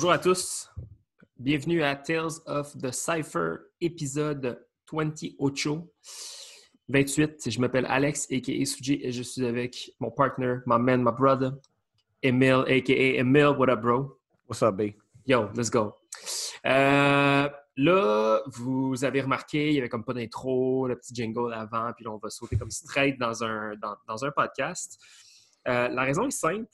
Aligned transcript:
Bonjour 0.00 0.12
à 0.12 0.18
tous. 0.18 0.70
Bienvenue 1.38 1.82
à 1.82 1.94
Tales 1.94 2.40
of 2.46 2.74
the 2.78 2.90
Cypher, 2.90 3.56
épisode 3.82 4.66
28. 4.90 5.36
28. 6.88 7.50
Je 7.50 7.60
m'appelle 7.60 7.84
Alex, 7.84 8.26
a.k.a. 8.32 8.64
Suji, 8.64 8.98
et 9.02 9.12
je 9.12 9.22
suis 9.22 9.44
avec 9.44 9.92
mon 10.00 10.10
partner, 10.10 10.60
my 10.64 10.78
man, 10.78 11.04
my 11.04 11.12
brother, 11.12 11.52
Emil, 12.22 12.64
a.k.a. 12.66 13.18
Emil. 13.18 13.54
What 13.58 13.68
up, 13.68 13.82
bro? 13.82 14.16
What's 14.48 14.62
up, 14.62 14.74
B? 14.78 14.94
Yo, 15.26 15.50
let's 15.54 15.68
go. 15.68 15.92
Euh, 16.64 17.50
là, 17.76 18.40
vous 18.46 19.04
avez 19.04 19.20
remarqué, 19.20 19.68
il 19.68 19.74
y 19.74 19.78
avait 19.80 19.90
comme 19.90 20.06
pas 20.06 20.14
d'intro, 20.14 20.88
le 20.88 20.96
petit 20.96 21.14
jingle 21.14 21.52
avant, 21.52 21.92
puis 21.92 22.06
là, 22.06 22.12
on 22.12 22.16
va 22.16 22.30
sauter 22.30 22.56
comme 22.56 22.70
straight 22.70 23.18
dans 23.18 23.44
un, 23.44 23.74
dans, 24.08 24.24
un 24.24 24.30
podcast. 24.30 24.98
Euh, 25.68 25.88
la 25.88 26.04
raison 26.04 26.26
est 26.26 26.30
simple. 26.30 26.70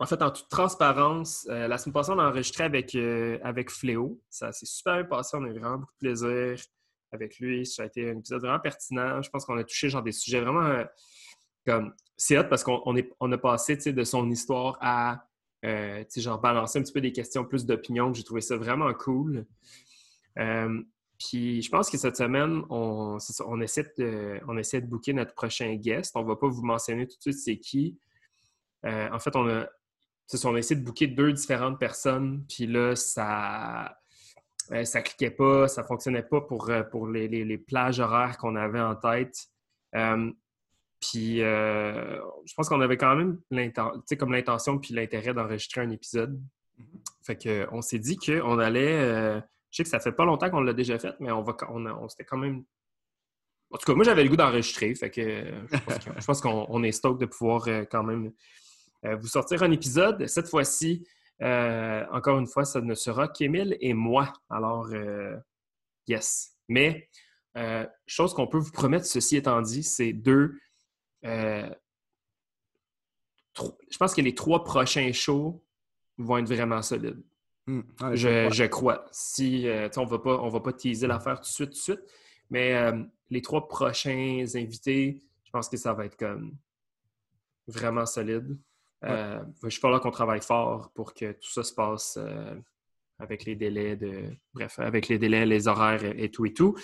En 0.00 0.06
fait, 0.06 0.20
en 0.22 0.30
toute 0.30 0.48
transparence, 0.48 1.46
euh, 1.50 1.68
la 1.68 1.78
semaine 1.78 1.92
passée, 1.92 2.10
on 2.12 2.18
a 2.18 2.28
enregistré 2.28 2.64
avec, 2.64 2.96
avec 3.44 3.70
Fléau. 3.70 4.20
Ça 4.28 4.50
s'est 4.50 4.66
super 4.66 5.06
passé, 5.08 5.36
on 5.36 5.44
a 5.44 5.48
eu 5.48 5.52
vraiment 5.52 5.78
beaucoup 5.78 5.92
de 5.92 6.08
plaisir 6.08 6.56
avec 7.12 7.38
lui. 7.38 7.66
Ça 7.66 7.84
a 7.84 7.86
été 7.86 8.10
un 8.10 8.18
épisode 8.18 8.40
vraiment 8.40 8.60
pertinent. 8.60 9.22
Je 9.22 9.30
pense 9.30 9.44
qu'on 9.44 9.58
a 9.58 9.64
touché 9.64 9.88
genre 9.88 10.02
des 10.02 10.12
sujets 10.12 10.40
vraiment 10.40 10.84
comme. 11.66 11.94
C'est 12.16 12.38
hot 12.38 12.44
parce 12.44 12.64
qu'on 12.64 12.82
on 13.20 13.32
a 13.32 13.38
passé 13.38 13.76
de 13.76 14.04
son 14.04 14.30
histoire 14.30 14.76
à 14.80 15.24
euh, 15.64 16.04
genre 16.16 16.40
balancer 16.40 16.78
un 16.78 16.82
petit 16.82 16.92
peu 16.92 17.00
des 17.00 17.12
questions 17.12 17.44
plus 17.44 17.66
d'opinion. 17.66 18.12
J'ai 18.12 18.24
trouvé 18.24 18.40
ça 18.40 18.56
vraiment 18.56 18.92
cool. 18.94 19.46
Euh, 20.38 20.82
puis 21.18 21.60
je 21.60 21.70
pense 21.70 21.90
que 21.90 21.98
cette 21.98 22.16
semaine, 22.16 22.62
on, 22.70 23.18
on, 23.46 23.60
essaie 23.60 23.92
de, 23.98 24.40
on 24.48 24.56
essaie 24.56 24.80
de 24.80 24.86
booker 24.86 25.12
notre 25.12 25.34
prochain 25.34 25.74
guest. 25.74 26.12
On 26.16 26.22
ne 26.22 26.28
va 26.28 26.36
pas 26.36 26.48
vous 26.48 26.62
mentionner 26.62 27.06
tout 27.06 27.16
de 27.16 27.22
suite 27.22 27.38
c'est 27.38 27.58
qui. 27.58 27.98
Euh, 28.86 29.10
en 29.12 29.18
fait, 29.18 29.36
on 29.36 29.46
a, 29.48 29.66
on 30.44 30.54
a 30.54 30.58
essayé 30.58 30.80
de 30.80 30.84
booker 30.84 31.08
deux 31.08 31.32
différentes 31.32 31.78
personnes. 31.78 32.44
Puis 32.48 32.66
là, 32.66 32.96
ça 32.96 33.96
ça 34.84 35.02
cliquait 35.02 35.32
pas, 35.32 35.66
ça 35.66 35.82
fonctionnait 35.82 36.22
pas 36.22 36.42
pour, 36.42 36.70
pour 36.92 37.08
les, 37.08 37.26
les 37.26 37.58
plages 37.58 37.98
horaires 37.98 38.38
qu'on 38.38 38.54
avait 38.54 38.80
en 38.80 38.94
tête. 38.94 39.34
Puis, 41.00 41.42
euh, 41.42 42.20
je 42.44 42.54
pense 42.54 42.68
qu'on 42.68 42.80
avait 42.82 42.98
quand 42.98 43.16
même 43.16 43.38
comme 44.18 44.32
l'intention 44.32 44.78
puis 44.78 44.94
l'intérêt 44.94 45.32
d'enregistrer 45.32 45.80
un 45.80 45.90
épisode. 45.90 46.38
Mm-hmm. 46.78 47.00
Fait 47.24 47.68
qu'on 47.68 47.80
s'est 47.80 47.98
dit 47.98 48.18
qu'on 48.18 48.58
allait. 48.58 49.00
Euh, 49.00 49.40
je 49.70 49.76
sais 49.76 49.82
que 49.84 49.88
ça 49.88 50.00
fait 50.00 50.12
pas 50.12 50.24
longtemps 50.24 50.50
qu'on 50.50 50.60
l'a 50.60 50.74
déjà 50.74 50.98
fait, 50.98 51.14
mais 51.20 51.30
on 51.30 51.42
va 51.42 51.56
on, 51.70 51.86
on 51.86 52.08
s'était 52.08 52.24
quand 52.24 52.36
même. 52.36 52.64
En 53.72 53.78
tout 53.78 53.86
cas, 53.86 53.94
moi, 53.94 54.04
j'avais 54.04 54.24
le 54.24 54.28
goût 54.28 54.36
d'enregistrer. 54.36 54.94
Fait 54.94 55.10
que 55.10 55.44
je 56.18 56.24
pense 56.26 56.40
qu'on 56.40 56.82
est 56.82 56.92
stock 56.92 57.18
de 57.18 57.26
pouvoir 57.26 57.66
euh, 57.68 57.84
quand 57.90 58.02
même 58.02 58.32
vous 59.02 59.26
sortir 59.26 59.62
un 59.62 59.70
épisode. 59.70 60.26
Cette 60.26 60.48
fois-ci, 60.48 61.06
encore 61.40 62.38
une 62.38 62.46
fois, 62.46 62.64
ça 62.64 62.80
ne 62.80 62.94
sera 62.94 63.28
qu'Émile 63.28 63.76
et 63.80 63.94
moi. 63.94 64.32
Alors, 64.48 64.88
yes. 66.06 66.56
Mais, 66.68 67.08
chose 68.06 68.34
qu'on 68.34 68.46
peut 68.46 68.58
vous 68.58 68.72
promettre, 68.72 69.06
ceci 69.06 69.36
étant 69.36 69.60
dit, 69.62 69.82
c'est 69.82 70.12
deux 70.12 70.58
euh, 71.24 71.68
je 73.90 73.96
pense 73.98 74.14
que 74.14 74.20
les 74.20 74.34
trois 74.34 74.64
prochains 74.64 75.12
shows 75.12 75.62
vont 76.18 76.38
être 76.38 76.48
vraiment 76.48 76.82
solides. 76.82 77.22
Hmm. 77.66 77.82
je, 78.14 78.66
crois. 78.66 79.04
Si 79.12 79.68
euh, 79.68 79.88
on 79.96 80.06
ne 80.06 80.50
va 80.50 80.60
pas 80.60 80.72
teaser 80.72 81.06
l'affaire 81.06 81.36
tout 81.36 81.42
de 81.42 81.46
suite, 81.46 81.70
tout 81.70 81.76
de 81.76 81.78
suite, 81.78 82.00
mais 82.48 82.74
euh, 82.74 83.02
les 83.28 83.42
trois 83.42 83.68
prochains 83.68 84.44
invités, 84.54 85.22
je 85.44 85.50
pense 85.50 85.68
que 85.68 85.76
ça 85.76 85.92
va 85.92 86.06
être 86.06 86.16
comme 86.16 86.56
vraiment 87.68 88.06
solide. 88.06 88.58
Ouais. 89.02 89.38
je 89.64 89.68
suis 89.70 89.80
pas 89.80 89.90
là 89.90 89.98
qu'on 89.98 90.10
travaille 90.10 90.42
fort 90.42 90.90
pour 90.94 91.14
que 91.14 91.32
tout 91.32 91.50
ça 91.50 91.62
se 91.62 91.72
passe 91.72 92.18
avec 93.20 93.44
les 93.44 93.54
délais 93.54 93.96
de. 93.96 94.24
Bref, 94.54 94.78
avec 94.78 95.08
les 95.08 95.18
délais, 95.18 95.46
les 95.46 95.68
horaires 95.68 96.04
et, 96.04 96.30
tout 96.30 96.46
et 96.46 96.52
tout. 96.52 96.76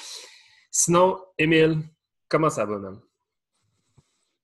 Sinon, 0.71 1.19
Émile, 1.38 1.78
comment 2.28 2.50
ça 2.50 2.65
va, 2.65 2.78
même? 2.78 3.00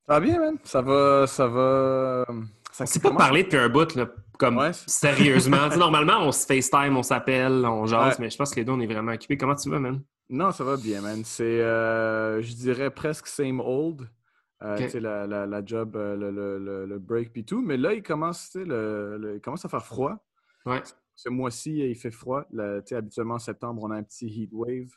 Ça 0.06 0.14
va 0.14 0.20
bien, 0.20 0.38
man. 0.38 0.58
Ça 0.64 0.82
va. 0.82 1.26
Ça 1.26 1.46
va. 1.46 2.26
Ça 2.72 2.86
s'est 2.86 3.00
pas 3.00 3.12
parlé 3.12 3.42
depuis 3.42 3.58
un 3.58 3.68
bout, 3.68 3.94
là, 3.94 4.08
comme 4.38 4.72
sérieusement. 4.72 5.68
normalement, 5.76 6.20
on 6.20 6.32
se 6.32 6.46
FaceTime, 6.46 6.96
on 6.96 7.02
s'appelle, 7.02 7.66
on 7.66 7.84
jase, 7.86 8.18
mais 8.18 8.30
je 8.30 8.36
pense 8.38 8.50
que 8.50 8.56
les 8.60 8.64
deux, 8.64 8.72
on 8.72 8.80
est 8.80 8.86
vraiment 8.86 9.12
occupés. 9.12 9.36
Comment 9.36 9.54
tu 9.54 9.68
vas, 9.68 9.78
man? 9.78 10.02
Non, 10.30 10.50
ça 10.52 10.64
va 10.64 10.78
bien, 10.78 11.02
man. 11.02 11.22
C'est, 11.24 11.60
euh, 11.60 12.40
je 12.40 12.54
dirais, 12.54 12.90
presque 12.90 13.26
same 13.26 13.60
old. 13.60 14.08
Euh, 14.62 14.76
tu 14.76 14.88
sais, 14.88 15.00
la, 15.00 15.26
la, 15.26 15.46
la, 15.46 15.64
job, 15.64 15.96
euh, 15.96 16.14
le, 16.16 16.30
le, 16.30 16.86
le, 16.86 16.98
break 16.98 17.32
puis 17.32 17.44
tout. 17.44 17.62
Mais 17.62 17.76
là, 17.76 17.94
il 17.94 18.02
commence, 18.02 18.54
le, 18.54 19.32
il 19.36 19.40
commence 19.40 19.64
à 19.64 19.68
faire 19.68 19.84
froid. 19.84 20.24
Ouais. 20.66 20.82
Ce 21.16 21.28
mois-ci, 21.28 21.78
il 21.78 21.96
fait 21.96 22.12
froid. 22.12 22.44
sais, 22.84 22.94
habituellement, 22.94 23.34
en 23.34 23.40
septembre, 23.40 23.82
on 23.82 23.90
a 23.90 23.96
un 23.96 24.02
petit 24.02 24.26
heat 24.26 24.50
wave. 24.52 24.90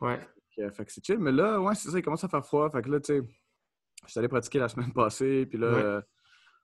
Ouais. 0.00 0.18
Fait 0.56 0.84
que 0.84 0.92
c'est 0.92 1.04
chill. 1.04 1.18
Mais 1.18 1.32
là, 1.32 1.60
ouais, 1.60 1.74
c'est 1.74 1.90
ça, 1.90 1.98
il 1.98 2.02
commence 2.02 2.24
à 2.24 2.28
faire 2.28 2.44
froid. 2.44 2.70
Fait 2.70 2.82
que 2.82 2.90
là, 2.90 3.00
tu 3.00 3.14
sais 3.14 3.22
je 4.06 4.10
suis 4.10 4.18
allé 4.18 4.28
pratiquer 4.28 4.58
la 4.58 4.68
semaine 4.68 4.92
passée, 4.94 5.46
puis 5.46 5.58
là, 5.58 5.66
euh, 5.66 6.00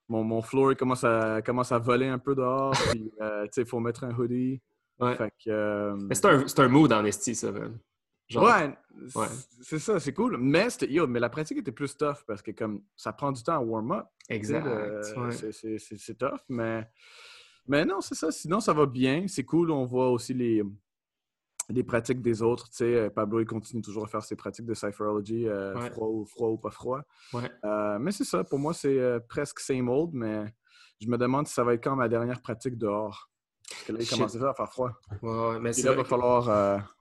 mon, 0.09 0.25
mon 0.25 0.43
floor 0.43 0.77
commence 0.77 1.05
à, 1.05 1.43
commence 1.43 1.73
à 1.73 1.79
voler 1.79 2.09
un 2.09 2.19
peu 2.19 2.35
dehors, 2.35 2.75
puis 2.91 3.13
euh, 3.21 3.47
il 3.57 3.67
faut 3.67 3.81
mettre 3.81 4.05
un 4.05 4.15
hoodie. 4.15 4.61
Fait 4.99 5.31
que, 5.45 5.51
euh, 5.51 5.97
c'est 6.13 6.25
un, 6.25 6.65
un, 6.65 6.69
mood 6.69 6.91
en 6.93 7.05
esti, 7.05 7.35
ça, 7.35 7.53
Genre... 8.29 8.45
Ouais, 8.45 8.77
ouais. 9.15 9.27
c'est 9.63 9.79
ça, 9.79 10.01
c'est 10.01 10.13
cool. 10.13 10.37
Mais, 10.39 10.69
yo, 10.89 11.07
mais 11.07 11.21
la 11.21 11.29
pratique 11.29 11.59
était 11.59 11.73
plus 11.73 11.97
tough 11.97 12.25
parce 12.27 12.43
que 12.43 12.51
comme 12.51 12.83
ça 12.97 13.13
prend 13.13 13.31
du 13.31 13.43
temps 13.43 13.55
à 13.55 13.61
warm-up. 13.61 14.07
Exact. 14.29 14.67
C'est 15.03 16.19
tough, 16.19 16.41
mais, 16.49 16.89
mais 17.67 17.85
non, 17.85 18.01
c'est 18.01 18.17
ça. 18.17 18.33
Sinon, 18.33 18.61
ça 18.61 18.73
va 18.73 18.87
bien. 18.87 19.27
C'est 19.29 19.45
cool. 19.45 19.71
On 19.71 19.85
voit 19.85 20.11
aussi 20.11 20.35
les, 20.35 20.63
les 21.69 21.83
pratiques 21.83 22.21
des 22.21 22.43
autres. 22.43 22.69
Tu 22.71 22.77
sais, 22.77 22.95
euh, 22.97 23.11
Pablo, 23.11 23.41
il 23.41 23.47
continue 23.47 23.83
toujours 23.83 24.05
à 24.05 24.09
faire 24.09 24.23
ses 24.23 24.37
pratiques 24.37 24.67
de 24.67 24.75
Cypherology, 24.75 25.49
euh, 25.49 25.75
froid, 25.91 26.09
ou, 26.09 26.25
froid 26.25 26.49
ou 26.49 26.59
pas 26.59 26.71
froid. 26.71 27.03
Euh, 27.35 27.99
mais 27.99 28.13
c'est 28.13 28.25
ça, 28.25 28.45
pour 28.45 28.59
moi, 28.59 28.75
c'est 28.75 29.19
presque 29.29 29.61
same 29.61 29.89
old, 29.89 30.11
mais 30.13 30.45
je 31.01 31.09
me 31.09 31.19
demande 31.19 31.47
si 31.47 31.55
ça 31.55 31.65
va 31.65 31.75
être 31.75 31.83
quand 31.83 31.97
ma 31.97 32.09
dernière 32.09 32.41
pratique 32.41 32.77
dehors. 32.77 33.31
Parce 33.69 33.83
que 33.85 33.93
là, 33.93 33.99
il 34.01 34.09
commence 34.09 34.37
à 34.37 34.55
faire 34.55 34.73
froid. 34.73 34.91
Ouais, 35.23 35.59
mais 35.61 35.73
là, 35.73 35.91
il 35.93 35.97
va, 35.97 36.05
falloir, 36.05 36.45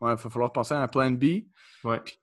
va 0.02 0.18
falloir 0.18 0.52
penser 0.52 0.74
à 0.74 0.82
un 0.82 0.88
plan 0.88 1.12
B. 1.12 1.24
Ouais. 1.84 2.02
Puis, 2.04 2.20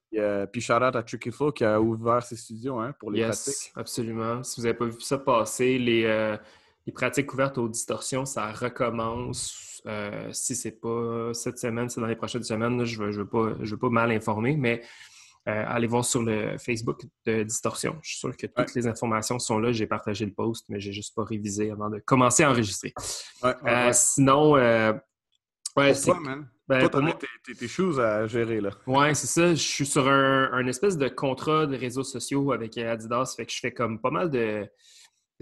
puis 0.53 0.61
shout 0.61 0.73
out 0.75 0.97
à 0.97 1.03
Tricky 1.03 1.31
qui 1.55 1.65
a 1.65 1.81
ouvert 1.81 2.23
ses 2.23 2.37
studios 2.37 2.79
hein, 2.79 2.93
pour 2.99 3.11
les 3.11 3.21
yes, 3.21 3.45
pratiques. 3.45 3.73
Absolument. 3.77 4.43
Si 4.43 4.61
vous 4.61 4.67
n'avez 4.67 4.79
pas 4.79 4.87
vu 4.87 5.01
ça 5.01 5.19
passer, 5.19 5.79
les, 5.79 6.37
les 6.87 6.93
pratiques 6.93 7.33
ouvertes 7.33 7.59
aux 7.59 7.69
distorsions, 7.69 8.25
ça 8.25 8.51
recommence 8.51 9.73
euh, 9.87 10.29
si 10.33 10.55
c'est 10.55 10.81
pas 10.81 11.35
cette 11.35 11.59
semaine, 11.59 11.89
c'est 11.89 12.01
dans 12.01 12.07
les 12.07 12.17
prochaines 12.17 12.45
semaines, 12.45 12.85
je 12.85 13.03
ne 13.03 13.11
veux, 13.11 13.27
pas, 13.27 13.55
je 13.61 13.71
veux 13.73 13.79
pas 13.79 13.89
mal 13.89 14.13
informer, 14.13 14.57
mais 14.57 14.81
euh, 14.81 14.87
allez 15.47 15.87
voir 15.87 16.05
sur 16.05 16.23
le 16.23 16.57
Facebook 16.59 17.03
de 17.27 17.43
Distorsion. 17.43 17.99
Je 18.03 18.11
suis 18.11 18.19
sûr 18.19 18.37
que 18.37 18.47
toutes 18.47 18.75
les 18.75 18.87
informations 18.87 19.39
sont 19.39 19.59
là. 19.59 19.73
J'ai 19.73 19.87
partagé 19.87 20.25
le 20.25 20.33
post, 20.33 20.67
mais 20.69 20.81
j'ai 20.81 20.93
juste 20.93 21.15
pas 21.15 21.25
révisé 21.25 21.71
avant 21.71 21.91
de 21.91 21.99
commencer 21.99 22.43
à 22.43 22.51
enregistrer. 22.51 22.93
Euh, 23.45 23.91
sinon, 23.93 24.53
ouais, 24.55 25.95
c'est. 25.95 26.15
man. 26.15 26.49
Ben, 26.69 26.89
Toi, 26.89 27.19
tes, 27.45 27.55
tes, 27.55 27.69
choses 27.69 27.99
à 27.99 28.27
gérer, 28.27 28.61
là. 28.61 28.71
Ouais, 28.87 29.13
c'est 29.15 29.27
ça. 29.27 29.51
Je 29.51 29.61
suis 29.61 29.85
sur 29.85 30.09
un, 30.09 30.51
un, 30.53 30.67
espèce 30.69 30.97
de 30.97 31.09
contrat 31.09 31.67
de 31.67 31.77
réseaux 31.77 32.05
sociaux 32.05 32.53
avec 32.53 32.79
Adidas. 32.79 33.35
Fait 33.37 33.45
que 33.45 33.53
je 33.53 33.59
fais 33.59 33.73
comme 33.73 34.01
pas 34.01 34.11
mal 34.11 34.31
de 34.31 34.67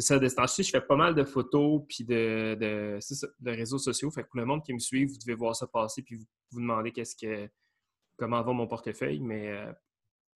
c'est 0.00 0.14
ça, 0.14 0.18
de 0.18 0.28
ce 0.28 0.62
je 0.62 0.70
fais 0.70 0.80
pas 0.80 0.96
mal 0.96 1.14
de 1.14 1.24
photos 1.24 1.82
puis 1.88 2.04
de, 2.04 2.56
de, 2.58 3.50
réseaux 3.50 3.78
sociaux. 3.78 4.10
Fait 4.10 4.22
que 4.22 4.28
pour 4.28 4.40
le 4.40 4.46
monde 4.46 4.64
qui 4.64 4.72
me 4.72 4.78
suit, 4.78 5.04
vous 5.04 5.18
devez 5.18 5.34
voir 5.34 5.54
ça 5.54 5.66
passer 5.66 6.02
puis 6.02 6.16
vous 6.16 6.24
vous 6.52 6.60
demandez 6.60 6.90
qu'est-ce 6.90 7.14
que 7.14 7.48
comment 8.16 8.42
va 8.42 8.52
mon 8.52 8.66
portefeuille. 8.66 9.20
Mais 9.20 9.48
euh, 9.48 9.72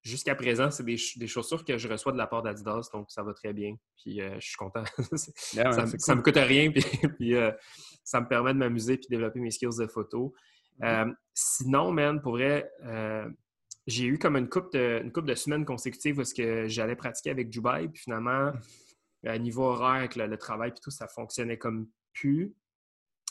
jusqu'à 0.04 0.34
présent, 0.34 0.70
c'est 0.70 0.84
des, 0.84 1.26
chaussures 1.26 1.64
que 1.64 1.78
je 1.78 1.88
reçois 1.88 2.12
de 2.12 2.18
la 2.18 2.26
part 2.26 2.42
d'Adidas, 2.42 2.88
donc 2.92 3.10
ça 3.10 3.22
va 3.22 3.34
très 3.34 3.52
bien. 3.52 3.74
Puis 3.96 4.20
euh, 4.20 4.36
je 4.38 4.46
suis 4.46 4.56
content. 4.56 4.84
ça, 5.16 5.62
ne 5.62 6.14
me 6.14 6.22
coûte 6.22 6.36
rien, 6.36 6.70
puis, 7.18 7.34
euh, 7.34 7.50
ça 8.04 8.20
me 8.20 8.28
permet 8.28 8.52
de 8.52 8.58
m'amuser 8.58 8.96
puis 8.98 9.08
développer 9.08 9.40
mes 9.40 9.50
skills 9.50 9.78
de 9.78 9.86
photo. 9.86 10.34
Mm-hmm. 10.80 11.14
sinon, 11.32 11.92
man, 11.92 12.20
pour 12.20 12.32
vrai, 12.32 12.68
j'ai 13.86 14.06
eu 14.06 14.18
comme 14.18 14.36
une 14.36 14.48
coupe 14.48 14.72
de, 14.72 15.00
une 15.04 15.12
couple 15.12 15.28
de 15.28 15.34
semaines 15.34 15.64
consécutives 15.64 16.16
parce 16.16 16.32
que 16.32 16.66
j'allais 16.66 16.96
pratiquer 16.96 17.30
avec 17.30 17.48
Dubaï, 17.48 17.88
puis 17.88 18.02
finalement, 18.02 18.52
mm 18.52 18.60
à 19.26 19.38
niveau 19.38 19.64
horaire, 19.64 19.96
avec 19.96 20.16
le, 20.16 20.36
travail 20.36 20.70
et 20.70 20.80
tout, 20.80 20.90
ça 20.90 21.08
fonctionnait 21.08 21.58
comme 21.58 21.88
plus. 22.12 22.54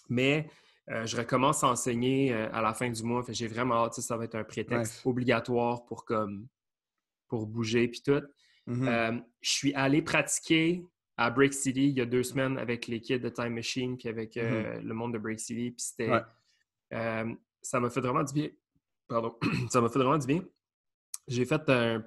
Mais 0.10 0.50
euh, 0.90 1.06
je 1.06 1.16
recommence 1.16 1.64
à 1.64 1.68
enseigner 1.68 2.34
euh, 2.34 2.50
à 2.52 2.62
la 2.62 2.74
fin 2.74 2.90
du 2.90 3.04
mois. 3.04 3.24
J'ai 3.30 3.48
vraiment 3.48 3.86
hâte, 3.86 3.96
ça 3.96 4.18
va 4.18 4.26
être 4.26 4.36
un 4.36 4.44
prétexte 4.44 5.06
obligatoire 5.06 5.86
pour, 5.86 6.06
comme, 6.06 6.48
pour 7.34 7.48
bouger 7.48 7.88
puis 7.88 8.02
tout. 8.02 8.22
Mm-hmm. 8.68 8.88
Euh, 8.88 9.20
je 9.42 9.50
suis 9.50 9.74
allé 9.74 10.02
pratiquer 10.02 10.86
à 11.18 11.30
Break 11.30 11.54
City 11.54 11.90
il 11.90 11.98
y 11.98 12.02
a 12.02 12.06
deux 12.06 12.24
semaines 12.24 12.58
avec 12.58 12.88
les 12.88 13.02
kids 13.02 13.20
de 13.20 13.30
Time 13.30 13.54
Machine 13.54 13.98
puis 13.98 14.08
avec 14.10 14.36
mm-hmm. 14.36 14.82
le 14.82 14.94
monde 14.94 15.14
de 15.14 15.18
Break 15.18 15.40
City. 15.40 15.72
Puis 15.72 15.86
c'était. 15.86 16.12
ça 17.62 17.80
m'a 17.80 17.90
fait 17.90 18.02
vraiment 18.02 18.24
du 18.24 18.34
bien. 18.34 18.50
Pardon. 19.08 19.36
ça 19.70 19.82
m'a 19.82 19.90
fait 19.90 20.00
vraiment 20.00 20.18
du 20.18 20.28
bien. 20.28 20.44
J'ai 21.28 21.46
fait 21.46 21.70
un 21.70 22.04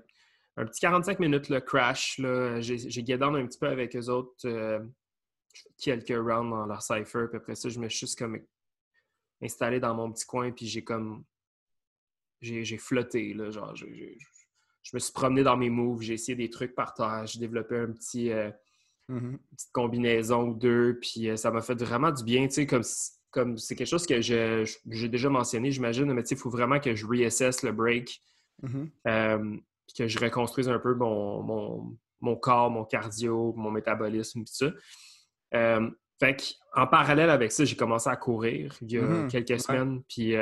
un 0.56 0.64
petit 0.64 0.81
45 0.81 1.19
minutes, 1.20 1.49
le 1.49 1.61
crash. 1.61 2.20
J'ai 2.61 3.02
guidé 3.02 3.22
un 3.22 3.46
petit 3.46 3.58
peu 3.58 3.69
avec 3.69 3.94
eux 3.94 4.08
autres. 4.08 4.46
Euh, 4.46 4.81
quelques 5.79 6.08
rounds 6.08 6.50
dans 6.50 6.67
leur 6.67 6.82
cypher. 6.82 7.26
Puis 7.29 7.37
après 7.37 7.55
ça, 7.55 7.69
je 7.69 7.79
me 7.79 7.88
suis 7.88 8.00
juste 8.00 8.19
comme 8.19 8.38
installé 9.43 9.81
dans 9.81 9.94
mon 9.94 10.11
petit 10.12 10.25
coin, 10.25 10.50
puis 10.52 10.67
j'ai 10.67 10.82
comme. 10.82 11.25
J'ai 12.40 12.79
flotté, 12.79 13.34
là. 13.34 13.50
Genre, 13.50 13.75
je 14.86 14.94
me 14.94 15.00
suis 15.00 15.12
promené 15.12 15.42
dans 15.42 15.56
mes 15.56 15.68
moves, 15.68 16.00
j'ai 16.00 16.14
essayé 16.14 16.36
des 16.36 16.48
trucs 16.48 16.74
par 16.74 16.94
terre, 16.94 17.26
j'ai 17.26 17.40
développé 17.40 17.76
un 17.76 17.90
petit. 17.90 18.30
Euh, 18.30 18.50
mm-hmm. 19.10 19.32
une 19.32 19.38
petite 19.38 19.72
combinaison 19.72 20.48
ou 20.50 20.54
deux, 20.54 20.98
puis 21.00 21.28
euh, 21.28 21.36
ça 21.36 21.50
m'a 21.50 21.60
fait 21.60 21.74
vraiment 21.74 22.12
du 22.12 22.22
bien, 22.22 22.46
tu 22.46 22.54
sais, 22.54 22.66
comme 22.66 22.84
comme 23.32 23.58
c'est 23.58 23.74
quelque 23.74 23.88
chose 23.88 24.06
que 24.06 24.20
j'ai 24.22 25.08
déjà 25.08 25.28
mentionné, 25.28 25.70
j'imagine, 25.70 26.10
mais 26.12 26.22
il 26.22 26.36
faut 26.36 26.48
vraiment 26.48 26.80
que 26.80 26.94
je 26.94 27.04
reassess 27.04 27.62
le 27.64 27.72
break, 27.72 28.22
euh, 29.06 29.56
que 29.94 30.08
je 30.08 30.18
reconstruise 30.18 30.70
un 30.70 30.78
peu 30.78 30.94
mon, 30.94 31.98
mon, 32.20 32.36
corps, 32.36 32.70
mon 32.70 32.84
cardio, 32.84 33.52
mon 33.54 33.70
métabolisme, 33.70 34.44
tout 34.44 34.54
ça. 34.54 34.72
Fait 36.18 36.54
en 36.74 36.86
parallèle 36.86 37.28
avec 37.28 37.52
ça, 37.52 37.66
j'ai 37.66 37.76
commencé 37.76 38.08
à 38.08 38.16
courir 38.16 38.74
il 38.80 38.92
y 38.92 38.96
a 38.96 39.02
mm-hmm. 39.02 39.28
quelques 39.28 39.60
semaines, 39.60 40.02
puis 40.08 40.34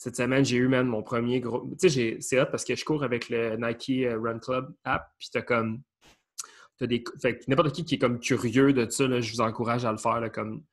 cette 0.00 0.16
semaine, 0.16 0.46
j'ai 0.46 0.56
eu 0.56 0.66
même 0.66 0.86
mon 0.86 1.02
premier 1.02 1.40
gros. 1.40 1.68
Tu 1.78 1.90
sais, 1.90 2.16
c'est 2.20 2.40
hot 2.40 2.46
parce 2.50 2.64
que 2.64 2.74
je 2.74 2.86
cours 2.86 3.04
avec 3.04 3.28
le 3.28 3.56
Nike 3.56 4.08
Run 4.10 4.38
Club 4.38 4.74
app, 4.82 5.12
puis 5.18 5.28
t'as 5.30 5.42
comme. 5.42 5.82
As 6.80 6.86
des... 6.86 7.04
Fait 7.20 7.46
n'importe 7.48 7.74
qui 7.74 7.84
qui 7.84 7.96
est 7.96 7.98
comme 7.98 8.18
curieux 8.18 8.72
de 8.72 8.88
ça, 8.88 9.20
je 9.20 9.30
vous 9.30 9.42
encourage 9.42 9.84
à 9.84 9.92
le 9.92 9.98
faire. 9.98 10.18
Là, 10.18 10.30
comme 10.30 10.64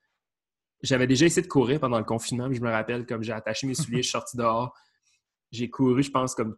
j'avais 0.81 1.07
déjà 1.07 1.25
essayé 1.25 1.41
de 1.41 1.51
courir 1.51 1.81
pendant 1.81 1.97
le 1.97 2.05
confinement, 2.05 2.49
je 2.53 2.61
me 2.61 2.69
rappelle, 2.69 3.05
comme 3.05 3.21
j'ai 3.21 3.33
attaché 3.33 3.67
mes 3.67 3.73
souliers, 3.73 3.97
je 3.97 4.03
suis 4.03 4.11
sorti 4.11 4.37
dehors. 4.37 4.73
J'ai 5.51 5.69
couru, 5.69 6.03
je 6.03 6.11
pense, 6.11 6.33
comme 6.33 6.55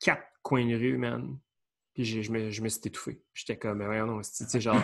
quatre 0.00 0.24
coins 0.40 0.66
de 0.66 0.76
rue, 0.76 0.96
man. 0.96 1.38
Puis 1.92 2.06
je 2.06 2.32
me, 2.32 2.50
je 2.50 2.62
me 2.62 2.68
suis 2.70 2.80
étouffé. 2.82 3.22
J'étais 3.34 3.58
comme, 3.58 3.86
mais 3.86 3.98
non, 4.06 4.22
tu 4.22 4.28
sais, 4.32 4.58
genre, 4.58 4.80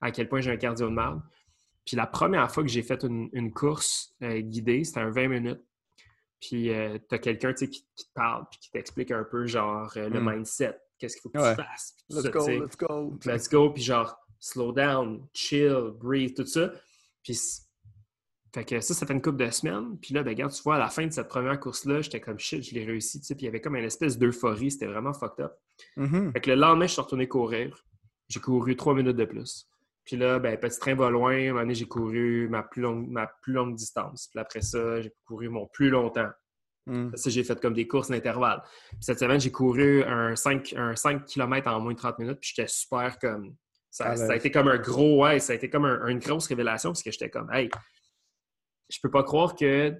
à 0.00 0.10
quel 0.10 0.28
point 0.28 0.40
j'ai 0.40 0.50
un 0.50 0.56
cardio 0.56 0.88
de 0.88 0.94
merde. 0.94 1.22
Puis 1.86 1.94
la 1.94 2.08
première 2.08 2.50
fois 2.50 2.64
que 2.64 2.68
j'ai 2.68 2.82
fait 2.82 3.04
une, 3.04 3.52
course 3.52 4.16
euh, 4.20 4.40
guidée, 4.40 4.82
c'était 4.82 4.98
un 4.98 5.10
20 5.10 5.28
minutes. 5.28 5.60
Puis 6.46 6.70
euh, 6.70 6.98
tu 7.08 7.14
as 7.14 7.18
quelqu'un 7.18 7.54
qui, 7.54 7.70
qui, 7.70 7.82
te 7.82 8.12
parle, 8.14 8.44
puis 8.50 8.60
qui 8.60 8.70
t'explique 8.70 9.10
un 9.10 9.24
peu, 9.24 9.46
genre, 9.46 9.90
euh, 9.96 10.10
le 10.10 10.20
hmm. 10.20 10.30
mindset. 10.30 10.78
Qu'est-ce 10.98 11.16
qu'il 11.16 11.22
faut 11.22 11.30
que 11.30 11.38
tu 11.38 11.62
fasses. 11.62 11.96
Let's 12.10 12.30
go, 12.30 12.48
let's 12.48 12.76
go. 12.76 13.18
Let's 13.24 13.48
go. 13.48 13.70
Puis 13.70 13.82
genre, 13.82 14.14
slow 14.38 14.72
down, 14.72 15.26
chill, 15.32 15.92
breathe, 15.98 16.34
tout 16.34 16.46
ça. 16.46 16.70
Puis 17.22 17.38
fait 18.54 18.64
que 18.64 18.80
ça, 18.80 18.94
ça 18.94 19.06
fait 19.06 19.14
une 19.14 19.22
couple 19.22 19.44
de 19.44 19.50
semaines. 19.50 19.98
Puis 20.00 20.14
là, 20.14 20.22
ben, 20.22 20.30
regarde, 20.30 20.52
tu 20.52 20.62
vois, 20.62 20.76
à 20.76 20.78
la 20.78 20.88
fin 20.88 21.06
de 21.06 21.12
cette 21.12 21.28
première 21.28 21.58
course-là, 21.58 22.02
j'étais 22.02 22.20
comme 22.20 22.38
shit, 22.38 22.62
je 22.62 22.74
l'ai 22.74 22.84
réussi, 22.84 23.18
tu 23.20 23.26
sais. 23.26 23.34
Puis 23.34 23.44
il 23.44 23.46
y 23.46 23.48
avait 23.48 23.60
comme 23.60 23.74
une 23.74 23.84
espèce 23.84 24.18
d'euphorie, 24.18 24.70
c'était 24.70 24.86
vraiment 24.86 25.12
fucked 25.12 25.44
up. 25.44 25.54
Mm-hmm. 25.96 26.32
Fait 26.32 26.40
que 26.40 26.50
le 26.50 26.56
lendemain, 26.56 26.86
je 26.86 26.92
suis 26.92 27.00
retourné 27.00 27.26
courir. 27.26 27.84
J'ai 28.28 28.40
couru 28.40 28.76
trois 28.76 28.94
minutes 28.94 29.16
de 29.16 29.24
plus. 29.24 29.68
Puis 30.04 30.16
là, 30.16 30.38
ben, 30.38 30.58
petit 30.58 30.78
train 30.78 30.94
va 30.94 31.10
loin. 31.10 31.32
À 31.32 31.36
un 31.36 31.48
moment 31.48 31.60
donné, 31.60 31.74
j'ai 31.74 31.86
couru 31.86 32.48
ma 32.48 32.62
plus, 32.62 32.82
longue, 32.82 33.08
ma 33.08 33.26
plus 33.42 33.52
longue 33.52 33.74
distance. 33.74 34.28
Puis 34.28 34.38
après 34.38 34.60
ça, 34.60 35.00
j'ai 35.00 35.12
couru 35.24 35.48
mon 35.48 35.66
plus 35.66 35.88
longtemps. 35.88 36.30
Mm. 36.86 37.16
Ça, 37.16 37.30
j'ai 37.30 37.42
fait 37.42 37.58
comme 37.60 37.72
des 37.72 37.88
courses 37.88 38.10
d'intervalle. 38.10 38.62
Puis 38.90 38.98
cette 39.00 39.18
semaine, 39.18 39.40
j'ai 39.40 39.50
couru 39.50 40.02
un 40.04 40.36
5, 40.36 40.74
un 40.76 40.94
5 40.94 41.24
km 41.24 41.68
en 41.68 41.80
moins 41.80 41.92
de 41.92 41.98
30 41.98 42.18
minutes. 42.18 42.38
Puis 42.40 42.52
j'étais 42.54 42.68
super 42.68 43.18
comme. 43.18 43.56
Ça, 43.90 44.10
a 44.10 44.36
été 44.36 44.50
comme 44.50 44.66
un 44.66 44.78
gros, 44.78 45.22
ouais, 45.22 45.38
ça 45.38 45.52
a 45.52 45.56
été 45.56 45.70
comme 45.70 45.84
une 45.84 46.18
grosse 46.18 46.48
révélation 46.48 46.90
parce 46.90 47.02
que 47.04 47.12
j'étais 47.12 47.30
comme, 47.30 47.48
hey, 47.52 47.70
je 48.90 48.98
peux 49.00 49.10
pas 49.10 49.22
croire 49.22 49.54
que 49.54 49.94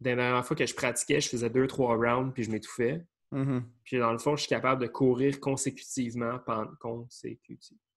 la 0.00 0.14
dernière 0.16 0.46
fois 0.46 0.56
que 0.56 0.64
je 0.64 0.74
pratiquais, 0.74 1.20
je 1.20 1.28
faisais 1.28 1.50
deux, 1.50 1.66
trois 1.66 1.94
rounds 1.94 2.32
puis 2.32 2.42
je 2.42 2.50
m'étouffais. 2.50 3.04
Mm-hmm. 3.32 3.62
Puis 3.84 3.98
dans 3.98 4.12
le 4.12 4.18
fond, 4.18 4.34
je 4.34 4.40
suis 4.40 4.48
capable 4.48 4.80
de 4.80 4.86
courir 4.86 5.38
consécutivement 5.40 6.38
pendant 6.46 6.70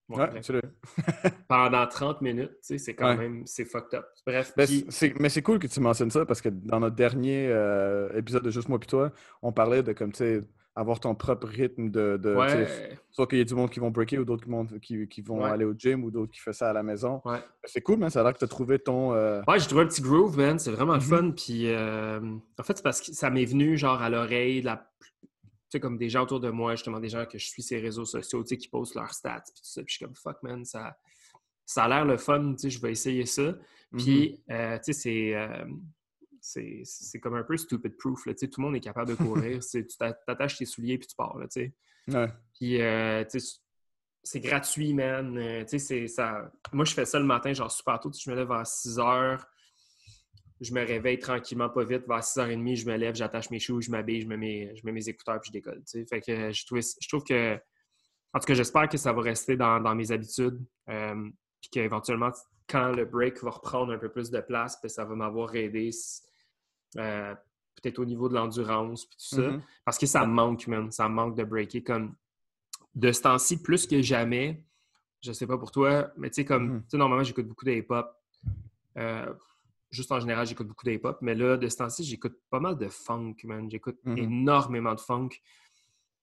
pendant 1.48 1.88
30 1.88 2.22
minutes, 2.22 2.58
c'est 2.62 2.94
quand 2.94 3.18
même 3.18 3.44
c'est 3.46 3.66
fucked 3.66 3.98
up. 3.98 4.06
Bref. 4.26 4.54
Ben, 4.56 4.68
mais 5.20 5.30
c'est 5.30 5.42
cool 5.42 5.60
que 5.60 5.68
tu 5.68 5.80
mentionnes 5.80 6.12
ça 6.12 6.26
parce 6.26 6.42
que 6.42 6.50
dans 6.50 6.80
notre 6.80 6.96
dernier 6.96 7.48
euh, 7.50 8.10
épisode 8.16 8.44
de 8.44 8.52
Juste 8.52 8.70
moi 8.70 8.80
puis 8.80 8.88
toi, 8.88 9.12
on 9.42 9.52
parlait 9.52 9.84
de 9.84 9.94
comme 9.94 10.12
tu 10.12 10.18
sais 10.18 10.44
avoir 10.76 11.00
ton 11.00 11.16
propre 11.16 11.48
rythme 11.48 11.90
de. 11.90 12.20
Soit 13.12 13.28
qu'il 13.28 13.38
y 13.38 13.42
ait 13.42 13.46
du 13.46 13.56
monde 13.56 13.70
qui 13.70 13.80
vont 13.80 13.92
breaker 13.92 14.20
ou 14.20 14.26
d'autres 14.26 14.46
qui, 14.82 15.08
qui, 15.08 15.22
vont 15.22 15.44
aller 15.44 15.64
au 15.66 15.74
gym 15.74 16.04
ou 16.04 16.12
d'autres 16.12 16.32
qui 16.32 16.40
font 16.40 16.52
ça 16.52 16.70
à 16.70 16.74
la 16.74 16.84
maison. 16.84 17.22
C'est 17.64 17.82
cool, 17.82 17.98
man. 17.98 18.10
Ça 18.10 18.20
a 18.20 18.24
l'air 18.24 18.34
que 18.34 18.40
tu 18.40 18.46
as 18.46 18.50
trouvé 18.50 18.80
ton. 18.80 19.14
Euh, 19.14 19.42
ouais, 19.48 19.60
j'ai 19.60 19.68
trouvé 19.68 19.84
un 19.84 19.88
petit 19.88 20.02
groove, 20.02 20.38
man. 20.38 20.60
C'est 20.60 20.72
vraiment 20.72 20.98
mm-hmm. 20.98 21.02
fun. 21.02 21.32
Puis 21.32 21.72
euh, 21.72 22.20
en 22.60 22.64
fait, 22.64 22.78
c'est 22.78 22.84
parce 22.84 23.02
que 23.02 23.14
ça 23.14 23.30
m'est 23.30 23.46
venu 23.46 23.78
genre 23.78 24.02
à 24.02 24.10
l'oreille, 24.10 24.62
la... 24.62 24.86
tu 25.70 25.78
sais, 25.78 25.80
comme 25.80 25.98
des 25.98 26.10
gens 26.10 26.24
autour 26.24 26.40
de 26.40 26.50
moi, 26.50 26.76
justement, 26.76 27.00
des 27.00 27.10
gens 27.10 27.26
que 27.26 27.38
je 27.38 27.46
suis 27.46 27.64
sur 27.64 27.78
les 27.78 27.84
réseaux 27.84 28.06
sociaux, 28.06 28.44
tu 28.44 28.50
sais, 28.50 28.58
qui 28.58 28.68
postent 28.68 28.96
leurs 28.96 29.14
stats. 29.14 29.44
Puis 29.46 29.54
tout 29.54 29.62
ça. 29.64 29.82
Puis 29.84 29.94
je 29.94 29.98
suis 29.98 30.06
comme, 30.06 30.16
fuck, 30.16 30.42
man, 30.44 30.64
ça, 30.64 30.98
ça 31.66 31.86
a 31.86 31.88
l'air 31.90 32.06
le 32.06 32.18
fun. 32.18 32.54
Tu 32.54 32.60
sais, 32.60 32.70
je 32.70 32.82
vais 32.82 32.92
essayer 32.92 33.26
ça. 33.26 33.56
Puis, 33.98 34.42
mm-hmm. 34.50 34.54
euh, 34.54 34.78
tu 34.78 34.94
sais, 34.94 34.94
c'est 34.94 35.36
c'est 36.84 37.20
comme 37.20 37.36
un 37.36 37.44
peu 37.44 37.58
stupid 37.58 37.98
proof. 37.98 38.26
Là, 38.26 38.34
tout 38.36 38.48
le 38.58 38.62
monde 38.62 38.76
est 38.76 38.82
capable 38.82 39.10
de 39.10 39.16
courir. 39.24 39.60
tu 39.60 39.86
t'attaches 39.98 40.58
tes 40.58 40.66
souliers 40.66 40.98
puis 40.98 41.08
tu 41.08 41.16
pars. 41.16 41.38
Là, 41.38 41.48
ouais. 42.08 42.32
Puis 42.54 42.82
euh, 42.82 43.24
c'est 44.24 44.40
gratuit, 44.40 44.94
man. 44.94 45.38
Euh, 45.38 46.08
ça... 46.08 46.52
Moi, 46.72 46.86
je 46.86 46.94
fais 46.94 47.06
ça 47.06 47.20
le 47.20 47.26
matin, 47.26 47.54
genre 47.54 47.72
super 47.72 48.00
tôt. 48.00 48.12
Je 48.12 48.30
me 48.30 48.36
lève 48.36 48.52
à 48.52 48.64
6 48.64 49.00
heures. 49.00 49.46
Je 50.62 50.74
me 50.74 50.86
réveille 50.86 51.20
tranquillement, 51.20 51.70
pas 51.70 51.84
vite. 51.84 52.08
Vers 52.08 52.22
6h30, 52.22 52.76
je 52.76 52.86
me 52.86 52.96
lève, 52.96 53.16
j'attache 53.16 53.50
mes 53.50 53.60
choux, 53.60 53.82
je 53.82 53.92
m'habille, 53.92 54.22
je, 54.22 54.28
mets 54.28 54.38
mes, 54.38 54.76
je 54.76 54.86
mets 54.86 54.94
mes 54.94 55.10
écouteurs 55.10 55.40
puis 55.42 55.50
je 55.50 55.54
décolle. 55.54 55.82
Fait 56.10 56.22
que 56.22 56.52
je 56.52 56.66
trouve, 56.66 56.80
je 56.82 57.08
trouve 57.08 57.24
que. 57.24 57.56
En 58.34 58.40
tout 58.40 58.46
cas, 58.46 58.54
j'espère 58.54 58.90
que 58.90 58.98
ça 58.98 59.14
va 59.14 59.22
rester 59.22 59.56
dans, 59.56 59.80
dans 59.80 59.96
mes 59.96 60.12
habitudes. 60.12 60.60
Euh, 60.90 61.30
puis 61.62 61.70
qu'éventuellement, 61.70 62.32
quand 62.68 62.92
le 62.92 63.06
break 63.06 63.42
va 63.44 63.52
reprendre 63.52 63.94
un 63.94 63.98
peu 63.98 64.10
plus 64.10 64.30
de 64.30 64.40
place, 64.40 64.80
ça 64.88 65.06
va 65.06 65.16
m'avoir 65.16 65.56
aidé 65.56 65.90
euh, 66.98 67.34
peut-être 67.76 68.00
au 68.00 68.06
niveau 68.06 68.30
de 68.30 68.36
l'endurance, 68.36 69.06
puis 69.06 69.18
tout 69.18 69.36
ça. 69.36 69.42
Mm-hmm. 69.42 69.62
Parce 69.84 69.98
que 69.98 70.06
ça 70.06 70.26
me 70.26 70.34
manque, 70.34 70.68
man. 70.68 70.92
Ça 70.92 71.08
me 71.10 71.14
manque 71.14 71.36
de 71.38 71.44
breaker. 71.44 71.84
Comme 71.84 72.16
de 72.94 73.12
ce 73.12 73.22
temps-ci, 73.22 73.62
plus 73.62 73.86
que 73.86 74.02
jamais, 74.02 74.64
je 75.22 75.32
sais 75.32 75.48
pas 75.48 75.58
pour 75.58 75.72
toi, 75.72 76.12
mais 76.18 76.30
tu 76.30 76.36
sais, 76.36 76.46
comme, 76.46 76.78
mm-hmm. 76.78 76.82
tu 76.84 76.90
sais, 76.90 76.98
normalement, 76.98 77.24
j'écoute 77.24 77.48
beaucoup 77.48 77.66
d'hip-hop. 77.66 78.08
Euh, 78.98 79.34
juste 79.96 80.12
en 80.12 80.20
général, 80.20 80.46
j'écoute 80.46 80.68
beaucoup 80.68 80.86
d'hip-hop. 80.86 81.18
Mais 81.22 81.36
là, 81.36 81.58
de 81.58 81.68
ce 81.68 81.78
temps-ci, 81.78 82.04
j'écoute 82.04 82.38
pas 82.50 82.60
mal 82.60 82.78
de 82.78 82.88
funk, 82.88 83.36
man. 83.44 83.70
J'écoute 83.70 83.98
mm-hmm. 84.06 84.18
énormément 84.18 84.94
de 84.94 85.00
funk. 85.00 85.30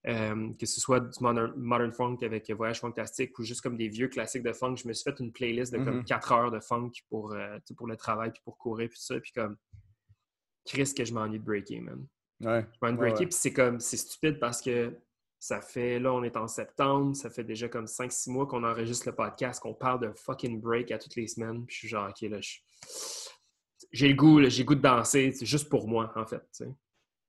Euh, 0.09 0.52
que 0.59 0.67
ce 0.67 0.81
soit 0.81 0.99
du 0.99 1.21
modern, 1.21 1.93
funk 1.93 2.19
avec 2.23 2.50
Voyage 2.50 2.81
Fantastique 2.81 3.38
ou 3.38 3.45
juste 3.45 3.61
comme 3.61 3.76
des 3.76 3.87
vieux 3.87 4.09
classiques 4.09 4.43
de 4.43 4.52
funk. 4.52 4.75
Je 4.75 4.88
me 4.88 4.93
suis 4.93 5.05
fait 5.05 5.21
une 5.21 5.31
playlist 5.31 5.73
de 5.73 5.79
comme 5.79 6.05
4 6.05 6.33
heures 6.33 6.50
de 6.50 6.59
funk 6.59 6.91
pour, 7.09 7.37
pour 7.76 7.87
le 7.87 7.97
travail 7.97 8.33
puis 8.33 8.43
pour 8.45 8.59
courir 8.59 8.88
puis 8.88 8.99
tout 8.99 9.05
ça. 9.05 9.21
Puis 9.21 9.31
comme 9.31 9.57
Chris, 10.64 10.93
que 10.97 11.05
je 11.05 11.12
m'ennuie 11.12 11.38
de 11.38 11.45
breaker, 11.45 11.81
man. 11.81 12.07
Ouais. 12.41 12.67
Je 12.73 12.79
m'ennuie 12.83 12.97
de 12.97 13.00
breaker, 13.00 13.26
puis 13.26 13.38
c'est 13.38 13.52
comme, 13.52 13.81
c'est 13.81 13.97
stupide 13.97 14.38
parce 14.38 14.61
que 14.61 14.97
ça 15.38 15.61
fait, 15.61 15.99
là, 15.99 16.12
on 16.12 16.23
est 16.23 16.37
en 16.37 16.47
septembre, 16.47 17.17
ça 17.17 17.29
fait 17.29 17.43
déjà 17.43 17.69
comme 17.69 17.87
5-6 17.87 18.31
mois 18.31 18.47
qu'on 18.47 18.62
enregistre 18.62 19.09
le 19.09 19.14
podcast, 19.14 19.61
qu'on 19.61 19.75
parle 19.75 20.00
de 20.00 20.12
fucking 20.12 20.61
break 20.61 20.93
à 20.93 20.99
toutes 20.99 21.17
les 21.17 21.26
semaines, 21.26 21.67
puis 21.67 21.75
je 21.75 21.79
suis 21.81 21.88
genre, 21.88 22.09
ok, 22.09 22.21
là, 22.31 22.38
j'ai 23.93 24.09
le 24.09 24.15
goût, 24.15 24.43
j'ai 24.49 24.63
le 24.63 24.67
goût 24.67 24.75
de 24.75 24.81
danser, 24.81 25.33
c'est 25.33 25.47
juste 25.47 25.69
pour 25.69 25.87
moi, 25.87 26.13
en 26.17 26.27
fait. 26.27 26.43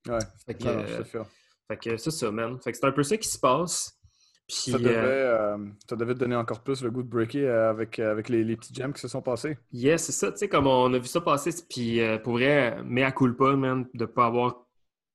Ouais. 0.08 0.18
Fait 0.46 0.54
que, 0.54 0.66
euh, 0.66 1.04
fait 1.68 1.76
que 1.76 1.96
c'est 1.96 2.10
ça, 2.10 2.30
man. 2.30 2.58
Fait 2.60 2.72
que 2.72 2.78
c'est 2.78 2.86
un 2.86 2.92
peu 2.92 3.02
ça 3.02 3.16
qui 3.16 3.28
se 3.28 3.38
passe. 3.38 3.98
Puis, 4.46 4.72
ça, 4.72 4.78
devait, 4.78 4.94
euh, 4.94 5.56
euh, 5.56 5.58
ça, 5.88 5.96
devait, 5.96 6.12
te 6.12 6.18
donner 6.18 6.36
encore 6.36 6.62
plus 6.62 6.82
le 6.82 6.90
goût 6.90 7.02
de 7.02 7.08
breaker 7.08 7.46
euh, 7.46 7.70
avec, 7.70 7.98
avec 7.98 8.28
les, 8.28 8.44
les, 8.44 8.56
petits 8.56 8.74
gems 8.74 8.92
qui 8.92 9.00
se 9.00 9.08
sont 9.08 9.22
passés. 9.22 9.56
Yes, 9.72 10.04
c'est 10.04 10.12
ça. 10.12 10.30
Tu 10.32 10.38
sais, 10.38 10.48
comme 10.48 10.66
on 10.66 10.92
a 10.92 10.98
vu 10.98 11.06
ça 11.06 11.22
passer, 11.22 11.50
puis 11.68 12.00
pour 12.22 12.34
vrai, 12.34 12.76
mais 12.84 13.02
à 13.02 13.12
pas, 13.12 13.56
man, 13.56 13.86
de 13.94 14.04
ne 14.04 14.06
pas 14.06 14.26
avoir 14.26 14.66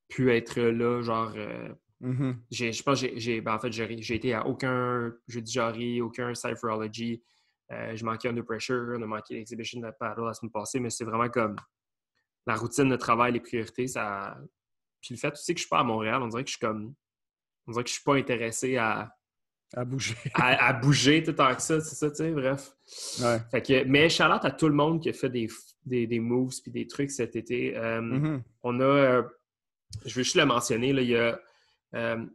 pu 0.08 0.34
être 0.34 0.60
là, 0.60 1.02
genre. 1.04 1.34
Mm-hmm. 2.02 2.36
Je 2.50 2.84
pense 2.84 3.02
que 3.02 3.08
j'ai. 3.18 3.42
Ben, 3.42 3.54
en 3.54 3.60
fait, 3.60 3.72
j'ai 3.72 4.16
été 4.16 4.34
à 4.34 4.48
aucun 4.48 5.14
jeu 5.28 5.42
de 5.42 5.48
Jari, 5.48 6.02
aucun 6.02 6.34
Cypherology. 6.34 7.22
J'ai 7.70 8.04
manqué 8.04 8.30
Under 8.30 8.44
Pressure, 8.44 8.96
on 8.98 9.02
a 9.02 9.06
manqué 9.06 9.36
l'Exhibition 9.36 9.80
de 9.80 9.92
Paddle 10.00 10.26
la 10.26 10.34
semaine 10.34 10.52
passée, 10.52 10.80
mais 10.80 10.90
c'est 10.90 11.06
vraiment 11.06 11.30
comme 11.30 11.56
la 12.48 12.56
routine 12.56 12.90
de 12.90 12.96
travail, 12.96 13.34
les 13.34 13.40
priorités. 13.40 13.88
Ça... 13.88 14.38
Puis 15.02 15.14
le 15.14 15.20
fait 15.20 15.32
aussi 15.32 15.54
que 15.54 15.60
je 15.60 15.66
suis 15.66 15.70
pas 15.70 15.80
à 15.80 15.84
Montréal, 15.84 16.22
on 16.22 16.28
dirait 16.28 16.44
que 16.44 16.50
je 16.50 16.58
suis 16.58 16.66
comme. 16.66 16.94
On 17.68 17.72
dirait 17.72 17.84
que 17.84 17.90
je 17.90 17.96
suis 17.96 18.04
pas 18.04 18.16
intéressé 18.16 18.78
à 18.78 19.12
à 19.74 19.86
bouger. 19.86 20.16
à, 20.34 20.74
bouger 20.74 21.22
tout 21.24 21.34
tant 21.34 21.54
que 21.54 21.62
ça, 21.62 21.80
c'est 21.80 21.96
ça, 21.96 22.10
tu 22.10 22.18
sais, 22.18 22.32
bref. 22.32 22.72
Ouais. 23.22 23.40
Fait 23.52 23.62
que, 23.62 23.84
mais 23.84 24.10
Charlotte 24.10 24.44
à 24.44 24.52
tout 24.52 24.68
le 24.68 24.74
monde 24.74 25.02
qui 25.02 25.10
a 25.10 25.14
fait 25.14 25.30
des, 25.30 25.48
des, 25.86 26.08
des 26.08 26.20
moves 26.20 26.54
puis 26.62 26.72
des 26.72 26.88
trucs 26.88 27.12
cet 27.12 27.36
été. 27.36 27.78
Euh, 27.78 28.02
mm-hmm. 28.02 28.42
On 28.64 28.80
a, 28.80 28.84
euh, 28.84 29.24
je 30.06 30.16
veux 30.16 30.24
juste 30.24 30.36
le 30.36 30.46
mentionner, 30.46 30.92
là, 30.92 31.02
il 31.02 31.10
y 31.10 31.18
a, 31.18 31.40
euh, 31.96 32.26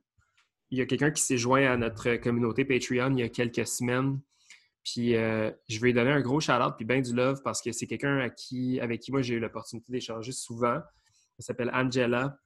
il 0.71 0.79
y 0.79 0.81
a 0.81 0.87
quelqu'un 0.87 1.11
qui 1.11 1.23
s'est 1.23 1.37
joint 1.37 1.71
à 1.71 1.77
notre 1.77 2.17
communauté 2.17 2.65
Patreon 2.65 3.13
il 3.13 3.21
y 3.21 3.23
a 3.23 3.29
quelques 3.29 3.67
semaines. 3.67 4.21
Puis 4.85 5.13
je 5.13 5.81
vais 5.81 5.87
lui 5.87 5.93
donner 5.95 6.11
un 6.11 6.21
gros 6.21 6.41
shout-out 6.41 6.75
puis 6.77 6.85
bien 6.85 7.01
du 7.01 7.15
love 7.15 7.41
parce 7.43 7.63
que 7.63 7.73
c'est 7.73 7.87
quelqu'un 7.87 8.29
qui, 8.31 8.79
avec 8.81 9.01
qui 9.01 9.13
moi 9.13 9.23
j'ai 9.23 9.35
eu 9.35 9.41
l'opportunité 9.41 9.91
d'échanger 9.91 10.33
souvent. 10.33 10.81
Elle 11.39 11.45
s'appelle 11.45 11.71
Angela. 11.73 12.37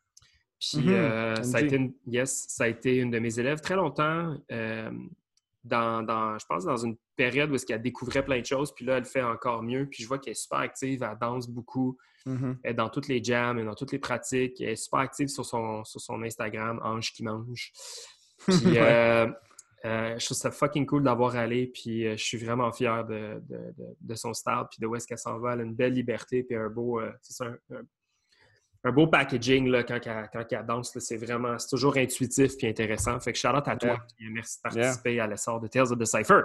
Puis 0.61 0.78
mm-hmm. 0.78 0.88
euh, 0.88 1.42
ça, 1.42 1.59
a 1.59 1.61
été 1.61 1.76
une, 1.76 1.95
yes, 2.07 2.47
ça 2.49 2.64
a 2.64 2.68
été 2.68 2.97
une 2.97 3.11
de 3.11 3.18
mes 3.18 3.38
élèves 3.38 3.61
très 3.61 3.76
longtemps. 3.76 4.37
Euh, 4.50 4.90
dans, 5.64 6.02
dans, 6.02 6.38
je 6.38 6.47
pense, 6.47 6.64
dans 6.64 6.76
une 6.76 6.97
période 7.16 7.50
où 7.50 7.57
elle 7.68 7.83
découvrait 7.83 8.25
plein 8.25 8.40
de 8.40 8.47
choses, 8.47 8.73
puis 8.75 8.85
là, 8.87 8.97
elle 8.97 9.04
fait 9.04 9.23
encore 9.23 9.62
mieux. 9.62 9.87
Puis 9.87 10.02
je 10.02 10.09
vois 10.09 10.18
qu'elle 10.18 10.30
est 10.30 10.42
super 10.42 10.61
active, 10.61 11.02
elle 11.02 11.18
danse 11.21 11.49
beaucoup, 11.49 11.99
Mhm. 12.26 12.59
elle 12.62 12.71
est 12.71 12.75
dans 12.75 12.88
toutes 12.88 13.09
les 13.09 13.23
jams, 13.23 13.59
et 13.59 13.64
dans 13.64 13.75
toutes 13.75 13.92
les 13.92 13.99
pratiques. 13.99 14.61
Elle 14.61 14.71
est 14.71 14.76
super 14.76 15.00
active 15.00 15.28
sur 15.28 15.45
son, 15.45 15.85
sur 15.85 16.00
son 16.00 16.23
Instagram, 16.23 16.80
Ange 16.83 17.12
qui 17.12 17.23
mange. 17.23 17.73
Puis 18.47 18.54
euh, 18.76 19.30
euh, 19.85 20.19
je 20.19 20.25
trouve 20.25 20.37
ça 20.37 20.51
fucking 20.51 20.87
cool 20.87 21.03
d'avoir 21.05 21.37
allé, 21.37 21.67
puis 21.69 22.07
euh, 22.07 22.17
je 22.17 22.25
suis 22.25 22.39
vraiment 22.39 22.73
fier 22.73 23.05
de, 23.05 23.41
de, 23.49 23.57
de- 23.77 23.97
de 24.01 24.15
son 24.15 24.35
style, 24.35 24.63
puis 24.71 24.81
de 24.81 24.87
où 24.87 24.97
est-ce 24.97 25.07
qu'elle 25.07 25.19
s'en 25.19 25.39
va. 25.39 25.53
Elle 25.55 25.61
a 25.61 25.63
une 25.65 25.75
belle 25.75 25.93
liberté, 25.93 26.43
puis 26.43 26.57
un 26.57 26.69
beau, 26.69 27.01
euh, 27.01 27.11
ça, 27.23 27.45
un, 27.47 27.77
un- 27.77 27.83
un 28.85 28.93
beau 28.93 29.07
packaging 29.09 29.69
là, 29.69 29.83
quand, 29.83 29.99
elle, 30.05 30.29
quand 30.33 30.45
elle 30.51 30.65
danse. 30.67 30.97
C'est 30.99 31.17
vraiment, 31.17 31.59
c'est 31.59 31.69
toujours 31.69 31.97
intuitif 31.97 32.57
puis 32.57 32.69
intéressant. 32.69 33.19
Fait 33.21 33.33
que 33.33 33.39
shout 33.39 33.49
out 33.49 33.67
à 33.67 33.77
toi, 33.77 33.89
Yeah. 33.91 34.07
puis 34.17 34.31
merci 34.33 34.59
de 34.59 34.63
participer 34.63 35.21
à 35.21 35.27
l'essor 35.27 35.61
de 35.61 35.67
Tales 35.67 35.93
of 35.93 35.99
the 35.99 36.05
Cypher. 36.05 36.43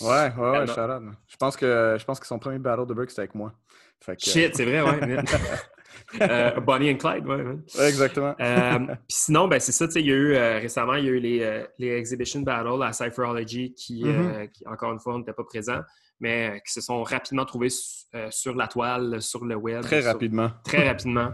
Ouais, 0.00 0.32
ouais, 0.36 0.50
ouais, 0.58 0.66
shout 0.66 0.80
out. 0.80 1.02
Je 1.28 1.36
pense 1.36 1.56
que 1.56 1.96
je 1.98 2.04
pense 2.04 2.18
que 2.18 2.26
son 2.26 2.38
premier 2.40 2.58
battle 2.58 2.86
de 2.86 2.92
break 2.94 3.10
c'était 3.10 3.22
avec 3.22 3.34
moi. 3.36 3.52
Fait 4.00 4.16
que, 4.16 4.22
Shit, 4.24 4.56
c'est 4.56 4.64
vrai, 4.64 4.82
ouais. 4.82 5.16
Euh, 6.20 6.60
Bonnie 6.60 6.90
and 6.92 6.96
Clyde, 6.96 7.24
man. 7.24 7.62
Ouais, 7.78 7.88
exactement. 7.88 8.34
Euh, 8.40 8.78
Puis 8.86 8.96
sinon, 9.08 9.48
ben, 9.48 9.58
c'est 9.60 9.72
ça, 9.72 9.86
tu 9.86 9.92
sais, 9.94 10.00
il 10.00 10.06
y 10.06 10.12
a 10.12 10.14
eu 10.14 10.34
euh, 10.34 10.58
récemment, 10.58 10.94
il 10.94 11.04
y 11.04 11.08
a 11.08 11.12
eu 11.12 11.18
les, 11.20 11.64
les 11.78 11.90
Exhibition 11.96 12.40
Battles 12.40 12.82
à 12.82 12.92
Cypherology 12.92 13.74
qui, 13.74 14.02
euh, 14.06 14.46
qui, 14.46 14.66
encore 14.66 14.92
une 14.92 15.00
fois, 15.00 15.16
n'étaient 15.18 15.32
pas 15.32 15.44
présents, 15.44 15.82
mais 16.20 16.62
qui 16.66 16.72
se 16.72 16.80
sont 16.80 17.02
rapidement 17.02 17.44
trouvés 17.44 17.68
su- 17.70 18.04
sur 18.30 18.54
la 18.54 18.66
toile, 18.68 19.20
sur 19.22 19.44
le 19.44 19.54
web. 19.56 19.82
Très 19.82 20.02
sur- 20.02 20.12
rapidement. 20.12 20.50
très 20.64 20.86
rapidement. 20.88 21.30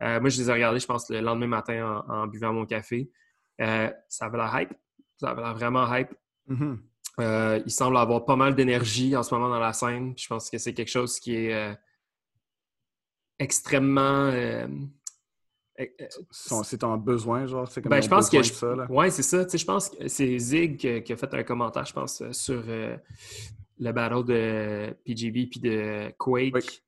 Moi, 0.00 0.28
je 0.30 0.38
les 0.40 0.48
ai 0.50 0.52
regardés, 0.52 0.80
je 0.80 0.86
pense, 0.86 1.10
le 1.10 1.20
lendemain 1.20 1.46
matin 1.46 2.02
en, 2.08 2.22
en 2.22 2.26
buvant 2.26 2.52
mon 2.52 2.64
café. 2.66 3.10
Ça 3.58 4.26
avait 4.26 4.38
l'air 4.38 4.60
hype. 4.60 4.72
Ça 5.18 5.30
avait 5.30 5.42
l'air 5.42 5.54
vraiment 5.54 5.94
hype. 5.94 6.08
Mhm. 6.46 6.80
Euh, 7.18 7.60
il 7.66 7.70
semble 7.70 7.98
avoir 7.98 8.24
pas 8.24 8.36
mal 8.36 8.54
d'énergie 8.54 9.14
en 9.14 9.22
ce 9.22 9.34
moment 9.34 9.50
dans 9.50 9.58
la 9.58 9.74
scène. 9.74 10.14
Je 10.16 10.26
pense 10.26 10.48
que 10.48 10.56
c'est 10.56 10.72
quelque 10.72 10.88
chose 10.90 11.20
qui 11.20 11.34
est 11.36 11.76
extrêmement. 13.40 14.26
euh, 14.32 14.66
euh, 15.80 15.86
Son- 16.30 16.62
C'est 16.62 16.84
en 16.84 16.96
besoin, 16.98 17.46
genre, 17.46 17.66
c'est 17.70 17.82
comme 17.82 17.90
ben, 17.90 18.00
je 18.02 18.08
pense 18.08 18.28
que. 18.30 18.42
Je... 18.42 18.50
de 18.50 18.54
ça, 18.54 18.74
là. 18.76 18.86
Ouais, 18.90 19.10
c'est 19.10 19.22
ça. 19.22 19.44
Tu 19.44 19.52
sais, 19.52 19.58
je 19.58 19.64
pense 19.66 19.88
que 19.88 20.06
c'est 20.08 20.38
Zig 20.38 20.76
qui, 21.02 21.12
a 21.12 21.16
fait 21.16 21.34
un 21.34 21.42
commentaire, 21.42 21.84
je 21.86 21.92
pense, 21.92 22.20
euh, 22.20 22.32
sur 22.32 22.62
euh, 22.68 22.96
le 23.78 23.92
battle 23.92 24.24
de 24.24 24.94
PGB 25.04 25.46
puis 25.46 25.60
de 25.60 26.12
Quake. 26.18 26.52
Quake. 26.52 26.82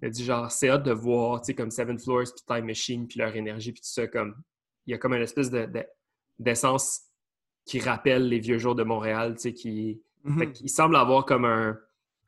Il 0.00 0.06
a 0.06 0.10
dit 0.10 0.24
genre, 0.24 0.50
c'est 0.50 0.68
hâte 0.70 0.84
de 0.84 0.92
voir, 0.92 1.40
tu 1.40 1.46
sais, 1.46 1.54
comme 1.54 1.70
Seven 1.70 1.98
Floors 1.98 2.24
puis 2.34 2.44
Time 2.46 2.66
Machine 2.66 3.06
puis 3.08 3.18
leur 3.18 3.34
énergie 3.36 3.72
puis 3.72 3.80
tout 3.80 3.88
ça. 3.90 4.06
Comme, 4.06 4.34
il 4.86 4.92
y 4.92 4.94
a 4.94 4.98
comme 4.98 5.12
une 5.14 5.22
espèce 5.22 5.50
de- 5.50 5.66
de- 5.66 5.86
d'essence 6.38 7.02
qui 7.66 7.80
rappelle 7.80 8.28
les 8.28 8.38
vieux 8.38 8.58
jours 8.58 8.74
de 8.76 8.82
Montréal, 8.84 9.34
tu 9.34 9.42
sais, 9.42 9.52
qui. 9.52 10.00
Mhm. 10.24 10.38
Fait 10.38 10.52
qu'il 10.52 10.68
semble 10.70 10.96
avoir 10.96 11.24
comme 11.26 11.44
un, 11.44 11.78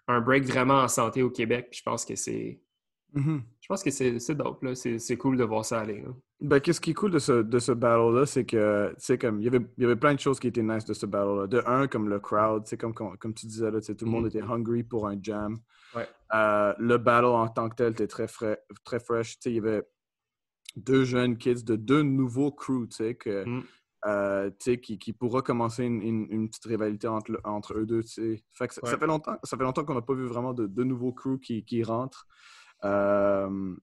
un 0.09 0.21
break 0.21 0.45
vraiment 0.45 0.81
en 0.81 0.89
santé 0.89 1.23
au 1.23 1.31
Québec. 1.31 1.69
Puis 1.71 1.79
je 1.79 1.85
pense 1.85 2.05
que 2.05 2.15
c'est. 2.17 2.61
Mhm. 3.15 3.43
Je 3.60 3.60
pense 3.71 3.83
que 3.85 3.91
c'est 3.91 4.35
dope, 4.35 4.62
là. 4.62 4.75
C'est 4.75 5.17
cool 5.17 5.37
de 5.37 5.45
voir 5.45 5.65
ça 5.65 5.81
aller. 5.81 6.00
là. 6.03 6.09
Ben, 6.41 6.59
qu'est-ce 6.61 6.81
qui 6.81 6.91
est 6.91 6.95
cool 6.95 7.11
de 7.11 7.19
ce, 7.19 7.43
de 7.43 7.59
ce 7.59 7.73
battle-là, 7.73 8.27
c'est 8.27 8.45
que, 8.45 8.89
tu 8.91 8.95
sais, 8.99 9.19
comme, 9.19 9.41
il 9.41 9.45
y 9.45 9.49
avait, 9.49 9.61
il 9.77 9.83
y 9.83 9.85
avait 9.85 9.97
plein 9.97 10.15
de 10.15 10.21
choses 10.21 10.41
qui 10.41 10.47
étaient 10.49 10.62
nice 10.62 10.85
de 10.85 10.93
ce 10.95 11.07
battle-là. 11.07 11.47
De 11.47 11.62
un, 11.67 11.87
comme 11.87 12.09
le 12.09 12.19
crowd, 12.19 12.65
tu 12.65 12.71
sais, 12.71 12.77
comme, 12.77 12.93
comme, 12.95 13.17
comme 13.19 13.35
tu 13.35 13.47
disais, 13.47 13.71
là, 13.71 13.81
tout 13.81 14.05
le 14.05 14.11
monde 14.11 14.23
Mhm. 14.25 14.29
était 14.29 14.43
hungry 14.43 14.83
pour 14.83 15.07
un 15.07 15.17
jam. 15.23 15.59
Ouais. 15.95 16.09
Euh, 16.35 16.73
le 16.79 16.99
battle 16.99 17.27
en 17.27 17.49
tant 17.49 17.69
que 17.69 17.75
tel 17.77 17.93
était 17.93 18.07
très, 18.07 18.27
frais, 18.29 18.61
très 18.85 19.00
fresh. 19.00 19.35
Tu 19.35 19.43
sais, 19.43 19.50
il 19.50 19.57
y 19.57 19.59
avait 19.59 19.83
deux 20.77 21.05
jeunes 21.05 21.37
kids 21.37 21.65
de 21.65 21.77
deux 21.77 22.03
nouveaux 22.03 22.53
crews, 22.53 22.87
tu 22.89 22.97
sais, 22.97 23.15
que, 23.17 23.45
Mhm. 23.45 23.62
euh, 24.07 24.50
qui, 24.59 24.99
qui 24.99 25.12
pourra 25.12 25.43
commencer 25.43 25.85
une, 25.85 26.00
une- 26.00 26.27
une 26.31 26.49
petite 26.49 26.65
rivalité 26.65 27.07
entre, 27.09 27.39
entre 27.45 27.75
eux 27.79 27.87
deux, 27.87 28.03
tu 28.03 28.09
sais. 28.09 28.45
Fait 28.53 28.67
que 28.69 28.75
ça, 28.75 28.97
fait 28.99 29.07
longtemps, 29.07 29.37
ça 29.45 29.57
fait 29.57 29.62
longtemps 29.65 29.85
qu'on 29.85 29.95
n'a 29.95 30.03
pas 30.03 30.15
vu 30.15 30.27
vraiment 30.27 30.55
de, 30.55 30.67
de 30.67 30.85
nouveaux 30.85 31.12
crews 31.12 31.39
qui, 31.39 31.65
qui 31.65 31.83
rentrent. 31.83 32.27
Euh, 32.85 33.75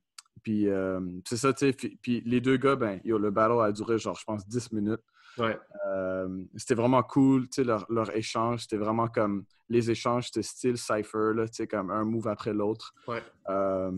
puis 0.44 0.70
euh, 0.70 1.00
c'est 1.28 1.38
ça, 1.38 1.54
tu 1.54 1.72
sais. 1.72 1.74
Puis, 2.02 2.22
les 2.26 2.40
deux 2.42 2.58
gars, 2.58 2.76
ben, 2.76 3.02
yo, 3.04 3.18
le 3.18 3.32
battle 3.32 3.60
a 3.62 3.72
duré 3.72 3.98
genre, 3.98 4.16
je 4.16 4.24
pense, 4.24 4.48
10 4.48 4.72
minutes. 4.72 5.02
Ouais. 5.38 5.58
Euh, 5.88 6.44
c'était 6.56 6.74
vraiment 6.74 7.04
cool, 7.04 7.44
tu 7.50 7.56
sais, 7.56 7.64
leur, 7.64 7.86
leur 7.90 8.16
échange. 8.16 8.62
C'était 8.62 8.78
vraiment 8.78 9.08
comme 9.08 9.44
les 9.70 9.92
échanges, 9.92 10.28
c'était 10.28 10.44
style 10.44 10.78
Cypher, 10.78 11.34
là, 11.36 11.48
tu 11.48 11.56
sais, 11.56 11.68
comme 11.68 11.92
un 11.92 12.06
move 12.06 12.28
après 12.28 12.54
l'autre. 12.54 12.94
Ouais. 13.08 13.22
Euh, 13.50 13.92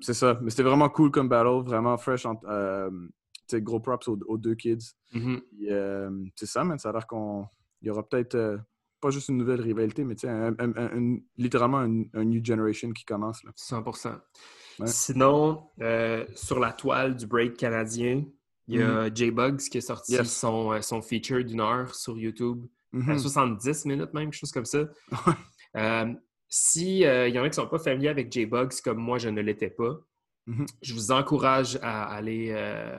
c'est 0.00 0.14
ça. 0.14 0.38
Mais 0.42 0.50
c'était 0.50 0.64
vraiment 0.64 0.88
cool 0.88 1.10
comme 1.10 1.28
battle, 1.28 1.62
vraiment 1.64 1.96
fresh. 1.96 2.26
euh, 2.44 2.90
tu 2.90 3.56
sais, 3.56 3.62
gros 3.62 3.80
props 3.80 4.08
aux, 4.08 4.18
aux 4.26 4.38
deux 4.38 4.54
kids. 4.54 4.92
Mhm. 5.14 5.40
Euh, 5.70 6.24
c'est 6.36 6.46
ça, 6.46 6.64
man. 6.64 6.78
Ça 6.78 6.90
a 6.90 6.92
l'air 6.92 7.06
qu'on. 7.06 7.46
Il 7.80 7.88
y 7.88 7.90
aura 7.90 8.02
peut-être 8.02 8.58
pas 9.02 9.10
juste 9.10 9.28
une 9.28 9.36
nouvelle 9.36 9.60
rivalité, 9.60 10.04
mais 10.04 10.14
tu 10.14 10.22
sais, 10.22 10.30
un- 10.30 10.54
un- 10.58 11.16
littéralement 11.36 11.78
un, 11.80 12.24
new 12.24 12.42
generation 12.42 12.90
qui 12.92 13.04
commence. 13.04 13.42
Là. 13.44 13.50
100%. 13.56 14.14
Ouais. 14.78 14.86
Sinon, 14.86 15.68
euh, 15.82 16.24
sur 16.34 16.58
la 16.58 16.72
toile 16.72 17.14
du 17.16 17.26
break 17.26 17.56
canadien, 17.58 18.24
il 18.68 18.76
y 18.80 18.82
a 18.82 19.12
J-Bugs 19.12 19.58
qui 19.70 19.78
a 19.78 19.80
sorti 19.82 20.12
Mm-hmm. 20.14 20.18
Yes. 20.18 20.36
son, 20.38 20.72
euh, 20.72 20.80
son 20.80 21.02
feature 21.02 21.44
d'une 21.44 21.60
heure 21.60 21.94
sur 21.94 22.16
YouTube. 22.18 22.64
À 23.08 23.18
70 23.18 23.84
minutes 23.86 24.14
même, 24.14 24.30
quelque 24.30 24.38
chose 24.38 24.52
comme 24.52 24.64
ça. 24.66 24.84
Euh, 25.76 26.12
si 26.48 27.04
euh, 27.06 27.28
il 27.28 27.34
y 27.34 27.38
en 27.38 27.42
a 27.42 27.48
qui 27.48 27.58
ne 27.58 27.64
sont 27.64 27.68
pas 27.70 27.78
familiers 27.78 28.10
avec 28.10 28.30
J-Bugs 28.30 28.68
comme 28.84 28.98
moi, 28.98 29.18
je 29.18 29.28
ne 29.30 29.40
l'étais 29.40 29.70
pas, 29.70 29.96
Mhm. 30.46 30.66
je 30.82 30.92
vous 30.94 31.10
encourage 31.12 31.78
à 31.82 32.04
aller, 32.14 32.48
euh, 32.50 32.98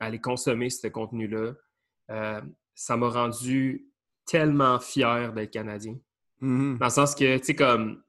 à 0.00 0.06
aller 0.06 0.20
consommer 0.20 0.70
ce 0.70 0.86
contenu-là. 0.86 1.54
Euh, 2.10 2.40
ça 2.74 2.96
m'a 2.96 3.08
rendu 3.08 3.86
tellement 4.28 4.78
fier 4.78 5.32
d'être 5.32 5.50
Canadien. 5.50 5.96
Mhm. 6.40 6.78
Dans 6.78 6.86
le 6.86 6.90
sens 6.90 7.14
que, 7.14 7.38
tu 7.38 7.44
sais, 7.44 7.54
comme. 7.54 8.02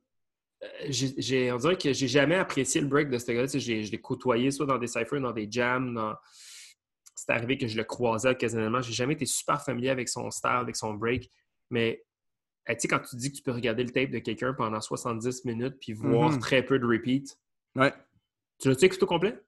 euh, 0.64 0.68
j'ai- 0.90 1.52
on 1.54 1.58
dirait 1.58 1.78
que 1.78 1.94
j'ai 1.94 2.08
jamais 2.10 2.36
apprécié 2.36 2.82
le 2.82 2.88
break 2.88 3.10
de 3.10 3.18
ce 3.18 3.32
gars-là. 3.32 3.48
Je 3.48 3.92
l'ai 3.92 4.02
côtoyé 4.02 4.52
soit 4.52 4.66
dans 4.66 4.78
des 4.78 4.88
cyphers, 4.88 5.22
dans 5.22 5.32
des 5.32 5.48
jams. 5.50 5.94
Dans... 5.94 6.16
C'est 7.16 7.32
arrivé 7.32 7.58
que 7.58 7.68
je 7.68 7.78
le 7.78 7.84
croisais 7.86 8.30
occasionnellement. 8.30 8.82
J'ai 8.82 8.94
jamais 8.94 9.14
été 9.14 9.26
super 9.26 9.62
familier 9.64 9.90
avec 9.90 10.10
son 10.10 10.30
style, 10.32 10.50
avec 10.52 10.76
son 10.76 10.94
break. 10.94 11.32
Mais 11.70 12.04
euh, 12.70 12.74
tu 12.74 12.82
sais, 12.82 12.88
quand 12.90 13.00
tu 13.00 13.16
dis 13.16 13.32
que 13.32 13.38
tu 13.38 13.44
peux 13.44 13.52
regarder 13.52 13.84
le 13.84 13.90
tape 13.92 14.10
de 14.12 14.20
quelqu'un 14.20 14.54
pendant 14.54 14.82
70 14.82 15.46
minutes 15.46 15.78
puis 15.80 15.94
voir 15.94 16.32
Mhm. 16.32 16.40
très 16.40 16.62
peu 16.64 16.78
de 16.78 16.86
repeat, 16.86 17.38
Ouais. 17.76 17.94
tu 18.60 18.68
l'as-tu 18.70 18.86
écouté 18.86 19.04
au 19.04 19.08
complet? 19.08 19.40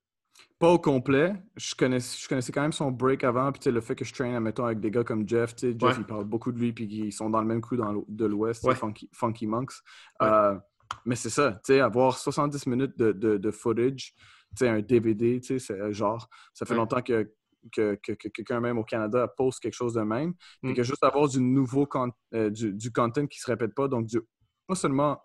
Pas 0.59 0.69
au 0.69 0.77
complet. 0.79 1.33
Je 1.57 1.73
connaissais, 1.73 2.17
je 2.21 2.27
connaissais 2.29 2.51
quand 2.51 2.61
même 2.61 2.71
son 2.71 2.91
break 2.91 3.23
avant. 3.23 3.51
Puis 3.51 3.71
le 3.71 3.81
fait 3.81 3.95
que 3.95 4.05
je 4.05 4.13
traîne, 4.13 4.35
admettons, 4.35 4.65
avec 4.65 4.79
des 4.79 4.91
gars 4.91 5.03
comme 5.03 5.27
Jeff. 5.27 5.55
Jeff, 5.57 5.75
Ouais. 5.81 5.93
il 5.97 6.03
parle 6.05 6.25
beaucoup 6.25 6.51
de 6.51 6.59
lui. 6.59 6.71
Puis 6.71 6.85
ils 6.85 7.11
sont 7.11 7.29
dans 7.31 7.41
le 7.41 7.47
même 7.47 7.61
crew 7.61 7.75
dans 7.77 8.03
de 8.07 8.25
l'Ouest, 8.25 8.63
Ouais. 8.63 8.75
Funky, 8.75 9.09
Funky 9.11 9.47
Monks. 9.47 9.73
Ouais. 10.19 10.27
Euh, 10.27 10.57
mais 11.05 11.15
c'est 11.15 11.31
ça. 11.31 11.53
Tu 11.65 11.73
sais, 11.73 11.79
avoir 11.79 12.17
70 12.17 12.67
minutes 12.67 12.97
de, 12.97 13.11
de, 13.11 13.37
de 13.37 13.51
footage, 13.51 14.13
tu 14.13 14.15
sais, 14.57 14.67
un 14.69 14.81
DVD, 14.81 15.39
tu 15.41 15.57
sais, 15.59 15.73
euh, 15.73 15.91
genre. 15.91 16.29
Ça 16.53 16.65
fait 16.67 16.75
longtemps 16.75 17.01
que, 17.01 17.31
que, 17.71 17.95
que- 17.95 18.11
que 18.13 18.27
quelqu'un 18.27 18.59
même 18.59 18.77
au 18.77 18.83
Canada 18.83 19.27
poste 19.27 19.61
quelque 19.61 19.73
chose 19.73 19.93
de 19.95 20.01
même. 20.01 20.33
Puis 20.61 20.73
Mm. 20.73 20.75
que 20.75 20.83
juste 20.83 21.03
avoir 21.03 21.27
du 21.27 21.39
nouveau 21.41 21.85
con- 21.87 22.11
euh, 22.35 22.49
du, 22.51 22.71
du 22.73 22.91
content 22.91 23.25
qui 23.25 23.39
se 23.39 23.49
répète 23.49 23.73
pas. 23.73 23.87
Donc, 23.87 24.05
du, 24.05 24.19
pas 24.67 24.75
seulement 24.75 25.19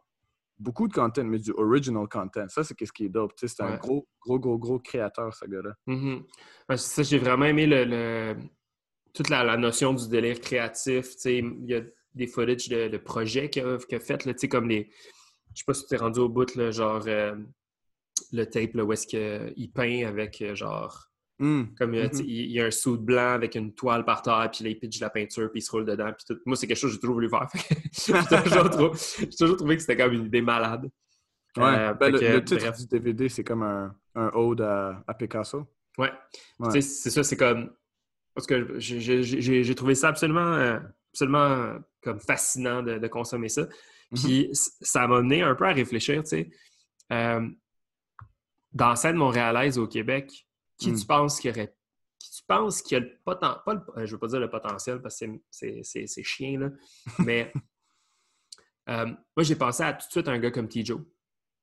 beaucoup 0.58 0.88
de 0.88 0.92
content, 0.92 1.24
mais 1.24 1.38
du 1.38 1.52
original 1.52 2.06
content. 2.08 2.48
Ça, 2.48 2.64
c'est 2.64 2.74
qu'est-ce 2.74 2.92
qui 2.92 3.04
est 3.04 3.08
dope. 3.08 3.34
tu 3.36 3.46
sais, 3.46 3.54
C'est 3.56 3.62
un 3.62 3.72
Ouais. 3.72 3.78
gros, 3.78 4.08
gros, 4.20 4.38
gros, 4.38 4.58
gros 4.58 4.78
créateur, 4.78 5.34
ce 5.34 5.44
gars-là. 5.46 5.74
Mhm. 5.86 6.24
Ouais, 6.68 6.76
c'est 6.76 6.94
ça, 6.94 7.02
j'ai 7.02 7.18
vraiment 7.18 7.44
aimé 7.46 7.66
le, 7.66 7.84
le- 7.84 8.36
toute 9.12 9.28
la, 9.28 9.44
la 9.44 9.56
notion 9.56 9.92
du 9.94 10.08
délire 10.08 10.40
créatif. 10.40 11.10
tu 11.16 11.18
sais, 11.20 11.38
Il 11.38 11.66
y 11.66 11.74
a 11.74 11.82
des 12.14 12.26
footage 12.26 12.68
de, 12.68 12.88
de 12.88 12.96
projets 12.98 13.50
qu'il 13.50 13.64
a, 13.64 13.78
qu'il 13.78 13.96
a 13.96 14.00
fait, 14.00 14.24
là, 14.24 14.32
tu 14.32 14.40
sais, 14.40 14.48
comme 14.48 14.68
les. 14.68 14.90
Je 15.54 15.60
sais 15.60 15.64
pas 15.66 15.74
si 15.74 15.86
tu 15.86 15.94
es 15.94 15.98
rendu 15.98 16.20
au 16.20 16.28
bout, 16.28 16.54
là, 16.54 16.70
genre 16.70 17.02
euh, 17.06 17.34
le 18.32 18.44
tape 18.44 18.74
là, 18.74 18.84
où 18.84 18.92
est-ce 18.92 19.06
qu'il 19.06 19.72
peint 19.72 20.06
avec 20.06 20.40
euh, 20.42 20.54
genre. 20.54 21.08
Hum, 21.38 21.74
Comme 21.76 21.94
euh, 21.94 22.08
mhm. 22.10 22.22
il 22.26 22.50
y 22.50 22.60
a 22.60 22.64
un 22.66 22.70
sou 22.70 22.96
de 22.96 23.02
blanc 23.02 23.32
avec 23.32 23.54
une 23.56 23.74
toile 23.74 24.04
par 24.06 24.22
terre, 24.22 24.48
puis 24.50 24.64
là, 24.64 24.70
il 24.70 24.78
pitch 24.78 25.00
la 25.00 25.10
peinture, 25.10 25.50
puis 25.50 25.60
il 25.60 25.62
se 25.62 25.70
roule 25.70 25.84
dedans. 25.84 26.10
Puis 26.12 26.24
tout. 26.26 26.40
Moi, 26.46 26.56
c'est 26.56 26.66
quelque 26.66 26.78
chose 26.78 26.90
que 26.90 26.94
j'ai 26.94 27.00
toujours 27.00 27.16
voulu 27.16 27.28
faire. 27.28 27.46
j'ai 27.92 28.12
toujours, 28.42 28.70
trou- 28.70 28.96
j'ai 29.18 29.28
toujours 29.28 29.56
trouvé 29.58 29.76
que 29.76 29.82
c'était 29.82 29.96
comme 29.98 30.12
une 30.14 30.24
idée 30.26 30.40
malade. 30.40 30.90
Ouais. 31.58 31.64
Euh, 31.64 31.94
Ben, 31.94 32.10
le, 32.10 32.18
que, 32.18 32.24
le 32.24 32.44
titre 32.44 32.60
bref. 32.64 32.78
du 32.78 32.86
DVD, 32.86 33.28
c'est 33.28 33.44
comme 33.44 33.62
un, 33.62 33.94
un 34.14 34.30
ode 34.34 34.62
à, 34.62 35.04
à 35.06 35.12
Picasso. 35.14 35.66
Ouais. 35.98 36.10
C'est 36.70 36.80
ça, 37.10 37.22
c'est 37.22 37.36
comme. 37.36 37.70
Parce 38.34 38.46
que 38.46 38.78
j'ai- 38.78 39.74
trouvé 39.74 39.94
ça 39.94 40.08
absolument, 40.08 40.54
euh, 40.54 40.78
absolument 41.12 41.78
comme 42.02 42.20
fascinant 42.20 42.82
de, 42.82 42.98
de 42.98 43.08
consommer 43.08 43.48
ça. 43.50 43.66
Puis 44.14 44.48
c- 44.54 44.70
ça 44.80 45.06
m'a 45.06 45.20
mené 45.20 45.42
un 45.42 45.54
peu 45.54 45.66
à 45.66 45.72
réfléchir, 45.72 46.22
tu 46.22 46.28
sais. 46.30 46.50
Euh, 47.12 47.46
dans 48.72 48.88
la 48.90 48.96
scène 48.96 49.16
montréalaise 49.16 49.78
au 49.78 49.86
Québec, 49.86 50.45
qui 50.78 50.90
Mm. 50.92 50.98
tu 50.98 51.06
penses 51.06 51.40
qu'il 51.40 51.50
y 51.50 51.52
aurait. 51.54 51.74
Qui 52.18 52.30
tu 52.30 52.42
penses 52.46 52.82
qu'il 52.82 52.98
y 52.98 53.00
a 53.00 53.04
le 53.04 53.18
potentiel. 53.24 53.62
Pas 53.64 53.74
le- 53.74 54.02
euh, 54.02 54.06
je 54.06 54.12
veux 54.12 54.18
pas 54.18 54.26
dire 54.28 54.40
le 54.40 54.50
potentiel 54.50 55.00
parce 55.02 55.18
que 55.20 55.26
c'est- 55.50 56.22
chien, 56.22 56.58
là. 56.58 56.70
Mais 57.30 57.52
euh, 58.88 59.06
moi, 59.06 59.42
j'ai 59.42 59.56
pensé 59.56 59.82
à 59.82 59.92
tout 59.92 60.06
de 60.06 60.10
suite 60.12 60.28
à 60.28 60.32
un 60.32 60.38
gars 60.38 60.50
comme 60.50 60.68
T-Joe. 60.68 61.00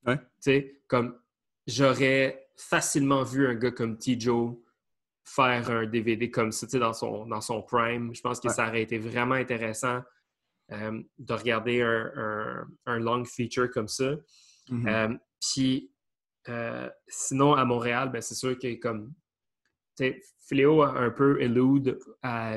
Ouais. 0.06 0.18
Tu 0.18 0.24
sais, 0.42 0.82
comme 0.88 1.18
j'aurais 1.66 2.48
facilement 2.58 3.24
vu 3.24 3.48
un 3.48 3.56
gars 3.56 3.72
comme 3.72 3.98
T-Joe 3.98 4.56
faire 5.26 5.70
un 5.72 5.86
DVD 5.86 6.30
comme 6.30 6.52
ça, 6.52 6.68
tu 6.68 6.72
sais, 6.72 6.80
dans 6.80 6.92
son, 6.94 7.26
dans 7.26 7.40
son 7.42 7.62
prime. 7.62 8.14
Je 8.14 8.22
pense 8.22 8.40
que 8.42 8.50
Ouais. 8.50 8.54
ça 8.54 8.68
aurait 8.68 8.82
été 8.84 8.98
vraiment 8.98 9.36
intéressant. 9.36 10.02
euh, 10.72 11.04
de 11.20 11.34
regarder 11.34 11.82
un, 11.82 12.66
un, 12.86 12.98
long 13.00 13.26
feature 13.26 13.70
comme 13.70 13.90
ça. 13.90 14.16
Mhm. 14.70 14.88
Euh, 14.88 15.18
puis 15.42 15.92
sinon, 17.08 17.54
à 17.54 17.66
Montréal, 17.66 18.10
ben, 18.12 18.22
c'est 18.22 18.36
sûr 18.36 18.58
que 18.58 18.74
comme 18.80 19.14
Fléau 20.48 20.82
a 20.82 20.98
un 21.00 21.10
peu 21.12 21.42
elude 21.42 22.00
à. 22.22 22.54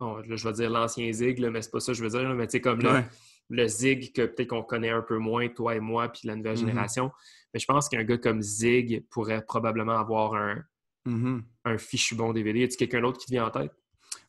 bon, 0.00 0.22
je 0.24 0.48
vais 0.48 0.52
dire 0.54 0.70
l'ancien 0.70 1.12
Zig, 1.12 1.38
là, 1.38 1.50
mais 1.50 1.62
c'est 1.62 1.70
pas 1.70 1.80
ça 1.80 1.92
que 1.92 1.98
je 1.98 2.02
veux 2.02 2.10
dire. 2.10 2.28
mais 2.34 2.46
tu 2.46 2.52
sais, 2.52 2.60
comme 2.60 2.80
là, 2.80 3.04
le 3.50 3.66
Zig 3.68 4.12
que 4.12 4.22
peut-être 4.26 4.48
qu'on 4.48 4.62
connaît 4.62 4.90
un 4.90 5.02
peu 5.02 5.18
moins, 5.18 5.48
toi 5.48 5.74
et 5.76 5.80
moi, 5.80 6.08
puis 6.08 6.22
la 6.26 6.36
nouvelle 6.36 6.52
Mhm. 6.52 6.58
génération. 6.58 7.10
Mais 7.52 7.60
je 7.60 7.66
pense 7.66 7.88
qu'un 7.88 8.02
gars 8.04 8.16
comme 8.18 8.40
Zig 8.40 9.04
pourrait 9.10 9.44
probablement 9.44 9.98
avoir 9.98 10.34
un, 10.34 10.62
Mhm. 11.04 11.42
un 11.64 11.78
fichu 11.78 12.14
bon 12.14 12.32
DVD. 12.32 12.60
Y 12.60 12.64
a-t-il 12.64 12.76
quelqu'un 12.76 13.00
d'autre 13.02 13.18
qui 13.18 13.26
te 13.26 13.32
vient 13.32 13.46
en 13.46 13.50
tête? 13.50 13.72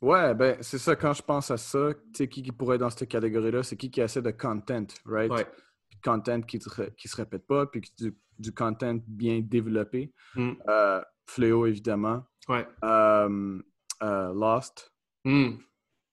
Ouais, 0.01 0.34
ben 0.36 0.58
c'est 0.62 0.77
ça, 0.79 0.96
quand 0.96 1.13
je 1.13 1.22
pense 1.22 1.50
à 1.51 1.58
ça, 1.58 1.93
tu 1.93 2.01
sais, 2.17 2.27
qui, 2.27 2.41
qui 2.43 2.51
pourrait 2.51 2.75
être 2.75 2.82
dans 2.82 2.89
cette 2.89 3.08
catégorie-là, 3.08 3.63
c'est 3.63 3.77
qui 3.77 3.89
qui 3.91 4.01
a 4.01 4.05
assez 4.05 4.22
de 4.22 4.32
content, 4.32 4.86
right? 5.05 5.32
Ouais. 5.32 5.46
Content 6.04 6.42
qui, 6.42 6.60
te 6.60 6.90
qui 6.92 7.08
se 7.08 7.16
répète 7.16 7.48
pas, 7.48 7.66
puis 7.66 7.82
du, 7.98 8.16
du 8.38 8.54
content 8.54 9.00
bien 9.08 9.42
développé. 9.42 10.14
Mm. 10.36 10.52
Euh, 10.68 11.02
Fléau, 11.26 11.66
évidemment. 11.66 12.26
Ouais. 12.50 12.68
Euh, 12.84 13.62
euh, 14.02 14.34
Lost. 14.34 14.94
Hmm. 15.24 15.56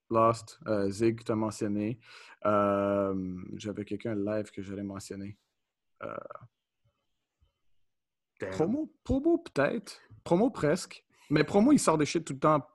Lost. 0.08 0.60
Zig, 0.88 1.18
que 1.18 1.24
tu 1.24 1.32
as 1.32 1.36
mentionné. 1.36 1.98
J'avais 2.44 3.84
quelqu'un 3.84 4.14
live 4.14 4.50
que 4.50 4.62
j'allais 4.62 4.84
mentionner. 4.84 5.36
Promo, 8.52 8.92
promo 9.04 9.38
peut-être. 9.38 10.00
Promo 10.24 10.50
presque. 10.50 11.04
Mais 11.28 11.44
promo, 11.44 11.72
il 11.72 11.78
sort 11.78 11.98
des 11.98 12.06
shit 12.06 12.24
tout 12.24 12.34
le 12.34 12.38
temps 12.38 12.66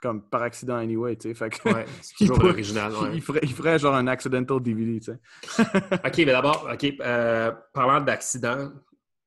comme 0.00 0.22
par 0.28 0.42
accident 0.42 0.76
anyway, 0.76 1.16
tu 1.16 1.28
sais. 1.28 1.34
Fait 1.34 1.50
que 1.50 1.68
Ouais, 1.72 1.84
c'est 2.02 2.14
toujours 2.26 2.38
l'original. 2.42 2.92
ouais. 2.92 3.10
il, 3.14 3.22
ferait, 3.22 3.40
il 3.42 3.52
ferait 3.52 3.78
genre 3.78 3.94
un 3.94 4.06
accidental 4.06 4.60
DVD, 4.60 5.00
tu 5.00 5.12
sais. 5.12 5.62
OK, 6.06 6.18
mais 6.18 6.26
d'abord, 6.26 6.68
OK, 6.72 6.94
euh, 7.00 7.52
parlant 7.72 8.00
d'accident, 8.00 8.70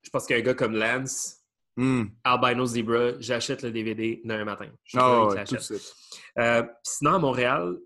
je 0.03 0.09
pense 0.09 0.25
qu'un 0.25 0.39
gars 0.41 0.53
comme 0.53 0.73
Lance, 0.75 1.35
Hmm. 1.77 2.07
Albino 2.25 2.65
Zebra, 2.65 3.11
j'achète 3.21 3.61
le 3.63 3.71
DVD 3.71 4.19
demain 4.25 4.43
matin. 4.43 4.65
Je 4.83 4.89
suis 4.89 4.99
sûr 4.99 5.07
ouais, 5.07 5.27
tout 5.27 5.29
de 5.29 5.35
l'achète. 5.35 5.61
suite. 5.61 5.93
Euh, 6.37 6.63
sinon, 6.83 7.13
à 7.13 7.19
Montréal, 7.19 7.77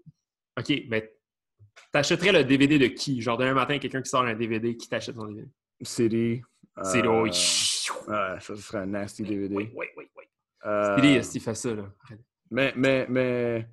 OK, 0.57 0.73
mais 0.89 1.13
t'achèterais 1.91 2.31
le 2.31 2.43
DVD 2.43 2.79
de 2.79 2.87
qui? 2.87 3.21
Genre, 3.21 3.37
demain 3.37 3.53
matin, 3.53 3.77
quelqu'un 3.77 4.01
qui 4.01 4.09
sort 4.09 4.23
un 4.23 4.33
DVD, 4.33 4.75
qui 4.75 4.89
t'achète 4.89 5.15
son 5.15 5.25
DVD? 5.27 5.47
City. 5.83 6.41
Euh, 6.79 7.21
oui. 7.21 7.33
Ça 7.33 8.39
serait 8.39 8.79
un 8.79 8.87
nasty 8.87 9.21
DVD. 9.21 9.53
Oui, 9.53 9.69
oui, 9.75 9.85
oui. 9.95 10.05
oui. 10.17 10.23
Euh, 10.65 11.21
fait 11.21 11.53
ça, 11.53 11.75
là? 11.75 11.83
Mais, 12.53 12.71
mais, 12.75 13.07
mais, 13.09 13.67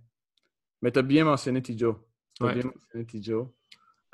mais 0.81 0.91
t'as 0.91 1.03
bien 1.03 1.25
mentionné 1.25 1.61
Tijo. 1.61 1.97
T'as 2.39 2.47
Ouais. 2.47 2.55
bien 2.55 2.65
mentionné 2.65 3.05
Tijo. 3.07 3.55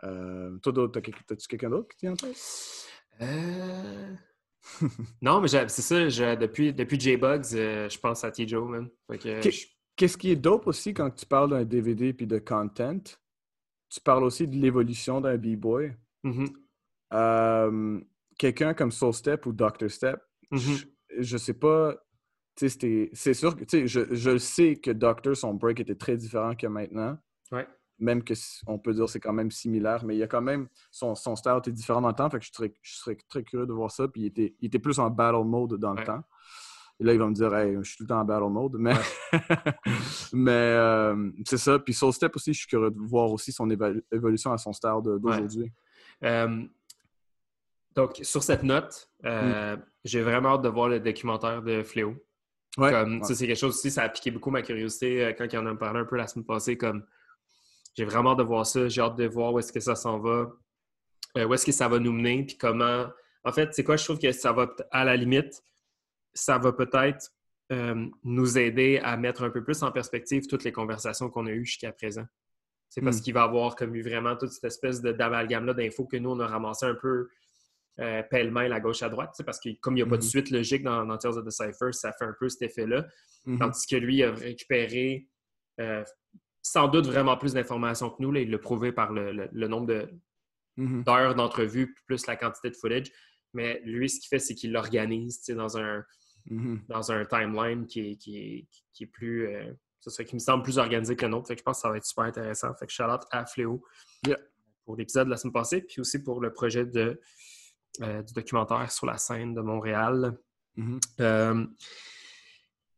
Euh, 0.04 0.58
toi, 0.58 0.72
d'autres, 0.72 0.92
t'as 0.92 1.00
quel- 1.00 1.14
t'as-tu 1.26 1.46
quelqu'un 1.46 1.70
d'autre 1.70 1.88
qui 1.88 1.98
tient 1.98 2.12
en 2.12 2.16
tête? 2.16 2.36
Euh... 3.22 4.14
non, 5.22 5.40
mais 5.40 5.48
c'est 5.48 5.68
ça, 5.68 6.08
je- 6.08 6.34
depuis, 6.34 6.72
depuis 6.74 6.98
J-Bugs, 6.98 7.54
euh, 7.54 7.88
je 7.88 7.98
pense 7.98 8.24
à 8.24 8.30
T-Joe, 8.32 8.68
man. 8.68 8.88
Qu'est-ce 9.96 10.18
qui 10.18 10.30
est 10.32 10.36
dope 10.36 10.66
aussi 10.66 10.92
quand 10.92 11.10
tu 11.10 11.24
parles 11.24 11.50
d'un 11.50 11.64
DVD 11.64 12.12
puis 12.12 12.26
de 12.26 12.38
content, 12.38 12.98
tu 13.88 14.00
parles 14.00 14.24
aussi 14.24 14.46
de 14.48 14.56
l'évolution 14.56 15.20
d'un 15.20 15.36
B-boy. 15.38 15.94
Mhm, 16.24 16.48
Euh, 17.14 18.00
Quelqu'un 18.38 18.74
comme 18.74 18.90
Soul 18.90 19.14
Step 19.14 19.46
ou 19.46 19.52
Dr. 19.52 19.88
Step, 19.88 20.20
mhm. 20.50 20.58
je, 20.58 20.84
je 21.20 21.36
sais 21.38 21.54
pas. 21.54 21.96
C'est 22.56 23.34
sûr 23.34 23.54
que 23.54 23.64
tu 23.64 23.80
sais, 23.80 23.86
je, 23.86 24.14
je 24.14 24.30
le 24.30 24.38
sais 24.38 24.76
que 24.76 24.90
Doctor, 24.90 25.36
son 25.36 25.54
break 25.54 25.80
était 25.80 25.94
très 25.94 26.16
différent 26.16 26.54
que 26.54 26.66
maintenant. 26.66 27.18
Ouais. 27.52 27.66
Même 27.98 28.22
que 28.22 28.34
on 28.66 28.78
peut 28.78 28.92
dire 28.92 29.04
que 29.06 29.10
c'est 29.10 29.20
quand 29.20 29.32
même 29.32 29.50
similaire, 29.50 30.04
mais 30.04 30.16
il 30.16 30.18
y 30.18 30.22
a 30.22 30.26
quand 30.26 30.42
même 30.42 30.68
son, 30.90 31.14
son 31.14 31.36
style 31.36 31.54
était 31.58 31.72
différent 31.72 32.00
dans 32.00 32.08
le 32.08 32.14
temps. 32.14 32.28
Fait 32.28 32.38
que 32.38 32.44
je 32.44 32.52
serais, 32.52 32.72
je 32.82 32.96
serais 32.96 33.16
très 33.28 33.42
curieux 33.42 33.66
de 33.66 33.72
voir 33.72 33.90
ça. 33.90 34.08
Puis 34.08 34.22
il 34.22 34.26
était, 34.26 34.54
il 34.60 34.66
était 34.66 34.78
plus 34.78 34.98
en 34.98 35.10
battle 35.10 35.44
mode 35.44 35.74
dans 35.74 35.92
le 35.92 35.98
Ouais. 36.00 36.04
temps. 36.04 36.22
Et 36.98 37.04
là, 37.04 37.12
il 37.12 37.18
va 37.18 37.26
me 37.26 37.34
dire, 37.34 37.54
hey, 37.54 37.76
je 37.82 37.88
suis 37.88 37.96
tout 37.98 38.04
le 38.04 38.08
temps 38.08 38.20
en 38.20 38.24
battle 38.24 38.48
mode. 38.48 38.76
Mais, 38.78 38.94
mais 40.32 40.50
euh, 40.52 41.30
c'est 41.44 41.58
ça. 41.58 41.78
Puis 41.78 41.92
Soul 41.92 42.12
Step 42.12 42.34
aussi, 42.36 42.52
je 42.54 42.58
suis 42.60 42.68
curieux 42.68 42.90
de 42.90 42.98
voir 43.00 43.30
aussi 43.30 43.52
son 43.52 43.68
évolution 44.12 44.52
à 44.52 44.58
son 44.58 44.72
style 44.72 45.00
d'aujourd'hui. 45.04 45.70
Euh, 46.24 46.64
donc, 47.94 48.18
sur 48.22 48.42
cette 48.42 48.62
note, 48.62 49.10
euh, 49.24 49.76
j'ai 50.04 50.22
vraiment 50.22 50.54
hâte 50.54 50.62
de 50.62 50.68
voir 50.68 50.88
le 50.88 51.00
documentaire 51.00 51.62
de 51.62 51.82
Fléau. 51.82 52.14
Ouais. 52.76 52.90
Comme, 52.90 53.18
Ouais. 53.20 53.24
ça, 53.24 53.34
c'est 53.34 53.46
quelque 53.46 53.58
chose 53.58 53.74
aussi, 53.74 53.90
ça 53.90 54.02
a 54.02 54.08
piqué 54.08 54.30
beaucoup 54.30 54.50
ma 54.50 54.62
curiosité 54.62 55.24
euh, 55.24 55.32
quand 55.32 55.46
il 55.50 55.58
en 55.58 55.66
a 55.66 55.74
parlé 55.74 56.00
un 56.00 56.04
peu 56.04 56.16
la 56.16 56.26
semaine 56.26 56.44
passée. 56.44 56.76
Comme, 56.76 57.04
j'ai 57.96 58.04
vraiment 58.04 58.32
hâte 58.32 58.38
de 58.38 58.42
voir 58.44 58.66
ça. 58.66 58.88
J'ai 58.88 59.00
hâte 59.00 59.16
de 59.16 59.26
voir 59.26 59.52
où 59.54 59.58
est-ce 59.58 59.72
que 59.72 59.80
ça 59.80 59.94
s'en 59.94 60.18
va, 60.18 60.52
euh, 61.38 61.44
où 61.46 61.54
est-ce 61.54 61.64
que 61.64 61.72
ça 61.72 61.88
va 61.88 61.98
nous 61.98 62.12
mener, 62.12 62.44
puis 62.44 62.56
comment. 62.58 63.06
En 63.44 63.52
fait, 63.52 63.72
c'est 63.74 63.84
quoi, 63.84 63.96
je 63.96 64.04
trouve 64.04 64.18
que 64.18 64.30
ça 64.32 64.52
va, 64.52 64.66
à 64.90 65.04
la 65.04 65.16
limite, 65.16 65.62
ça 66.34 66.58
va 66.58 66.72
peut-être 66.72 67.30
euh, 67.72 68.06
nous 68.24 68.58
aider 68.58 69.00
à 69.02 69.16
mettre 69.16 69.42
un 69.44 69.50
peu 69.50 69.62
plus 69.64 69.82
en 69.82 69.90
perspective 69.92 70.46
toutes 70.46 70.64
les 70.64 70.72
conversations 70.72 71.30
qu'on 71.30 71.46
a 71.46 71.50
eues 71.52 71.64
jusqu'à 71.64 71.92
présent. 71.92 72.26
C'est 72.88 73.00
parce 73.00 73.18
Hmm. 73.18 73.22
qu'il 73.22 73.34
va 73.34 73.42
avoir 73.44 73.74
comme 73.74 73.94
eu 73.96 74.02
vraiment 74.02 74.36
toute 74.36 74.50
cette 74.50 74.64
espèce 74.64 75.00
d'amalgame-là 75.00 75.74
d'infos 75.74 76.04
que 76.06 76.16
nous, 76.18 76.30
on 76.30 76.40
a 76.40 76.46
ramassé 76.46 76.86
un 76.86 76.94
peu 76.94 77.28
euh, 78.00 78.22
pêle-mêle 78.24 78.72
à 78.72 78.80
gauche 78.80 79.02
à 79.02 79.08
droite, 79.08 79.34
parce 79.44 79.58
que 79.58 79.70
comme 79.80 79.94
il 79.94 80.02
n'y 80.02 80.02
a 80.02 80.06
pas 80.06 80.16
de 80.18 80.22
Mhm. 80.22 80.28
suite 80.28 80.50
logique 80.50 80.82
dans, 80.82 81.04
dans 81.06 81.16
Tales 81.18 81.38
of 81.38 81.44
the 81.46 81.50
Cypher, 81.50 81.92
ça 81.92 82.12
fait 82.12 82.24
un 82.24 82.34
peu 82.38 82.48
cet 82.48 82.62
effet-là. 82.62 83.06
Mhm. 83.46 83.58
Tandis 83.58 83.86
que 83.86 83.96
lui 83.96 84.22
a 84.22 84.32
récupéré 84.32 85.28
euh, 85.80 86.02
sans 86.62 86.88
doute 86.88 87.06
vraiment 87.06 87.36
plus 87.36 87.52
d'informations 87.54 88.10
que 88.10 88.20
nous. 88.22 88.32
Là, 88.32 88.40
il 88.40 88.50
l'a 88.50 88.58
prouvé 88.58 88.90
par 88.92 89.12
le, 89.12 89.30
le- 89.32 89.48
le 89.52 89.68
nombre 89.68 89.86
de- 89.86 90.08
Mhm. 90.76 91.04
d'heures 91.04 91.34
d'entrevue 91.34 91.94
plus 92.06 92.26
la 92.26 92.36
quantité 92.36 92.70
de 92.70 92.76
footage. 92.76 93.10
Mais 93.54 93.80
lui, 93.84 94.08
ce 94.10 94.20
qu'il 94.20 94.28
fait, 94.28 94.38
c'est 94.38 94.54
qu'il 94.54 94.72
l'organise 94.72 95.42
dans 95.48 95.78
un, 95.78 96.04
dans 96.88 97.10
un 97.12 97.24
timeline 97.24 97.86
qui 97.86 98.00
est, 98.12 98.16
qui 98.16 98.38
est, 98.38 98.66
qui 98.92 99.04
est 99.04 99.06
plus. 99.06 99.46
euh, 99.48 99.72
c'est 100.00 100.10
ça 100.10 100.24
qui 100.24 100.34
me 100.34 100.40
semble 100.40 100.62
plus 100.62 100.78
organisé 100.78 101.16
que 101.16 101.24
le 101.24 101.30
nôtre. 101.32 101.48
Fait 101.48 101.54
que 101.56 101.60
je 101.60 101.64
pense 101.64 101.78
que 101.78 101.82
ça 101.82 101.90
va 101.90 101.96
être 101.96 102.04
super 102.04 102.24
intéressant. 102.24 102.72
Fait 102.74 102.86
que 102.86 102.92
shout 102.92 103.04
out 103.04 103.22
à 103.30 103.44
Fléau 103.46 103.82
Yeah. 104.26 104.38
pour 104.84 104.96
l'épisode 104.96 105.26
de 105.26 105.30
la 105.32 105.36
semaine 105.36 105.52
passée, 105.52 105.80
puis 105.82 106.00
aussi 106.00 106.22
pour 106.22 106.40
le 106.40 106.52
projet 106.52 106.84
de, 106.86 107.20
euh, 108.02 108.22
du 108.22 108.32
documentaire 108.32 108.90
sur 108.90 109.06
la 109.06 109.18
scène 109.18 109.54
de 109.54 109.60
Montréal. 109.60 110.36
Mhm. 110.76 111.00
Euh, 111.20 111.66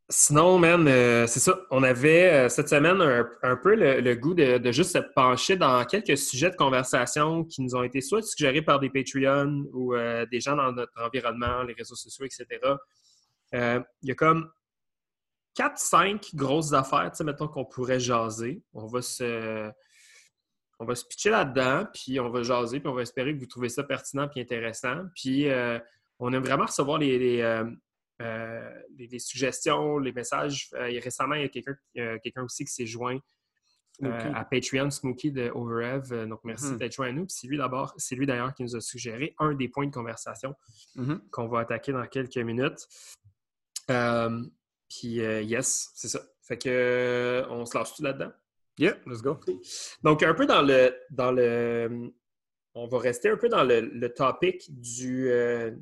sinon, 0.08 0.58
man, 0.58 0.86
euh, 0.88 1.26
c'est 1.26 1.40
ça. 1.40 1.60
On 1.70 1.82
avait 1.82 2.32
euh, 2.32 2.48
cette 2.48 2.68
semaine 2.68 3.00
un, 3.00 3.28
un 3.42 3.56
peu 3.56 3.74
le, 3.74 4.00
le 4.00 4.14
goût 4.14 4.34
de, 4.34 4.58
de 4.58 4.72
juste 4.72 4.92
se 4.92 4.98
pencher 5.14 5.56
dans 5.56 5.84
quelques 5.84 6.16
sujets 6.16 6.50
de 6.50 6.56
conversation 6.56 7.44
qui 7.44 7.62
nous 7.62 7.74
ont 7.74 7.82
été 7.82 8.00
soit 8.00 8.22
suggérés 8.22 8.62
par 8.62 8.80
des 8.80 8.90
Patreons 8.90 9.64
ou 9.72 9.94
euh, 9.94 10.26
des 10.26 10.40
gens 10.40 10.56
dans 10.56 10.72
notre 10.72 10.92
environnement, 11.02 11.62
les 11.62 11.74
réseaux 11.74 11.94
sociaux, 11.94 12.24
etc. 12.24 12.46
Il 13.52 13.82
y 14.08 14.10
a 14.10 14.14
comme 14.14 14.50
4-5 15.58 16.34
grosses 16.34 16.72
affaires, 16.72 17.10
tu 17.10 17.18
sais, 17.18 17.24
mettons 17.24 17.48
qu'on 17.48 17.64
pourrait 17.64 18.00
jaser. 18.00 18.62
On 18.72 18.86
va 18.86 19.02
se. 19.02 19.70
On 20.80 20.84
va 20.84 20.94
se 20.94 21.04
pitcher 21.04 21.30
là-dedans, 21.30 21.86
puis 21.92 22.20
on 22.20 22.30
va 22.30 22.42
jaser, 22.42 22.78
puis 22.80 22.88
on 22.88 22.94
va 22.94 23.02
espérer 23.02 23.34
que 23.34 23.40
vous 23.40 23.46
trouvez 23.46 23.68
ça 23.68 23.82
pertinent 23.82 24.28
et 24.36 24.40
intéressant. 24.42 25.06
Puis 25.14 25.48
euh, 25.48 25.78
on 26.20 26.32
aime 26.32 26.42
vraiment 26.44 26.66
recevoir 26.66 26.98
les, 26.98 27.18
les, 27.18 27.40
euh, 27.42 27.64
euh, 28.22 28.82
les- 28.96 29.08
les 29.08 29.18
suggestions, 29.18 29.98
les 29.98 30.12
messages. 30.12 30.70
Et 30.88 30.98
récemment, 31.00 31.34
il 31.34 31.42
y 31.42 32.00
a 32.00 32.18
quelqu'un 32.18 32.44
aussi 32.44 32.64
qui 32.64 32.72
s'est 32.72 32.86
joint 32.86 33.18
à 34.00 34.44
Patreon, 34.44 34.90
Smokey 34.92 35.30
de 35.32 35.50
Overev. 35.52 36.28
Donc, 36.28 36.38
merci 36.44 36.66
Mhm. 36.66 36.76
d'être 36.76 36.92
joint 36.92 37.08
à 37.08 37.12
nous. 37.12 37.26
Puis 37.26 37.34
c'est 37.36 37.46
lui 37.48 37.56
d'abord, 37.56 37.94
c'est 37.96 38.14
lui 38.14 38.26
d'ailleurs 38.26 38.54
qui 38.54 38.62
nous 38.62 38.76
a 38.76 38.80
suggéré 38.80 39.34
un 39.40 39.54
des 39.54 39.68
points 39.68 39.86
de 39.86 39.92
conversation 39.92 40.54
Mhm. 40.94 41.20
qu'on 41.32 41.48
va 41.48 41.60
attaquer 41.60 41.90
dans 41.90 42.06
quelques 42.06 42.36
minutes. 42.38 42.86
Puis 44.88 45.08
yes, 45.08 45.90
c'est 45.94 46.08
ça. 46.08 46.20
Fait 46.42 46.56
que 46.58 47.44
on 47.50 47.66
se 47.66 47.76
lâche 47.76 47.92
tout 47.94 48.02
là-dedans? 48.02 48.30
Yeah, 48.78 48.96
let's 49.06 49.22
go. 49.22 49.38
Donc, 50.02 50.22
un 50.22 50.34
peu 50.34 50.46
dans 50.46 50.62
le. 50.62 50.94
Dans 51.10 51.32
le 51.32 52.12
on 52.74 52.86
va 52.86 52.98
rester 52.98 53.28
un 53.28 53.36
peu 53.36 53.48
dans 53.48 53.64
le, 53.64 53.80
le 53.80 54.14
topic 54.14 54.64
du, 54.68 55.28
euh, 55.30 55.72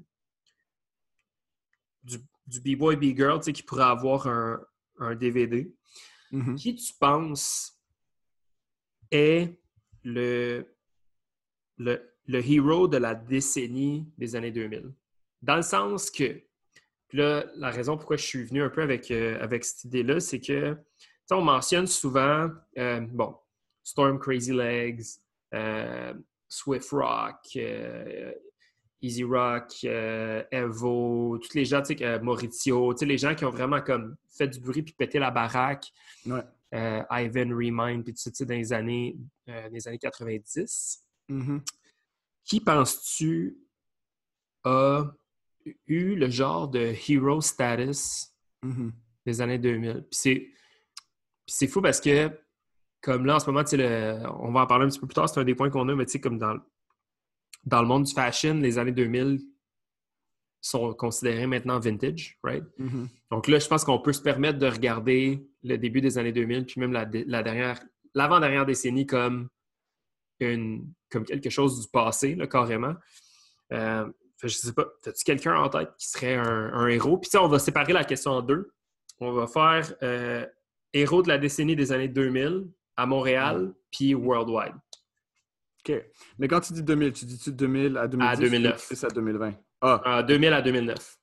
du, 2.02 2.18
du 2.46 2.60
B-Boy, 2.60 2.96
B-Girl, 2.96 3.38
tu 3.38 3.44
sais, 3.44 3.52
qui 3.52 3.62
pourrait 3.62 3.84
avoir 3.84 4.26
un, 4.26 4.64
un 4.98 5.14
DVD. 5.14 5.70
Mhm. 6.32 6.56
Qui 6.56 6.74
tu 6.74 6.94
penses 6.98 7.78
est 9.10 9.60
le, 10.04 10.64
le, 11.76 12.14
le 12.26 12.50
héros 12.50 12.88
de 12.88 12.96
la 12.96 13.14
décennie 13.14 14.10
des 14.16 14.34
années 14.34 14.52
2000? 14.52 14.92
Dans 15.42 15.56
le 15.56 15.62
sens 15.62 16.10
que, 16.10 16.40
là, 17.12 17.44
la 17.56 17.70
raison 17.70 17.96
pourquoi 17.96 18.16
je 18.16 18.24
suis 18.24 18.44
venu 18.44 18.62
un 18.62 18.70
peu 18.70 18.82
avec, 18.82 19.10
euh, 19.10 19.38
avec 19.40 19.64
cette 19.64 19.84
idée-là, 19.84 20.18
c'est 20.20 20.40
que, 20.40 20.76
tu 21.26 21.34
sais, 21.34 21.40
on 21.40 21.42
mentionne 21.44 21.86
souvent, 21.88 22.48
euh, 22.78 23.00
bon, 23.00 23.34
Storm 23.82 24.18
Crazy 24.20 24.52
Legs, 24.52 25.02
euh, 25.54 26.14
Swift 26.48 26.90
Rock, 26.92 27.40
euh, 27.56 28.32
Easy 29.02 29.24
Rock, 29.24 29.84
Evo, 29.84 31.38
tous 31.38 31.54
les 31.54 31.64
gens, 31.64 31.82
tu 31.82 31.96
sais, 31.98 32.18
Maurizio, 32.20 32.94
tu 32.94 33.00
sais, 33.00 33.06
les 33.06 33.18
gens 33.18 33.34
qui 33.34 33.44
ont 33.44 33.50
vraiment 33.50 33.80
comme 33.80 34.16
fait 34.28 34.46
du 34.48 34.60
bruit 34.60 34.82
puis 34.82 34.94
pété 34.94 35.18
la 35.18 35.30
baraque 35.30 35.92
Ouais. 36.24 36.42
Ivan 36.72 37.50
Remind, 37.54 38.04
puis 38.04 38.12
tout 38.14 38.30
ça, 38.32 38.44
dans 38.44 38.54
les 38.54 38.72
années, 38.72 39.16
les 39.70 39.88
années 39.88 39.98
90. 39.98 41.04
Mhm. 41.28 41.60
Qui 42.44 42.60
penses-tu 42.60 43.56
a 44.64 45.04
eu 45.86 46.14
le 46.14 46.28
genre 46.30 46.68
de 46.68 46.94
hero 47.08 47.40
status 47.40 48.32
Mhm. 48.62 48.92
des 49.24 49.40
années 49.40 49.58
2000? 49.58 50.02
Puis 50.02 50.06
c'est, 50.12 50.48
c'est 51.46 51.66
fou 51.66 51.80
parce 51.80 52.00
que, 52.00 52.30
comme 53.00 53.26
là, 53.26 53.36
en 53.36 53.38
ce 53.40 53.46
moment, 53.46 53.62
le- 53.72 54.22
on 54.40 54.52
va 54.52 54.62
en 54.62 54.66
parler 54.66 54.86
un 54.86 54.88
petit 54.88 54.98
peu 55.00 55.06
plus 55.06 55.14
tard, 55.14 55.28
c'est 55.28 55.40
un 55.40 55.44
des 55.44 55.54
points 55.54 55.70
qu'on 55.70 55.88
a, 55.88 55.94
mais 55.94 56.06
tu 56.06 56.12
sais, 56.12 56.20
comme 56.20 56.38
dans, 56.38 56.56
dans 57.64 57.82
le 57.82 57.88
monde 57.88 58.04
du 58.04 58.12
fashion, 58.12 58.54
les 58.54 58.78
années 58.78 58.92
2000 58.92 59.40
sont 60.60 60.94
considérées 60.94 61.46
maintenant 61.46 61.78
vintage, 61.78 62.38
right? 62.42 62.64
Mhm. 62.78 63.08
Donc 63.30 63.46
là, 63.46 63.58
je 63.58 63.68
pense 63.68 63.84
qu'on 63.84 64.00
peut 64.00 64.12
se 64.12 64.22
permettre 64.22 64.58
de 64.58 64.66
regarder 64.66 65.46
le 65.62 65.76
début 65.76 66.00
des 66.00 66.18
années 66.18 66.32
2000, 66.32 66.66
puis 66.66 66.80
même 66.80 66.92
la, 66.92 67.04
dernière, 67.04 67.80
l'avant-dernière 68.14 68.66
décennie 68.66 69.06
comme, 69.06 69.48
une, 70.40 70.92
comme 71.10 71.24
quelque 71.24 71.50
chose 71.50 71.80
du 71.80 71.88
passé, 71.88 72.34
là, 72.34 72.46
carrément. 72.46 72.94
Euh, 73.72 74.06
je 74.42 74.48
sais 74.48 74.72
pas, 74.72 74.86
as-tu 75.06 75.24
quelqu'un 75.24 75.56
en 75.56 75.68
tête 75.68 75.90
qui 75.98 76.08
serait 76.08 76.34
un, 76.34 76.72
un 76.72 76.88
héros? 76.88 77.18
Puis 77.18 77.30
on 77.38 77.48
va 77.48 77.58
séparer 77.58 77.92
la 77.92 78.04
question 78.04 78.32
en 78.32 78.42
deux. 78.42 78.70
On 79.18 79.32
va 79.32 79.46
faire 79.46 79.94
euh, 80.02 80.46
héros 81.00 81.22
de 81.22 81.28
la 81.28 81.38
décennie 81.38 81.76
des 81.76 81.92
années 81.92 82.08
2000 82.08 82.66
à 82.96 83.06
Montréal, 83.06 83.72
puis 83.90 84.14
worldwide. 84.14 84.74
OK. 85.88 86.02
Mais 86.38 86.48
quand 86.48 86.60
tu 86.60 86.72
dis 86.72 86.82
2000, 86.82 87.12
tu 87.12 87.24
dis-tu 87.26 87.52
2000 87.52 87.96
à 87.96 88.08
2010 88.08 88.32
À 88.32 88.36
2009. 88.36 88.72
ou 88.74 88.94
2010 88.94 89.04
à 89.04 89.08
2020? 89.08 89.54
Ah, 89.82 90.18
Euh, 90.18 90.22
2000 90.22 90.52
à 90.52 90.62
2009. 90.62 91.18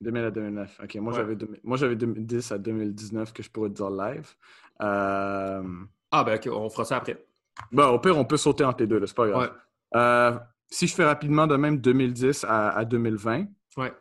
2000 0.00 0.24
à 0.24 0.30
2009. 0.30 0.80
OK. 0.84 0.94
Moi, 0.96 1.12
Ouais. 1.12 1.18
j'avais 1.18 1.34
2000 1.36 1.60
moi, 1.64 1.76
j'avais 1.76 1.96
2010 1.96 2.52
à 2.52 2.58
2019 2.58 3.32
que 3.32 3.42
je 3.42 3.50
pourrais 3.50 3.70
te 3.70 3.74
dire 3.74 3.90
live. 3.90 4.28
Euh... 4.82 5.62
Ah 6.10 6.24
ben 6.24 6.36
ok, 6.36 6.48
on 6.52 6.70
fera 6.70 6.84
ça 6.84 6.96
après. 6.98 7.24
Bon, 7.72 7.86
au 7.88 7.98
pire, 7.98 8.16
on 8.16 8.24
peut 8.24 8.36
sauter 8.36 8.64
entre 8.64 8.80
les 8.82 8.86
deux, 8.86 8.98
là, 8.98 9.06
c'est 9.06 9.16
pas 9.16 9.26
grave. 9.28 9.42
Ouais. 9.42 9.98
Euh, 10.00 10.38
si 10.70 10.86
je 10.86 10.94
fais 10.94 11.04
rapidement 11.04 11.46
de 11.46 11.56
même 11.56 11.78
2010 11.78 12.44
à, 12.44 12.70
à 12.70 12.84
2020, 12.84 13.46
Ouais. 13.76 13.92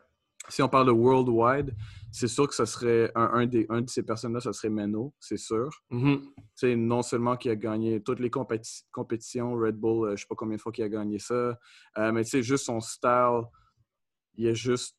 si 0.49 0.61
on 0.61 0.69
parle 0.69 0.85
de 0.87 0.91
worldwide, 0.91 1.73
c'est 2.11 2.27
sûr 2.27 2.47
que 2.47 2.55
ce 2.55 2.65
serait 2.65 3.11
un, 3.15 3.29
un 3.33 3.45
des, 3.45 3.65
un 3.69 3.81
de 3.81 3.89
ces 3.89 4.03
personnes-là, 4.03 4.39
ce 4.39 4.51
serait 4.51 4.69
Menno, 4.69 5.13
c'est 5.19 5.37
sûr. 5.37 5.69
Tu 6.25 6.33
sais, 6.55 6.75
non 6.75 7.01
seulement 7.01 7.35
qu'il 7.37 7.51
a 7.51 7.55
gagné 7.55 8.01
toutes 8.01 8.19
les 8.19 8.29
compéti- 8.29 8.83
compétitions, 8.91 9.53
Red 9.55 9.75
Bull, 9.77 10.07
euh, 10.09 10.15
je 10.15 10.21
sais 10.21 10.27
pas 10.27 10.35
combien 10.35 10.55
de 10.57 10.61
fois 10.61 10.71
qu'il 10.71 10.83
a 10.83 10.89
gagné 10.89 11.19
ça, 11.19 11.57
euh, 11.97 12.11
mais 12.11 12.23
sais, 12.23 12.41
juste 12.43 12.65
son 12.65 12.79
style, 12.79 13.41
il 14.35 14.47
est 14.47 14.55
juste. 14.55 14.97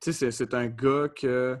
C'est- 0.00 0.30
c'est 0.30 0.54
un 0.54 0.66
gars 0.66 1.08
que 1.08 1.56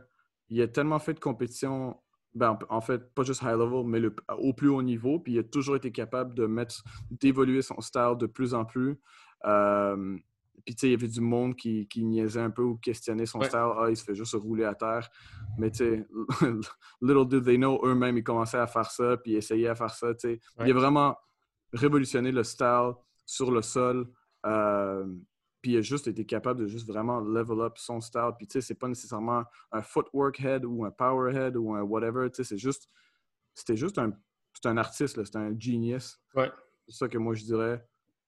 il 0.50 0.60
a 0.60 0.68
tellement 0.68 0.98
fait 0.98 1.14
de 1.14 1.20
compétitions, 1.20 1.96
ben, 2.34 2.58
en 2.68 2.80
fait, 2.80 3.14
pas 3.14 3.22
juste 3.22 3.40
high 3.42 3.56
level, 3.56 3.84
mais 3.86 4.00
le- 4.00 4.14
au 4.38 4.52
plus 4.52 4.68
haut 4.68 4.82
niveau, 4.82 5.18
puis 5.18 5.32
il 5.34 5.38
a 5.38 5.42
toujours 5.44 5.76
été 5.76 5.90
capable 5.92 6.34
de 6.34 6.46
mettre, 6.46 6.82
d'évoluer 7.10 7.62
son 7.62 7.80
style 7.80 8.14
de 8.18 8.26
plus 8.26 8.52
en 8.54 8.64
plus. 8.64 9.00
Euh, 9.46 10.16
puis, 10.64 10.74
tu 10.74 10.80
sais, 10.80 10.88
il 10.88 10.90
y 10.92 10.94
avait 10.94 11.08
du 11.08 11.20
monde 11.20 11.56
qui, 11.56 11.86
qui 11.88 12.04
niaisait 12.04 12.40
un 12.40 12.50
peu 12.50 12.62
ou 12.62 12.76
questionnait 12.76 13.26
son 13.26 13.38
Ouais. 13.40 13.46
style. 13.46 13.58
Ah, 13.76 13.86
il 13.90 13.96
se 13.96 14.04
fait 14.04 14.14
juste 14.14 14.34
rouler 14.34 14.64
à 14.64 14.74
terre. 14.74 15.10
Mais, 15.58 15.70
tu 15.70 15.78
sais, 15.78 16.06
little 17.02 17.26
did 17.28 17.44
they 17.44 17.56
know, 17.56 17.80
eux-mêmes, 17.84 18.16
ils 18.18 18.24
commençaient 18.24 18.58
à 18.58 18.66
faire 18.66 18.90
ça, 18.90 19.16
puis 19.16 19.34
essayaient 19.34 19.68
à 19.68 19.74
faire 19.74 19.90
ça, 19.94 20.14
tu 20.14 20.20
sais. 20.20 20.40
Ouais. 20.58 20.66
Il 20.66 20.70
a 20.70 20.74
vraiment 20.74 21.16
révolutionné 21.72 22.32
le 22.32 22.44
style 22.44 22.92
sur 23.26 23.50
le 23.50 23.62
sol. 23.62 24.08
euh, 24.46 25.06
puis 25.60 25.72
il 25.72 25.76
a 25.78 25.80
juste 25.80 26.08
été 26.08 26.26
capable 26.26 26.60
de 26.60 26.66
juste 26.66 26.86
vraiment 26.86 27.20
level 27.20 27.60
up 27.60 27.78
son 27.78 27.98
style. 28.02 28.32
Puis, 28.36 28.46
tu 28.46 28.52
sais, 28.52 28.60
c'est 28.60 28.74
pas 28.74 28.86
nécessairement 28.86 29.44
un 29.72 29.80
footwork 29.80 30.38
head 30.40 30.66
ou 30.66 30.84
un 30.84 30.90
power 30.90 31.34
head 31.34 31.56
ou 31.56 31.72
un 31.74 31.80
whatever, 31.80 32.28
tu 32.30 32.36
sais, 32.36 32.44
c'est 32.44 32.58
juste... 32.58 32.90
C'était 33.54 33.76
juste 33.76 33.96
un... 33.98 34.12
C'est 34.52 34.68
un 34.68 34.76
artiste, 34.76 35.16
là, 35.16 35.24
c'est 35.24 35.36
un 35.36 35.58
genius. 35.58 36.20
Ouais. 36.34 36.50
C'est 36.86 36.96
ça 36.96 37.08
que 37.08 37.16
moi, 37.18 37.34
je 37.34 37.44
dirais. 37.44 37.82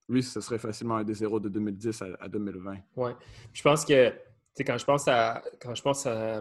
Lui, 0.08 0.22
ce 0.22 0.40
serait 0.40 0.58
facilement 0.58 0.96
un 0.96 1.04
des 1.04 1.14
zéros 1.14 1.40
de 1.40 1.48
2010 1.48 2.02
à, 2.02 2.06
à 2.20 2.28
2020. 2.28 2.76
Ouais. 2.96 3.12
Je 3.52 3.62
pense 3.62 3.84
que, 3.84 4.10
tu 4.10 4.14
sais, 4.54 4.64
quand 4.64 4.78
je 4.78 4.84
pense 4.84 5.08
à, 5.08 5.42
quand 5.60 5.74
je 5.74 5.82
pense 5.82 6.06
à, 6.06 6.40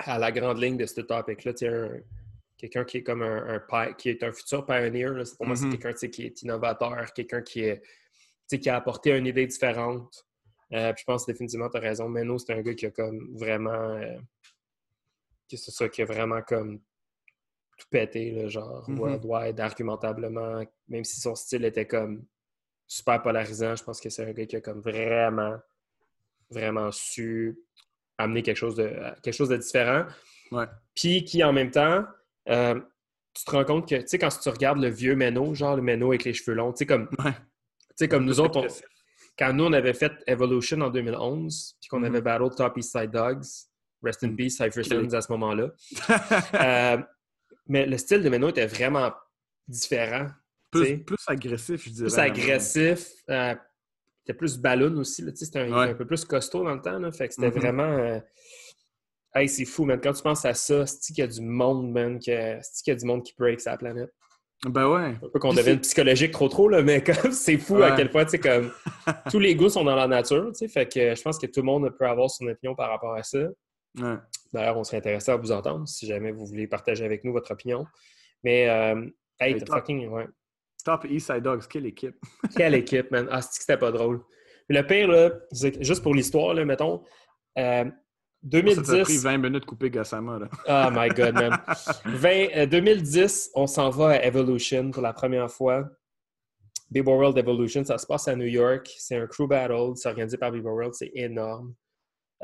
à 0.00 0.18
la 0.18 0.30
grande 0.32 0.58
ligne 0.60 0.76
de 0.76 0.84
ce 0.84 1.00
topic-là, 1.00 1.54
tu 1.54 1.66
sais, 1.66 2.04
quelqu'un 2.58 2.84
qui 2.84 2.98
est 2.98 3.02
comme 3.02 3.22
un, 3.22 3.60
qui 3.96 4.10
est 4.10 4.22
un 4.22 4.32
futur 4.32 4.66
pioneer, 4.66 5.08
là, 5.14 5.24
pour 5.36 5.46
moi, 5.46 5.56
c'est 5.56 5.64
Mhm. 5.66 5.78
quelqu'un 5.78 6.08
qui 6.08 6.24
est 6.26 6.42
innovateur, 6.42 7.12
quelqu'un 7.14 7.40
qui, 7.42 7.60
est, 7.60 7.82
qui 8.48 8.68
a 8.68 8.76
apporté 8.76 9.16
une 9.16 9.26
idée 9.26 9.46
différente. 9.46 10.26
Euh, 10.74 10.92
puis 10.92 11.00
je 11.02 11.04
pense 11.06 11.26
définitivement, 11.26 11.68
tu 11.70 11.78
as 11.78 11.80
raison. 11.80 12.08
Menno, 12.08 12.38
c'est 12.38 12.52
un 12.52 12.60
gars 12.62 12.74
qui 12.74 12.86
a 12.86 12.90
comme 12.90 13.34
vraiment. 13.36 13.70
euh, 13.72 14.18
qui- 15.48 15.56
c'est 15.58 15.70
ça, 15.70 15.88
qui 15.88 16.02
a 16.02 16.04
vraiment 16.06 16.40
comme 16.42 16.78
tout 17.78 17.86
pété, 17.90 18.30
là, 18.30 18.48
genre 18.48 18.88
Mhm. 18.88 18.98
worldwide, 18.98 19.60
argumentablement, 19.60 20.62
même 20.88 21.04
si 21.04 21.20
son 21.20 21.34
style 21.34 21.64
était 21.64 21.86
comme 21.86 22.24
super 22.92 23.22
polarisant, 23.22 23.74
je 23.74 23.82
pense 23.84 24.00
que 24.00 24.10
c'est 24.10 24.22
un 24.28 24.32
gars 24.32 24.44
qui 24.44 24.56
a 24.56 24.60
comme 24.60 24.80
vraiment, 24.80 25.56
vraiment 26.50 26.90
su 26.92 27.56
amener 28.18 28.42
quelque 28.42 28.56
chose 28.58 28.74
de, 28.76 28.90
quelque 29.22 29.34
chose 29.34 29.48
de 29.48 29.56
différent. 29.56 30.04
Ouais. 30.50 30.66
Puis 30.94 31.24
qui, 31.24 31.42
en 31.42 31.52
même 31.54 31.70
temps, 31.70 32.04
euh, 32.50 32.78
tu 33.34 33.44
te 33.46 33.50
rends 33.50 33.64
compte 33.64 33.88
que, 33.88 33.94
tu 33.96 34.06
sais, 34.08 34.18
quand 34.18 34.28
tu 34.28 34.48
regardes 34.50 34.78
le 34.78 34.88
vieux 34.88 35.16
Menno, 35.16 35.54
genre 35.54 35.76
le 35.76 35.80
Menno 35.82 36.08
avec 36.08 36.24
les 36.24 36.34
cheveux 36.34 36.54
longs, 36.54 36.72
tu 36.72 36.78
sais, 36.80 36.86
comme, 36.86 37.08
Ouais. 37.98 38.08
comme 38.08 38.26
nous 38.26 38.40
autres, 38.40 38.58
on- 38.60 38.66
quand 39.38 39.54
nous, 39.54 39.64
on 39.64 39.72
avait 39.72 39.94
fait 39.94 40.12
Evolution 40.26 40.82
en 40.82 40.90
2011, 40.90 41.76
puis 41.80 41.88
qu'on 41.88 42.00
Mhm. 42.00 42.04
avait 42.04 42.20
battle 42.20 42.50
Top 42.54 42.76
East 42.76 42.92
Side 42.92 43.10
Dogs, 43.10 43.46
Rest 44.02 44.22
in 44.24 44.28
Mhm. 44.28 44.36
Peace, 44.36 44.50
Cypher 44.58 44.80
à 45.14 45.20
ce 45.22 45.32
moment-là. 45.32 45.70
Euh, 46.62 46.98
mais 47.68 47.86
le 47.86 47.96
style 47.96 48.22
de 48.22 48.28
Menno 48.28 48.50
était 48.50 48.66
vraiment 48.66 49.12
différent. 49.66 50.26
Plus, 50.72 51.16
agressif, 51.26 51.84
je 51.84 51.90
dirais. 51.90 52.06
Plus 52.08 52.18
agressif. 52.18 53.12
euh, 53.30 53.54
c'était 54.24 54.36
plus 54.38 54.56
ballon 54.58 54.96
aussi. 54.98 55.24
C'était 55.34 55.60
un, 55.60 55.72
Ouais. 55.72 55.90
un 55.90 55.94
peu 55.94 56.06
plus 56.06 56.24
costaud 56.24 56.64
dans 56.64 56.74
le 56.74 56.80
temps. 56.80 56.98
Là, 56.98 57.10
fait 57.12 57.28
que 57.28 57.34
c'était 57.34 57.48
Mhm. 57.50 57.58
vraiment. 57.58 57.82
euh, 57.84 58.20
Hey, 59.34 59.48
c'est 59.48 59.64
fou, 59.64 59.84
man. 59.86 59.98
Quand 59.98 60.12
tu 60.12 60.22
penses 60.22 60.44
à 60.44 60.52
ça, 60.52 60.84
c'est 60.86 61.12
qu'il 61.14 61.18
y 61.18 61.22
a 61.22 61.26
du 61.26 61.40
monde, 61.40 61.90
man. 61.90 62.18
que- 62.18 62.58
C'est 62.62 62.84
qu'il 62.84 62.92
y 62.92 62.96
a 62.96 63.00
du 63.00 63.06
monde 63.06 63.22
qui 63.24 63.32
break 63.38 63.60
sa 63.62 63.76
planète. 63.78 64.12
Ben 64.66 64.86
ouais. 64.88 65.16
Un 65.22 65.28
peu 65.32 65.38
qu'on 65.40 65.52
c'est- 65.54 65.76
psychologique 65.78 66.30
trop 66.32 66.48
trop, 66.48 66.68
là, 66.68 66.82
mais 66.82 67.02
comme 67.30 67.32
c'est 67.32 67.56
fou 67.58 67.82
à 67.82 67.92
quel 67.96 68.10
point, 68.10 68.24
tu 68.26 68.32
sais, 68.32 68.38
comme 68.38 68.70
tous 69.34 69.38
les 69.40 69.56
goûts 69.56 69.70
sont 69.70 69.84
dans 69.84 69.96
la 69.96 70.06
nature, 70.06 70.48
tu 70.52 70.58
sais. 70.58 70.68
Fait 70.68 70.86
que 70.86 71.14
je 71.14 71.22
pense 71.22 71.38
que 71.38 71.46
tout 71.46 71.60
le 71.60 71.66
monde 71.66 71.90
peut 71.98 72.06
avoir 72.06 72.30
son 72.30 72.46
opinion 72.46 72.74
par 72.76 72.90
rapport 72.90 73.14
à 73.14 73.22
ça. 73.22 73.38
Ouais. 73.98 74.16
D'ailleurs, 74.52 74.76
on 74.76 74.84
serait 74.84 74.98
intéressé 74.98 75.30
à 75.32 75.36
vous 75.36 75.50
entendre 75.50 75.88
si 75.88 76.06
jamais 76.06 76.30
vous 76.30 76.44
voulez 76.46 76.66
partager 76.68 77.04
avec 77.04 77.24
nous 77.24 77.32
votre 77.32 77.50
opinion. 77.52 77.86
Mais, 78.44 78.68
euh, 78.68 79.04
hey, 79.40 79.56
t'as 79.56 79.66
fucking. 79.74 80.08
Ouais. 80.08 80.26
Top 80.84 81.04
Eastside 81.08 81.42
Dogs, 81.42 81.66
quelle 81.68 81.86
équipe. 81.86 82.16
Quelle 82.56 82.74
équipe, 82.74 83.10
man. 83.10 83.28
Ah, 83.30 83.40
c'est 83.42 83.48
que 83.50 83.54
c'était 83.60 83.76
pas 83.78 83.92
drôle. 83.92 84.22
Le 84.68 84.82
pire, 84.82 85.08
là, 85.08 85.30
juste 85.80 86.02
pour 86.02 86.14
l'histoire, 86.14 86.54
là, 86.54 86.64
mettons, 86.64 87.02
euh, 87.58 87.84
Ça 87.84 87.90
t'a 88.50 88.62
pris 88.62 88.74
2010. 88.74 89.22
20 89.22 89.38
minutes 89.38 89.62
de 89.62 89.66
couper 89.66 89.90
Gassama. 89.90 90.38
Là. 90.38 90.48
Oh 90.68 90.90
my 90.92 91.08
God, 91.08 91.34
man. 91.34 91.58
20, 92.04 92.30
euh, 92.56 92.66
2010, 92.66 93.50
on 93.54 93.66
s'en 93.66 93.90
va 93.90 94.10
à 94.10 94.22
Evolution 94.24 94.90
pour 94.90 95.02
la 95.02 95.12
première 95.12 95.50
fois. 95.50 95.88
Big 96.90 97.06
World 97.06 97.38
Evolution, 97.38 97.84
ça 97.84 97.96
se 97.98 98.06
passe 98.06 98.28
à 98.28 98.36
New 98.36 98.46
York. 98.46 98.90
C'est 98.98 99.16
un 99.16 99.26
crew 99.26 99.46
battle. 99.48 99.92
C'est 99.96 100.08
organisé 100.08 100.36
par 100.36 100.50
Big 100.52 100.64
World. 100.64 100.94
C'est 100.94 101.10
énorme. 101.14 101.74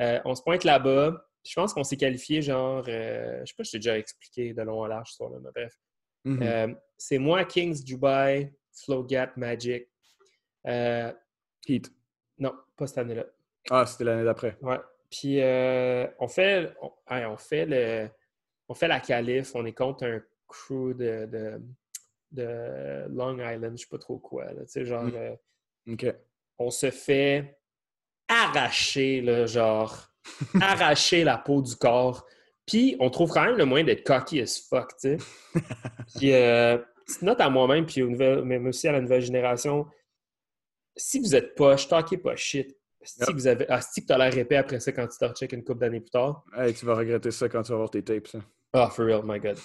Euh, 0.01 0.21
on 0.25 0.35
se 0.35 0.43
pointe 0.43 0.65
là-bas. 0.65 1.25
Je 1.45 1.55
pense 1.55 1.73
qu'on 1.73 1.85
s'est 1.85 1.97
qualifié 1.97 2.43
genre... 2.43 2.85
euh, 2.89 3.41
je 3.41 3.47
sais 3.47 3.55
pas 3.57 3.65
si 3.65 3.73
j'ai 3.73 3.79
déjà 3.79 3.99
expliqué 3.99 4.53
de 4.55 4.63
long 4.63 4.81
en 4.81 4.87
large 4.87 5.11
sur 5.13 5.29
là, 5.29 5.39
mais 5.43 5.51
bref. 5.55 5.75
Mhm. 6.29 6.43
Euh, 6.43 6.75
c'est 6.97 7.19
moi, 7.19 7.45
Kings, 7.45 7.83
Dubai, 7.85 8.53
Flow 8.73 9.05
Gap, 9.05 9.37
Magic. 9.37 9.89
Euh, 10.67 11.13
Heat. 11.67 11.93
non, 12.39 12.55
pas 12.77 12.87
cette 12.87 12.99
année-là. 12.99 13.25
Ah, 13.71 13.87
c'était 13.87 14.05
l'année 14.05 14.25
d'après. 14.25 14.57
Ouais. 14.61 14.79
Puis 15.11 15.41
euh, 15.41 16.07
on 16.19 16.29
fait 16.29 16.75
on, 16.83 16.93
hey, 17.11 17.25
on 17.25 17.37
fait 17.37 17.65
le 17.67 18.09
on 18.69 18.75
fait 18.75 18.89
la 18.89 19.01
qualif, 19.01 19.55
on 19.55 19.65
est 19.65 19.73
contre 19.73 20.05
un 20.05 20.21
crew 20.47 20.93
de, 20.95 21.27
de, 21.27 21.61
de 22.33 23.07
Long 23.09 23.39
Island, 23.39 23.77
je 23.79 23.83
sais 23.85 23.89
pas 23.89 23.99
trop 23.99 24.19
quoi. 24.19 24.45
Là, 24.53 24.63
tu 24.65 24.69
sais, 24.73 24.85
genre 24.85 25.05
Mm. 25.05 25.15
euh, 25.15 25.35
OK. 25.93 26.07
on 26.59 26.71
se 26.71 26.91
fait 26.91 27.59
arracher, 28.29 29.21
là, 29.23 29.47
genre 29.47 30.11
arracher 30.61 31.25
la 31.25 31.39
peau 31.39 31.63
du 31.63 31.75
corps. 31.77 32.27
Puis 32.69 32.95
on 33.01 33.11
trouve 33.11 33.33
quand 33.33 33.45
même 33.45 33.57
le 33.57 33.65
moyen 33.65 33.85
d'être 33.85 34.05
cocky 34.07 34.41
as 34.41 34.61
fuck, 34.69 34.91
tu 35.01 35.17
sais. 35.17 35.19
Puis 36.19 36.33
euh, 36.35 36.79
petite 37.07 37.23
note 37.23 37.41
à 37.41 37.51
moi-même, 37.51 37.85
puis 37.87 38.03
nouvelles- 38.03 38.45
même 38.45 38.67
aussi 38.69 38.87
à 38.87 38.93
la 38.93 39.01
nouvelle 39.01 39.23
génération, 39.23 39.87
si 40.97 41.19
vous 41.19 41.35
êtes 41.35 41.55
poche, 41.57 41.89
talkez 41.89 42.19
pas 42.19 42.37
shit. 42.37 42.77
Si 43.03 43.21
Yep. 43.21 43.31
vous 43.33 43.47
avez, 43.47 43.67
ah, 43.69 43.81
si 43.81 44.05
t'as 44.05 44.19
l'air 44.19 44.37
épais 44.37 44.57
après 44.57 44.81
ça 44.81 44.93
quand 44.93 45.07
tu 45.07 45.17
te 45.19 45.25
recheck 45.25 45.53
une 45.53 45.65
couple 45.65 45.81
d'années 45.81 46.01
plus 46.01 46.11
tard. 46.11 46.45
Hey, 46.57 46.75
tu 46.75 46.85
vas 46.85 46.95
regretter 46.95 47.31
ça 47.31 47.49
quand 47.49 47.63
tu 47.63 47.71
vas 47.73 47.79
voir 47.79 47.91
tes 47.91 48.03
tapes. 48.03 48.27
ça. 48.27 48.39
Ah, 48.75 48.91
for 48.91 49.07
real, 49.07 49.23
my 49.25 49.39
God. 49.41 49.57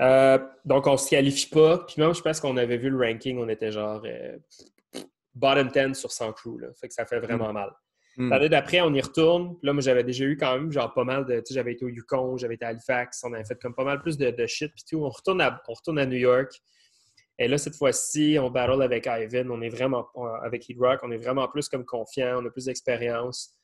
Euh, 0.00 0.38
donc, 0.64 0.86
on 0.86 0.96
se 0.96 1.10
qualifie 1.10 1.50
pas. 1.50 1.78
Puis 1.78 1.96
même, 2.00 2.14
je 2.14 2.22
pense 2.22 2.40
qu'on 2.40 2.56
avait 2.56 2.78
vu 2.78 2.88
le 2.88 2.96
ranking, 2.96 3.36
on 3.38 3.48
était 3.48 3.70
genre 3.72 4.00
euh, 4.06 4.38
bottom 5.34 5.68
10 5.68 5.94
sur 5.98 6.10
100 6.10 6.32
crew. 6.32 6.58
Là. 6.60 6.68
Fait 6.80 6.88
que 6.88 6.94
ça 6.94 7.04
fait 7.04 7.20
vraiment 7.20 7.52
mal. 7.52 7.70
Hmm. 8.16 8.30
L'année 8.30 8.48
d'après, 8.48 8.80
on 8.80 8.92
y 8.94 9.00
retourne. 9.00 9.56
Puis 9.58 9.66
là, 9.66 9.72
moi, 9.72 9.82
j'avais 9.82 10.04
déjà 10.04 10.24
eu 10.24 10.36
quand 10.36 10.54
même 10.54 10.72
genre 10.72 10.92
pas 10.94 11.04
mal 11.04 11.26
de. 11.26 11.36
Tu 11.36 11.46
sais, 11.46 11.54
j'avais 11.54 11.72
été 11.72 11.84
au 11.84 11.88
Yukon, 11.88 12.36
j'avais 12.38 12.54
été 12.54 12.64
à 12.64 12.68
Halifax, 12.68 13.22
on 13.24 13.32
avait 13.34 13.44
fait 13.44 13.60
comme 13.60 13.74
pas 13.74 13.84
mal 13.84 14.00
plus 14.00 14.16
de, 14.16 14.30
de 14.30 14.46
shit. 14.46 14.72
Puis 14.74 14.84
tout. 14.88 15.04
On 15.04 15.10
retourne, 15.10 15.40
à, 15.40 15.62
on 15.68 15.72
retourne 15.74 15.98
à 15.98 16.06
New 16.06 16.16
York. 16.16 16.50
Et 17.38 17.48
là, 17.48 17.58
cette 17.58 17.76
fois-ci, 17.76 18.38
on 18.40 18.50
battle 18.50 18.80
avec 18.82 19.06
Ivan. 19.06 19.50
On 19.50 19.60
est 19.60 19.68
vraiment, 19.68 20.08
avec 20.42 20.68
Heat 20.68 20.78
Rock, 20.78 21.00
on 21.02 21.10
est 21.10 21.18
vraiment 21.18 21.46
plus 21.48 21.68
comme 21.68 21.84
confiant, 21.84 22.42
on 22.42 22.46
a 22.46 22.50
plus 22.50 22.64
d'expérience. 22.64 23.54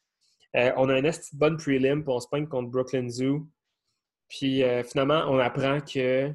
Euh, 0.55 0.71
on 0.77 0.91
a 0.91 0.95
un 0.95 1.05
esti 1.05 1.35
de 1.35 1.38
bonne 1.38 1.57
prelim, 1.57 2.03
puis 2.03 2.12
on 2.12 2.21
se 2.21 2.29
pogne 2.29 2.47
contre 2.47 2.71
Brooklyn 2.71 3.09
Zoo. 3.09 3.49
Puis 4.29 4.62
euh, 4.62 4.83
finalement, 4.83 5.25
on 5.29 5.38
apprend 5.38 5.81
que. 5.81 6.31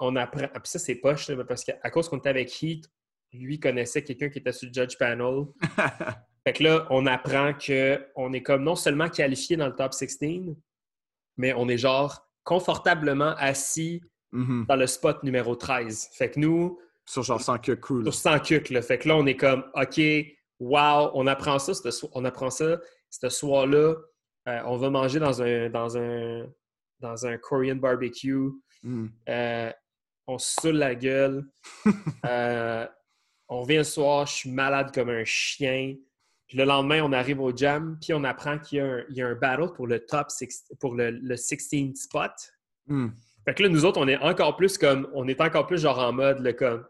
On 0.00 0.16
apprend. 0.16 0.48
ah, 0.52 0.60
Puis 0.60 0.70
ça, 0.70 0.78
c'est 0.80 0.96
poche, 0.96 1.28
là, 1.28 1.44
parce 1.44 1.64
qu'à 1.64 1.90
cause 1.90 2.08
qu'on 2.08 2.18
était 2.18 2.28
avec 2.28 2.60
Heat, 2.60 2.84
lui 3.32 3.60
connaissait 3.60 4.02
quelqu'un 4.02 4.28
qui 4.28 4.40
était 4.40 4.52
sur 4.52 4.68
le 4.68 4.74
judge 4.74 4.96
panel. 4.98 5.44
Fait 6.46 6.52
que 6.52 6.62
là, 6.62 6.86
on 6.90 7.06
apprend 7.06 7.52
qu'on 7.54 8.32
est 8.32 8.42
comme 8.42 8.62
non 8.62 8.76
seulement 8.76 9.08
qualifié 9.08 9.56
dans 9.56 9.66
le 9.66 9.74
top 9.74 9.92
16, 9.92 10.54
mais 11.36 11.52
on 11.54 11.68
est 11.68 11.76
genre 11.78 12.28
confortablement 12.44 13.34
assis 13.38 14.00
Mhm. 14.32 14.66
dans 14.68 14.76
le 14.76 14.86
spot 14.86 15.22
numéro 15.24 15.56
13. 15.56 16.08
Fait 16.12 16.30
que 16.30 16.38
nous, 16.38 16.78
Sur 17.04 17.22
genre 17.24 17.40
100 17.40 17.58
que 17.58 17.72
cool. 17.72 18.04
sur 18.04 18.14
100 18.14 18.38
cucs, 18.40 18.70
là. 18.70 18.82
Fait 18.82 18.98
que 18.98 19.08
là, 19.08 19.16
on 19.16 19.26
est 19.26 19.36
comme, 19.36 19.64
OK, 19.74 20.00
wow, 20.60 21.10
on 21.14 21.26
apprend 21.26 21.58
ça, 21.58 21.74
so- 21.90 22.10
on 22.12 22.24
apprend 22.24 22.50
ça, 22.50 22.80
ce 23.10 23.28
soir-là. 23.28 23.94
Euh, 24.48 24.60
on 24.66 24.76
va 24.76 24.90
manger 24.90 25.18
dans 25.18 25.42
un, 25.42 25.68
dans 25.70 25.96
un, 25.98 26.46
dans 27.00 27.26
un 27.26 27.38
Korean 27.38 27.76
barbecue. 27.76 28.50
Mhm. 28.84 29.10
Euh, 29.28 29.72
on 30.28 30.38
se 30.38 30.54
saoule 30.60 30.76
la 30.76 30.94
gueule. 30.94 31.44
Euh, 32.24 32.86
on 33.48 33.60
revient 33.62 33.76
le 33.78 33.84
soir, 33.84 34.26
je 34.26 34.32
suis 34.34 34.50
malade 34.50 34.92
comme 34.94 35.08
un 35.10 35.24
chien. 35.24 35.94
Puis 36.46 36.56
le 36.58 36.64
lendemain, 36.64 37.02
on 37.02 37.12
arrive 37.12 37.40
au 37.40 37.54
jam, 37.56 37.98
puis 38.00 38.12
on 38.14 38.22
apprend 38.24 38.58
qu'il 38.58 38.78
y, 38.78 38.80
a 38.80 38.86
un- 38.86 39.04
il 39.10 39.16
y 39.16 39.22
a 39.22 39.26
un 39.28 39.34
battle 39.34 39.72
pour 39.74 39.86
le 39.86 40.04
top 40.06 40.30
six- 40.30 40.64
pour 40.78 40.94
le, 40.94 41.10
le 41.10 41.36
16 41.36 41.94
spot. 41.96 42.30
Mhm. 42.86 43.12
Fait 43.44 43.54
que 43.54 43.62
là, 43.64 43.68
nous 43.68 43.84
autres, 43.84 44.00
on 44.00 44.06
est 44.08 44.16
encore 44.18 44.56
plus 44.56 44.78
comme, 44.78 45.08
on 45.14 45.26
est 45.28 45.40
encore 45.40 45.66
plus 45.66 45.80
genre 45.80 45.98
en 45.98 46.12
mode, 46.12 46.54
comme, 46.56 46.86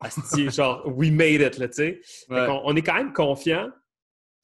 asti, 0.00 0.50
genre, 0.50 0.82
we 0.86 1.10
made 1.10 1.40
it, 1.40 1.56
là, 1.58 1.68
tu 1.68 1.74
sais. 1.74 2.00
Fait 2.28 2.34
Ouais. 2.34 2.46
qu'on- 2.46 2.60
on 2.64 2.76
est 2.76 2.82
quand 2.82 2.94
même 2.94 3.12
confiant. 3.12 3.70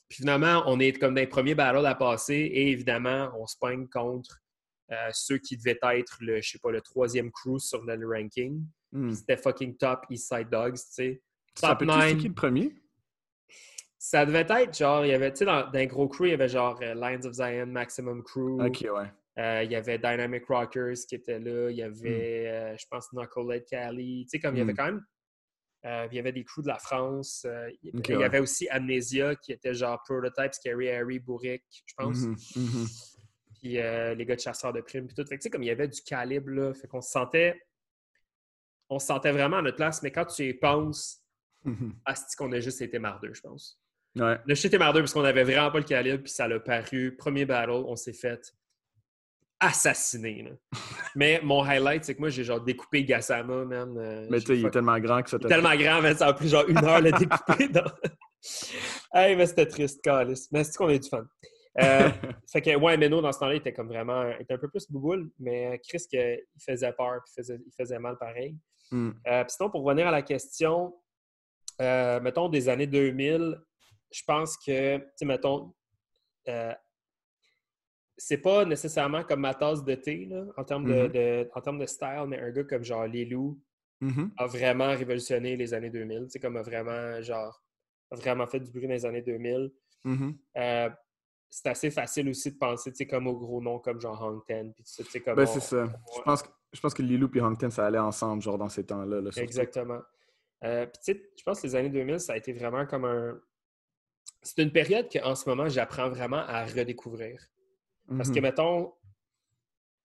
Puis 0.08 0.18
finalement, 0.18 0.62
on 0.66 0.78
est 0.80 0.92
comme 0.92 1.14
dans 1.14 1.20
les 1.20 1.26
premiers 1.26 1.54
battles 1.54 1.84
à 1.86 1.94
passer 1.94 2.34
et 2.34 2.70
évidemment, 2.70 3.30
on 3.38 3.46
se 3.46 3.56
pogne 3.58 3.86
contre 3.88 4.38
euh, 4.92 5.08
ceux 5.12 5.38
qui 5.38 5.56
devaient 5.56 5.78
être 5.94 6.18
le, 6.20 6.42
je 6.42 6.50
sais 6.50 6.58
pas, 6.58 6.70
le 6.70 6.82
troisième 6.82 7.30
crew 7.32 7.58
sur 7.58 7.82
le 7.84 8.06
ranking. 8.06 8.62
Mhm. 8.92 9.14
C'était 9.14 9.38
fucking 9.38 9.76
top 9.78 10.04
East 10.10 10.28
Side 10.28 10.50
Dogs, 10.50 10.74
tu 10.74 10.82
sais. 10.90 11.22
Top 11.58 11.70
rappelles-tu 11.70 11.94
c'est 12.00 12.12
9. 12.14 12.18
qui 12.22 12.28
le 12.28 12.34
premier? 12.34 12.74
Ça 14.06 14.26
devait 14.26 14.44
être 14.46 14.76
genre, 14.76 15.06
il 15.06 15.08
y 15.08 15.14
avait, 15.14 15.32
tu 15.32 15.38
sais, 15.38 15.44
dans, 15.46 15.62
dans 15.70 15.78
un 15.78 15.86
gros 15.86 16.06
crew, 16.08 16.24
il 16.26 16.30
y 16.32 16.34
avait 16.34 16.46
genre 16.50 16.78
euh, 16.82 16.92
Lions 16.94 17.24
of 17.24 17.32
Zion, 17.32 17.64
Maximum 17.64 18.22
Crew. 18.22 18.60
Ok, 18.62 18.84
ouais. 18.94 19.10
Euh, 19.38 19.62
il 19.64 19.72
y 19.72 19.76
avait 19.76 19.96
Dynamic 19.96 20.44
Rockers 20.46 20.94
qui 21.08 21.14
était 21.14 21.38
là. 21.38 21.70
Il 21.70 21.78
y 21.78 21.82
Hmm. 21.82 21.86
avait, 21.86 22.46
euh, 22.48 22.76
je 22.76 22.84
pense, 22.90 23.08
Knucklehead 23.14 23.64
Cali. 23.64 24.24
Tu 24.26 24.28
sais, 24.28 24.40
comme 24.40 24.56
il 24.56 24.58
y 24.58 24.60
avait 24.60 24.74
Mm. 24.74 24.76
quand 24.76 24.84
même. 24.84 25.04
euh, 25.86 26.06
il 26.10 26.16
y 26.16 26.18
avait 26.18 26.32
des 26.32 26.44
crews 26.44 26.60
de 26.62 26.68
la 26.68 26.78
France. 26.78 27.46
il 27.82 27.92
y 28.10 28.14
ouais. 28.16 28.24
avait 28.24 28.40
aussi 28.40 28.68
Amnesia 28.68 29.36
qui 29.36 29.52
était 29.52 29.72
genre 29.74 30.02
Prototype, 30.06 30.52
Scary 30.52 30.90
Harry, 30.90 31.18
Bourric, 31.18 31.64
je 31.86 31.94
pense. 31.96 32.18
Mhm. 32.24 32.36
Mhm. 32.56 32.86
Puis 33.54 33.72
les 33.72 34.24
gars 34.26 34.36
de 34.36 34.40
chasseurs 34.40 34.74
de 34.74 34.82
primes. 34.82 35.06
Puis 35.06 35.14
tout. 35.14 35.24
Fait 35.26 35.36
que, 35.36 35.40
tu 35.40 35.44
sais, 35.44 35.50
comme 35.50 35.62
il 35.62 35.66
y 35.68 35.70
avait 35.70 35.88
du 35.88 36.02
calibre, 36.02 36.50
là. 36.50 36.74
Fait 36.74 36.88
qu'on 36.88 37.00
se 37.00 37.10
sentait. 37.10 37.58
On 38.90 38.98
se 38.98 39.06
sentait 39.06 39.32
vraiment 39.32 39.56
à 39.56 39.62
notre 39.62 39.76
place. 39.78 40.02
Mais 40.02 40.10
quand 40.12 40.26
tu 40.26 40.46
y 40.46 40.52
penses, 40.52 41.22
asti 42.04 42.36
qu'on 42.36 42.52
a 42.52 42.60
juste 42.60 42.82
été 42.82 42.98
mardeux, 42.98 43.32
je 43.32 43.40
pense. 43.40 43.80
Ouais. 44.16 44.22
A 44.34 44.40
juste 44.46 44.64
été 44.66 44.78
mardeux 44.78 45.00
parce 45.00 45.12
qu'on 45.12 45.24
avait 45.24 45.42
vraiment 45.44 45.70
pas 45.70 45.78
le 45.78 45.84
calibre. 45.84 46.22
Puis 46.22 46.32
ça 46.32 46.46
l'a 46.46 46.60
paru. 46.60 47.16
Premier 47.16 47.44
battle, 47.44 47.70
on 47.72 47.96
s'est 47.96 48.12
fait 48.12 48.54
assassiner. 49.60 50.42
là. 50.42 50.50
Mais 51.16 51.40
mon 51.42 51.62
highlight, 51.64 52.04
c'est 52.04 52.14
que 52.14 52.20
moi, 52.20 52.28
j'ai 52.28 52.44
genre 52.44 52.60
découpé 52.60 53.04
Gassama, 53.04 53.64
man. 53.64 53.96
euh, 53.98 54.26
Mais 54.30 54.40
tu 54.40 54.46
sais, 54.46 54.58
il 54.58 54.66
est 54.66 54.70
tellement 54.70 54.98
grand 54.98 55.22
que 55.22 55.30
ça 55.30 55.36
est 55.36 55.40
t'a 55.40 55.48
tellement 55.48 55.74
grand, 55.76 56.02
mais 56.02 56.14
ça 56.14 56.26
a 56.26 56.32
pris 56.32 56.48
genre 56.48 56.64
une 56.68 56.78
heure 56.84 57.00
le 57.00 57.12
découper. 57.18 57.68
dans- 57.68 57.84
hey, 59.14 59.36
mais 59.36 59.46
c'était 59.46 59.66
triste, 59.66 60.02
Calis. 60.02 60.48
Mais 60.52 60.64
c'est 60.64 60.76
qu'on 60.76 60.88
a 60.88 60.94
eu 60.94 60.98
du 60.98 61.08
fun? 61.08 61.24
Euh, 61.80 62.08
fait 62.52 62.60
que, 62.62 62.76
ouais, 62.76 62.96
Meno, 62.96 63.20
dans 63.20 63.32
ce 63.32 63.38
temps-là, 63.38 63.54
il 63.54 63.58
était 63.58 63.72
comme 63.72 63.88
vraiment. 63.88 64.28
Il 64.38 64.42
était 64.42 64.54
un 64.54 64.58
peu 64.58 64.68
plus 64.68 64.90
bouboule, 64.90 65.30
mais 65.38 65.80
Chris, 65.88 66.04
que, 66.12 66.34
il 66.36 66.62
faisait 66.64 66.92
peur, 66.92 67.20
puis 67.24 67.32
il 67.36 67.40
faisait, 67.42 67.58
il 67.66 67.72
faisait 67.78 67.98
mal 67.98 68.16
pareil. 68.18 68.56
Euh, 68.92 69.10
puis 69.44 69.50
sinon, 69.56 69.70
pour 69.70 69.82
revenir 69.82 70.06
à 70.06 70.12
la 70.12 70.22
question, 70.22 70.94
euh, 71.80 72.20
mettons 72.20 72.48
des 72.48 72.68
années 72.68 72.86
2000, 72.86 73.58
je 74.14 74.22
pense 74.24 74.56
que, 74.56 74.98
tu 74.98 75.04
sais, 75.16 75.24
mettons, 75.24 75.74
euh, 76.48 76.72
c'est 78.16 78.38
pas 78.38 78.64
nécessairement 78.64 79.24
comme 79.24 79.40
ma 79.40 79.54
tasse 79.54 79.82
de 79.84 79.94
thé, 79.96 80.26
là, 80.26 80.44
en 80.56 80.62
termes 80.64 80.84
de, 80.86 80.94
Mhm. 80.94 81.08
de- 81.12 81.50
en 81.54 81.60
termes 81.60 81.78
de 81.80 81.86
style, 81.86 82.24
mais 82.28 82.38
un 82.38 82.50
gars 82.52 82.62
comme 82.64 82.84
genre 82.84 83.06
Lilou 83.06 83.60
Mhm. 84.00 84.30
a 84.36 84.46
vraiment 84.46 84.88
révolutionné 84.94 85.56
les 85.56 85.74
années 85.74 85.90
2000, 85.90 86.24
tu 86.24 86.30
sais, 86.30 86.40
comme 86.40 86.56
a 86.56 86.62
vraiment, 86.62 87.20
genre, 87.22 87.60
a 88.12 88.16
vraiment 88.16 88.46
fait 88.46 88.60
du 88.60 88.70
bruit 88.70 88.86
dans 88.86 88.94
les 88.94 89.04
années 89.06 89.22
2000. 89.22 89.72
Mhm. 90.04 90.38
Euh, 90.58 90.90
c'est 91.50 91.68
assez 91.68 91.90
facile 91.90 92.28
aussi 92.28 92.52
de 92.52 92.56
penser, 92.58 92.92
tu 92.92 92.98
sais, 92.98 93.06
comme 93.06 93.26
aux 93.26 93.36
gros 93.36 93.60
noms 93.60 93.80
comme 93.80 94.00
genre 94.00 94.22
Hang 94.22 94.44
Ten, 94.46 94.72
puis 94.72 94.84
tout 94.84 94.90
ça, 94.90 95.02
tu 95.02 95.10
sais, 95.10 95.20
comme 95.20 95.34
Ben, 95.34 95.42
on- 95.42 95.46
c'est 95.46 95.60
ça. 95.60 95.84
Je 96.16 96.22
pense, 96.22 96.42
que, 96.42 96.48
je 96.72 96.80
pense 96.80 96.94
que 96.94 97.02
Lilou 97.02 97.28
et 97.34 97.40
Hongton, 97.40 97.70
ça 97.70 97.84
allait 97.86 97.98
ensemble, 97.98 98.42
genre 98.42 98.58
dans 98.58 98.68
ces 98.68 98.84
temps-là. 98.86 99.20
là. 99.20 99.30
Exactement. 99.36 100.00
Euh, 100.62 100.86
puis, 100.86 100.98
tu 101.04 101.12
sais, 101.12 101.30
je 101.36 101.42
pense 101.42 101.60
que 101.60 101.66
les 101.66 101.74
années 101.74 101.90
2000, 101.90 102.20
ça 102.20 102.34
a 102.34 102.36
été 102.36 102.52
vraiment 102.52 102.86
comme 102.86 103.04
un. 103.06 103.40
C'est 104.42 104.62
une 104.62 104.72
période 104.72 105.08
qu'en 105.10 105.34
ce 105.34 105.48
moment, 105.48 105.68
j'apprends 105.68 106.08
vraiment 106.08 106.38
à 106.46 106.64
redécouvrir. 106.66 107.40
Parce 108.08 108.28
que, 108.30 108.36
Mhm. 108.36 108.42
mettons, 108.42 108.92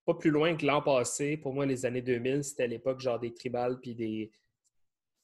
pas 0.06 0.14
plus 0.14 0.30
loin 0.32 0.56
que 0.56 0.66
l'an 0.66 0.82
passé, 0.82 1.36
pour 1.38 1.54
moi, 1.54 1.66
les 1.66 1.86
années 1.86 2.02
2000, 2.02 2.44
c'était 2.44 2.68
l'époque 2.68 3.00
genre 3.02 3.20
des 3.20 3.34
tribales, 3.34 3.80
puis 3.80 3.94
des, 3.96 4.32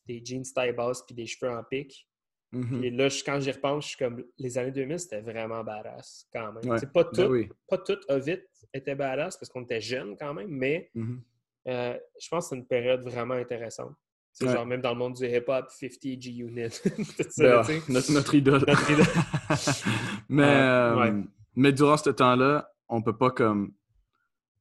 des 0.06 0.22
jeans 0.24 0.44
taille 0.54 0.74
basse, 0.74 1.02
puis 1.04 1.16
des 1.16 1.26
cheveux 1.26 1.52
en 1.52 1.64
pique. 1.64 2.08
Mhm. 2.52 2.84
Et 2.84 2.90
là, 2.92 3.10
je- 3.10 3.24
quand 3.24 3.40
j'y 3.40 3.52
repense, 3.52 3.86
je 3.86 3.90
suis 3.90 3.98
comme. 3.98 4.24
Les 4.38 4.58
années 4.58 4.72
2000, 4.72 5.00
c'était 5.00 5.22
vraiment 5.22 5.64
badass, 5.64 6.28
quand 6.32 6.52
même. 6.54 6.70
Ouais. 6.70 6.78
C'est 6.78 6.92
pas 6.92 7.04
tout, 7.06 7.14
Ben 7.16 7.28
oui. 7.32 7.50
pas 7.68 7.78
tout 7.80 7.98
a 8.10 8.20
vite 8.20 8.46
était 8.74 8.96
badass, 8.96 9.38
parce 9.38 9.50
qu'on 9.50 9.64
était 9.64 9.82
jeunes 9.82 10.16
quand 10.18 10.34
même, 10.34 10.50
mais 10.50 10.92
Mhm. 10.94 11.22
euh, 11.68 11.98
je 12.22 12.28
pense 12.30 12.46
que 12.46 12.50
c'est 12.50 12.56
une 12.58 12.68
période 12.68 13.02
vraiment 13.02 13.34
intéressante. 13.36 13.96
C'est 14.38 14.48
Ouais. 14.48 14.54
genre 14.54 14.66
même 14.66 14.82
dans 14.82 14.92
le 14.92 14.98
monde 14.98 15.14
du 15.14 15.26
hip-hop, 15.26 15.66
50 15.70 16.22
G-Unit. 16.22 16.82
Ben, 17.38 17.64
notre, 17.88 18.12
notre 18.12 18.36
idole. 18.36 18.64
Notre 18.68 18.92
idole. 18.92 19.06
mais, 20.30 20.44
Euh, 20.44 20.96
ouais. 20.98 21.24
mais 21.56 21.72
durant 21.72 21.96
ce 21.96 22.10
temps-là, 22.10 22.70
on 22.90 23.02
peut 23.02 23.16
pas 23.16 23.32
comme. 23.32 23.70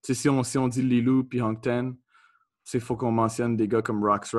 Tu 0.02 0.14
sais, 0.14 0.14
si 0.14 0.28
on, 0.28 0.44
si 0.44 0.58
on 0.58 0.68
dit 0.68 0.80
Lilou 0.82 1.24
puis 1.24 1.42
Hongton, 1.42 1.96
il 2.72 2.80
faut 2.80 2.96
qu'on 2.96 3.10
mentionne 3.10 3.56
des 3.56 3.66
gars 3.66 3.82
comme 3.82 4.04
Rox. 4.04 4.32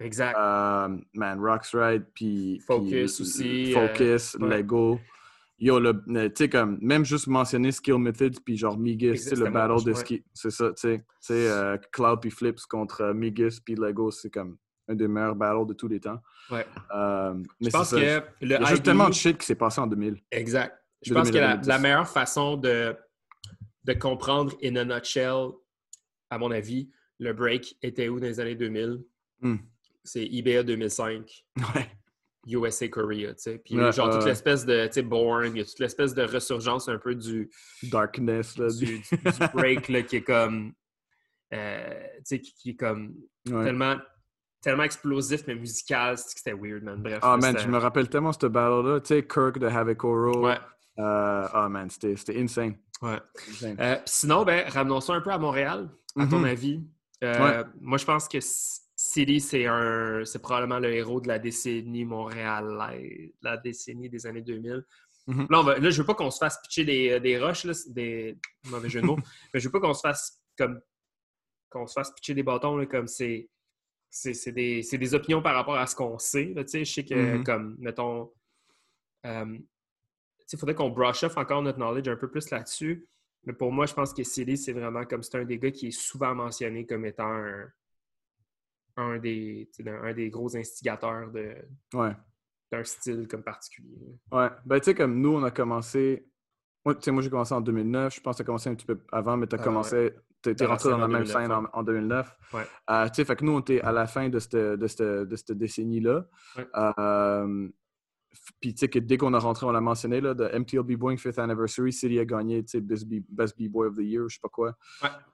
Exact. 0.00 0.36
Euh, 0.36 0.88
man, 1.14 1.38
Rox 1.40 1.76
puis. 2.12 2.58
Focus 2.66 3.20
aussi, 3.20 3.72
Focus, 3.72 4.34
euh, 4.34 4.38
ouais. 4.44 4.56
Lego. 4.58 4.98
Yo, 5.56 5.78
le, 5.78 5.92
tu 6.30 6.32
sais, 6.34 6.48
comme, 6.48 6.78
même 6.82 7.04
juste 7.04 7.28
mentionner 7.28 7.70
Skill 7.70 7.98
Methods, 7.98 8.40
puis 8.44 8.56
genre 8.56 8.76
Migus, 8.76 9.22
sais, 9.22 9.36
le 9.36 9.50
battle 9.50 9.84
de 9.84 9.92
ski. 9.92 10.24
C'est 10.34 10.50
ça, 10.50 10.70
tu 10.70 10.80
sais. 10.80 10.98
Tu 10.98 11.04
sais, 11.20 11.48
euh, 11.48 11.76
Cloud 11.92 12.18
puis 12.22 12.30
Flips 12.30 12.62
contre 12.66 13.12
Migus 13.12 13.60
puis 13.60 13.76
Lego, 13.76 14.10
c'est 14.10 14.30
comme 14.30 14.56
un 14.90 14.94
des 14.94 15.08
meilleurs 15.08 15.36
battles 15.36 15.66
de 15.66 15.72
tous 15.74 15.88
les 15.88 16.00
temps. 16.00 16.20
Ouais. 16.50 16.66
Euh, 16.94 17.34
Je 17.60 17.64
mais 17.66 17.70
pense 17.70 17.90
c'est 17.90 18.14
ça. 18.14 18.20
que 18.20 18.26
le 18.40 18.46
Il 18.46 18.50
y 18.50 18.54
a 18.54 18.64
juste 18.64 18.82
tellement 18.82 19.08
de 19.08 19.14
shit 19.14 19.38
qui 19.38 19.46
s'est 19.46 19.54
passé 19.54 19.80
en 19.80 19.86
2000. 19.86 20.20
Exact. 20.32 20.76
Je 21.02 21.14
pense 21.14 21.28
que 21.28 21.34
2000 21.34 21.42
à 21.44 21.46
la, 21.48 21.52
2010. 21.54 21.68
la 21.68 21.78
meilleure 21.78 22.08
façon 22.08 22.56
de, 22.56 22.96
de 23.84 23.92
comprendre 23.94 24.54
in 24.62 24.76
a 24.76 24.84
nutshell, 24.84 25.48
à 26.28 26.38
mon 26.38 26.50
avis, 26.50 26.90
le 27.18 27.32
break 27.32 27.76
était 27.82 28.08
où 28.08 28.18
dans 28.18 28.26
les 28.26 28.40
années 28.40 28.56
2000? 28.56 29.02
Hmm. 29.40 29.56
C'est 30.02 30.24
IBA 30.26 30.62
2005. 30.64 31.44
Ouais. 31.58 31.90
USA 32.48 32.88
Korea, 32.88 33.34
tu 33.34 33.42
sais. 33.42 33.58
Puis 33.58 33.76
Ouais, 33.78 33.92
genre 33.92 34.10
toute 34.10 34.24
l'espèce 34.24 34.64
de, 34.64 34.86
tu 34.86 34.94
sais, 34.94 35.02
Born, 35.02 35.44
il 35.54 35.58
y 35.58 35.60
a 35.60 35.64
toute 35.64 35.78
l'espèce 35.78 36.14
de 36.14 36.22
ressurgence 36.22 36.88
un 36.88 36.96
peu 36.98 37.14
du, 37.14 37.50
Darkness, 37.82 38.56
là. 38.56 38.68
du, 38.68 38.98
du 38.98 39.46
break 39.54 39.88
là, 39.88 40.02
qui 40.02 40.16
est 40.16 40.22
comme, 40.22 40.72
euh, 41.52 42.00
tu 42.16 42.20
sais, 42.24 42.40
qui, 42.40 42.54
qui 42.54 42.70
est 42.70 42.76
comme 42.76 43.14
Ouais. 43.48 43.64
tellement, 43.64 43.96
tellement 44.62 44.82
explosif 44.84 45.42
mais 45.46 45.54
musical, 45.54 46.16
c'était 46.18 46.52
weird, 46.52 46.82
man. 46.82 47.02
Bref. 47.02 47.18
Ah, 47.22 47.36
man, 47.36 47.56
je 47.58 47.66
me 47.68 47.78
rappelle 47.78 48.08
tellement 48.08 48.32
ce 48.32 48.46
battle-là. 48.46 49.00
Tu 49.00 49.06
sais, 49.08 49.26
Kirk 49.26 49.58
de 49.58 49.66
Havoc 49.66 50.04
Oro. 50.04 50.46
Ouais, 50.46 50.58
Euh, 50.98 51.48
ah, 51.52 51.68
man, 51.70 51.88
c'était 51.88 52.38
insane. 52.38 52.76
ouais. 53.02 53.18
Insane. 53.48 53.76
Euh, 53.80 53.96
sinon, 54.04 54.44
ben, 54.44 54.68
ramenons 54.68 55.00
ça 55.00 55.14
un 55.14 55.20
peu 55.22 55.30
à 55.30 55.38
Montréal, 55.38 55.88
à 56.18 56.26
ton 56.26 56.38
Mhm. 56.40 56.44
avis. 56.44 56.80
Euh, 57.24 57.38
Ouais. 57.62 57.64
Moi, 57.80 57.98
je 57.98 58.04
pense 58.04 58.28
que 58.28 58.38
City, 58.40 59.40
c'est 59.40 59.66
un, 59.66 60.24
c'est 60.26 60.40
probablement 60.42 60.78
le 60.78 60.92
héros 60.92 61.20
de 61.22 61.28
la 61.28 61.38
décennie 61.38 62.04
montréalaise, 62.04 63.30
la 63.42 63.56
décennie 63.56 64.10
des 64.10 64.26
années 64.26 64.42
2000. 64.42 64.84
Mhm. 65.26 65.46
Là, 65.48 65.60
on 65.60 65.62
va- 65.62 65.78
là, 65.78 65.90
je 65.90 65.98
veux 66.00 66.06
pas 66.06 66.14
qu'on 66.14 66.30
se 66.30 66.38
fasse 66.38 66.58
pitcher 66.62 66.84
des, 66.84 67.20
des 67.20 67.38
roches, 67.38 67.64
là, 67.64 67.72
des 67.88 68.38
mauvais 68.70 68.88
jeux 68.90 69.00
de 69.00 69.06
mots, 69.06 69.16
mais 69.54 69.60
je 69.60 69.68
veux 69.68 69.72
pas 69.72 69.80
qu'on 69.80 69.94
se 69.94 70.00
fasse 70.00 70.40
comme 70.58 70.80
qu'on 71.70 71.86
se 71.86 71.92
fasse 71.94 72.10
pitcher 72.10 72.34
des 72.34 72.42
bâtons 72.42 72.76
là, 72.76 72.84
comme 72.86 73.06
c'est 73.06 73.48
c'est 74.10 74.34
c'est 74.34 74.52
des, 74.52 74.82
c'est 74.82 74.98
des 74.98 75.14
opinions 75.14 75.40
par 75.40 75.54
rapport 75.54 75.76
à 75.76 75.86
ce 75.86 75.94
qu'on 75.94 76.18
sait. 76.18 76.52
là, 76.54 76.62
je 76.66 76.84
sais 76.84 77.04
que, 77.04 77.36
Mhm. 77.38 77.44
comme, 77.44 77.76
mettons, 77.78 78.32
euh, 79.26 79.58
il 80.52 80.58
faudrait 80.58 80.74
qu'on 80.74 80.90
brush 80.90 81.22
off 81.22 81.36
encore 81.36 81.62
notre 81.62 81.78
knowledge 81.78 82.08
un 82.08 82.16
peu 82.16 82.28
plus 82.30 82.50
là-dessus. 82.50 83.06
Mais 83.44 83.52
pour 83.52 83.72
moi, 83.72 83.86
je 83.86 83.94
pense 83.94 84.12
que 84.12 84.22
Silly, 84.24 84.58
c'est 84.58 84.72
vraiment 84.72 85.04
comme 85.04 85.22
c'est 85.22 85.38
un 85.38 85.44
des 85.44 85.58
gars 85.58 85.70
qui 85.70 85.86
est 85.88 85.90
souvent 85.92 86.34
mentionné 86.34 86.84
comme 86.86 87.06
étant 87.06 87.42
un, 88.96 89.18
des, 89.18 89.70
un 89.86 90.12
des 90.12 90.28
gros 90.28 90.54
instigateurs 90.56 91.30
de, 91.30 91.54
d'un 92.70 92.84
style 92.84 93.26
comme 93.28 93.42
particulier. 93.42 94.18
Ouais. 94.32 94.48
Ben, 94.66 94.78
tu 94.80 94.86
sais, 94.86 94.94
comme 94.94 95.20
nous, 95.20 95.36
on 95.36 95.42
a 95.44 95.50
commencé. 95.50 96.26
Moi, 96.84 96.94
moi 97.08 97.22
j'ai 97.22 97.30
commencé 97.30 97.54
en 97.54 97.60
2009. 97.60 98.14
Je 98.14 98.20
pense 98.20 98.34
que 98.34 98.36
tu 98.38 98.42
as 98.42 98.46
commencé 98.46 98.70
un 98.70 98.74
petit 98.74 98.86
peu 98.86 98.98
avant, 99.12 99.36
mais 99.36 99.46
tu 99.46 99.56
as 99.56 99.60
ah, 99.60 99.64
commencé. 99.64 100.14
Tu 100.42 100.50
es 100.58 100.64
rentré 100.64 100.90
dans 100.90 100.98
la 100.98 101.08
même 101.08 101.26
scène 101.26 101.52
en, 101.52 101.82
2009. 101.82 102.36
Ouais. 102.54 102.62
Euh, 102.90 103.06
tu 103.08 103.16
sais, 103.16 103.24
fait 103.24 103.36
que 103.36 103.44
nous, 103.44 103.52
on 103.52 103.60
était 103.60 103.80
à 103.82 103.92
la 103.92 104.06
fin 104.06 104.28
de 104.28 104.38
cette, 104.38 104.56
de 104.56 104.86
cette, 104.86 105.02
de 105.02 105.36
cette 105.36 105.52
décennie-là. 105.52 106.26
Euh, 106.76 107.68
puis, 108.60 108.74
tu 108.74 108.80
sais, 108.80 108.88
que 108.88 108.98
dès 108.98 109.18
qu'on 109.18 109.34
a 109.34 109.38
rentré, 109.38 109.66
on 109.66 109.70
l'a 109.70 109.80
mentionné, 109.80 110.20
là, 110.20 110.34
de 110.34 110.44
MTLB 110.44 110.96
Boeing 110.96 111.16
5th 111.16 111.40
Anniversary, 111.40 111.92
City 111.92 112.18
a 112.18 112.24
gagné, 112.24 112.64
tu 112.64 112.70
sais, 112.70 112.80
Best, 112.80 113.58
B-Boy 113.58 113.88
of 113.88 113.96
the 113.96 114.02
Year, 114.02 114.28
je 114.28 114.36
sais 114.36 114.40
pas 114.40 114.48
quoi. 114.48 114.76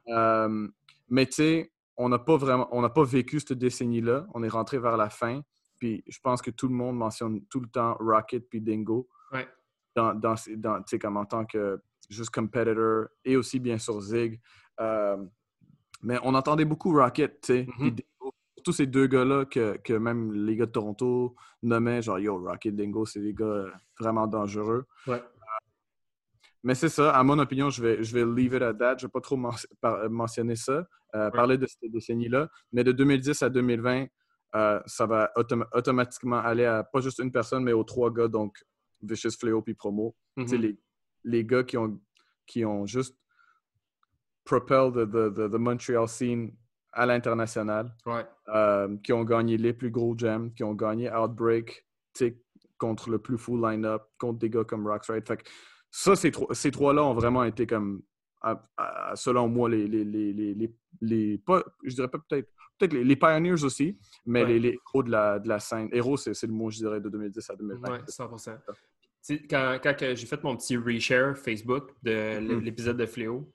Euh, 0.08 0.68
mais, 1.08 1.26
tu 1.26 1.32
sais, 1.32 1.72
on 1.96 2.08
n'a 2.08 2.18
pas 2.18 2.36
vraiment, 2.36 2.68
on 2.72 2.82
n'a 2.82 2.90
pas 2.90 3.04
vécu 3.04 3.38
cette 3.38 3.54
décennie-là. 3.54 4.26
On 4.34 4.42
est 4.42 4.48
rentré 4.48 4.78
vers 4.78 4.96
la 4.96 5.10
fin. 5.10 5.42
Puis, 5.78 6.02
je 6.08 6.18
pense 6.20 6.42
que 6.42 6.50
tout 6.50 6.68
le 6.68 6.74
monde 6.74 6.96
mentionne 6.96 7.44
tout 7.46 7.60
le 7.60 7.68
temps 7.68 7.96
Rocket 8.00 8.48
puis 8.48 8.60
Dingo. 8.60 9.08
Dans, 9.96 10.14
dans, 10.14 10.34
dans 10.56 10.76
tu 10.78 10.90
sais, 10.90 10.98
comme 10.98 11.16
en 11.16 11.24
tant 11.24 11.44
que 11.46 11.80
juste 12.08 12.30
competitor 12.30 13.06
et 13.24 13.36
aussi, 13.36 13.58
bien 13.58 13.78
sûr, 13.78 14.00
Zig. 14.00 14.40
Euh, 14.80 15.16
mais 16.02 16.18
on 16.22 16.34
entendait 16.34 16.66
beaucoup 16.66 16.92
Rocket, 16.92 17.40
tu 17.40 17.46
sais, 17.46 17.62
mm-hmm 17.64 18.02
tous 18.66 18.72
ces 18.72 18.86
deux 18.86 19.06
gars-là 19.06 19.44
que, 19.44 19.76
que, 19.76 19.92
même 19.92 20.32
les 20.32 20.56
gars 20.56 20.66
de 20.66 20.72
Toronto 20.72 21.36
nommaient, 21.62 22.02
genre 22.02 22.18
Yo, 22.18 22.36
Rocket 22.44 22.74
Dingo, 22.74 23.06
c'est 23.06 23.20
des 23.20 23.32
gars 23.32 23.44
euh, 23.44 23.70
vraiment 24.00 24.26
dangereux. 24.26 24.86
Ouais. 25.06 25.22
Mais 26.64 26.74
c'est 26.74 26.88
ça, 26.88 27.14
à 27.14 27.22
mon 27.22 27.38
opinion, 27.38 27.70
je 27.70 27.80
vais, 27.80 28.02
je 28.02 28.12
vais 28.12 28.24
leave 28.24 28.54
it 28.54 28.62
at 28.62 28.74
that. 28.74 28.96
Je 28.98 29.04
ne 29.04 29.08
vais 29.08 29.12
pas 29.12 29.20
trop 29.20 29.36
mentionner 30.10 30.56
ça, 30.56 30.84
euh, 31.14 31.30
parler 31.30 31.58
de 31.58 31.66
cette 31.66 31.92
décennie-là. 31.92 32.48
Mais 32.72 32.82
de 32.82 32.90
2010 32.90 33.40
à 33.42 33.50
2020, 33.50 34.06
euh, 34.56 34.80
ça 34.86 35.06
va 35.06 35.30
automatiquement 35.72 36.38
aller 36.38 36.64
à 36.64 36.82
pas 36.82 37.00
juste 37.00 37.20
une 37.20 37.30
personne, 37.30 37.62
mais 37.62 37.72
aux 37.72 37.84
trois 37.84 38.12
gars, 38.12 38.26
donc 38.26 38.56
Vicious 39.02 39.36
Fléau 39.38 39.62
puis 39.62 39.74
Promo. 39.74 40.14
Mm-hmm. 40.36 40.56
les, 40.56 40.78
les 41.24 41.44
gars 41.44 41.64
qui 41.64 41.76
ont, 41.76 42.00
qui 42.46 42.64
ont 42.64 42.86
juste 42.86 43.16
propelled 44.44 44.94
the, 44.94 45.34
the, 45.34 45.50
the 45.50 45.58
Montreal 45.58 46.08
scene 46.08 46.52
à 46.92 47.04
l'international, 47.04 47.94
euh, 48.48 48.96
qui 49.02 49.12
ont 49.12 49.24
gagné 49.24 49.58
les 49.58 49.74
plus 49.74 49.90
gros 49.90 50.16
jams, 50.16 50.52
qui 50.54 50.64
ont 50.64 50.74
gagné 50.74 51.10
Outbreak 51.12 51.86
contre 52.78 53.10
le 53.10 53.18
plus 53.18 53.36
full 53.36 53.60
line-up, 53.62 54.02
contre 54.18 54.38
des 54.38 54.48
gars 54.50 54.64
comme 54.64 54.86
Rocks 54.86 55.04
Fait 55.04 55.44
ça, 55.90 56.16
ces, 56.16 56.32
ces 56.52 56.70
trois-là 56.70 57.04
ont 57.04 57.14
vraiment 57.14 57.44
été 57.44 57.66
comme, 57.66 58.02
selon 59.14 59.48
moi, 59.48 59.68
les, 59.68 59.86
les, 59.86 60.04
les, 60.04 60.74
les, 61.00 61.38
pas, 61.38 61.62
je 61.84 61.94
dirais 61.94 62.08
pas 62.08 62.18
peut-être, 62.18 62.50
peut-être 62.78 62.92
les, 62.92 63.16
pioneers 63.16 63.64
aussi, 63.64 63.98
mais 64.24 64.44
les, 64.44 64.58
les, 64.58 64.78
héros 64.88 65.02
de 65.02 65.10
la, 65.10 65.38
de 65.38 65.48
la 65.48 65.58
scène. 65.58 65.88
Héros, 65.92 66.16
c'est 66.16 66.40
le 66.42 66.52
mot, 66.52 66.70
je 66.70 66.78
dirais, 66.78 67.00
de 67.00 67.08
2010 67.08 67.50
à 67.50 67.56
2020. 67.56 67.90
Oui, 67.90 67.98
100%. 68.08 68.58
Quand, 69.50 69.78
quand 69.82 69.96
j'ai 69.98 70.26
fait 70.26 70.42
mon 70.44 70.56
petit 70.56 70.76
reshare 70.76 71.36
Facebook 71.36 71.90
de 72.02 72.12
mm-hmm. 72.12 72.60
l'épisode 72.60 72.96
de 72.96 73.06
Fléau, 73.06 73.52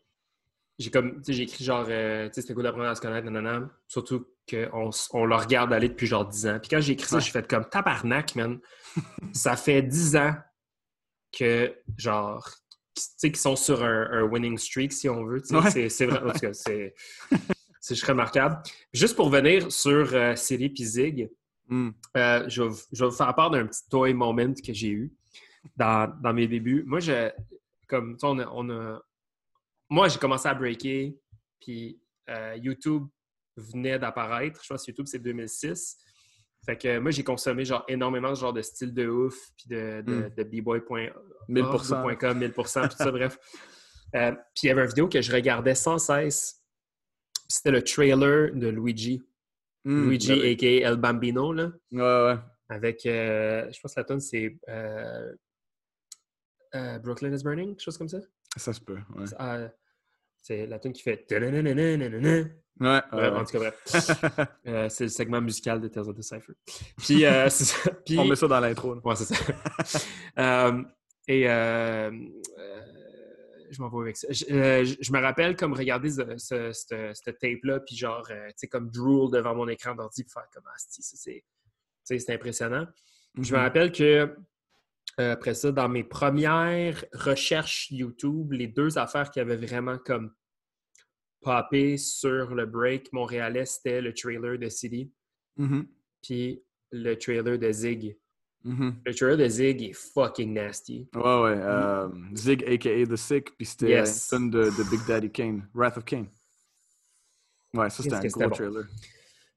j'ai 0.82 0.90
comme, 0.90 1.22
j'ai 1.28 1.44
écrit 1.44 1.64
genre, 1.64 1.86
euh, 1.90 2.28
tu 2.28 2.34
sais, 2.34 2.42
c'était 2.42 2.54
cool 2.54 2.64
d'apprendre 2.64 2.88
à 2.88 2.96
se 2.96 3.02
connaître, 3.02 3.30
nanana. 3.30 3.70
Surtout 3.88 4.26
qu'on 4.50 4.90
on 5.14 5.26
le 5.26 5.36
regarde 5.36 5.72
aller 5.72 5.90
depuis 5.90 6.08
genre 6.08 6.28
10 6.28 6.48
ans. 6.48 6.60
Puis 6.60 6.70
quand 6.70 6.82
j'ai 6.82 6.94
écrit 6.94 7.08
ça, 7.08 7.20
j'ai 7.20 7.32
fait 7.32 7.48
comme 7.48 7.70
tabarnak, 7.70 8.36
man. 8.36 8.60
ça 9.34 9.56
fait 9.56 9.82
10 9.82 10.16
ans 10.16 10.36
que, 11.32 11.74
genre, 11.98 12.50
tu 12.96 13.04
sais, 13.18 13.30
qu'ils 13.30 13.40
sont 13.40 13.56
sur 13.56 13.84
un, 13.84 14.24
winning 14.24 14.58
streak, 14.58 14.92
si 14.92 15.08
on 15.08 15.24
veut. 15.24 15.42
C'est 15.44 16.06
vrai. 16.06 16.20
En 16.20 16.34
tout 16.34 16.40
cas, 16.40 16.54
c'est 16.54 16.94
juste 17.88 18.06
remarquable. 18.06 18.62
Juste 18.94 19.16
pour 19.16 19.30
venir 19.30 19.72
sur 19.72 20.14
euh, 20.14 20.36
Siri 20.36 20.70
puis 20.70 20.86
Zig, 20.86 21.30
hmm. 21.68 21.90
euh, 22.18 22.50
je, 22.50 22.64
vais, 22.64 22.76
je, 22.92 23.04
vais, 23.04 23.10
vous 23.10 23.16
faire 23.16 23.34
part 23.36 23.52
d'un 23.52 23.66
petit 23.66 23.88
toy 23.90 24.14
moment 24.14 24.54
que 24.54 24.74
j'ai 24.74 24.90
eu 24.90 25.14
dans, 25.76 26.12
dans, 26.22 26.34
mes 26.34 26.48
débuts. 26.48 26.84
Moi, 26.86 27.00
je, 27.00 27.30
comme, 27.88 28.14
tu 28.18 28.20
sais, 28.20 28.28
on 28.28 28.40
on 28.40 28.70
a 28.70 29.02
moi, 29.92 30.08
j'ai 30.08 30.18
commencé 30.18 30.48
à 30.48 30.54
breaker, 30.54 31.14
puis 31.60 32.00
euh, 32.30 32.56
YouTube 32.56 33.08
venait 33.58 34.00
d'apparaître. 34.00 34.62
Je 34.64 34.70
pense 34.70 34.86
que 34.86 34.92
YouTube, 34.92 35.06
c'est 35.06 35.20
2006. 35.20 35.98
Fait 36.66 36.78
que 36.78 36.98
moi, 37.00 37.12
j'ai 37.12 37.26
consommé 37.26 37.66
genre 37.66 37.84
énormément 37.90 38.34
ce 38.34 38.40
genre 38.40 38.54
de 38.54 38.62
style 38.62 38.94
de 38.94 39.08
ouf, 39.10 39.36
puis 39.58 39.68
de, 39.68 40.02
de, 40.02 40.14
mm. 40.14 40.30
de 40.34 40.44
bboy.com, 40.44 41.10
1000%, 41.50 42.90
tout 42.90 42.98
ça, 42.98 43.12
bref. 43.12 43.38
Euh, 44.14 44.34
puis 44.54 44.64
il 44.64 44.68
y 44.68 44.70
avait 44.72 44.82
une 44.82 44.90
vidéo 44.90 45.08
que 45.08 45.22
je 45.22 45.32
regardais 45.32 45.74
sans 45.74 45.98
cesse. 45.98 46.61
C'était 47.52 47.72
le 47.72 47.84
trailer 47.84 48.54
de 48.54 48.68
Luigi. 48.68 49.22
Hmm, 49.84 50.10
Luigi, 50.10 50.32
a.k.a. 50.32 50.90
El 50.90 50.96
Bambino, 50.98 51.54
là. 51.54 51.72
Ouais, 51.92 52.02
ouais. 52.02 52.38
Avec, 52.70 53.06
euh, 53.06 53.70
je 53.72 53.80
pense 53.82 53.94
que 53.94 54.00
la 54.00 54.04
tonne, 54.06 54.22
c'est 54.22 54.56
Brooklyn 57.04 57.34
is 57.34 57.44
Burning, 57.44 57.70
quelque 57.70 57.84
chose 57.84 57.98
comme 57.98 58.10
ça? 58.10 58.20
Ça 58.56 58.74
se 58.74 58.80
peut, 58.80 59.00
ouais. 59.16 59.26
C'est 60.42 60.66
la 60.66 60.80
tune 60.80 60.94
qui 60.94 61.04
fait. 61.04 61.26
Ouais, 62.80 63.02
en 63.14 63.46
tout 63.46 63.52
cas, 63.52 63.60
bref. 63.60 63.78
Euh, 64.68 64.90
c'est 64.90 65.04
le 65.06 65.10
segment 65.10 65.42
musical 65.42 65.82
de 65.82 65.88
Tales 65.88 66.08
of 66.08 66.16
the 66.16 66.22
Cypher. 66.22 66.54
Puis, 66.98 67.26
euh, 67.26 67.50
Puis, 68.06 68.18
On 68.18 68.26
met 68.26 68.36
ça 68.36 68.48
dans 68.48 68.60
l'intro. 68.60 68.96
Ouais, 69.04 69.16
c'est 69.16 69.34
ça. 69.34 69.36
Euh, 70.40 70.84
et 71.28 71.46
je 73.72 73.82
m'en 73.82 73.90
vais 73.90 74.02
avec 74.02 74.18
ça. 74.18 74.28
Je, 74.32 75.12
me 75.12 75.20
rappelle 75.20 75.56
comme 75.56 75.74
regarder 75.74 76.10
ce, 76.10 76.38
ce, 76.38 77.32
tape-là, 77.32 77.80
puis 77.80 77.96
genre, 77.96 78.28
tu 78.28 78.34
sais, 78.56 78.68
comme 78.68 78.90
drool 78.90 79.32
devant 79.32 79.56
mon 79.56 79.68
écran 79.68 79.96
d'ordi 79.96 80.24
pour 80.24 80.34
faire 80.34 80.50
comme 80.54 80.64
ah, 80.68 80.76
c'est 82.04 82.30
impressionnant. 82.30 82.86
Je 83.36 83.40
me 83.40 83.46
mm-hmm. 83.46 83.62
rappelle 83.62 83.92
que 83.92 84.36
euh, 85.20 85.34
après 85.34 85.54
ça, 85.54 85.72
dans 85.72 85.90
mes 85.90 86.04
premières 86.04 87.04
recherches 87.14 87.90
YouTube, 87.92 88.52
les 88.52 88.68
deux 88.68 88.98
affaires 88.98 89.32
qui 89.32 89.40
avaient 89.40 89.58
vraiment 89.58 89.98
comme 89.98 90.34
popé 91.42 91.98
sur 91.98 92.54
le 92.54 92.66
break 92.66 93.12
montréalais, 93.14 93.66
c'était 93.66 94.02
le 94.02 94.14
trailer 94.14 94.58
de 94.58 94.70
City, 94.70 95.12
mm-hmm. 95.58 95.88
puis 96.22 96.64
le 96.92 97.16
trailer 97.16 97.58
de 97.58 97.72
Zig. 97.72 98.18
Le 98.64 99.14
trailer 99.14 99.38
de 99.38 99.48
Zig 99.48 99.82
est 99.82 99.94
fucking 99.94 100.54
nasty. 100.54 101.08
Ouais, 101.16 101.22
ouais. 101.22 101.56
Euh, 101.58 102.10
Zig, 102.36 102.64
a.k.a. 102.64 103.06
The 103.06 103.16
Sick, 103.16 103.58
puis 103.58 103.66
c'était 103.66 103.90
yes. 103.90 104.30
de, 104.32 104.48
de, 104.48 104.90
Big 104.90 105.06
Daddy 105.08 105.32
Kane, 105.32 105.68
Wrath 105.74 105.98
of 105.98 106.06
Kane. 106.06 106.28
Ouais, 107.74 107.90
ça, 107.90 108.04
c'était 108.04 108.16
un 108.16 108.28
gros 108.28 108.50
trailer. 108.50 108.86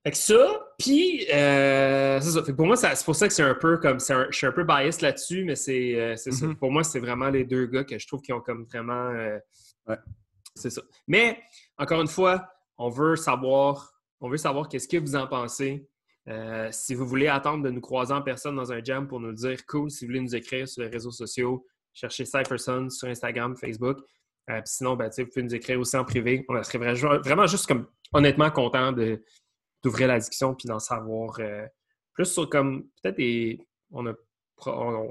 Fait 0.05 0.11
que 0.11 0.17
ça, 0.19 0.67
puis 0.79 1.27
euh, 1.33 2.21
c'est 2.21 2.31
ça. 2.31 2.43
pour 2.43 2.67
moi, 2.67 2.77
c'est 2.77 3.05
pour 3.07 3.17
ça 3.17 3.27
que 3.27 3.33
c'est 3.33 3.43
un 3.43 3.55
peu 3.55 3.79
comme. 3.79 3.99
je 4.01 4.27
suis 4.37 4.47
un 4.47 4.53
peu 4.53 4.63
biased 4.63 5.01
là-dessus, 5.01 5.45
mais 5.45 5.57
c'est 5.57 5.99
euh, 5.99 6.17
ça. 6.17 6.31
Mm-hmm. 6.31 6.57
Pour 6.57 6.71
moi, 6.71 6.85
c'est 6.85 7.01
vraiment 7.01 7.31
les 7.31 7.45
deux 7.45 7.65
gars 7.65 7.85
que 7.85 7.99
je 7.99 8.07
trouve 8.07 8.21
qui 8.21 8.33
ont 8.35 8.43
comme 8.43 8.65
vraiment. 8.65 9.11
Euh, 9.11 9.39
ouais. 9.89 9.97
C'est 10.55 10.69
ça. 10.69 10.83
Mais, 11.09 11.43
encore 11.79 12.03
une 12.03 12.09
fois, 12.09 12.47
on 12.77 12.91
veut 12.91 13.17
savoir. 13.17 13.95
On 14.21 14.29
veut 14.29 14.37
savoir 14.37 14.69
qu'est-ce 14.69 14.89
que 14.89 14.99
vous 14.99 15.17
en 15.17 15.27
pensez. 15.27 15.89
Si 16.71 16.95
vous 16.95 17.07
voulez 17.07 17.29
attendre 17.29 17.65
de 17.65 17.71
nous 17.71 17.81
croiser 17.81 18.13
en 18.13 18.23
personne 18.23 18.57
dans 18.57 18.73
un 18.73 18.83
jam 18.83 19.07
pour 19.07 19.21
nous 19.21 19.33
dire 19.33 19.65
cool, 19.67 19.91
si 19.91 20.05
vous 20.05 20.11
voulez 20.11 20.21
nous 20.21 20.35
écrire 20.35 20.69
sur 20.69 20.83
les 20.83 20.89
réseaux 20.89 21.11
sociaux, 21.11 21.67
cherchez 21.93 22.25
Cypherson 22.25 22.89
sur 22.91 23.09
Instagram, 23.09 23.57
Facebook. 23.57 23.99
sinon, 24.65 24.97
ben, 24.97 25.11
vous 25.17 25.27
pouvez 25.27 25.43
nous 25.43 25.55
écrire 25.55 25.79
aussi 25.79 25.97
en 25.97 26.05
privé. 26.05 26.45
On 26.49 26.63
serait 26.63 26.79
vraiment 27.19 27.47
juste 27.47 27.67
comme 27.67 27.87
honnêtement 28.13 28.51
content 28.51 28.93
d'ouvrir 29.83 30.09
la 30.09 30.19
discussion 30.19 30.55
puis 30.55 30.67
d'en 30.67 30.79
savoir 30.79 31.37
euh, 31.41 31.67
plus 32.15 32.27
sur 32.27 32.49
comme 32.49 32.89
peut-être 33.03 33.17
des. 33.17 33.61
On 33.91 34.15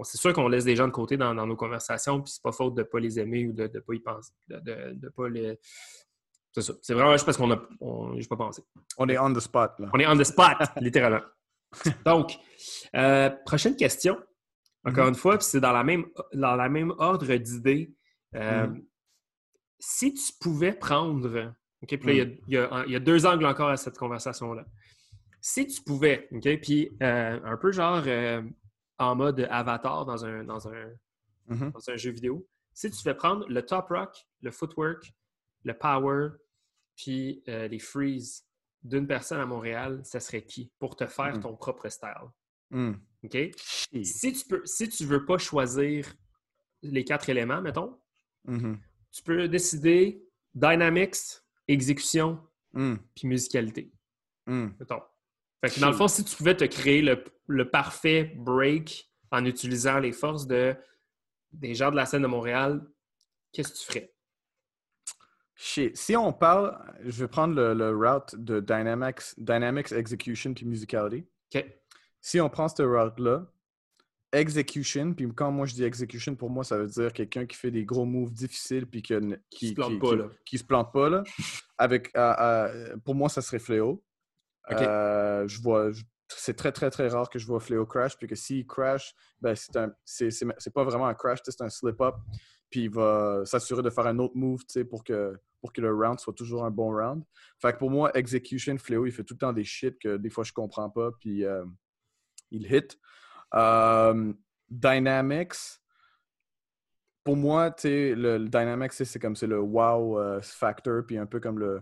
c'est 0.03 0.17
sûr 0.17 0.33
qu'on 0.33 0.47
laisse 0.47 0.63
des 0.63 0.75
gens 0.75 0.87
de 0.87 0.93
côté 0.93 1.17
dans, 1.17 1.33
nos 1.33 1.55
conversations, 1.57 2.21
puis 2.21 2.31
c'est 2.31 2.41
pas 2.41 2.53
faute 2.53 2.75
de 2.75 2.81
ne 2.81 2.87
pas 2.87 2.99
les 2.99 3.19
aimer 3.19 3.45
ou 3.45 3.51
de 3.51 3.63
ne 3.63 3.79
pas 3.79 3.93
y 3.93 3.99
penser. 3.99 4.33
De, 4.47 5.09
pas 5.09 5.27
les. 5.27 5.59
C'est 6.53 6.61
ça. 6.61 6.73
C'est 6.81 6.93
vraiment 6.93 7.11
juste 7.13 7.25
parce 7.25 7.37
qu'on 7.37 7.51
a. 7.51 7.59
On, 7.81 8.15
pas 8.29 8.35
pensé. 8.35 8.63
On 8.97 9.09
est 9.09 9.17
on 9.17 9.33
the 9.33 9.39
spot, 9.39 9.73
là. 9.79 9.89
On 9.91 9.99
est 9.99 10.05
on 10.05 10.15
the 10.15 10.23
spot, 10.23 10.57
littéralement. 10.81 11.21
Donc, 12.05 12.37
euh, 12.95 13.31
prochaine 13.45 13.75
question. 13.75 14.21
Encore 14.85 15.05
mm-hmm. 15.05 15.09
une 15.09 15.15
fois, 15.15 15.37
puis 15.37 15.47
c'est 15.49 15.61
dans 15.61 15.71
la 15.71 15.83
même 15.83 16.05
dans 16.33 16.55
la 16.55 16.69
même 16.69 16.93
ordre 16.99 17.35
d'idées. 17.35 17.91
Euh, 18.35 18.67
mm-hmm. 18.67 18.85
Si 19.79 20.13
tu 20.13 20.33
pouvais 20.39 20.73
prendre 20.73 21.53
OK? 21.81 21.97
Puis 21.97 22.19
là, 22.19 22.33
il, 22.47 22.91
y 22.91 22.95
a, 22.95 22.99
deux 22.99 23.25
angles 23.25 23.45
encore 23.45 23.69
à 23.69 23.77
cette 23.77 23.97
conversation-là. 23.97 24.65
Si 25.41 25.65
tu 25.67 25.81
pouvais, 25.81 26.27
OK? 26.31 26.47
Puis 26.61 26.91
euh, 27.01 27.39
un 27.43 27.57
peu 27.57 27.71
genre 27.71 28.03
en 28.99 29.15
mode 29.15 29.47
avatar 29.49 30.05
dans 30.05 30.23
un, 30.23 30.43
dans, 30.43 30.67
un, 30.67 30.85
mm-hmm. 31.49 31.71
dans 31.71 31.89
un 31.89 31.95
jeu 31.95 32.11
vidéo, 32.11 32.47
si 32.73 32.91
tu 32.91 33.01
fais 33.01 33.15
prendre 33.15 33.47
le 33.49 33.65
top 33.65 33.89
rock, 33.89 34.15
le 34.41 34.51
footwork, 34.51 35.13
le 35.63 35.73
power, 35.73 36.29
puis 36.95 37.43
euh, 37.47 37.67
les 37.67 37.79
freeze 37.79 38.45
d'une 38.83 39.07
personne 39.07 39.39
à 39.39 39.45
Montréal, 39.45 40.01
ça 40.03 40.19
serait 40.19 40.43
qui 40.43 40.71
pour 40.79 40.95
te 40.95 41.07
faire 41.07 41.37
mm. 41.37 41.41
ton 41.41 41.55
propre 41.55 41.89
style? 41.89 42.29
Mm. 42.69 42.93
OK? 43.23 43.37
Si 44.03 44.33
tu 44.33 44.45
peux, 44.45 44.61
si 44.65 44.89
tu 44.89 45.05
veux 45.05 45.25
pas 45.25 45.37
choisir 45.37 46.13
les 46.81 47.03
quatre 47.05 47.29
éléments, 47.29 47.61
mettons, 47.61 47.99
Mhm. 48.45 48.77
tu 49.09 49.23
peux 49.23 49.47
décider 49.47 50.21
dynamics, 50.53 51.15
exécution, 51.69 52.45
Mm. 52.73 52.95
puis 53.15 53.27
musicalité, 53.27 53.93
mettons. 54.47 55.01
Fait 55.61 55.73
que 55.73 55.79
dans 55.79 55.89
le 55.89 55.95
fond, 55.95 56.09
si 56.09 56.25
tu 56.25 56.35
pouvais 56.35 56.57
te 56.57 56.65
créer 56.65 57.01
le, 57.01 57.23
le 57.47 57.69
parfait 57.69 58.33
break 58.35 59.09
en 59.31 59.45
utilisant 59.45 59.99
les 59.99 60.11
forces 60.11 60.45
de, 60.45 60.75
des 61.53 61.73
gens 61.73 61.89
de 61.91 61.95
la 61.95 62.05
scène 62.05 62.23
de 62.23 62.27
Montréal, 62.27 62.85
qu'est-ce 63.53 63.71
que 63.71 63.77
tu 63.77 63.85
ferais? 63.85 64.12
Shit. 65.65 65.95
Si 65.95 66.13
on 66.17 66.33
parle, 66.33 66.77
je 67.05 67.21
vais 67.23 67.27
prendre 67.29 67.55
le, 67.55 67.73
le 67.73 67.95
route 67.95 68.35
de 68.35 68.59
Dynamics, 68.59 69.21
Dynamics 69.37 69.93
Execution 69.93 70.53
puis 70.53 70.65
Musicality. 70.65 71.25
OK. 71.55 71.65
Si 72.19 72.41
on 72.41 72.49
prend 72.49 72.67
cette 72.67 72.85
route-là, 72.85 73.45
Execution, 74.33 75.13
puis 75.13 75.27
quand 75.33 75.51
moi 75.51 75.65
je 75.67 75.75
dis 75.75 75.83
Execution, 75.83 76.35
pour 76.35 76.49
moi, 76.49 76.63
ça 76.63 76.77
veut 76.77 76.87
dire 76.87 77.13
quelqu'un 77.13 77.45
qui 77.45 77.55
fait 77.55 77.69
des 77.71 77.85
gros 77.85 78.03
moves 78.05 78.31
difficiles 78.33 78.87
puis 78.87 79.01
qui, 79.01 79.13
se 79.13 79.73
plante 79.73 79.91
qui- 79.93 79.99
pas, 79.99 80.09
qui- 80.09 80.15
là. 80.17 80.25
qui 80.45 80.57
se 80.57 80.63
plante 80.63 80.91
pas. 80.91 81.09
Là. 81.09 81.23
Avec, 81.77 82.09
euh, 82.17 82.33
euh, 82.39 82.97
pour 83.05 83.15
moi, 83.15 83.29
ça 83.29 83.41
serait 83.41 83.59
Fléau. 83.59 84.03
Euh, 84.71 85.47
je 85.47 85.61
vois, 85.61 85.91
je- 85.91 86.03
c'est 86.37 86.55
très, 86.55 86.71
très, 86.71 86.89
très 86.89 87.07
rare 87.07 87.29
que 87.29 87.39
je 87.39 87.45
vois 87.47 87.59
Fléau 87.59 87.85
crash, 87.85 88.17
puis 88.17 88.27
que 88.27 88.35
s'il 88.35 88.65
crash, 88.67 89.13
ben, 89.41 89.55
c'est 89.55 89.75
un- 89.77 89.93
c'est 90.05 90.31
c'est- 90.31 90.45
c'est 90.57 90.73
pas 90.73 90.83
vraiment 90.83 91.07
un 91.07 91.13
crash, 91.13 91.39
c'est 91.43 91.61
un 91.61 91.69
slip-up, 91.69 92.15
puis 92.69 92.83
il 92.85 92.89
va 92.89 93.41
s'assurer 93.45 93.81
de 93.81 93.89
faire 93.89 94.07
un 94.07 94.19
autre 94.19 94.35
move 94.35 94.61
pour 94.89 95.03
que, 95.03 95.37
pour 95.61 95.71
que 95.71 95.81
le 95.81 95.93
round 95.93 96.19
soit 96.19 96.33
toujours 96.33 96.65
un 96.65 96.71
bon 96.71 96.91
round. 96.91 97.23
Fait 97.59 97.73
que 97.73 97.77
pour 97.77 97.89
moi, 97.91 98.11
Execution, 98.17 98.77
Fléau, 98.77 99.05
il 99.05 99.11
fait 99.11 99.23
tout 99.23 99.33
le 99.35 99.39
temps 99.39 99.53
des 99.53 99.63
shit 99.63 99.97
que 99.99 100.17
des 100.17 100.29
fois 100.29 100.43
je 100.43 100.51
comprends 100.53 100.89
pas, 100.89 101.11
puis 101.19 101.45
euh, 101.45 101.63
il 102.51 102.71
hit. 102.71 102.97
Euh, 103.55 104.33
Dynamics, 104.69 105.79
pour 107.23 107.37
moi, 107.37 107.73
le, 107.83 108.13
le 108.37 108.49
Dynamics, 108.49 108.93
c'est 108.93 109.05
c'est 109.05 109.19
comme 109.19 109.35
c'est 109.35 109.47
le 109.47 109.59
wow 109.59 110.19
euh, 110.19 110.41
factor, 110.41 111.03
puis 111.05 111.17
un 111.17 111.25
peu 111.25 111.39
comme 111.39 111.59
le, 111.59 111.81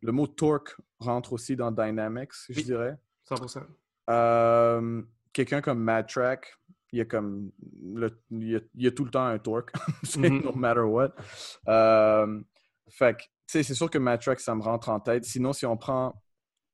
le 0.00 0.12
mot 0.12 0.26
torque 0.26 0.76
rentre 0.98 1.32
aussi 1.34 1.54
dans 1.54 1.70
Dynamics, 1.70 2.32
je 2.48 2.58
Oui. 2.58 2.64
dirais. 2.64 2.96
100%. 3.28 3.60
Euh, 4.10 5.02
Quelqu'un 5.32 5.62
comme 5.62 5.78
Mad 5.82 6.06
Track, 6.08 6.58
il 6.92 6.98
y 6.98 7.00
a 7.00 7.06
comme 7.06 7.50
le- 7.82 8.20
il, 8.30 8.50
y 8.50 8.56
a, 8.56 8.60
il 8.74 8.82
y 8.84 8.86
a 8.86 8.90
tout 8.90 9.04
le 9.06 9.10
temps 9.10 9.24
un 9.24 9.38
torque, 9.38 9.72
c'est 10.04 10.18
Mhm. 10.28 10.42
no 10.44 10.52
matter 10.52 10.80
what. 10.80 11.14
Euh, 11.68 12.38
fait 12.90 13.16
que, 13.16 13.22
tu 13.22 13.28
sais, 13.46 13.62
c'est 13.62 13.74
sûr 13.74 13.88
que 13.88 13.96
Mad 13.96 14.20
Track, 14.20 14.40
ça 14.40 14.54
me 14.54 14.60
rentre 14.62 14.90
en 14.90 15.00
tête. 15.00 15.24
Sinon, 15.24 15.54
si 15.54 15.64
on 15.64 15.78
prend 15.78 16.22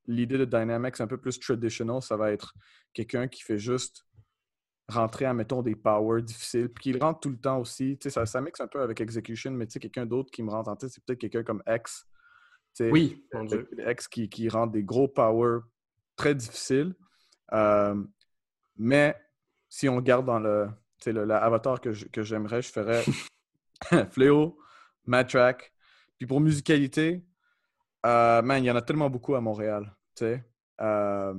l'idée 0.08 0.36
de 0.38 0.44
Dynamics 0.44 1.00
un 1.00 1.06
peu 1.06 1.18
plus 1.18 1.38
traditional, 1.38 2.02
ça 2.02 2.16
va 2.16 2.32
être 2.32 2.52
quelqu'un 2.92 3.28
qui 3.28 3.42
fait 3.42 3.58
juste 3.58 4.04
rentrer, 4.88 5.26
admettons, 5.26 5.62
des 5.62 5.76
powers 5.76 6.22
difficiles, 6.22 6.68
puis 6.70 6.82
qu'il 6.94 7.00
rentre 7.00 7.20
tout 7.20 7.30
le 7.30 7.38
temps 7.38 7.60
aussi. 7.60 7.96
Tu 7.98 8.04
sais, 8.04 8.10
ça, 8.10 8.26
ça 8.26 8.40
mixe 8.40 8.60
un 8.60 8.66
peu 8.66 8.80
avec 8.80 9.00
Execution, 9.00 9.52
mais 9.52 9.66
tu 9.66 9.74
sais, 9.74 9.78
quelqu'un 9.78 10.06
d'autre 10.06 10.32
qui 10.32 10.42
me 10.42 10.50
rentre 10.50 10.68
en 10.70 10.74
tête, 10.74 10.90
c'est 10.90 11.04
peut-être 11.04 11.20
quelqu'un 11.20 11.44
comme 11.44 11.62
X. 11.68 12.06
Tu 12.74 12.84
sais, 12.84 12.90
Oui, 12.90 13.24
mon 13.32 13.44
Dieu. 13.44 13.68
le- 13.70 13.88
X 13.92 14.08
qui, 14.08 14.28
qui 14.28 14.48
rentre 14.48 14.72
des 14.72 14.82
gros 14.82 15.06
powers 15.06 15.60
très 16.16 16.34
difficiles. 16.34 16.96
Euh, 17.52 18.02
mais 18.76 19.16
si 19.68 19.88
on 19.88 20.00
garde 20.00 20.26
dans 20.26 20.38
le, 20.38 20.68
le, 21.06 21.24
l'avatar 21.24 21.80
que, 21.80 21.92
je- 21.92 22.06
que 22.06 22.22
j'aimerais, 22.22 22.62
je 22.62 22.70
ferais 22.72 23.02
Fléau, 24.10 24.58
Mad 25.06 25.28
Track. 25.28 25.72
Puis 26.16 26.26
pour 26.26 26.40
musicalité, 26.40 27.24
euh, 28.06 28.42
man, 28.42 28.62
il 28.62 28.66
y 28.66 28.70
en 28.70 28.76
a 28.76 28.82
tellement 28.82 29.10
beaucoup 29.10 29.34
à 29.34 29.40
Montréal. 29.40 29.94
Tu 30.14 30.24
sais, 30.24 30.44
Euh, 30.80 31.34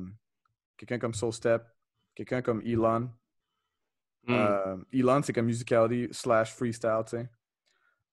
quelqu'un 0.77 0.99
comme 0.99 1.13
Soul 1.13 1.31
Step, 1.33 1.63
quelqu'un 2.15 2.41
comme 2.41 2.61
Elon. 2.65 3.09
Mm. 4.27 4.33
Euh, 4.33 4.77
Elon, 4.91 5.21
c'est 5.23 5.33
comme 5.33 5.45
musicality 5.45 6.09
slash 6.13 6.53
freestyle, 6.53 7.03
tu 7.05 7.17
sais. 7.17 7.29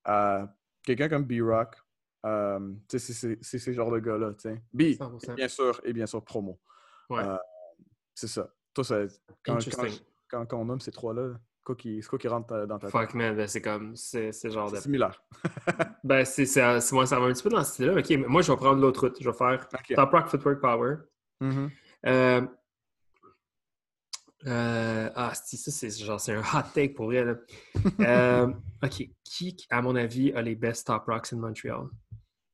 Euh, 0.08 0.46
quelqu'un 0.84 1.08
comme 1.08 1.24
B-Rock. 1.24 1.76
euh, 2.24 2.72
tu 2.88 2.98
sais, 2.98 3.12
c'est- 3.12 3.12
c'est 3.14 3.38
c'est 3.44 3.58
ces 3.60 3.72
genres 3.74 3.90
de 3.92 4.00
gars-là, 4.00 4.32
tu 4.34 4.48
sais. 4.48 4.62
B, 4.72 4.94
100%. 4.96 5.34
bien 5.34 5.46
sûr, 5.48 5.80
et 5.84 5.92
bien 5.92 6.06
sûr, 6.06 6.24
promo. 6.24 6.58
Ouais. 7.08 7.22
C'est 8.16 8.26
ça. 8.26 8.52
Toi, 8.74 8.82
ça, 8.82 8.96
quand, 9.06 9.08
quand, 9.44 9.52
Interesting. 9.54 10.00
quand- 10.28 10.46
quand 10.46 10.56
on 10.58 10.64
nomme 10.64 10.80
ces 10.80 10.90
trois-là, 10.90 11.34
c'est 11.34 12.02
quoi 12.08 12.18
qui, 12.18 12.28
rentre 12.28 12.66
dans 12.66 12.78
ta 12.78 12.86
tête? 12.86 12.90
Fuck, 12.90 13.14
man, 13.14 13.36
ben, 13.36 13.46
c'est 13.46 13.60
comme, 13.62 13.94
c'est 13.94 14.32
c'est 14.32 14.50
genre 14.50 14.70
de... 14.72 14.78
Similaire. 14.78 15.22
Ben, 16.04 16.24
c'est, 16.24 16.46
c'est, 16.46 16.80
c'est- 16.80 16.94
moi, 16.94 17.06
ça 17.06 17.18
va 17.20 17.26
un 17.26 17.32
petit 17.32 17.42
peu 17.42 17.48
dans 17.50 17.62
ce 17.64 17.72
style-là. 17.74 17.98
OK, 17.98 18.08
mais 18.10 18.26
moi, 18.28 18.42
je 18.42 18.50
vais 18.50 18.56
prendre 18.56 18.80
l'autre 18.80 19.00
route. 19.06 19.16
Je 19.20 19.28
vais 19.28 19.36
faire 19.36 19.66
OK. 19.72 19.94
Top 19.94 20.10
Rock 20.10 20.28
Footwork 20.28 20.60
Power. 20.60 20.96
Mhm. 21.40 21.70
Euh, 22.06 22.40
euh, 24.46 25.10
ah, 25.14 25.32
c'est- 25.34 25.56
ça, 25.56 25.70
c'est 25.70 25.90
genre, 25.90 26.20
c'est 26.20 26.32
un 26.34 26.40
hot 26.40 26.64
take 26.74 26.90
pour 26.94 27.06
vrai. 27.06 27.24
là. 27.24 27.34
Euh, 28.00 28.46
OK, 28.82 29.08
qui, 29.24 29.56
à 29.70 29.82
mon 29.82 29.96
avis, 29.96 30.32
a 30.32 30.42
les 30.42 30.54
best 30.54 30.86
Top 30.86 31.04
Rocks 31.06 31.32
in 31.32 31.36
Montreal? 31.38 31.86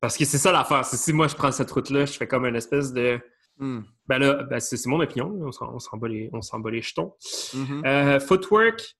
Parce 0.01 0.17
que 0.17 0.25
c'est 0.25 0.37
ça 0.37 0.51
l'affaire. 0.51 0.83
Si 0.85 1.13
moi, 1.13 1.27
je 1.27 1.35
prends 1.35 1.51
cette 1.51 1.71
route-là, 1.71 2.05
je 2.05 2.13
fais 2.17 2.27
comme 2.27 2.45
une 2.45 2.55
espèce 2.55 2.91
de... 2.91 3.19
Mm. 3.57 3.81
Ben 4.07 4.17
là, 4.19 4.43
ben, 4.43 4.59
c'est, 4.59 4.85
mon 4.87 4.99
opinion. 4.99 5.31
On 5.41 5.51
s'en, 5.51 5.97
bat 5.97 6.07
les, 6.07 6.29
bat 6.29 6.71
jetons. 6.81 7.13
Mhm. 7.53 7.85
Euh, 7.85 8.19
footwork, 8.19 8.95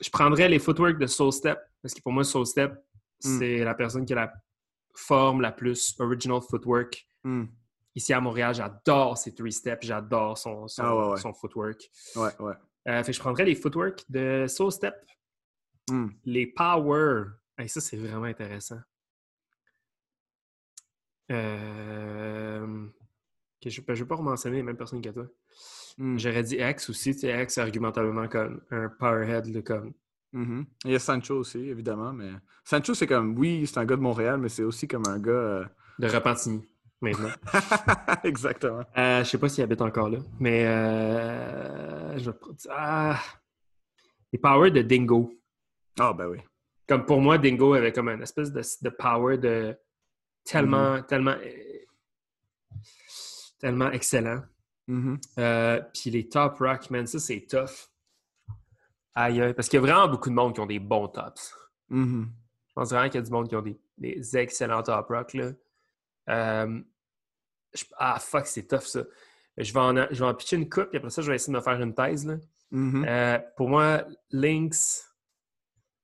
je 0.00 0.10
prendrais 0.10 0.48
les 0.48 0.58
footwork 0.58 0.98
de 0.98 1.06
Soul 1.06 1.32
Step. 1.32 1.58
Parce 1.82 1.94
que 1.94 2.00
pour 2.02 2.12
moi, 2.12 2.24
Soul 2.24 2.46
Step, 2.46 2.74
Mm. 3.24 3.38
c'est 3.38 3.64
la 3.64 3.74
personne 3.74 4.04
qui 4.04 4.12
a 4.12 4.16
la 4.16 4.32
forme 4.94 5.40
la 5.40 5.52
plus 5.52 5.94
original 5.98 6.40
footwork. 6.40 7.06
Mm. 7.24 7.44
Ici 7.94 8.12
à 8.12 8.20
Montréal, 8.20 8.54
j'adore 8.54 9.18
ses 9.18 9.34
three 9.34 9.52
steps, 9.52 9.84
j'adore 9.86 10.38
son, 10.38 10.68
son, 10.68 10.82
Ah 10.82 10.96
ouais, 10.96 11.12
ouais. 11.12 11.20
son 11.20 11.32
footwork. 11.32 11.90
Ouais, 12.14 12.30
ouais. 12.40 12.54
Euh, 12.88 13.02
fait 13.02 13.10
que 13.10 13.16
je 13.16 13.20
prendrais 13.20 13.44
les 13.44 13.54
footwork 13.54 14.04
de 14.08 14.46
Soul 14.48 14.70
Step, 14.70 14.94
les 16.24 16.46
power. 16.46 17.24
Hey, 17.56 17.68
ça, 17.68 17.80
c'est 17.80 17.96
vraiment 17.96 18.24
intéressant. 18.24 18.78
Euh... 21.30 22.86
je 23.64 23.80
ne 23.80 23.94
vais 23.94 24.04
pas 24.04 24.16
mentionner 24.16 24.56
les 24.58 24.62
mêmes 24.62 24.76
personnes 24.76 25.02
que 25.02 25.10
toi. 25.10 25.26
Mm. 25.98 26.18
J'aurais 26.18 26.42
dit 26.42 26.56
X 26.56 26.90
aussi, 26.90 27.12
tu 27.14 27.20
sais, 27.20 27.42
X 27.42 27.58
argumentablement 27.58 28.28
comme 28.28 28.60
un 28.70 28.88
powerhead, 28.88 29.46
là, 29.46 29.62
comme 29.62 29.92
Mhm. 30.32 30.66
Il 30.84 30.92
y 30.92 30.94
a 30.94 30.98
Sancho 30.98 31.36
aussi, 31.38 31.58
évidemment, 31.58 32.12
mais 32.12 32.30
Sancho, 32.64 32.94
c'est 32.94 33.06
comme, 33.06 33.38
oui, 33.38 33.66
c'est 33.66 33.78
un 33.78 33.84
gars 33.84 33.96
de 33.96 34.02
Montréal, 34.02 34.38
mais 34.38 34.48
c'est 34.48 34.62
aussi 34.62 34.86
comme 34.86 35.06
un 35.06 35.18
gars... 35.18 35.30
euh, 35.30 35.64
de 35.98 36.06
Repentigny, 36.06 36.62
maintenant. 37.00 37.30
Exactement. 38.24 38.84
Euh, 38.96 39.24
je 39.24 39.30
sais 39.30 39.38
pas 39.38 39.48
s'il 39.48 39.64
habite 39.64 39.80
encore 39.80 40.10
là, 40.10 40.18
mais 40.38 40.66
euh, 40.66 42.18
je 42.18 42.30
vais 42.30 42.36
ah, 42.70 43.20
les 44.32 44.38
powers 44.38 44.70
de 44.70 44.82
Dingo. 44.82 45.32
Ah, 45.98 46.12
ben 46.12 46.26
oui. 46.26 46.38
Comme 46.86 47.04
pour 47.04 47.20
moi, 47.20 47.38
Dingo 47.38 47.74
avait 47.74 47.92
comme 47.92 48.08
une 48.08 48.22
espèce 48.22 48.52
de, 48.52 48.62
de 48.82 48.90
power 48.90 49.38
de 49.38 49.76
tellement, 50.44 51.02
tellement, 51.02 51.32
euh, 51.42 51.67
tellement 53.58 53.90
excellent. 53.90 54.42
Mhm. 54.86 55.18
Euh, 55.38 55.82
Puis 55.94 56.10
les 56.10 56.28
top 56.28 56.58
rock, 56.58 56.90
man, 56.90 57.06
ça 57.06 57.18
c'est 57.18 57.46
tough. 57.48 57.90
Aïe, 59.14 59.52
parce 59.54 59.68
qu'il 59.68 59.78
y 59.78 59.82
a 59.82 59.86
vraiment 59.86 60.08
beaucoup 60.08 60.30
de 60.30 60.34
monde 60.34 60.54
qui 60.54 60.60
ont 60.60 60.66
des 60.66 60.78
bons 60.78 61.08
tops. 61.08 61.54
Mhm. 61.88 62.30
Je 62.68 62.72
pense 62.74 62.90
vraiment 62.90 63.08
qu'il 63.08 63.16
y 63.20 63.22
a 63.22 63.26
du 63.26 63.30
monde 63.32 63.48
qui 63.48 63.56
ont 63.56 63.62
des, 63.62 63.78
des 63.98 64.36
excellents 64.36 64.82
top 64.82 65.08
rock. 65.08 65.34
Là. 65.34 65.52
Euh, 66.30 66.80
je- 67.74 67.84
ah, 67.96 68.18
fuck, 68.20 68.46
c'est 68.46 68.66
tough 68.68 68.82
ça. 68.82 69.02
Je 69.56 69.72
vais, 69.72 69.80
en, 69.80 69.94
je 70.10 70.18
vais 70.20 70.24
en 70.30 70.34
pitcher 70.34 70.56
une 70.56 70.68
coupe, 70.70 70.88
puis 70.90 70.98
après 70.98 71.10
ça, 71.10 71.20
je 71.20 71.28
vais 71.30 71.34
essayer 71.34 71.52
de 71.52 71.58
me 71.58 71.62
faire 71.62 71.80
une 71.82 71.94
thèse. 71.94 72.24
Là. 72.26 72.36
Mhm. 72.70 73.04
Euh, 73.08 73.38
pour 73.56 73.68
moi, 73.68 74.04
Lynx, 74.30 75.04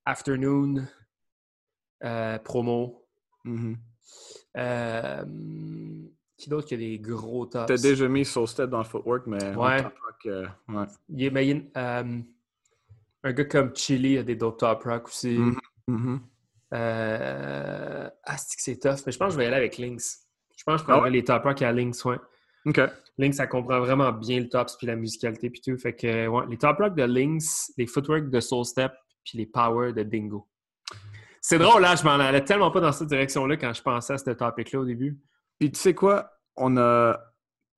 Afternoon, 0.05 0.87
Promo. 2.43 3.07
Qui 6.37 6.51
d'autre 6.51 6.67
qui 6.67 6.75
a 6.75 6.77
des 6.77 6.99
gros 6.99 7.47
tops? 7.47 7.67
T'as 7.67 7.77
déjà 7.77 8.09
mis 8.09 8.25
Soul 8.25 8.49
Step 8.49 8.69
dans 8.71 8.79
le 8.79 8.85
footwork, 8.85 9.27
mais 9.27 9.55
Ouais. 9.57 9.83
top 9.83 9.93
rock, 10.05 10.27
euh, 10.27 10.47
ouais. 10.69 10.85
Il 11.09 11.33
mais 11.33 11.47
il 11.49 11.71
euh, 11.77 12.19
un 13.23 13.33
gars 13.33 13.45
comme 13.45 13.75
Chili 13.75 14.19
a 14.19 14.23
des 14.23 14.35
d'autres 14.37 14.57
top 14.59 14.83
rock 14.85 15.07
aussi. 15.09 15.39
Mhm. 15.39 15.59
Mhm. 15.87 16.21
Euh, 16.75 18.11
ah, 18.25 18.37
c'est 18.37 18.57
que 18.57 18.63
c'est 18.63 18.79
tough. 18.79 19.05
Mais 19.07 19.13
je 19.13 19.19
pense 19.19 19.29
que 19.29 19.33
je 19.35 19.39
vais 19.39 19.45
y 19.45 19.47
aller 19.47 19.57
avec 19.57 19.79
Lynx. 19.79 20.27
Je 20.57 20.65
pense 20.65 20.81
que 20.83 20.87
je 20.87 20.91
Ah 20.91 20.93
prendrais 20.95 21.11
ouais? 21.11 21.17
les 21.17 21.25
top 21.25 21.43
rock 21.45 21.63
à 21.63 21.73
Lynx, 21.73 22.05
ouais. 22.05 22.17
OK. 22.67 22.81
Lynx, 23.19 23.37
ça 23.37 23.47
comprend 23.47 23.79
vraiment 23.81 24.11
bien 24.13 24.41
le 24.41 24.49
tops 24.49 24.77
puis 24.77 24.87
la 24.87 24.97
musicalité 24.97 25.51
puis 25.51 25.61
tout. 25.61 25.77
Fait 25.79 25.95
que, 25.95 26.27
ouais, 26.27 26.45
les 26.49 26.57
top 26.57 26.79
rock 26.79 26.95
de 26.97 27.05
Lynx, 27.05 27.73
les 27.79 27.87
footwork 27.87 28.29
de 28.31 28.41
Soul 28.41 28.65
Step 28.65 28.93
puis 29.25 29.39
les 29.39 29.47
power 29.47 29.93
de 29.93 30.03
Dingo. 30.03 30.49
C'est 31.41 31.59
drôle, 31.59 31.83
là, 31.83 31.95
je 31.95 32.03
m'en 32.05 32.13
allais 32.13 32.43
tellement 32.43 32.71
pas 32.71 32.81
dans 32.81 32.91
cette 32.93 33.09
direction-là 33.09 33.57
quand 33.59 33.73
je 33.73 33.83
pensais 33.83 34.15
à 34.15 34.19
ce 34.19 34.31
topic-là 34.31 34.81
au 34.81 34.85
début. 34.85 35.19
Puis 35.65 35.73
tu 35.73 35.81
sais 35.81 35.95
quoi? 35.95 36.31
On 36.57 36.77
a, 36.77 37.19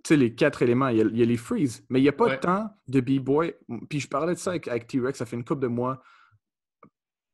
tu 0.03 0.09
sais, 0.09 0.17
les 0.17 0.35
quatre 0.35 0.61
éléments. 0.63 0.89
Il 0.89 0.97
y 0.99 1.01
a, 1.03 1.05
il 1.05 1.17
y 1.17 1.23
a 1.23 1.25
les 1.25 1.37
freeze, 1.37 1.85
mais 1.89 2.01
il 2.01 2.03
n'y 2.03 2.09
a 2.09 2.13
pas 2.13 2.25
Ouais. 2.27 2.41
tant 2.41 2.69
de 2.89 3.01
B-boy. 3.01 3.55
Puis 3.89 4.01
je 4.01 4.09
parlais 4.09 4.35
de 4.35 4.39
ça 4.41 4.51
avec, 4.51 4.67
avec 4.67 4.89
T-Rex, 4.89 5.17
ça 5.19 5.25
fait 5.25 5.37
une 5.37 5.45
couple 5.45 5.63
de 5.63 5.69
mois. 5.69 6.03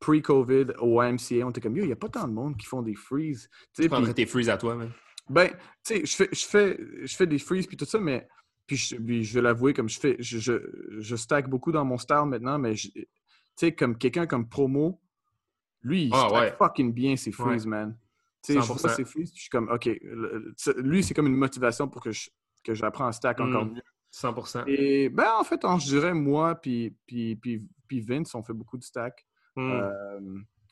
Pre-COVID, 0.01 0.73
au 0.81 1.01
YMCA, 1.03 1.47
on 1.47 1.51
était 1.51 1.61
comme, 1.61 1.77
yo, 1.77 1.85
il 1.85 1.87
n'y 1.87 1.93
a 1.93 1.97
pas 1.97 2.09
tant 2.09 2.27
de 2.29 2.33
monde 2.33 2.57
qui 2.57 2.67
font 2.67 2.83
des 2.83 2.95
freeze. 2.95 3.49
Tu 3.73 3.89
prendrais 3.89 4.13
puis- 4.13 4.25
tes 4.25 4.31
freeze 4.31 4.51
à 4.51 4.57
toi, 4.59 4.75
man. 4.75 4.91
Ben, 5.31 5.49
tu 5.49 5.57
sais, 5.85 6.05
je 6.05 6.17
fais, 6.17 6.29
je, 6.33 6.45
fais, 6.45 6.79
je 7.05 7.17
fais 7.17 7.27
des 7.27 7.39
freeze 7.39 7.67
puis 7.67 7.77
tout 7.77 7.85
ça, 7.85 7.99
mais 8.01 8.27
puis 8.67 8.77
je, 8.77 8.97
puis 8.97 9.23
je 9.23 9.33
vais 9.35 9.41
l'avouer, 9.41 9.73
comme 9.73 9.89
je 9.89 9.99
fais, 10.01 10.17
je, 10.19 10.39
je, 10.39 10.53
je 10.99 11.17
stack 11.17 11.49
beaucoup 11.49 11.71
dans 11.71 11.85
mon 11.85 11.97
style 11.97 12.25
maintenant, 12.27 12.59
mais 12.59 12.75
tu 12.75 12.91
sais, 13.55 13.73
comme 13.73 13.97
quelqu'un 13.97 14.27
comme 14.27 14.49
Promo, 14.49 15.01
lui, 15.83 16.05
il 16.07 16.11
Ah, 16.13 16.27
stack 16.29 16.33
ouais. 16.43 16.55
fucking 16.59 16.93
bien 16.93 17.17
ses 17.17 17.31
freeze, 17.33 17.65
man. 17.67 17.97
Tu 18.45 18.53
sais, 18.55 18.61
je 18.61 18.67
vois 18.67 18.77
100%. 18.77 18.89
ses 18.97 19.05
freeze, 19.05 19.31
puis 19.31 19.37
je 19.39 19.43
suis 19.43 19.51
comme, 19.51 19.69
OK, 19.71 19.87
le- 20.03 20.55
lui, 20.79 21.03
c'est 21.05 21.15
comme 21.15 21.27
une 21.29 21.37
motivation 21.37 21.89
pour 21.89 22.03
que 22.03 22.11
je- 22.13 22.29
que 22.65 22.75
j'apprends 22.75 23.07
à 23.07 23.13
stack 23.13 23.41
encore 23.41 23.65
Mm. 23.67 23.75
mieux. 23.75 23.83
100%. 24.11 24.65
Et 24.67 25.09
ben, 25.09 25.31
en 25.39 25.45
fait, 25.45 25.65
on- 25.65 25.79
je 25.79 25.87
dirais, 25.87 26.13
moi, 26.13 26.55
puis, 26.57 26.97
puis, 27.07 27.37
puis, 27.37 27.67
puis 27.89 28.01
Vince, 28.01 28.35
on 28.35 28.43
fait 28.43 28.53
beaucoup 28.53 28.77
de 28.77 28.83
stack. 28.85 29.25
Mm. 29.57 29.71
Euh, 29.71 30.21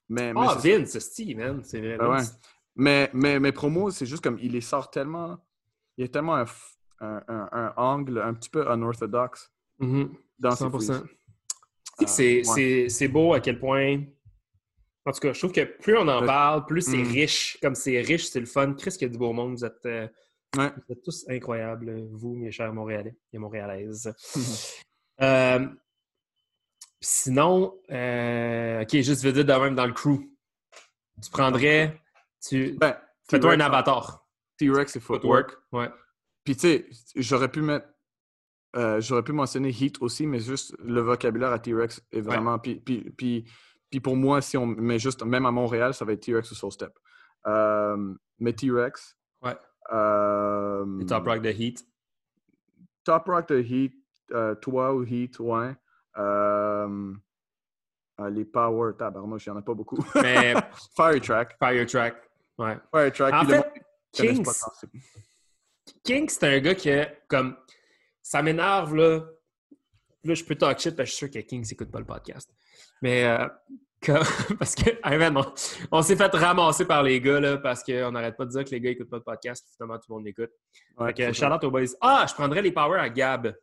mais, 0.09 0.33
mais 0.35 0.41
Ah, 0.45 0.57
c'est. 0.61 0.79
Vince, 0.79 0.91
c'est 0.91 1.01
Steve, 1.01 1.39
man. 1.39 1.61
C'est 1.65 1.81
vrai. 1.81 1.97
Ben 1.97 2.11
ouais. 2.11 2.23
Mais, 2.77 3.11
mais, 3.15 3.39
mais 3.41 3.53
c'est 3.91 4.07
juste 4.07 4.23
comme 4.23 4.39
il 4.41 4.53
les 4.53 4.61
sort 4.61 4.91
tellement. 4.91 5.39
Il 5.97 6.03
y 6.03 6.05
a 6.05 6.09
tellement 6.09 6.37
un, 6.37 6.45
un, 7.01 7.23
un- 7.29 7.49
un 7.53 7.73
angle 7.77 8.21
un 8.21 8.35
petit 8.35 8.51
peu 8.51 8.67
unorthodoxe 8.71 9.51
Mhm. 9.79 10.13
dans 10.39 10.51
ses 10.53 10.65
100%. 10.65 10.95
freezes. 10.95 11.05
Tu 11.05 11.09
sais 11.99 12.05
que 12.05 12.11
c'est- 12.11 12.37
ouais. 12.39 12.45
c'est 12.45 12.89
c'est 12.89 13.09
beau 13.09 13.33
à 13.35 13.41
quel 13.41 13.59
point. 13.59 14.03
En 15.11 15.13
tout 15.13 15.19
cas, 15.19 15.33
je 15.33 15.39
trouve 15.41 15.51
que 15.51 15.65
plus 15.65 15.97
on 15.99 16.07
en 16.07 16.25
parle, 16.25 16.65
plus 16.67 16.83
c'est 16.83 16.97
Mm. 17.03 17.09
riche. 17.13 17.59
Comme 17.61 17.75
c'est 17.75 18.01
riche, 18.01 18.27
c'est 18.29 18.39
le 18.39 18.47
fun. 18.47 18.75
Chris, 18.75 18.93
qu'il 18.93 19.03
y 19.03 19.05
a 19.07 19.09
du 19.09 19.19
beau 19.19 19.33
monde. 19.33 19.55
Vous 19.57 19.65
êtes, 19.65 19.85
euh, 19.87 20.07
Ouais. 20.57 20.71
vous 20.87 20.93
êtes 20.93 21.03
tous 21.03 21.25
incroyables, 21.29 22.07
vous, 22.13 22.37
mes 22.37 22.53
chers 22.53 22.73
Montréalais 22.73 23.17
et 23.33 23.39
Montréalaises. 23.39 24.07
Mhm. 24.37 25.25
Euh, 25.27 25.67
sinon, 27.01 27.75
euh, 27.91 28.83
ok, 28.83 28.91
juste 29.01 29.25
veux 29.25 29.33
dire 29.33 29.45
de 29.45 29.53
même 29.53 29.75
dans 29.75 29.87
le 29.87 29.93
crew. 29.93 30.21
Tu 31.23 31.31
prendrais. 31.31 32.01
Tu, 32.47 32.77
Ben, 32.79 32.97
Fais-toi 33.29 33.53
un 33.53 33.57
T-Rex, 33.57 33.67
avatar. 33.75 34.29
T-Rex 34.59 34.97
et 34.97 35.01
Footwork. 35.01 35.57
Ouais. 35.73 35.89
Puis 36.45 36.55
tu 36.55 36.61
sais, 36.61 36.87
j'aurais 37.17 37.51
pu 37.51 37.63
mettre. 37.63 37.87
j'aurais 39.01 39.25
pu 39.25 39.33
mentionner 39.33 39.71
Heat 39.71 40.01
aussi, 40.01 40.27
mais 40.27 40.39
juste 40.39 40.75
le 40.79 41.01
vocabulaire 41.01 41.51
à 41.51 41.59
T-Rex 41.59 42.01
est 42.13 42.21
vraiment. 42.21 42.59
Puis, 42.61 42.77
puis, 42.77 43.11
puis, 43.11 43.45
puis 43.91 44.01
pour 44.01 44.17
moi, 44.17 44.41
si 44.41 44.57
on 44.57 44.67
met 44.67 44.99
juste, 44.99 45.23
même 45.25 45.47
à 45.47 45.51
Montréal, 45.51 45.93
ça 45.95 46.05
va 46.05 46.13
être 46.13 46.21
T-Rex 46.21 46.51
ou 46.51 46.55
Soul 46.55 46.73
Step. 46.73 46.97
Euh, 47.47 48.15
mais 48.39 48.53
T-Rex. 48.53 49.17
Ouais. 49.43 49.57
euh, 49.93 51.05
Top 51.05 51.27
Rock 51.27 51.43
de 51.43 51.51
Heat. 51.51 51.85
Top 53.05 53.27
Rock 53.27 53.49
de 53.49 53.61
Heat, 53.61 53.95
euh, 54.33 54.55
toi 54.57 54.95
ou 54.95 55.05
Heat, 55.05 55.39
ouais. 55.41 55.75
Les 58.31 58.45
Power, 58.45 58.93
tabarnouche, 58.99 59.47
il 59.47 59.51
n'y 59.51 59.57
en 59.57 59.61
a 59.61 59.63
pas 59.63 59.73
beaucoup. 59.75 59.97
Mais 60.23 60.55
Fire 60.95 61.21
Track. 61.23 61.57
Fire 61.59 61.87
Track. 61.87 62.15
Ouais. 62.59 62.77
Fire 62.93 63.13
Track. 63.13 63.35
En 63.35 63.45
fait, 63.47 63.73
Kings, 64.13 64.45
pas 64.45 64.53
tant, 64.53 64.73
c'est- 64.79 64.91
King, 66.05 66.29
c'est 66.29 66.45
un 66.45 66.59
gars 66.61 66.75
qui, 66.75 66.91
comme, 67.29 67.57
ça 68.23 68.43
m'énerve, 68.43 68.95
là. 68.95 69.21
Là, 70.25 70.35
je 70.35 70.45
peux 70.45 70.55
talk 70.55 70.79
shit 70.79 70.95
parce 70.97 71.09
que 71.09 71.13
je 71.13 71.17
suis 71.17 71.27
sûr 71.27 71.31
que 71.31 71.47
King 71.47 71.65
n'écoute 71.69 71.91
pas 71.91 71.99
le 71.99 72.05
podcast. 72.05 72.53
Mais, 73.01 73.25
euh, 73.25 73.49
parce 74.59 74.75
que, 74.75 74.91
hey, 75.05 75.19
man, 75.19 75.37
on, 75.37 75.45
on 75.93 76.03
s'est 76.03 76.17
fait 76.17 76.31
ramasser 76.35 76.85
par 76.85 77.03
les 77.03 77.21
gars, 77.21 77.41
là, 77.41 77.57
parce 77.59 77.83
qu'on 77.83 78.13
n'arrête 78.13 78.37
pas 78.37 78.45
de 78.45 78.51
dire 78.51 78.65
que 78.65 78.71
les 78.71 78.81
gars 78.81 78.91
n'écoutent 78.91 79.11
pas 79.11 79.17
le 79.19 79.23
podcast. 79.23 79.67
Finalement, 79.77 79.99
tout 79.99 80.07
le 80.11 80.15
monde 80.17 80.25
l'écoute. 80.27 80.51
Ouais, 80.99 81.15
Fait 81.15 81.29
que, 81.29 81.33
shout 81.33 81.47
aux 81.65 81.71
boys. 81.71 81.85
Ah, 82.01 82.27
je 82.29 82.35
prendrais 82.35 82.63
les 82.63 82.73
power 82.73 82.99
à 82.99 83.09
Gab. 83.09 83.55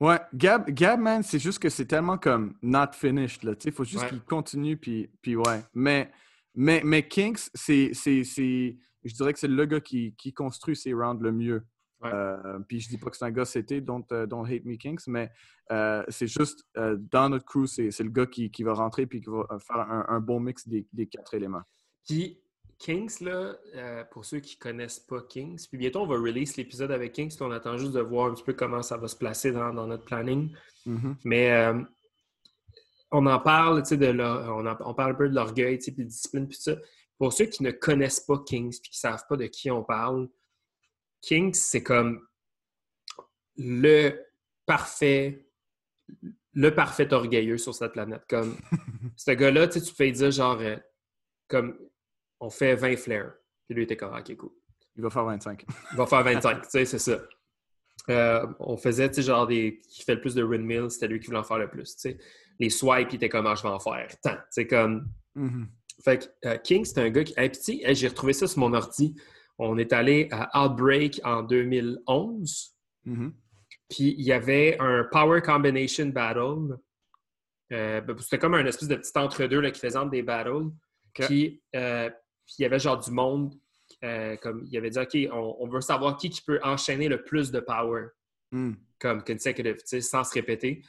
Ouais, 0.00 0.18
Gab, 0.34 0.68
Gab, 0.70 0.98
man, 1.00 1.22
c'est 1.22 1.38
juste 1.38 1.60
que 1.60 1.68
c'est 1.68 1.86
tellement 1.86 2.18
comme 2.18 2.56
not 2.60 2.92
finished, 2.92 3.44
là. 3.44 3.52
Il 3.64 3.72
faut 3.72 3.84
juste 3.84 4.02
Ouais. 4.04 4.08
qu'il 4.10 4.20
continue, 4.22 4.76
puis, 4.76 5.08
puis 5.22 5.36
ouais. 5.36 5.60
Mais, 5.74 6.10
mais, 6.54 6.80
mais 6.84 7.06
Kinks, 7.06 7.50
c'est, 7.54 7.90
c'est, 7.92 8.24
c'est- 8.24 8.76
je 9.04 9.14
dirais 9.14 9.32
que 9.32 9.38
c'est 9.38 9.48
le 9.48 9.64
gars 9.64 9.80
qui, 9.80 10.14
qui 10.16 10.32
construit 10.32 10.74
ses 10.76 10.92
rounds 10.92 11.22
le 11.22 11.30
mieux. 11.32 11.64
Ouais. 12.02 12.10
Euh, 12.12 12.58
puis 12.66 12.80
je 12.80 12.88
dis 12.88 12.98
pas 12.98 13.10
que 13.10 13.16
c'est 13.16 13.24
un 13.24 13.30
gars 13.30 13.44
CT, 13.44 13.80
don't, 13.80 14.04
euh, 14.12 14.26
don't 14.26 14.44
hate 14.46 14.64
me 14.64 14.76
Kinks, 14.76 15.06
mais 15.06 15.30
euh, 15.70 16.02
c'est 16.08 16.26
juste 16.26 16.64
euh, 16.76 16.96
dans 17.10 17.28
notre 17.28 17.44
crew, 17.44 17.66
c'est, 17.66 17.90
c'est 17.90 18.02
le 18.02 18.10
gars 18.10 18.26
qui, 18.26 18.50
qui 18.50 18.62
va 18.64 18.74
rentrer 18.74 19.06
puis 19.06 19.20
qui 19.20 19.30
va 19.30 19.46
faire 19.60 19.76
un, 19.78 20.04
un 20.08 20.20
bon 20.20 20.40
mix 20.40 20.66
des, 20.66 20.86
des 20.92 21.06
quatre 21.06 21.34
éléments. 21.34 21.62
Puis, 22.06 22.40
Kings, 22.78 23.22
là, 23.22 23.54
pour 24.10 24.24
ceux 24.24 24.40
qui 24.40 24.58
connaissent 24.58 24.98
pas 24.98 25.22
Kings, 25.22 25.64
puis 25.68 25.78
bientôt 25.78 26.00
on 26.00 26.06
va 26.06 26.16
release 26.16 26.56
l'épisode 26.56 26.90
avec 26.90 27.12
Kings, 27.12 27.36
on 27.40 27.52
attend 27.52 27.78
juste 27.78 27.92
de 27.92 28.00
voir 28.00 28.26
un 28.30 28.34
petit 28.34 28.42
peu 28.42 28.54
comment 28.54 28.82
ça 28.82 28.96
va 28.96 29.06
se 29.06 29.14
placer 29.14 29.52
dans, 29.52 29.72
dans 29.72 29.86
notre 29.86 30.04
planning. 30.04 30.52
Mhm. 30.84 31.16
Mais 31.24 31.72
on 33.12 33.24
en 33.26 33.38
parle, 33.38 33.82
de 33.82 34.06
leur- 34.06 34.56
on, 34.56 34.66
en- 34.66 34.76
on 34.80 34.94
parle 34.94 35.12
un 35.12 35.14
peu 35.14 35.28
de 35.28 35.34
l'orgueil, 35.34 35.78
puis 35.78 35.92
de 35.92 36.02
discipline, 36.02 36.48
puis 36.48 36.56
ça. 36.58 36.74
Pour 37.18 37.32
ceux 37.32 37.44
qui 37.44 37.62
ne 37.62 37.70
connaissent 37.70 38.20
pas 38.20 38.38
Kings, 38.44 38.80
puis 38.80 38.90
qui 38.90 38.96
ne 39.06 39.10
savent 39.10 39.24
pas 39.28 39.36
de 39.36 39.46
qui 39.46 39.70
on 39.70 39.84
parle, 39.84 40.28
Kings, 41.22 41.54
c'est 41.54 41.82
comme 41.82 42.26
le 43.56 44.18
parfait, 44.66 45.46
le 46.52 46.74
parfait 46.74 47.12
orgueilleux 47.12 47.58
sur 47.58 47.74
cette 47.74 47.92
planète. 47.92 48.22
Comme, 48.28 48.56
ce 49.16 49.30
gars-là, 49.30 49.68
tu 49.68 49.78
sais, 49.78 49.86
tu 49.86 49.94
peux 49.94 50.04
lui 50.04 50.12
dire 50.12 50.30
genre, 50.30 50.58
euh, 50.60 50.76
comme, 51.48 51.78
on 52.40 52.50
fait 52.50 52.74
20 52.74 52.96
flares. 52.96 53.32
Puis 53.66 53.74
lui, 53.74 53.82
il 53.82 53.84
était 53.84 53.96
comme, 53.96 54.14
ok, 54.14 54.36
cool. 54.36 54.50
Il 54.96 55.02
va 55.02 55.10
faire 55.10 55.24
25. 55.24 55.64
Il 55.92 55.96
va 55.96 56.06
faire 56.06 56.22
25, 56.22 56.62
tu 56.62 56.68
sais, 56.68 56.84
c'est 56.84 56.98
ça. 56.98 57.20
Euh, 58.10 58.46
on 58.58 58.76
faisait, 58.76 59.08
tu 59.08 59.16
sais, 59.16 59.22
genre, 59.22 59.46
des... 59.46 59.80
qui 59.88 60.02
fait 60.02 60.16
le 60.16 60.20
plus 60.20 60.34
de 60.34 60.42
windmills, 60.42 60.90
c'était 60.90 61.08
lui 61.08 61.20
qui 61.20 61.26
voulait 61.26 61.38
en 61.38 61.44
faire 61.44 61.58
le 61.58 61.70
plus, 61.70 61.94
tu 61.94 62.00
sais. 62.00 62.18
Les 62.58 62.68
swipes, 62.68 63.08
il 63.12 63.16
était 63.16 63.28
comme, 63.28 63.46
ah, 63.46 63.54
je 63.54 63.62
vais 63.62 63.68
en 63.68 63.78
faire 63.78 64.08
tant. 64.22 64.36
C'est 64.50 64.66
comme... 64.66 65.08
Mhm. 65.34 65.68
Fait 66.04 66.18
que 66.18 66.48
euh, 66.48 66.56
King, 66.58 66.84
c'est 66.84 66.98
un 66.98 67.10
gars 67.10 67.22
qui... 67.22 67.32
Hey, 67.36 67.48
puis, 67.48 67.58
tu 67.58 67.64
sais, 67.64 67.80
hey, 67.84 67.94
j'ai 67.94 68.08
retrouvé 68.08 68.32
ça 68.32 68.48
sur 68.48 68.58
mon 68.58 68.74
ordi. 68.74 69.14
On 69.64 69.78
est 69.78 69.92
allé 69.92 70.28
à 70.32 70.64
Outbreak 70.64 71.20
en 71.24 71.42
2011, 71.42 72.74
Mhm. 73.04 73.32
puis 73.88 74.14
il 74.18 74.22
y 74.24 74.32
avait 74.32 74.76
un 74.80 75.04
Power 75.10 75.40
Combination 75.42 76.06
Battle. 76.06 76.76
Euh, 77.72 78.00
ben, 78.00 78.18
c'était 78.18 78.38
comme 78.38 78.54
un 78.54 78.66
espèce 78.66 78.88
de 78.88 78.96
petit 78.96 79.12
entre-deux 79.16 79.62
qui 79.70 79.80
faisait 79.80 79.96
entre 79.98 80.10
des 80.10 80.22
battles. 80.22 80.70
Puis, 81.14 81.62
euh, 81.76 82.10
puis 82.44 82.54
il 82.58 82.62
y 82.62 82.64
avait 82.64 82.78
genre 82.78 82.98
du 82.98 83.10
monde, 83.10 83.54
euh, 84.04 84.36
comme 84.36 84.64
il 84.66 84.76
avait 84.76 84.90
dit, 84.90 84.98
OK, 84.98 85.16
on, 85.32 85.56
on 85.60 85.68
veut 85.68 85.80
savoir 85.80 86.16
qui, 86.16 86.28
qui 86.30 86.42
peut 86.42 86.58
enchaîner 86.62 87.08
le 87.08 87.22
plus 87.22 87.50
de 87.50 87.60
power, 87.60 88.06
Mhm. 88.50 88.76
comme 88.98 89.22
consecutive, 89.24 89.76
sans 90.00 90.24
se 90.24 90.34
répéter. 90.34 90.82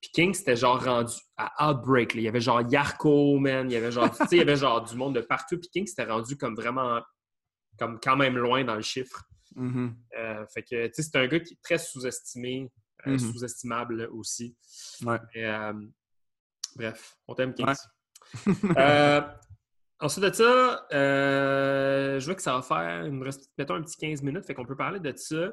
Puis 0.00 0.10
King, 0.12 0.34
c'était 0.34 0.56
genre 0.56 0.82
rendu 0.82 1.14
à 1.36 1.70
Outbreak. 1.70 2.14
là. 2.14 2.20
Il 2.20 2.24
y 2.24 2.28
avait 2.28 2.40
genre 2.40 2.62
Yarko, 2.62 3.38
man. 3.38 3.70
Il 3.70 3.74
y 3.74 3.76
avait 3.76 3.92
genre, 3.92 4.08
il 4.32 4.38
y 4.38 4.40
avait 4.40 4.56
genre 4.56 4.82
du 4.82 4.96
monde 4.96 5.14
de 5.14 5.20
partout. 5.20 5.58
Puis 5.58 5.68
King, 5.70 5.86
c'était 5.86 6.04
rendu 6.10 6.36
comme 6.36 6.54
vraiment, 6.56 7.00
comme 7.78 7.98
quand 8.00 8.16
même 8.16 8.36
loin 8.36 8.64
dans 8.64 8.74
le 8.76 8.82
chiffre. 8.82 9.24
Mhm. 9.54 9.94
Euh, 10.18 10.46
fait 10.46 10.62
que, 10.62 10.86
tu 10.86 10.92
sais, 10.94 11.02
c'est 11.02 11.16
un 11.16 11.26
gars 11.26 11.40
qui 11.40 11.54
est 11.54 11.62
très 11.62 11.78
sous-estimé, 11.78 12.70
euh, 13.06 13.12
Mhm. 13.12 13.18
sous-estimable 13.18 14.08
aussi. 14.12 14.56
Ouais. 15.04 15.18
Euh, 15.36 15.72
bref, 16.76 17.16
on 17.28 17.34
t'aime, 17.34 17.54
Kings. 17.54 17.66
Ouais. 17.66 17.74
Ensuite 20.00 20.24
de 20.24 20.32
ça, 20.32 20.86
je 20.90 22.24
vois 22.24 22.34
que 22.34 22.42
ça 22.42 22.54
va 22.56 22.62
faire, 22.62 23.06
il 23.06 23.12
me 23.12 23.24
reste, 23.24 23.50
mettons, 23.56 23.74
un 23.74 23.82
petit 23.82 23.96
15 23.96 24.22
minutes, 24.22 24.44
fait 24.44 24.54
qu'on 24.54 24.64
peut 24.64 24.76
parler 24.76 24.98
de 24.98 25.12
ça. 25.16 25.52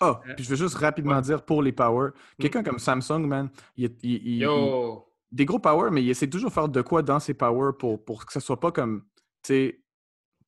Ah, 0.00 0.20
Euh, 0.28 0.34
puis 0.34 0.44
je 0.44 0.50
veux 0.50 0.56
juste 0.56 0.74
rapidement 0.74 1.14
ouais. 1.16 1.22
dire 1.22 1.44
pour 1.44 1.62
les 1.62 1.70
power, 1.70 2.10
quelqu'un 2.40 2.64
comme 2.64 2.80
Samsung, 2.80 3.24
man, 3.26 3.48
il, 3.76 3.84
il- 4.02 4.10
il- 4.14 4.26
il- 4.26 4.38
Yo! 4.40 5.06
des 5.30 5.44
gros 5.44 5.60
power, 5.60 5.90
mais 5.92 6.02
il 6.02 6.10
essaie 6.10 6.28
toujours 6.28 6.50
de 6.50 6.54
faire 6.54 6.68
de 6.68 6.82
quoi 6.82 7.02
dans 7.02 7.20
ses 7.20 7.34
power 7.34 7.70
pour, 7.78 8.04
pour 8.04 8.26
que 8.26 8.32
ça 8.32 8.40
soit 8.40 8.58
pas 8.58 8.72
comme, 8.72 9.04
tu 9.44 9.48
sais, 9.54 9.83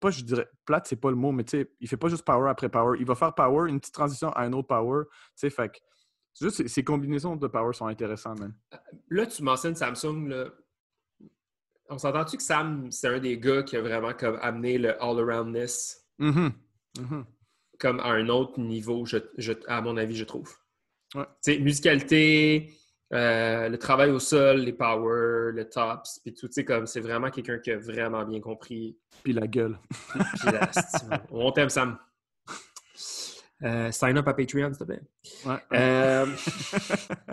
pas 0.01 0.11
je 0.11 0.23
dirais, 0.25 0.49
plate, 0.65 0.87
c'est 0.87 0.97
pas 1.01 1.11
le 1.11 1.17
mot, 1.17 1.33
mais 1.33 1.45
tu 1.45 1.59
sais, 1.59 1.71
il 1.81 1.89
fait 1.89 1.97
pas 1.97 2.09
juste 2.09 2.25
power 2.25 2.49
après 2.51 2.69
power. 2.69 2.97
Il 3.01 3.07
va 3.07 3.15
faire 3.15 3.35
power, 3.35 3.69
une 3.71 3.81
petite 3.81 3.95
transition 3.95 4.31
à 4.31 4.43
un 4.43 4.53
autre 4.53 4.69
power, 4.69 5.05
tu 5.11 5.13
sais, 5.37 5.51
fait 5.51 5.69
que, 5.71 5.79
c'est 6.35 6.45
juste, 6.47 6.69
ces- 6.69 6.85
combinaisons 6.85 7.37
de 7.37 7.47
power 7.47 7.73
sont 7.73 7.87
intéressantes, 7.87 8.39
man. 8.41 8.55
Là, 9.09 9.27
tu 9.27 9.43
mentionnes 9.43 9.75
Samsung, 9.75 10.29
là. 10.29 10.49
On 11.89 11.99
s'entend-tu 11.99 12.37
que 12.37 12.43
Sam, 12.43 12.91
c'est 12.91 13.07
un 13.09 13.21
des 13.21 13.39
gars 13.39 13.63
qui 13.63 13.77
a 13.77 13.81
vraiment 13.81 14.13
comme 14.13 14.39
amené 14.43 14.77
le 14.79 15.01
all-aroundness? 15.03 16.05
Mhm. 16.19 16.53
Mhm. 16.99 17.25
comme 17.79 18.01
à 18.01 18.07
un 18.09 18.29
autre 18.31 18.59
niveau, 18.59 19.05
je- 19.05 19.19
je- 19.37 19.53
à 19.69 19.83
mon 19.83 19.99
avis, 19.99 20.17
je 20.17 20.25
trouve. 20.25 20.51
Ouais. 21.15 21.27
Tu 21.45 21.53
sais, 21.53 21.59
musicalité, 21.59 22.73
euh, 23.13 23.69
le 23.69 23.79
travail 23.79 24.11
au 24.11 24.19
sol, 24.19 24.59
les 24.59 24.73
powers, 24.73 25.53
le 25.53 25.69
tops, 25.69 26.21
puis 26.25 26.35
tout, 26.35 26.49
tu 26.49 26.55
sais, 26.55 26.65
comme 26.65 26.87
c'est 26.87 27.01
vraiment 27.01 27.31
quelqu'un 27.31 27.59
qui 27.59 27.71
a 27.71 27.79
vraiment 27.79 28.25
bien 28.25 28.41
compris. 28.41 28.99
Puis 29.23 29.33
la 29.33 29.47
gueule. 29.47 29.79
Puis 30.13 30.51
c'est- 30.73 31.07
on 31.31 31.53
t'aime, 31.53 31.69
Sam. 31.71 31.99
Euh, 33.63 33.91
sign 33.91 34.19
up 34.19 34.29
à 34.29 34.35
Patreon, 34.35 34.69
s'il 34.75 34.79
te 34.79 34.85
plaît. 34.85 35.01
Ouais. 35.47 35.57
Euh, 35.73 36.27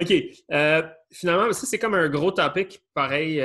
OK. 0.00 0.12
Finalement, 1.12 1.52
ça, 1.52 1.66
c'est 1.66 1.78
comme 1.78 1.94
un 1.94 2.08
gros 2.08 2.30
topic, 2.30 2.82
pareil. 2.94 3.36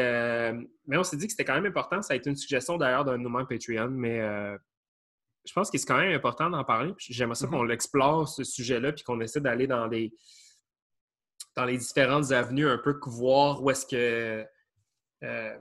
mais 0.87 0.97
on 0.97 1.03
s'est 1.03 1.17
dit 1.17 1.25
que 1.25 1.31
c'était 1.31 1.45
quand 1.45 1.55
même 1.55 1.65
important. 1.65 2.01
Ça 2.01 2.13
a 2.13 2.17
été 2.17 2.29
une 2.29 2.35
suggestion 2.35 2.77
d'ailleurs 2.77 3.05
d'un 3.05 3.17
membres 3.17 3.47
Patreon, 3.47 3.89
mais 3.89 4.19
je 5.45 5.53
pense 5.53 5.69
que 5.69 5.77
c'est 5.77 5.85
quand 5.87 5.97
même 5.97 6.15
important 6.15 6.49
d'en 6.49 6.63
parler. 6.63 6.93
J'aimerais 6.97 7.35
ça 7.35 7.45
Mhm. 7.47 7.51
qu'on 7.53 7.63
l'explore, 7.63 8.27
ce 8.29 8.43
sujet-là, 8.43 8.93
puis 8.93 9.03
qu'on 9.03 9.19
essaie 9.21 9.41
d'aller 9.41 9.67
dans 9.67 9.87
des 9.87 10.13
dans 11.55 11.65
les 11.65 11.77
différentes 11.77 12.31
avenues, 12.31 12.67
un 12.67 12.77
peu 12.77 12.99
voir 13.05 13.63
où 13.63 13.69
est-ce 13.69 13.85
que 13.85 14.45
euh, 15.23 15.57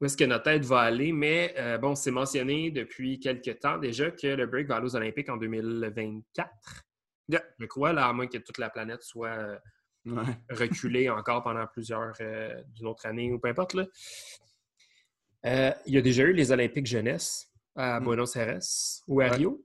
où 0.00 0.04
est-ce 0.04 0.16
que 0.16 0.24
notre 0.24 0.44
tête 0.44 0.64
va 0.64 0.80
aller. 0.80 1.12
Mais 1.12 1.54
euh, 1.56 1.78
bon, 1.78 1.94
c'est 1.94 2.10
mentionné 2.10 2.70
depuis 2.70 3.18
quelques 3.18 3.60
temps 3.60 3.78
déjà 3.78 4.10
que 4.10 4.26
le 4.26 4.46
break 4.46 4.66
va 4.68 4.76
aller 4.76 4.86
aux 4.86 4.96
Olympiques 4.96 5.28
en 5.30 5.36
2024. 5.38 6.50
Yeah. 7.28 7.42
Je 7.58 7.66
crois, 7.66 7.92
là, 7.92 8.06
à 8.08 8.12
moins 8.12 8.26
que 8.26 8.38
toute 8.38 8.58
la 8.58 8.68
planète 8.68 9.02
soit 9.02 9.28
euh, 9.30 9.58
reculer 10.50 11.08
encore 11.08 11.42
pendant 11.42 11.66
plusieurs, 11.66 12.12
euh, 12.20 12.62
d'une 12.74 12.86
autre 12.86 13.06
année 13.06 13.32
ou 13.32 13.38
peu 13.38 13.48
importe. 13.48 13.74
Là. 13.74 13.86
Euh, 15.46 15.72
il 15.86 15.94
y 15.94 15.98
a 15.98 16.02
déjà 16.02 16.24
eu 16.24 16.32
les 16.32 16.52
Olympiques 16.52 16.86
jeunesse 16.86 17.50
à 17.74 17.98
Mm. 18.00 18.04
Buenos 18.04 18.36
Aires 18.36 18.58
ou 19.08 19.20
à 19.20 19.24
Ouais. 19.24 19.36
Rio. 19.36 19.64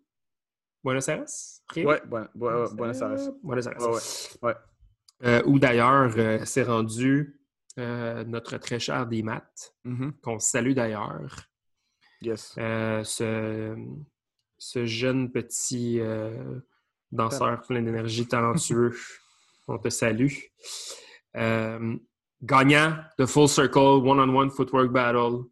Buenos 0.83 1.07
Aires? 1.09 1.25
Rio? 1.73 1.89
Ouais, 1.89 2.01
Buenos 2.05 3.01
Aires. 3.01 3.31
Buenos 3.43 3.67
Aires. 3.67 3.81
Ouais, 3.81 3.89
ouais, 3.89 3.99
ouais. 4.43 4.55
Euh, 5.24 5.41
où 5.45 5.59
d'ailleurs 5.59 6.13
euh, 6.17 6.43
s'est 6.45 6.63
rendu 6.63 7.39
euh, 7.78 8.24
notre 8.24 8.57
très 8.57 8.80
cher 8.80 9.05
des 9.05 9.22
maths, 9.24 9.74
Mhm. 9.84 10.13
qu'on 10.22 10.39
salue 10.39 10.74
d'ailleurs. 10.74 11.43
Yes. 12.22 12.53
Ce, 12.55 13.76
ce 14.57 14.86
jeune 14.86 15.32
petit 15.32 15.99
danseur 17.11 17.61
plein 17.61 17.82
d'énergie, 17.82 18.28
talentueux, 18.28 18.95
on 19.67 19.78
te 19.78 19.89
salue. 19.89 20.34
Gagnant 22.43 22.95
de 23.19 23.26
Full 23.26 23.47
Circle 23.47 23.78
One-on-One 23.80 24.49
Footwork 24.51 24.91
Battle, 24.91 25.43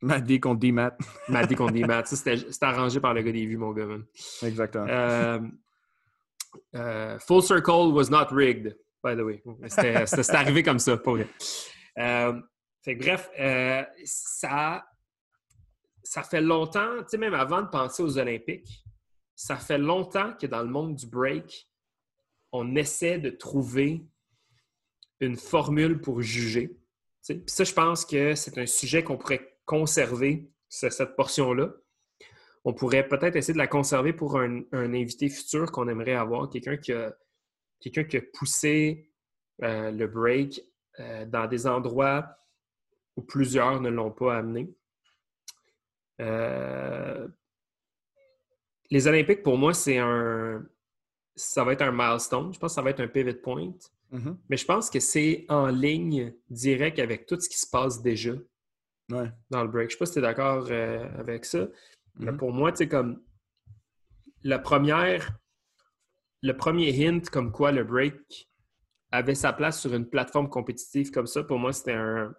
Maddy 0.00 0.40
contre 0.40 0.60
D-Mat. 0.60 0.96
Maddy 1.28 1.54
contre. 1.54 1.74
Ça, 2.06 2.16
C'était 2.16 2.42
arrangé 2.64 3.00
par 3.00 3.12
le 3.14 3.22
gars 3.22 3.32
des 3.32 3.46
vues, 3.46 3.56
mon 3.58 3.72
gars. 3.72 3.86
Exactement. 4.42 4.86
Full 6.72 7.42
Circle 7.42 7.92
was 7.92 8.10
not 8.10 8.28
rigged, 8.30 8.76
by 9.04 9.16
the 9.16 9.20
way. 9.20 9.42
C'est 9.68 10.34
arrivé 10.34 10.62
comme 10.62 10.78
ça, 10.78 10.96
vrai. 10.96 11.26
Euh, 11.98 12.40
bref, 12.96 13.30
euh, 13.38 13.82
ça, 14.04 14.84
ça 16.02 16.22
fait 16.22 16.40
longtemps, 16.40 16.98
tu 16.98 17.10
sais, 17.10 17.18
même 17.18 17.34
avant 17.34 17.62
de 17.62 17.68
penser 17.68 18.02
aux 18.02 18.18
Olympiques, 18.18 18.84
ça 19.34 19.56
fait 19.56 19.78
longtemps 19.78 20.32
que 20.34 20.46
dans 20.46 20.62
le 20.62 20.68
monde 20.68 20.94
du 20.96 21.06
break, 21.06 21.68
on 22.52 22.74
essaie 22.76 23.18
de 23.18 23.30
trouver 23.30 24.02
une 25.20 25.36
formule 25.36 26.00
pour 26.00 26.22
juger. 26.22 26.76
Puis 27.26 27.42
ça, 27.46 27.64
je 27.64 27.72
pense 27.72 28.04
que 28.06 28.34
c'est 28.34 28.56
un 28.58 28.66
sujet 28.66 29.02
qu'on 29.04 29.16
pourrait 29.18 29.58
conserver, 29.66 30.50
ce- 30.68 30.90
cette 30.90 31.14
portion-là 31.16 31.70
on 32.64 32.74
pourrait 32.74 33.06
peut-être 33.08 33.36
essayer 33.36 33.54
de 33.54 33.58
la 33.58 33.68
conserver 33.68 34.12
pour 34.12 34.38
un, 34.38 34.60
un 34.72 34.92
invité 34.92 35.30
futur 35.30 35.70
qu'on 35.72 35.88
aimerait 35.88 36.14
avoir, 36.14 36.50
quelqu'un 36.50 36.76
qui 36.76 36.92
a, 36.92 37.14
quelqu'un 37.80 38.04
qui 38.04 38.16
a 38.16 38.22
poussé 38.34 39.10
euh, 39.62 39.90
le 39.90 40.06
break 40.06 40.60
euh, 41.00 41.24
dans 41.26 41.46
des 41.46 41.66
endroits 41.66 42.26
où 43.16 43.22
plusieurs 43.22 43.80
ne 43.80 43.88
l'ont 43.88 44.10
pas 44.12 44.36
amené. 44.38 44.72
Euh, 46.20 47.28
les 48.90 49.06
Olympiques, 49.06 49.42
pour 49.42 49.58
moi, 49.58 49.74
c'est 49.74 49.98
un. 49.98 50.66
Ça 51.36 51.62
va 51.62 51.72
être 51.72 51.82
un 51.82 51.92
milestone. 51.92 52.52
Je 52.52 52.58
pense 52.58 52.72
que 52.72 52.74
ça 52.74 52.82
va 52.82 52.90
être 52.90 53.00
un 53.00 53.06
pivot 53.08 53.34
point. 53.34 53.72
Mhm. 54.10 54.38
Mais 54.48 54.56
je 54.56 54.64
pense 54.64 54.90
que 54.90 54.98
c'est 54.98 55.44
en 55.48 55.66
ligne 55.68 56.34
direct 56.48 56.98
avec 56.98 57.26
tout 57.26 57.38
ce 57.38 57.48
qui 57.48 57.58
se 57.58 57.68
passe 57.68 58.02
déjà 58.02 58.32
Ouais. 59.10 59.30
dans 59.50 59.62
le 59.62 59.68
break. 59.68 59.90
Je 59.90 59.94
sais 59.94 59.98
pas 59.98 60.06
si 60.06 60.12
tu 60.14 60.18
es 60.18 60.22
d'accord 60.22 60.66
euh, 60.70 61.06
avec 61.18 61.44
ça. 61.44 61.68
Mais 62.16 62.32
Mhm. 62.32 62.38
pour 62.38 62.52
moi, 62.52 62.74
sais, 62.74 62.88
comme 62.88 63.22
la 64.42 64.58
première, 64.58 65.30
le 66.42 66.52
premier 66.56 66.90
hint 67.06 67.28
comme 67.30 67.52
quoi 67.52 67.72
le 67.72 67.84
break 67.84 68.48
avait 69.10 69.34
sa 69.34 69.52
place 69.52 69.80
sur 69.80 69.94
une 69.94 70.06
plateforme 70.08 70.48
compétitive 70.48 71.10
comme 71.10 71.26
ça, 71.26 71.42
pour 71.42 71.58
moi, 71.58 71.72
c'était 71.72 71.92
un 71.94 72.34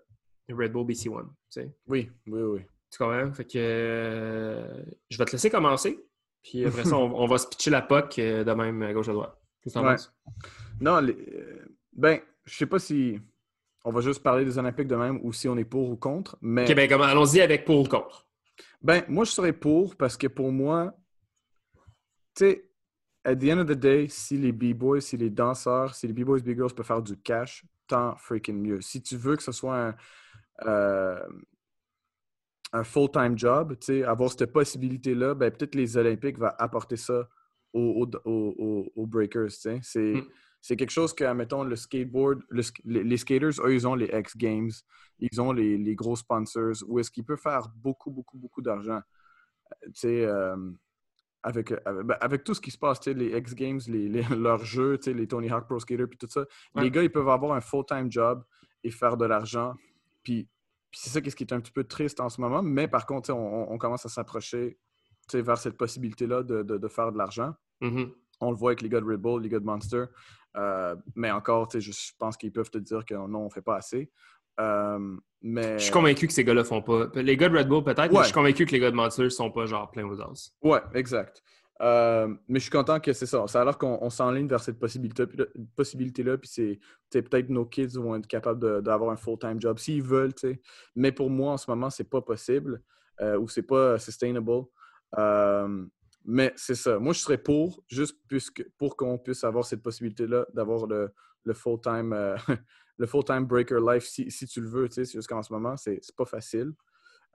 Red 0.50 0.72
Bull 0.72 0.86
BC 0.86 1.10
One. 1.10 1.28
Tu 1.52 1.62
sais. 1.62 1.76
Oui, 1.88 2.10
oui, 2.28 2.42
oui. 2.42 2.62
Tu 2.92 2.98
comprends? 2.98 3.32
Fait 3.34 3.46
que 3.46 3.58
euh, 3.58 4.84
je 5.10 5.18
vais 5.18 5.26
te 5.26 5.32
laisser 5.32 5.50
commencer. 5.50 6.04
Puis 6.44 6.66
après 6.66 6.86
ça, 6.86 6.96
on, 6.98 7.14
on 7.22 7.28
va 7.28 7.38
se 7.38 7.48
pitcher 7.48 7.70
la 7.72 7.82
POC 7.82 8.20
euh, 8.20 8.44
de 8.44 8.52
même 8.54 8.82
à 8.84 8.94
gauche 8.94 9.10
à 9.10 9.14
droite. 9.14 9.36
Qu'est-ce 9.62 9.74
que 9.76 9.80
t'en 9.80 9.86
Ouais. 9.86 9.92
penses? 9.94 10.14
Non, 10.80 11.00
les- 11.00 11.14
euh, 11.34 11.66
ben, 11.94 12.20
je 12.46 12.56
sais 12.56 12.66
pas 12.66 12.80
si 12.80 13.20
on 13.84 13.92
va 13.92 14.02
juste 14.02 14.24
parler 14.24 14.46
des 14.46 14.58
Olympiques 14.58 14.88
de 14.88 14.96
même 14.96 15.20
ou 15.24 15.34
si 15.34 15.48
on 15.48 15.58
est 15.58 15.66
pour 15.66 15.90
ou 15.90 15.98
contre, 15.98 16.38
mais 16.42 16.70
Ok, 16.70 16.76
ben 16.76 16.88
comme- 16.90 17.02
allons-y 17.02 17.42
avec 17.42 17.66
pour 17.66 17.80
ou 17.82 17.88
contre. 17.88 18.28
ben, 18.82 19.04
moi, 19.08 19.26
je 19.26 19.32
serais 19.32 19.54
pour 19.54 19.96
parce 19.96 20.18
que 20.18 20.28
pour 20.28 20.52
moi, 20.52 20.96
tu 22.36 22.46
sais, 22.46 22.69
at 23.26 23.36
the 23.36 23.50
end 23.52 23.60
of 23.60 23.68
the 23.68 23.76
day, 23.76 24.08
si 24.10 24.38
les 24.38 24.52
B-boys, 24.52 25.02
si 25.02 25.18
les 25.18 25.30
danseurs, 25.30 25.96
si 25.96 26.08
les 26.08 26.14
B-boys, 26.14 26.40
B-girls 26.42 26.74
peuvent 26.74 26.86
faire 26.86 27.02
du 27.02 27.18
cash, 27.18 27.66
tant 27.88 28.16
freaking 28.18 28.62
mieux. 28.62 28.82
Si 28.82 29.02
tu 29.02 29.18
veux 29.18 29.36
que 29.36 29.44
ce 29.44 29.52
soit 29.52 29.78
un, 29.90 29.96
euh, 30.68 31.20
un 32.74 32.84
full-time 32.84 33.38
job, 33.38 33.76
tu 33.80 33.86
sais, 33.88 34.04
avoir 34.04 34.32
cette 34.32 34.54
possibilité-là, 34.54 35.34
ben, 35.34 35.52
peut-être 35.52 35.76
les 35.76 35.98
Olympiques 35.98 36.38
vont 36.38 36.52
apporter 36.60 36.98
ça 36.98 37.28
aux, 37.74 38.06
aux, 38.26 38.30
aux- 38.30 38.92
aux- 38.96 39.08
breakers, 39.08 39.48
tu 39.48 39.60
sais. 39.60 39.80
C'est, 39.84 40.14
Mm. 40.14 40.76
quelque 40.76 40.90
chose 40.92 41.14
que, 41.14 41.24
admettons, 41.24 41.64
le 41.64 41.76
skateboard, 41.76 42.42
le 42.50 42.62
les, 42.86 43.04
les 43.04 43.18
skaters, 43.18 43.54
eux, 43.66 43.74
ils 43.74 43.88
ont 43.88 43.96
les 43.96 44.10
X 44.14 44.38
Games, 44.38 44.70
ils 45.20 45.42
ont 45.42 45.52
les, 45.52 45.78
les 45.78 45.96
gros 45.96 46.16
sponsors, 46.16 46.74
où 46.88 47.00
est-ce 47.00 47.10
qu'ils 47.10 47.24
peuvent 47.26 47.40
faire 47.42 47.70
beaucoup, 47.76 48.12
beaucoup, 48.12 48.38
beaucoup 48.38 48.62
d'argent. 48.62 48.98
Euh, 49.00 49.88
Tu 49.88 49.92
sais, 50.02 50.26
euh, 50.26 50.56
avec, 51.44 51.72
avec, 51.86 52.06
ben, 52.06 52.18
avec 52.22 52.44
tout 52.44 52.54
ce 52.54 52.62
qui 52.62 52.72
se 52.72 52.78
passe, 52.78 53.06
les 53.08 53.38
X 53.38 53.56
Games, 53.56 53.80
les, 53.88 54.08
les- 54.10 54.22
leurs 54.36 54.64
jeux, 54.66 55.00
les 55.08 55.28
Tony 55.28 55.50
Hawk 55.50 55.66
Pro 55.68 55.80
Skater, 55.80 56.08
puis 56.08 56.18
tout 56.18 56.28
ça, 56.30 56.42
Ouais. 56.76 56.84
les 56.84 56.92
gars, 56.92 57.04
ils 57.04 57.12
peuvent 57.12 57.30
avoir 57.30 57.54
un 57.54 57.62
full-time 57.62 58.12
job 58.12 58.44
et 58.84 58.92
faire 58.92 59.18
de 59.18 59.26
l'argent. 59.26 59.74
Puis, 60.24 60.48
c'est 60.92 61.10
ça 61.10 61.22
qui 61.22 61.44
est 61.44 61.54
un 61.54 61.60
petit 61.62 61.72
peu 61.72 61.84
triste 61.84 62.20
en 62.20 62.30
ce 62.30 62.42
moment. 62.42 62.62
Mais 62.64 62.88
par 62.88 63.06
contre, 63.06 63.32
on, 63.32 63.72
on 63.72 63.78
commence 63.78 64.06
à 64.06 64.10
s'approcher 64.10 64.78
vers 65.34 65.58
cette 65.58 65.78
possibilité-là 65.78 66.44
de, 66.44 66.64
de- 66.64 66.78
de 66.78 66.88
faire 66.88 67.12
de 67.12 67.18
l'argent. 67.18 67.54
Mhm. 67.82 68.12
On 68.42 68.52
le 68.52 68.58
voit 68.58 68.72
avec 68.72 68.82
les 68.82 68.90
gars 68.90 69.00
de 69.02 69.06
Red 69.06 69.20
Bull, 69.20 69.42
les 69.44 69.50
gars 69.50 69.60
de 69.60 69.66
Monster. 69.66 70.06
Euh, 70.58 70.96
mais 71.16 71.30
encore, 71.30 71.70
je 71.72 72.12
pense 72.18 72.36
qu'ils 72.38 72.52
peuvent 72.52 72.72
te 72.72 72.80
dire 72.80 73.06
que 73.06 73.14
non, 73.14 73.42
on 73.42 73.46
ne 73.46 73.50
fait 73.50 73.62
pas 73.62 73.76
assez. 73.76 74.12
Euh, 74.60 75.16
mais... 75.42 75.78
Je 75.80 75.84
suis 75.84 75.92
convaincu 75.92 76.28
que 76.28 76.34
ces 76.34 76.44
gars-là 76.44 76.64
font 76.64 76.82
pas. 76.82 77.08
Les 77.16 77.38
gars 77.38 77.50
de 77.50 77.58
Red 77.58 77.68
Bull, 77.68 77.84
peut-être, 77.84 78.12
mais 78.12 78.18
Ouais. 78.18 78.24
je 78.24 78.26
suis 78.28 78.34
convaincu 78.34 78.66
que 78.66 78.72
les 78.72 78.80
gars 78.80 78.92
de 78.92 78.96
Monster 78.96 79.30
sont 79.30 79.52
pas 79.52 79.66
genre 79.66 79.90
plein 79.90 80.06
aux 80.06 80.20
as. 80.22 80.52
Ouais, 80.62 80.82
exact. 80.94 81.42
Euh, 81.82 82.28
mais 82.50 82.60
je 82.60 82.64
suis 82.64 82.72
content 82.72 83.00
que 83.00 83.14
c'est 83.14 83.26
ça. 83.26 83.48
Ça 83.48 83.62
a 83.62 83.64
l'air 83.66 83.78
qu'on 83.78 83.98
on 84.02 84.10
s'enligne 84.10 84.48
vers 84.48 84.60
cette 84.60 84.78
possibilité- 84.80 85.24
possibilité-là. 85.78 86.38
Puis 86.38 86.50
c'est 87.10 87.22
peut-être 87.22 87.48
nos 87.50 87.66
kids 87.66 87.88
vont 87.98 88.16
être 88.18 88.28
capables 88.28 88.82
d'avoir 88.82 89.12
un 89.12 89.16
full-time 89.16 89.62
job 89.62 89.80
s'ils 89.80 90.04
veulent. 90.04 90.34
tu 90.34 90.50
sais. 90.50 90.62
Mais 90.96 91.14
pour 91.14 91.30
moi, 91.30 91.54
en 91.54 91.58
ce 91.58 91.72
moment, 91.72 91.90
c'est 91.90 92.10
pas 92.10 92.22
possible 92.22 92.82
euh, 93.22 93.38
ou 93.40 93.48
c'est 93.48 93.64
pas 93.64 93.98
sustainable. 93.98 94.64
Euh, 95.18 95.86
mais 96.26 96.52
c'est 96.58 96.76
ça. 96.76 97.00
Moi, 97.00 97.14
je 97.14 97.20
serais 97.20 97.38
pour, 97.38 97.82
juste 97.88 98.18
puisque, 98.28 98.66
pour 98.78 98.98
qu'on 98.98 99.18
puisse 99.18 99.46
avoir 99.46 99.64
cette 99.64 99.82
possibilité-là 99.82 100.46
d'avoir 100.54 100.86
le, 100.86 101.10
le 101.46 101.54
full-time 101.54 102.36
le 103.00 103.08
full-time 103.08 103.46
breaker 103.46 103.80
life 103.82 104.04
si, 104.06 104.30
si 104.30 104.46
tu 104.46 104.62
le 104.62 104.68
veux. 104.70 104.88
tu 104.90 104.96
sais. 104.96 105.06
C'est 105.06 105.14
juste 105.14 105.28
qu'en 105.30 105.42
ce 105.42 105.52
moment, 105.52 105.76
c'est 105.78 106.00
pas 106.16 106.26
facile. 106.26 106.74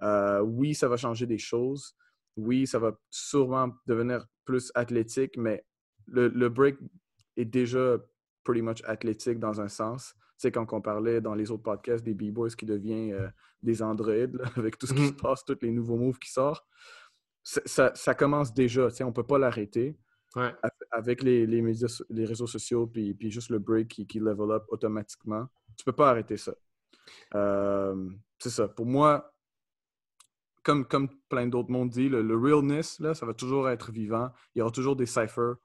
Euh, 0.02 0.40
oui, 0.40 0.74
ça 0.74 0.86
va 0.88 0.96
changer 0.96 1.26
des 1.26 1.38
choses. 1.38 1.96
Oui, 2.36 2.66
ça 2.66 2.78
va 2.78 2.92
sûrement 3.10 3.72
devenir 3.86 4.26
plus 4.44 4.70
athlétique, 4.74 5.36
mais 5.36 5.64
le, 6.06 6.28
le 6.28 6.48
break 6.48 6.76
est 7.36 7.44
déjà 7.46 7.96
pretty 8.44 8.60
much 8.62 8.82
athlétique 8.84 9.38
dans 9.38 9.60
un 9.60 9.68
sens. 9.68 10.12
Tu 10.14 10.20
sais, 10.36 10.52
quand 10.52 10.70
on 10.72 10.80
parlait 10.80 11.20
dans 11.20 11.34
les 11.34 11.50
autres 11.50 11.62
podcasts 11.62 12.04
des 12.04 12.12
B-Boys 12.14 12.50
qui 12.50 12.66
deviennent 12.66 13.12
euh, 13.14 13.28
des 13.62 13.82
androïdes 13.82 14.34
là, 14.36 14.44
avec 14.56 14.78
tout 14.78 14.86
ce 14.86 14.92
qui 14.94 15.06
se 15.08 15.12
passe, 15.12 15.44
tous 15.44 15.56
les 15.62 15.70
nouveaux 15.70 15.96
moves 15.96 16.18
qui 16.18 16.30
sortent, 16.30 16.66
ça, 17.42 17.60
ça- 17.64 17.92
ça 17.94 18.14
commence 18.14 18.52
déjà. 18.52 18.88
Tu 18.90 18.96
sais, 18.96 19.04
on 19.04 19.08
ne 19.08 19.12
peut 19.14 19.26
pas 19.26 19.38
l'arrêter 19.38 19.96
Ouais. 20.36 20.52
Avec 20.94 21.22
les, 21.22 21.46
les 21.46 21.60
médias, 21.62 21.88
so- 21.88 22.04
les 22.10 22.24
réseaux 22.24 22.46
sociaux, 22.46 22.86
puis, 22.86 23.14
puis 23.14 23.30
juste 23.30 23.50
le 23.50 23.58
break 23.58 23.88
qui, 23.88 24.06
qui 24.06 24.18
level 24.20 24.50
up 24.52 24.64
automatiquement. 24.68 25.46
Tu 25.76 25.84
peux 25.84 25.92
pas 25.92 26.10
arrêter 26.10 26.36
ça. 26.36 26.54
Euh, 27.34 28.08
c'est 28.38 28.50
ça. 28.50 28.68
Pour 28.68 28.86
moi, 28.86 29.34
comme, 30.62 30.86
comme 30.86 31.08
plein 31.28 31.46
d'autres 31.46 31.70
mondes 31.70 31.90
dit, 31.90 32.08
le, 32.08 32.22
le 32.22 32.36
realness, 32.36 32.98
là, 33.00 33.14
ça 33.14 33.26
va 33.26 33.34
toujours 33.34 33.68
être 33.68 33.90
vivant. 33.92 34.30
Il 34.54 34.60
y 34.60 34.62
aura 34.62 34.70
toujours 34.70 34.96
des 34.96 35.06
ciphers. 35.06 35.56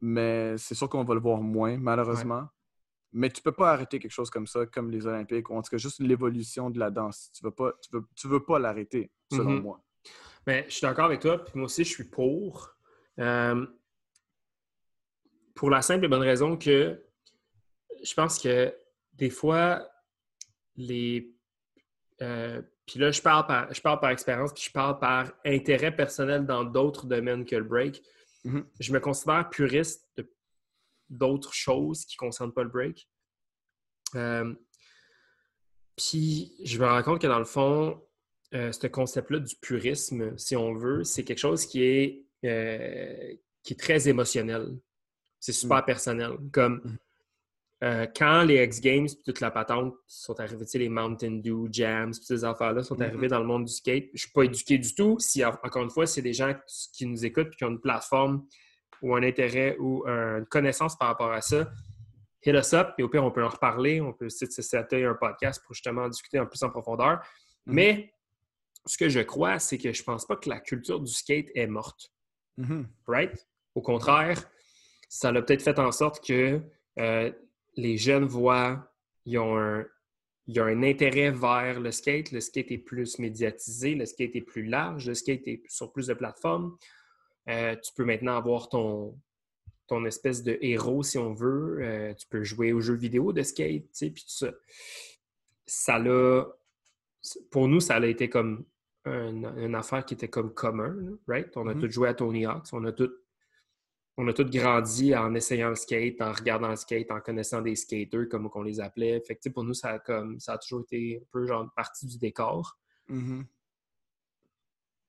Mais 0.00 0.56
c'est 0.58 0.74
sûr 0.74 0.88
qu'on 0.88 1.04
va 1.04 1.14
le 1.14 1.20
voir 1.20 1.40
moins, 1.40 1.76
malheureusement. 1.78 2.48
Mais 3.12 3.28
tu 3.28 3.42
peux 3.42 3.52
pas 3.52 3.72
arrêter 3.72 3.98
quelque 3.98 4.12
chose 4.12 4.30
comme 4.30 4.46
ça, 4.46 4.66
comme 4.66 4.90
les 4.90 5.06
Olympiques, 5.06 5.50
ou 5.50 5.56
en 5.56 5.62
tout 5.62 5.70
cas 5.70 5.78
juste 5.78 6.00
l'évolution 6.00 6.70
de 6.70 6.78
la 6.78 6.90
danse. 6.90 7.30
Tu 7.34 7.44
veux 7.44 7.50
pas, 7.50 7.72
tu 7.82 7.90
veux, 7.92 8.04
tu 8.14 8.28
veux 8.28 8.42
pas 8.44 8.58
l'arrêter, 8.58 9.10
selon 9.32 9.50
Mhm. 9.50 9.62
moi. 9.62 9.82
Mais 10.46 10.64
je 10.68 10.74
suis 10.74 10.82
d'accord 10.82 11.06
avec 11.06 11.20
toi, 11.20 11.44
puis 11.44 11.52
moi 11.56 11.64
aussi, 11.66 11.84
je 11.84 11.90
suis 11.90 12.04
pour. 12.04 12.70
Euh, 13.18 13.66
pour 15.60 15.68
la 15.68 15.82
simple 15.82 16.06
et 16.06 16.08
bonne 16.08 16.22
raison 16.22 16.56
que 16.56 17.04
je 18.02 18.14
pense 18.14 18.38
que 18.38 18.74
des 19.12 19.28
fois, 19.28 19.86
les. 20.74 21.36
euh, 22.22 22.62
puis 22.86 22.98
là, 22.98 23.10
je 23.10 23.20
parle, 23.20 23.46
par, 23.46 23.70
je 23.74 23.82
parle 23.82 24.00
par 24.00 24.08
expérience, 24.08 24.54
puis 24.54 24.62
je 24.62 24.72
parle 24.72 24.98
par 24.98 25.30
intérêt 25.44 25.94
personnel 25.94 26.46
dans 26.46 26.64
d'autres 26.64 27.04
domaines 27.04 27.44
que 27.44 27.56
le 27.56 27.64
break. 27.64 28.02
Mhm. 28.44 28.66
Je 28.80 28.90
me 28.90 29.00
considère 29.00 29.50
puriste 29.50 30.08
de 30.16 30.32
d'autres 31.10 31.52
choses 31.52 32.06
qui 32.06 32.16
ne 32.16 32.20
concernent 32.20 32.54
pas 32.54 32.62
le 32.62 32.70
break. 32.70 33.06
Euh, 34.14 34.54
puis 35.94 36.54
je 36.64 36.78
me 36.78 36.86
rends 36.86 37.02
compte 37.02 37.20
que 37.20 37.26
dans 37.26 37.38
le 37.38 37.44
fond, 37.44 38.02
euh, 38.54 38.72
ce 38.72 38.86
concept-là 38.86 39.40
du 39.40 39.56
purisme, 39.56 40.38
si 40.38 40.56
on 40.56 40.72
veut, 40.72 41.04
c'est 41.04 41.22
quelque 41.22 41.38
chose 41.38 41.66
qui 41.66 41.82
est, 41.82 42.24
euh, 42.46 43.34
qui 43.62 43.74
est 43.74 43.78
très 43.78 44.08
émotionnel. 44.08 44.80
C'est 45.40 45.52
super 45.52 45.78
Mm. 45.78 45.84
personnel. 45.86 46.30
Comme 46.52 46.74
Mm. 46.84 46.98
euh, 47.82 48.06
quand 48.14 48.42
les 48.42 48.62
X 48.62 48.80
Games 48.80 49.06
et 49.06 49.22
toute 49.24 49.40
la 49.40 49.50
patente 49.50 49.94
sont 50.06 50.38
arrivés, 50.38 50.64
tu 50.66 50.72
sais, 50.72 50.78
les 50.78 50.90
Mountain 50.90 51.40
Dew, 51.42 51.66
Jams, 51.72 52.12
ces 52.12 52.44
affaires-là 52.44 52.82
sont 52.82 53.00
arrivés 53.00 53.28
dans 53.28 53.40
le 53.40 53.46
monde 53.46 53.64
du 53.64 53.72
skate, 53.72 54.10
je 54.12 54.20
suis 54.20 54.30
pas 54.32 54.42
éduqué 54.42 54.76
du 54.78 54.94
tout. 54.94 55.18
Si, 55.18 55.42
encore 55.44 55.82
une 55.82 55.90
fois, 55.90 56.06
c'est 56.06 56.20
des 56.22 56.34
gens 56.34 56.54
qui 56.92 57.06
nous 57.06 57.24
écoutent 57.24 57.48
et 57.54 57.56
qui 57.56 57.64
ont 57.64 57.70
une 57.70 57.80
plateforme 57.80 58.46
ou 59.00 59.16
un 59.16 59.22
intérêt 59.22 59.76
ou 59.78 60.06
une 60.06 60.44
connaissance 60.46 60.96
par 60.98 61.08
rapport 61.08 61.32
à 61.32 61.40
ça, 61.40 61.70
hit 62.44 62.54
us 62.54 62.74
up 62.74 62.90
et 62.98 63.02
au 63.02 63.08
pire, 63.08 63.24
on 63.24 63.30
peut 63.30 63.42
en 63.44 63.48
reparler. 63.48 64.00
On 64.02 64.12
peut 64.12 64.28
setter 64.28 65.04
un 65.06 65.14
podcast 65.14 65.62
pour 65.64 65.74
justement 65.74 66.02
en 66.02 66.08
discuter 66.10 66.38
en 66.38 66.46
plus 66.46 66.62
en 66.62 66.68
profondeur. 66.68 67.22
Mhm. 67.66 67.74
Mais 67.74 68.14
ce 68.84 68.98
que 68.98 69.08
je 69.08 69.20
crois, 69.20 69.58
c'est 69.58 69.78
que 69.78 69.90
je 69.92 70.02
pense 70.02 70.26
pas 70.26 70.36
que 70.36 70.50
la 70.50 70.60
culture 70.60 71.00
du 71.00 71.10
skate 71.12 71.48
est 71.54 71.66
morte. 71.66 72.12
Mhm. 72.58 72.88
Right? 73.06 73.46
Au 73.74 73.80
contraire, 73.80 74.38
ça 75.12 75.32
l'a 75.32 75.42
peut-être 75.42 75.62
fait 75.62 75.78
en 75.80 75.90
sorte 75.90 76.24
que 76.24 76.60
euh, 77.00 77.32
les 77.76 77.96
jeunes 77.96 78.26
voient, 78.26 78.92
ils 79.26 79.38
ont 79.38 79.58
un, 79.58 79.84
il 80.46 80.54
y 80.54 80.60
a 80.60 80.64
un 80.64 80.82
intérêt 80.84 81.32
vers 81.32 81.80
le 81.80 81.90
skate. 81.90 82.30
Le 82.30 82.40
skate 82.40 82.70
est 82.70 82.78
plus 82.78 83.18
médiatisé, 83.18 83.96
le 83.96 84.06
skate 84.06 84.36
est 84.36 84.40
plus 84.40 84.64
large, 84.64 85.08
le 85.08 85.14
skate 85.14 85.46
est 85.48 85.62
sur 85.68 85.92
plus 85.92 86.06
de 86.06 86.14
plateformes. 86.14 86.76
Euh, 87.48 87.74
tu 87.76 87.92
peux 87.96 88.04
maintenant 88.04 88.36
avoir 88.36 88.68
ton, 88.68 89.18
ton 89.88 90.04
espèce 90.04 90.44
de 90.44 90.56
héros, 90.60 91.02
si 91.02 91.18
on 91.18 91.32
veut. 91.34 91.78
Euh, 91.82 92.14
tu 92.14 92.28
peux 92.28 92.44
jouer 92.44 92.72
aux 92.72 92.80
jeux 92.80 92.94
vidéo 92.94 93.32
de 93.32 93.42
skate, 93.42 93.82
tu 93.82 93.88
sais, 93.92 94.10
puis 94.10 94.22
tout 94.22 94.30
ça. 94.46 94.52
Ça 95.66 95.98
l'a... 95.98 96.46
Pour 97.50 97.66
nous, 97.68 97.80
ça 97.80 97.96
a 97.96 98.06
été 98.06 98.28
comme 98.30 98.64
un- 99.04 99.56
une 99.58 99.74
affaire 99.74 100.04
qui 100.04 100.14
était 100.14 100.28
comme 100.28 100.54
commun, 100.54 100.96
right? 101.26 101.54
On 101.56 101.66
a 101.68 101.74
Mhm. 101.74 101.80
tous 101.80 101.90
joué 101.90 102.08
à 102.08 102.14
Tony 102.14 102.46
Hawk, 102.46 102.64
on 102.72 102.84
a 102.84 102.92
tous 102.92 103.10
on 104.16 104.26
a 104.28 104.32
tous 104.32 104.44
grandi 104.50 105.14
en 105.14 105.34
essayant 105.34 105.70
le 105.70 105.74
skate, 105.76 106.20
en 106.20 106.32
regardant 106.32 106.68
le 106.68 106.76
skate, 106.76 107.10
en 107.10 107.20
connaissant 107.20 107.62
des 107.62 107.74
skaters, 107.76 108.28
comme 108.28 108.50
on 108.54 108.62
les 108.62 108.80
appelait. 108.80 109.20
Fait 109.26 109.36
que, 109.36 109.48
pour 109.48 109.64
nous, 109.64 109.72
ça 109.74 109.90
a, 109.90 109.98
comme, 109.98 110.38
ça 110.40 110.54
a 110.54 110.58
toujours 110.58 110.82
été 110.82 111.20
un 111.22 111.26
peu 111.30 111.46
genre 111.46 111.70
partie 111.74 112.06
du 112.06 112.18
décor. 112.18 112.76
Mhm. 113.08 113.46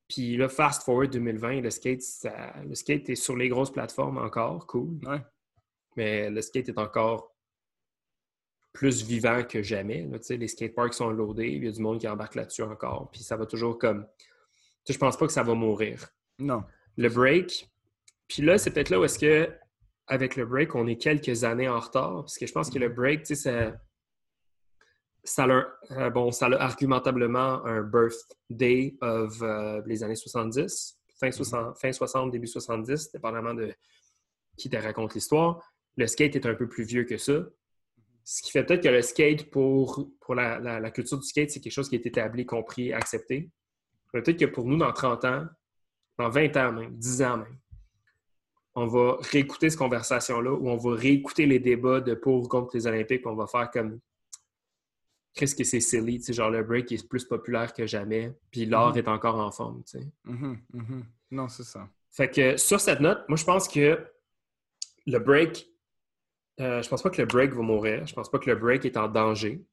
Puis 0.08 0.36
là, 0.38 0.49
fast 0.49 0.84
forward 0.84 1.10
2020, 1.12 1.62
le 1.62 1.70
skate, 1.70 2.02
ça- 2.02 2.54
le 2.68 2.76
skate 2.76 3.10
est 3.10 3.16
sur 3.16 3.36
les 3.36 3.47
grosses 3.49 3.72
plateformes 3.72 4.18
encore, 4.18 4.68
cool. 4.68 4.99
Ouais. 5.06 5.22
Mais 5.95 6.30
le 6.30 6.41
skate 6.41 6.70
est 6.70 6.78
encore 6.78 7.34
plus 8.74 9.04
vivant 9.04 9.43
que 9.43 9.62
jamais. 9.62 10.04
là. 10.08 10.18
Les 10.30 10.47
skateparks 10.47 10.93
sont 10.93 11.10
loadés, 11.12 11.49
il 11.49 11.64
y 11.66 11.68
a 11.68 11.72
du 11.72 11.82
monde 11.82 11.99
qui 11.99 12.08
embarque 12.08 12.36
là-dessus 12.36 12.64
encore. 12.64 13.10
Puis 13.12 13.22
ça 13.22 13.36
va 13.36 13.45
toujours 13.45 13.78
comme. 13.78 14.08
Je 14.89 14.97
pense 14.97 15.18
pas 15.18 15.28
que 15.28 15.34
ça 15.34 15.43
va 15.43 15.54
mourir. 15.54 16.08
Non. 16.39 16.64
Le 16.97 17.10
break. 17.10 17.70
Puis 18.32 18.43
là, 18.43 18.57
c'est 18.57 18.71
peut-être 18.71 18.89
là 18.91 18.97
où 19.01 19.03
est-ce 19.03 19.19
que, 19.19 19.49
avec 20.07 20.38
le 20.38 20.45
break, 20.45 20.73
on 20.75 20.88
est 20.88 20.95
quelques 20.95 21.43
années 21.43 21.67
en 21.67 21.77
retard. 21.82 22.21
Parce 22.21 22.38
que 22.38 22.45
je 22.47 22.53
pense 22.53 22.69
que 22.69 22.79
le 22.79 22.88
break, 22.88 23.23
tu 23.23 23.36
sais, 23.36 23.36
ça. 23.36 23.75
Ça 25.25 25.43
a, 25.43 25.67
euh, 25.91 26.09
bon, 26.09 26.32
ça 26.32 26.45
a 26.47 26.53
argumentablement 26.63 27.63
un 27.65 27.82
birthday 27.82 28.95
of 29.01 29.39
euh, 29.41 29.82
les 29.86 30.01
années 30.01 30.15
70, 30.15 30.97
fin 31.19 31.29
60, 31.29 31.77
fin 31.77 31.91
60, 31.91 32.32
début 32.32 32.47
70, 32.47 33.11
dépendamment 33.11 33.53
de 33.53 33.73
qui 34.57 34.69
te 34.69 34.77
raconte 34.77 35.13
l'histoire. 35.13 35.61
Le 35.97 36.07
skate 36.07 36.38
est 36.38 36.45
un 36.45 36.55
peu 36.55 36.67
plus 36.69 36.86
vieux 36.86 37.03
que 37.03 37.17
ça. 37.17 37.43
Ce 38.23 38.41
qui 38.41 38.49
fait 38.51 38.63
peut-être 38.63 38.82
que 38.82 38.88
le 38.88 39.01
skate, 39.01 39.51
pour, 39.51 40.09
pour 40.21 40.36
la, 40.36 40.57
la- 40.59 40.79
la 40.79 40.89
culture 40.91 41.19
du 41.19 41.27
skate, 41.27 41.51
c'est 41.51 41.59
quelque 41.59 41.73
chose 41.73 41.89
qui 41.89 41.95
est 41.95 42.05
établi, 42.05 42.45
compris, 42.45 42.93
accepté. 42.93 43.51
Peut-être 44.13 44.39
que 44.39 44.45
pour 44.45 44.65
nous, 44.65 44.77
dans 44.77 44.93
30 44.93 45.25
ans, 45.25 45.45
dans 46.17 46.29
20 46.29 46.55
ans 46.57 46.71
même, 46.71 46.95
10 46.97 47.21
ans 47.23 47.38
même, 47.38 47.57
on 48.76 48.86
va 48.88 49.17
réécouter 49.22 49.69
cette 49.69 49.80
conversation-là 49.80 50.51
ou 50.53 50.69
on 50.69 50.78
va 50.78 50.95
réécouter 50.95 51.45
les 51.45 51.59
débats 51.59 51.99
de 52.01 52.13
pour 52.13 52.43
ou 52.43 52.47
contre 52.47 52.76
les 52.76 52.88
Olympiques, 52.88 53.26
on 53.28 53.36
va 53.36 53.47
faire 53.47 53.69
comme 53.72 53.99
qu'est-ce 55.34 55.55
que 55.55 55.63
c'est 55.63 55.80
silly, 55.80 56.19
tu 56.19 56.26
sais, 56.26 56.34
genre 56.34 56.49
le 56.49 56.63
break 56.63 56.91
est 56.91 57.07
plus 57.07 57.26
populaire 57.26 57.74
que 57.74 57.86
jamais, 57.88 58.34
puis 58.51 58.65
l'art 58.65 58.91
Mhm. 58.91 58.97
est 58.97 59.07
encore 59.07 59.36
en 59.39 59.51
forme, 59.51 59.84
tu 59.84 59.99
sais. 59.99 60.07
Mhm. 60.26 60.59
Mhm. 60.74 61.05
Non, 61.32 61.47
c'est 61.47 61.63
ça. 61.63 61.88
Fait 62.11 62.30
que 62.30 62.57
sur 62.57 62.80
cette 62.80 62.99
note, 62.99 63.24
moi 63.30 63.38
je 63.38 63.45
pense 63.45 63.67
que 63.67 64.05
le 65.07 65.19
break, 65.19 65.67
euh, 66.59 66.82
je 66.82 66.89
pense 66.89 67.01
pas 67.01 67.09
que 67.09 67.22
le 67.22 67.28
break 67.28 67.53
va 67.53 67.61
mourir. 67.61 68.05
Je 68.05 68.13
pense 68.13 68.30
pas 68.30 68.39
que 68.39 68.49
le 68.49 68.55
break 68.57 68.86
est 68.86 68.97
en 68.97 69.07
danger. 69.07 69.63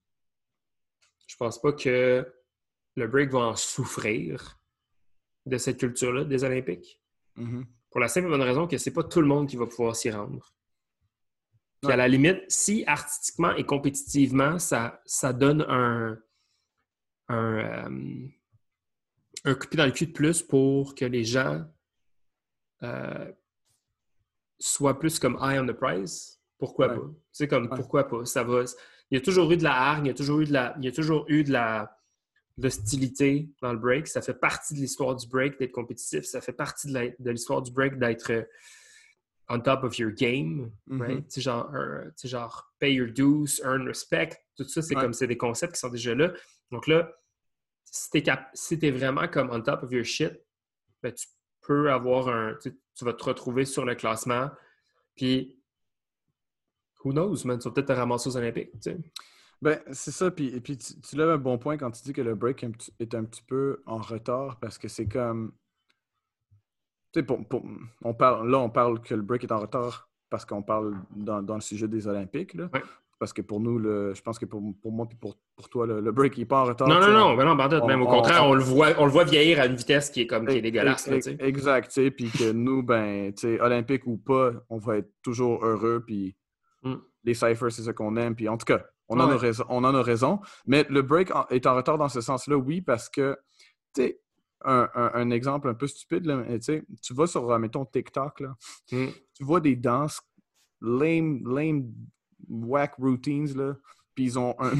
Je 1.26 1.36
pense 1.36 1.60
pas 1.60 1.72
que 1.72 2.26
le 2.96 3.06
break 3.06 3.30
va 3.30 3.40
en 3.40 3.56
souffrir 3.56 4.58
de 5.46 5.58
cette 5.58 5.78
culture-là 5.78 6.24
des 6.24 6.44
Olympiques. 6.44 7.00
Pour 7.90 8.00
la 8.00 8.08
simple 8.08 8.26
et 8.26 8.30
bonne 8.30 8.42
raison 8.42 8.66
que 8.66 8.76
c'est 8.78 8.92
pas 8.92 9.02
tout 9.04 9.20
le 9.20 9.26
monde 9.26 9.48
qui 9.48 9.56
va 9.56 9.66
pouvoir 9.66 9.96
s'y 9.96 10.10
rendre. 10.10 10.52
Puis 11.82 11.92
à 11.92 11.96
la 11.96 12.08
limite, 12.08 12.42
si 12.48 12.84
artistiquement 12.86 13.54
et 13.54 13.64
compétitivement, 13.64 14.58
ça, 14.58 15.00
ça 15.06 15.32
donne 15.32 15.62
un, 15.68 16.18
un, 17.28 17.58
euh, 17.58 18.26
un 19.44 19.54
coup 19.54 19.64
de 19.64 19.68
pied 19.68 19.76
dans 19.78 19.86
le 19.86 19.92
cul 19.92 20.06
de 20.08 20.12
plus 20.12 20.42
pour 20.42 20.94
que 20.94 21.04
les 21.04 21.24
gens 21.24 21.64
euh, 22.82 23.32
soient 24.58 24.98
plus 24.98 25.18
comme 25.18 25.38
eye 25.40 25.58
on 25.58 25.66
the 25.66 25.72
prize, 25.72 26.40
pourquoi 26.58 26.88
Ouais. 26.88 26.96
pas? 26.96 27.06
Tu 27.06 27.14
sais, 27.32 27.48
comme 27.48 27.68
Ouais. 27.68 27.76
pourquoi 27.76 28.08
pas? 28.08 28.24
Ça 28.24 28.42
va. 28.42 28.64
Il 29.10 29.14
y 29.18 29.20
a 29.20 29.24
toujours 29.24 29.50
eu 29.52 29.56
de 29.56 29.62
la 29.64 29.74
hargne, 29.74 30.06
il 30.06 30.08
y 30.08 30.12
a 30.12 30.14
toujours 30.14 30.40
eu 30.40 30.44
de 30.46 30.52
la. 30.52 30.74
Il 30.78 30.84
y 30.84 30.88
a 30.88 30.92
toujours 30.92 31.24
eu 31.28 31.44
de 31.44 31.52
la 31.52 31.97
de 32.58 32.64
l'hostilité 32.64 33.48
dans 33.62 33.72
le 33.72 33.78
break. 33.78 34.08
Ça 34.08 34.20
fait 34.20 34.34
partie 34.34 34.74
de 34.74 34.80
l'histoire 34.80 35.14
du 35.14 35.26
break 35.28 35.58
d'être 35.58 35.72
compétitif. 35.72 36.24
Ça 36.24 36.40
fait 36.40 36.52
partie 36.52 36.92
de 36.92 37.30
l'histoire 37.30 37.62
du 37.62 37.70
break 37.72 37.98
d'être 37.98 38.32
euh, 38.32 38.42
on 39.48 39.60
top 39.60 39.84
of 39.84 39.96
your 39.98 40.10
game. 40.10 40.70
Mhm. 40.86 41.00
right? 41.02 41.28
Tu 41.28 41.40
genre, 41.40 41.72
euh, 41.74 42.10
genre, 42.24 42.70
pay 42.80 42.92
your 42.94 43.08
dues, 43.08 43.60
earn 43.64 43.86
respect. 43.86 44.30
Tout 44.56 44.64
ça, 44.64 44.82
c'est 44.82 44.96
Ouais. 44.96 45.00
comme 45.02 45.12
c'est 45.12 45.28
des 45.28 45.38
concepts 45.38 45.74
qui 45.74 45.80
sont 45.80 45.88
déjà 45.88 46.14
là. 46.14 46.32
Donc 46.72 46.86
là, 46.88 47.10
si 47.84 48.10
tu 48.10 48.86
es, 48.86 48.90
vraiment 48.90 49.28
comme 49.28 49.50
on 49.50 49.62
top 49.62 49.84
of 49.84 49.92
your 49.92 50.04
shit, 50.04 50.32
ben, 51.02 51.12
tu 51.12 51.26
peux 51.62 51.90
avoir 51.92 52.28
un. 52.28 52.56
Tu 52.62 53.04
vas 53.04 53.12
te 53.14 53.24
retrouver 53.24 53.64
sur 53.64 53.84
le 53.84 53.94
classement. 53.94 54.50
Puis, 55.14 55.62
who 57.04 57.12
knows, 57.12 57.44
man, 57.44 57.58
tu 57.58 57.68
vas 57.68 57.74
peut-être 57.74 57.86
te 57.88 57.92
ramasser 57.92 58.28
aux 58.28 58.36
Olympiques. 58.36 58.72
tu 58.72 58.90
sais. 58.90 58.96
Ben, 59.60 59.80
c'est 59.92 60.10
ça. 60.12 60.30
Puis, 60.30 60.48
et 60.54 60.60
puis 60.60 60.76
tu, 60.78 61.00
tu 61.00 61.16
lèves 61.16 61.30
un 61.30 61.38
bon 61.38 61.58
point 61.58 61.76
quand 61.76 61.90
tu 61.90 62.02
dis 62.02 62.12
que 62.12 62.20
le 62.22 62.34
break 62.34 62.62
est 63.00 63.14
un 63.14 63.24
petit- 63.24 63.42
peu 63.42 63.82
en 63.86 63.98
retard 63.98 64.58
parce 64.60 64.78
que 64.78 64.88
c'est 64.88 65.06
comme. 65.08 65.52
Tu 67.12 67.20
sais, 67.20 67.22
pour, 67.26 67.44
pour- 67.48 67.64
on 68.04 68.14
parle, 68.14 68.48
là, 68.50 68.58
on 68.58 68.70
parle 68.70 69.00
que 69.00 69.14
le 69.14 69.22
break 69.22 69.44
est 69.44 69.52
en 69.52 69.58
retard 69.60 70.08
parce 70.30 70.44
qu'on 70.44 70.62
parle 70.62 70.94
dans, 71.16 71.42
dans 71.42 71.54
le 71.54 71.60
sujet 71.60 71.88
des 71.88 72.06
Olympiques. 72.06 72.54
Là. 72.54 72.68
Parce 73.18 73.32
que 73.32 73.42
pour 73.42 73.58
nous, 73.58 73.78
le, 73.78 74.14
je 74.14 74.22
pense 74.22 74.38
que 74.38 74.44
pour, 74.44 74.62
pour 74.80 74.92
moi 74.92 75.08
et 75.10 75.14
pour, 75.16 75.36
pour 75.56 75.68
toi, 75.68 75.86
le, 75.88 76.00
le 76.00 76.12
break 76.12 76.38
n'est 76.38 76.44
pas 76.44 76.60
en 76.60 76.64
retard. 76.66 76.86
Non, 76.86 77.00
non, 77.00 77.10
non, 77.10 77.26
on- 77.32 77.36
ben 77.36 77.44
non, 77.46 77.56
ben, 77.56 77.80
on- 77.82 77.86
même 77.86 78.02
au 78.02 78.06
on- 78.06 78.10
contraire, 78.10 78.44
on- 78.44 78.50
on, 78.50 78.54
le 78.54 78.60
voit, 78.62 78.90
on 78.98 79.06
le 79.06 79.10
voit 79.10 79.24
vieillir 79.24 79.58
à 79.58 79.66
une 79.66 79.74
vitesse 79.74 80.10
qui 80.10 80.20
est 80.20 80.26
comme 80.28 80.46
qui 80.46 80.58
est 80.58 80.60
dégueulasse. 80.60 81.08
là. 81.08 81.16
Exact, 81.40 81.88
tu 81.88 81.94
sais, 81.94 82.10
puis 82.12 82.30
que 82.30 82.52
nous, 82.52 82.84
ben, 82.84 83.32
tu 83.32 83.40
sais, 83.40 83.60
olympique 83.60 84.06
ou 84.06 84.18
pas, 84.18 84.52
on 84.68 84.78
va 84.78 84.98
être 84.98 85.10
toujours 85.22 85.64
heureux, 85.64 86.04
puis 86.06 86.36
Mm. 86.84 86.94
les 87.24 87.34
ciphers, 87.34 87.72
c'est 87.72 87.82
ce 87.82 87.90
qu'on 87.90 88.16
aime, 88.16 88.36
puis 88.36 88.48
en 88.48 88.56
tout 88.56 88.66
cas, 88.66 88.84
on, 89.08 89.18
en 89.20 89.30
a 89.30 89.36
raison, 89.36 89.64
on 89.68 89.84
en 89.84 89.94
a 89.94 90.02
raison. 90.02 90.40
Mais 90.66 90.86
le 90.88 91.02
break 91.02 91.34
en- 91.34 91.46
est 91.48 91.66
en 91.66 91.74
retard 91.74 91.98
dans 91.98 92.08
ce 92.08 92.20
sens-là, 92.20 92.56
oui, 92.56 92.80
parce 92.80 93.08
que, 93.08 93.36
tu 93.94 94.02
sais, 94.02 94.20
un, 94.64 94.88
un- 94.94 95.10
un 95.14 95.30
exemple 95.30 95.68
un 95.68 95.74
peu 95.74 95.86
stupide, 95.86 96.26
là, 96.26 96.36
mais 96.36 96.58
tu 96.58 97.14
vas 97.14 97.26
sur, 97.26 97.58
mettons, 97.58 97.84
TikTok, 97.84 98.40
là, 98.40 98.56
Mm. 98.92 99.06
tu 99.34 99.44
vois 99.44 99.60
des 99.60 99.76
danses 99.76 100.20
lame, 100.80 101.40
lame, 101.48 101.92
whack 102.48 102.94
routines, 102.98 103.56
là, 103.56 103.74
puis 104.14 104.24
ils 104.24 104.38
ont 104.38 104.56
un, 104.58 104.72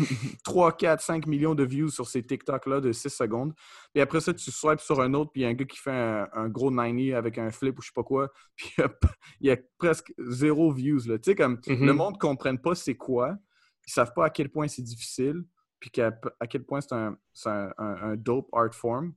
3, 0.45 0.77
4, 0.77 1.01
5 1.01 1.27
millions 1.27 1.55
de 1.55 1.65
views 1.65 1.91
sur 1.91 2.09
ces 2.09 2.25
TikTok-là 2.25 2.81
de 2.81 2.91
6 2.93 3.09
secondes. 3.11 3.53
Puis 3.93 4.01
après 4.01 4.21
ça, 4.21 4.35
tu 4.35 4.51
swipes 4.51 4.81
sur 4.81 5.01
un 5.01 5.15
autre, 5.15 5.31
puis 5.33 5.43
il 5.43 5.45
y 5.45 5.47
a 5.47 5.51
un 5.51 5.55
gars 5.55 5.65
qui 5.65 5.79
fait 5.79 5.91
un, 5.93 6.29
un 6.33 6.49
gros 6.49 6.71
90 6.71 7.15
avec 7.15 7.39
un 7.39 7.51
flip 7.53 7.79
ou 7.79 7.83
je 7.83 7.87
sais 7.89 7.93
pas 7.95 8.03
quoi, 8.03 8.31
puis 8.57 8.71
il 8.77 8.81
y 8.81 8.85
a, 8.85 8.91
il 9.41 9.47
y 9.49 9.51
a 9.53 9.57
presque 9.79 10.13
zéro 10.19 10.73
views. 10.73 11.01
Là. 11.07 11.19
Tu 11.19 11.31
sais, 11.31 11.35
comme 11.37 11.61
le 11.69 11.93
monde 11.93 12.15
ne 12.15 12.19
comprenne 12.19 12.59
pas 12.59 12.75
c'est 12.75 12.97
quoi, 12.97 13.37
ils 13.89 13.91
savent 13.91 14.13
pas 14.13 14.27
à 14.27 14.31
quel 14.31 14.51
point 14.51 14.69
c'est 14.69 14.83
difficile, 14.83 15.45
puis 15.81 15.91
à 15.99 16.47
quel 16.47 16.63
point 16.63 16.81
c'est 16.83 16.93
un, 16.93 17.17
un, 17.47 18.17
dope 18.17 18.49
art 18.53 18.75
form. 18.75 19.15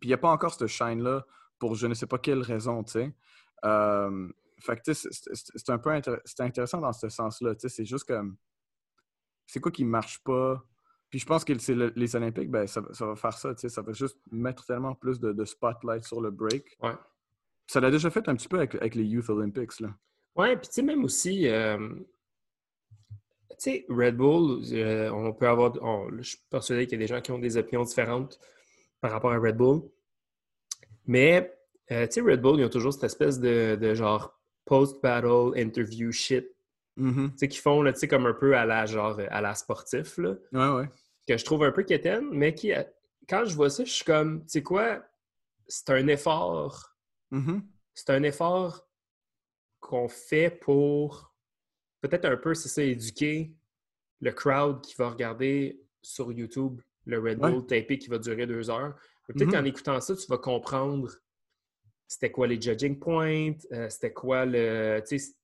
Puis 0.00 0.08
il 0.08 0.08
n'y 0.08 0.14
a 0.14 0.18
pas 0.18 0.30
encore 0.30 0.52
ce 0.52 0.66
shine-là 0.66 1.24
pour 1.60 1.76
je 1.76 1.86
ne 1.86 1.94
sais 1.94 2.06
pas 2.08 2.18
quelle 2.18 2.40
raison, 2.42 2.82
tu 2.82 2.92
sais. 2.92 3.14
Euh, 3.64 4.28
fait 4.58 4.82
que, 4.82 4.92
c'est- 4.92 5.70
un 5.70 5.78
peu 5.78 5.90
intér- 5.90 6.20
intéressant 6.40 6.80
dans 6.80 6.92
ce 6.92 7.08
sens-là. 7.08 7.54
Tu 7.54 7.60
sais, 7.60 7.68
c'est 7.68 7.84
juste 7.84 8.04
comme. 8.08 8.36
C'est 9.46 9.60
quoi 9.60 9.70
qui 9.70 9.84
marche 9.84 10.18
pas? 10.24 10.64
Puis 11.08 11.20
je 11.20 11.26
pense 11.26 11.44
que 11.44 11.52
le- 11.52 11.92
les 11.94 12.16
Olympiques, 12.16 12.50
ben, 12.50 12.66
ça, 12.66 12.80
va- 12.80 12.92
ça 12.94 13.06
va 13.06 13.14
faire 13.14 13.34
ça. 13.38 13.54
Tu 13.54 13.60
sais, 13.60 13.68
ça 13.68 13.82
va 13.82 13.92
juste 13.92 14.18
mettre 14.32 14.64
tellement 14.66 14.94
plus 14.96 15.20
de, 15.20 15.32
de 15.32 15.44
spotlight 15.44 16.02
sur 16.04 16.20
le 16.20 16.30
break. 16.30 16.76
Ouais. 16.82 16.94
Ça 17.68 17.80
l'a 17.80 17.90
déjà 17.92 18.10
fait 18.10 18.26
un 18.28 18.34
petit 18.34 18.48
peu 18.48 18.56
avec, 18.56 18.74
avec 18.74 18.94
les 18.96 19.04
Youth 19.04 19.28
Olympics. 19.28 19.78
Là. 19.80 19.94
Ouais, 20.34 20.56
puis 20.56 20.66
tu 20.68 20.74
sais, 20.74 20.82
même 20.82 21.04
aussi, 21.04 21.46
euh, 21.48 21.94
tu 23.62 23.70
sais, 23.70 23.86
Red 23.88 24.16
Bull, 24.16 24.62
euh, 24.72 25.10
on 25.12 25.32
peut 25.32 25.48
avoir, 25.48 25.72
on- 25.82 26.10
je 26.18 26.30
suis 26.30 26.38
persuadé 26.50 26.86
qu'il 26.86 26.98
y 26.98 27.02
a 27.02 27.06
des 27.06 27.12
gens 27.14 27.20
qui 27.20 27.30
ont 27.30 27.38
des 27.38 27.56
opinions 27.56 27.84
différentes 27.84 28.38
par 29.00 29.12
rapport 29.12 29.32
à 29.32 29.38
Red 29.38 29.56
Bull. 29.56 29.82
Mais, 31.06 31.54
euh, 31.90 32.06
tu 32.06 32.14
sais, 32.14 32.20
Red 32.20 32.40
Bull, 32.40 32.60
ils 32.60 32.64
ont 32.64 32.68
toujours 32.70 32.92
cette 32.92 33.04
espèce 33.04 33.38
de, 33.40 33.76
de 33.80 33.94
genre 33.94 34.38
post-battle 34.64 35.52
interview 35.56 36.10
shit 36.12 36.48
Mhm. 36.96 37.30
Tu 37.32 37.38
sais, 37.38 37.48
qui 37.48 37.56
font, 37.56 37.82
tu 37.84 37.94
sais, 37.98 38.06
comme 38.06 38.26
un 38.26 38.34
peu 38.34 38.54
à 38.54 38.66
la, 38.66 38.84
genre, 38.84 39.18
à 39.30 39.40
la 39.40 39.54
sportif, 39.54 40.18
là, 40.18 40.34
Ouais, 40.52 40.80
ouais. 40.82 40.88
que 41.26 41.38
je 41.38 41.44
trouve 41.44 41.64
un 41.64 41.72
peu 41.72 41.84
quétaine, 41.84 42.28
mais 42.32 42.54
qui, 42.54 42.70
quand 43.26 43.46
je 43.46 43.54
vois 43.54 43.70
ça, 43.70 43.84
je 43.86 43.90
suis 43.90 44.04
comme, 44.04 44.42
tu 44.42 44.50
sais 44.50 44.62
quoi, 44.62 45.02
c'est 45.66 45.88
un 45.88 46.06
effort, 46.08 46.94
Mhm. 47.30 47.62
c'est 47.94 48.10
un 48.10 48.22
effort 48.24 48.86
qu'on 49.80 50.06
fait 50.06 50.50
pour 50.50 51.31
peut-être 52.02 52.26
un 52.26 52.36
peu, 52.36 52.52
c'est 52.54 52.68
ça, 52.68 52.82
éduquer 52.82 53.52
le 54.20 54.32
crowd 54.32 54.82
qui 54.82 54.94
va 54.96 55.08
regarder 55.10 55.80
sur 56.02 56.30
YouTube 56.32 56.80
le 57.06 57.18
Red 57.18 57.38
Ouais. 57.42 57.50
Bull 57.50 57.66
tapé 57.66 57.98
qui 57.98 58.08
va 58.08 58.18
durer 58.18 58.46
deux 58.46 58.68
heures. 58.70 58.94
Peut-être 59.26 59.46
Mhm. 59.46 59.52
qu'en 59.52 59.64
écoutant 59.64 60.00
ça, 60.00 60.14
tu 60.14 60.26
vas 60.26 60.38
comprendre 60.38 61.10
c'était 62.06 62.30
quoi 62.30 62.46
les 62.46 62.60
judging 62.60 62.98
points, 62.98 63.52
euh, 63.72 63.88
c'était 63.88 64.12
quoi 64.12 64.44
le. 64.44 65.02
tu 65.08 65.18
sais, 65.18 65.34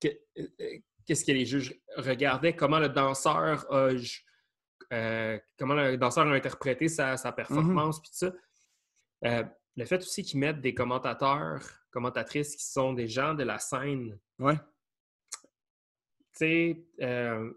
que- 0.00 0.18
euh, 0.40 0.78
Qu'est-ce 1.06 1.24
que 1.24 1.32
les 1.32 1.46
juges 1.46 1.74
regardaient, 1.96 2.54
comment 2.54 2.78
le 2.78 2.88
danseur 2.90 3.66
a. 3.72 3.90
euh, 4.92 5.38
comment 5.58 5.74
le 5.74 5.96
danseur 5.96 6.26
a 6.26 6.32
interprété 6.34 6.88
sa, 6.88 7.16
sa 7.16 7.32
performance, 7.32 8.00
puis 8.00 8.10
tout 8.10 8.16
ça. 8.18 8.32
Euh, 9.24 9.44
le 9.76 9.84
fait 9.86 9.98
aussi 9.98 10.22
qu'ils 10.22 10.40
mettent 10.40 10.60
des 10.60 10.74
commentateurs, 10.74 11.62
commentatrices 11.90 12.56
qui 12.56 12.64
sont 12.66 12.92
des 12.94 13.06
gens 13.08 13.32
de 13.34 13.42
la 13.42 13.58
scène 13.58 14.18
Ouais. 14.38 14.58
Tu 16.38 16.44
sais, 16.46 16.84
euh, 17.02 17.52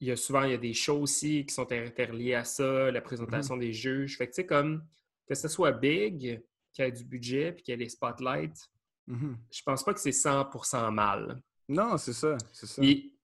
il 0.00 0.08
y 0.08 0.10
a 0.10 0.16
souvent 0.16 0.42
il 0.44 0.50
y 0.50 0.54
a 0.54 0.58
des 0.58 0.72
shows 0.74 1.00
aussi 1.02 1.44
qui 1.46 1.54
sont 1.54 1.70
interliés 1.72 2.34
à 2.34 2.44
ça, 2.44 2.90
la 2.90 3.00
Mhm. 3.00 3.04
présentation 3.04 3.56
des 3.56 3.72
juges. 3.72 4.16
Fait 4.16 4.26
que 4.26 4.32
tu 4.32 4.36
sais, 4.36 4.46
comme 4.46 4.84
que 5.28 5.34
ce 5.34 5.48
soit 5.48 5.72
big, 5.72 6.42
qu'il 6.72 6.84
y 6.84 6.88
ait 6.88 6.92
du 6.92 7.04
budget 7.04 7.52
puis 7.52 7.62
qu'il 7.62 7.72
y 7.72 7.74
ait 7.74 7.84
les 7.84 7.88
spotlights, 7.88 8.68
Mhm. 9.06 9.36
je 9.50 9.62
pense 9.62 9.84
pas 9.84 9.92
que 9.94 10.00
c'est 10.00 10.12
100% 10.12 10.90
mal. 10.92 11.42
Non, 11.68 11.96
c'est 11.98 12.12
ça. 12.12 12.36
C'est 12.52 12.66
ça. 12.66 12.80
Puis, 12.82 13.16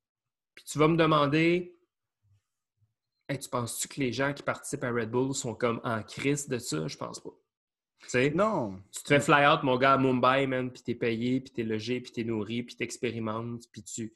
puis 0.54 0.64
tu 0.64 0.78
vas 0.78 0.88
me 0.88 0.96
demander, 0.96 1.74
Hey, 3.30 3.38
tu 3.38 3.48
penses-tu 3.50 3.88
que 3.88 4.00
les 4.00 4.10
gens 4.10 4.32
qui 4.32 4.42
participent 4.42 4.84
à 4.84 4.90
Red 4.90 5.10
Bull 5.10 5.34
sont 5.34 5.54
comme 5.54 5.82
en 5.84 6.02
crise 6.02 6.48
de 6.48 6.56
ça? 6.58 6.86
Je 6.88 6.96
pense 6.96 7.20
pas. 7.20 7.28
Tu 8.00 8.08
sais, 8.08 8.30
Non. 8.30 8.80
tu 8.90 9.02
te 9.02 9.08
fais 9.08 9.20
fly 9.20 9.46
out, 9.46 9.62
mon 9.64 9.76
gars, 9.76 9.92
à 9.94 9.98
Mumbai, 9.98 10.46
man, 10.46 10.70
puis 10.72 10.82
t'es 10.82 10.94
payé, 10.94 11.40
puis 11.42 11.52
t'es 11.52 11.62
logé, 11.62 12.00
puis 12.00 12.10
t'es 12.10 12.24
nourri, 12.24 12.62
puis 12.62 12.74
t'expérimentes, 12.76 13.64
puis 13.70 13.82
tu... 13.82 14.14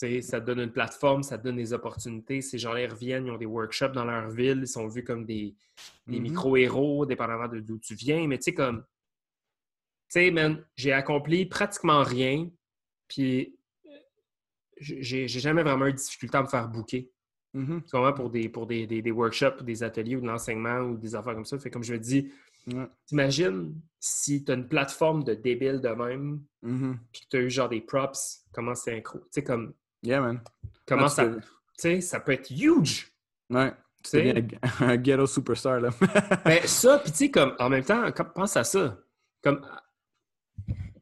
tu 0.00 0.06
sais, 0.06 0.20
ça 0.22 0.40
te 0.40 0.46
donne 0.46 0.60
une 0.60 0.72
plateforme, 0.72 1.22
ça 1.22 1.38
te 1.38 1.44
donne 1.44 1.56
des 1.56 1.72
opportunités. 1.72 2.40
Ces 2.40 2.58
gens-là, 2.58 2.88
reviennent, 2.88 3.26
ils 3.26 3.30
ont 3.30 3.38
des 3.38 3.46
workshops 3.46 3.92
dans 3.92 4.04
leur 4.04 4.28
ville, 4.30 4.58
ils 4.62 4.66
sont 4.68 4.86
vus 4.88 5.04
comme 5.04 5.24
des, 5.24 5.54
des 6.06 6.16
Mhm. 6.18 6.22
micro-héros, 6.24 7.06
dépendamment 7.06 7.48
de 7.48 7.60
d'où 7.60 7.78
tu 7.78 7.94
viens. 7.94 8.26
Mais 8.26 8.38
tu 8.38 8.44
sais, 8.44 8.54
comme... 8.54 8.82
Tu 10.08 10.20
sais, 10.20 10.30
man, 10.30 10.64
j'ai 10.76 10.92
accompli 10.92 11.46
pratiquement 11.46 12.02
rien, 12.02 12.50
puis 13.08 13.56
euh, 13.86 13.90
j'ai 14.78 15.28
jamais 15.28 15.62
vraiment 15.62 15.86
eu 15.86 15.92
de 15.92 15.96
difficulté 15.98 16.36
à 16.36 16.42
me 16.42 16.48
faire 16.48 16.68
booker. 16.68 17.10
Mhm. 17.54 17.82
Tu 17.84 17.90
comprends? 17.92 18.12
Pour 18.12 18.30
des, 18.30 18.48
pour 18.48 18.66
des, 18.66 18.86
des, 18.86 19.00
des 19.00 19.10
workshops, 19.12 19.62
des 19.62 19.82
ateliers 19.84 20.16
ou 20.16 20.20
de 20.20 20.26
l'enseignement 20.26 20.80
ou 20.80 20.96
des 20.96 21.14
affaires 21.14 21.34
comme 21.34 21.44
ça. 21.44 21.58
Fait 21.58 21.70
comme 21.70 21.84
je 21.84 21.94
me 21.94 21.98
dis, 21.98 22.32
Ouais. 22.66 22.86
t'imagines 23.04 23.78
si 24.00 24.42
tu 24.42 24.50
as 24.50 24.54
une 24.54 24.66
plateforme 24.66 25.22
de 25.22 25.34
débile 25.34 25.80
de 25.82 25.88
même, 25.90 26.42
Mhm. 26.62 26.98
puis 27.12 27.20
que 27.22 27.26
tu 27.28 27.36
as 27.36 27.40
eu 27.40 27.50
genre 27.50 27.68
des 27.68 27.82
props, 27.82 28.42
comment 28.52 28.74
c'est 28.74 28.96
incro. 28.96 29.18
Tu 29.18 29.26
sais, 29.32 29.44
comme, 29.44 29.74
Yeah, 30.04 30.20
man. 30.20 30.40
comment 30.86 31.08
ça. 31.08 31.26
Tu 31.26 31.40
sais, 31.76 32.00
ça 32.00 32.20
peut 32.20 32.32
être 32.32 32.50
huge! 32.50 33.10
Ouais. 33.50 33.70
Tu 34.02 34.10
C'est 34.10 34.36
un, 34.80 34.88
un 34.88 34.96
ghetto 34.96 35.26
superstar, 35.26 35.80
là. 35.80 35.90
Ben, 36.44 36.60
ça, 36.66 36.98
puis 36.98 37.10
tu 37.10 37.16
sais, 37.18 37.30
comme, 37.30 37.54
en 37.58 37.68
même 37.70 37.84
temps, 37.84 38.12
comme- 38.12 38.32
pense 38.32 38.56
à 38.56 38.64
ça. 38.64 38.98
Comme, 39.42 39.66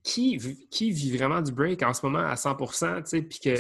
qui, 0.03 0.37
vit- 0.37 0.69
qui 0.69 0.91
vit 0.91 1.17
vraiment 1.17 1.41
du 1.41 1.53
break 1.53 1.83
en 1.83 1.93
ce 1.93 2.05
moment 2.05 2.21
à 2.27 2.35
100%, 2.35 3.03
tu 3.03 3.09
sais, 3.09 3.23
puis 3.23 3.39
que. 3.41 3.55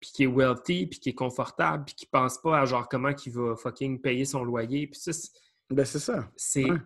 puis 0.00 0.10
qui 0.12 0.22
est 0.24 0.26
wealthy, 0.26 0.86
puis 0.86 0.98
qui 1.00 1.08
est 1.10 1.14
confortable, 1.14 1.84
puis 1.86 1.94
qui 1.94 2.06
pense 2.06 2.38
pas 2.38 2.60
à 2.60 2.64
genre 2.66 2.88
comment 2.88 3.10
il 3.24 3.32
va 3.32 3.56
fucking 3.56 4.00
payer 4.00 4.24
son 4.24 4.44
loyer. 4.44 4.86
Puis 4.86 5.00
ça, 5.00 5.12
c'est- 5.12 5.32
Ben, 5.70 5.84
c'est 5.84 5.98
ça. 5.98 6.28
c'est... 6.36 6.64
Ouais. 6.70 6.78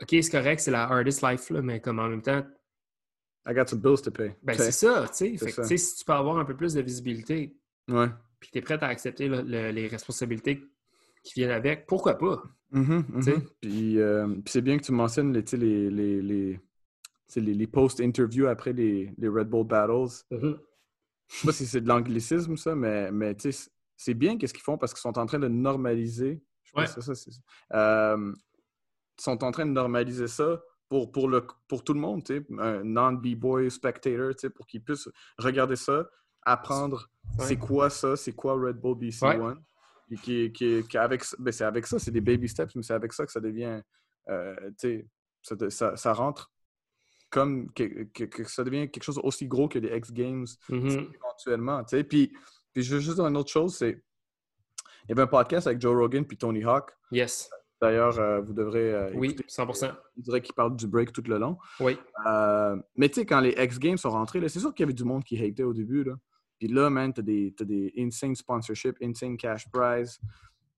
OK, 0.00 0.08
c'est 0.10 0.30
correct, 0.30 0.60
c'est 0.60 0.70
la 0.70 0.84
hardest 0.84 1.22
life, 1.22 1.50
là, 1.50 1.60
mais 1.62 1.80
comme 1.80 1.98
en 1.98 2.08
même 2.08 2.22
temps, 2.22 2.44
I 3.48 3.54
got 3.54 3.66
some 3.68 3.80
bills 3.80 4.02
to 4.02 4.10
pay. 4.10 4.34
ben 4.42 4.54
c'est 4.56 4.72
ça, 4.72 5.06
tu 5.08 5.38
sais. 5.38 5.76
Si 5.78 5.96
tu 5.96 6.04
peux 6.04 6.12
avoir 6.12 6.38
un 6.38 6.44
peu 6.44 6.54
plus 6.56 6.74
de 6.74 6.82
visibilité, 6.82 7.56
Ouais. 7.88 8.08
puis 8.40 8.50
tu 8.52 8.58
es 8.58 8.60
prêt 8.62 8.78
à 8.82 8.86
accepter 8.88 9.26
le- 9.28 9.70
les 9.70 9.86
responsabilités 9.88 10.62
qui 11.22 11.34
viennent 11.40 11.50
avec, 11.52 11.86
pourquoi 11.86 12.18
pas? 12.18 12.42
Mhm. 12.70 13.22
sais? 13.22 13.34
Puis, 13.62 13.98
euh, 13.98 14.28
puis 14.28 14.42
c'est 14.52 14.60
bien 14.60 14.76
que 14.76 14.84
tu 14.84 14.92
mentionnes 14.92 15.32
les, 15.32 15.90
les, 15.90 16.20
les, 16.20 16.60
les, 17.54 17.66
post-interviews 17.66 18.46
après 18.46 18.72
les, 18.74 19.12
les 19.16 19.28
Red 19.28 19.48
Bull 19.48 19.66
Battles. 19.66 20.24
Je 20.30 20.56
sais 21.28 21.46
pas 21.46 21.52
si 21.52 21.66
c'est 21.66 21.80
de 21.80 21.88
l'anglicisme, 21.88 22.56
ça, 22.56 22.74
mais, 22.74 23.10
mais 23.10 23.34
tu 23.34 23.50
sais, 23.52 23.70
c'est 23.96 24.14
bien 24.14 24.36
qu'est-ce 24.38 24.52
qu'ils 24.54 24.62
font 24.62 24.76
parce 24.78 24.92
qu'ils 24.92 25.00
sont 25.00 25.18
en 25.18 25.26
train 25.26 25.38
de 25.38 25.48
normaliser. 25.48 26.40
Je 26.64 26.72
pense 26.72 26.82
Ouais. 26.82 26.94
que 26.94 27.00
c'est 27.00 27.02
ça. 27.02 27.14
c'est 27.14 27.30
ça. 27.32 27.40
Euh, 27.74 28.32
ils 29.18 29.22
sont 29.22 29.42
en 29.42 29.50
train 29.50 29.64
de 29.66 29.72
normaliser 29.72 30.28
ça 30.28 30.62
pour, 30.88 31.12
pour, 31.12 31.28
le, 31.28 31.46
pour 31.68 31.84
tout 31.84 31.92
le 31.94 32.00
monde, 32.00 32.22
un 32.58 32.82
non-B-boy 32.84 33.70
spectator, 33.70 34.32
pour 34.54 34.66
qu'ils 34.66 34.82
puissent 34.82 35.08
regarder 35.38 35.76
ça, 35.76 36.08
apprendre 36.42 37.08
Ouais. 37.38 37.44
c'est 37.44 37.56
quoi 37.58 37.90
ça, 37.90 38.16
c'est 38.16 38.32
quoi 38.32 38.54
Red 38.54 38.76
Bull 38.80 38.96
BC1. 38.96 39.56
Et 40.10 40.16
qui, 40.16 40.50
qui, 40.52 40.82
qui 40.88 40.96
avec, 40.96 41.22
ben, 41.38 41.52
c'est 41.52 41.64
avec 41.64 41.86
ça, 41.86 41.98
c'est 41.98 42.10
des 42.10 42.22
baby 42.22 42.48
steps, 42.48 42.74
mais 42.74 42.82
c'est 42.82 42.94
avec 42.94 43.12
ça 43.12 43.26
que 43.26 43.32
ça 43.32 43.40
devient, 43.40 43.82
euh, 44.30 44.56
ça, 45.42 45.54
ça, 45.68 45.96
ça 45.96 46.12
rentre 46.14 46.50
comme 47.28 47.70
que, 47.74 48.04
que- 48.14 48.24
que 48.24 48.44
ça 48.44 48.64
devient 48.64 48.90
quelque 48.90 49.02
chose 49.02 49.20
aussi 49.22 49.46
gros 49.46 49.68
que 49.68 49.78
les 49.78 49.94
X 49.94 50.10
Games 50.10 50.46
Mhm. 50.70 51.12
éventuellement. 51.14 51.84
tu 51.84 51.98
sais. 51.98 52.04
Puis, 52.04 52.32
puis 52.72 52.82
je 52.82 52.94
veux 52.94 53.00
juste 53.00 53.16
dire 53.16 53.26
une 53.26 53.36
autre 53.36 53.50
chose, 53.50 53.76
c'est 53.76 54.02
il 55.04 55.10
y 55.10 55.12
avait 55.12 55.22
un 55.22 55.26
podcast 55.26 55.66
avec 55.66 55.80
Joe 55.82 55.94
Rogan 55.94 56.24
puis 56.26 56.38
Tony 56.38 56.64
Hawk. 56.64 56.90
Yes. 57.12 57.50
D'ailleurs, 57.80 58.18
euh, 58.18 58.40
vous 58.40 58.52
devrez 58.52 58.92
euh, 58.92 59.10
Oui, 59.14 59.28
écouter. 59.28 59.44
100%. 59.48 59.92
On 60.16 60.20
dirait 60.20 60.40
qu'il 60.42 60.54
parle 60.54 60.74
du 60.76 60.86
break 60.86 61.12
tout 61.12 61.22
le 61.28 61.38
long. 61.38 61.58
Oui. 61.80 61.96
Euh, 62.26 62.76
mais 62.96 63.08
tu 63.08 63.16
sais, 63.20 63.26
quand 63.26 63.40
les 63.40 63.54
X 63.56 63.78
Games 63.78 63.96
sont 63.96 64.10
rentrés, 64.10 64.46
c'est 64.48 64.58
sûr 64.58 64.74
qu'il 64.74 64.82
y 64.82 64.86
avait 64.86 64.92
du 64.94 65.04
monde 65.04 65.22
qui 65.24 65.40
hatait 65.42 65.62
au 65.62 65.72
début. 65.72 66.02
Là. 66.02 66.14
Puis 66.58 66.66
là, 66.68 66.90
man, 66.90 67.12
t'as 67.12 67.22
des, 67.22 67.54
t'as 67.56 67.64
des 67.64 67.92
insane 67.96 68.34
sponsorships, 68.34 68.96
insane 69.00 69.36
cash 69.36 69.68
prize. 69.70 70.18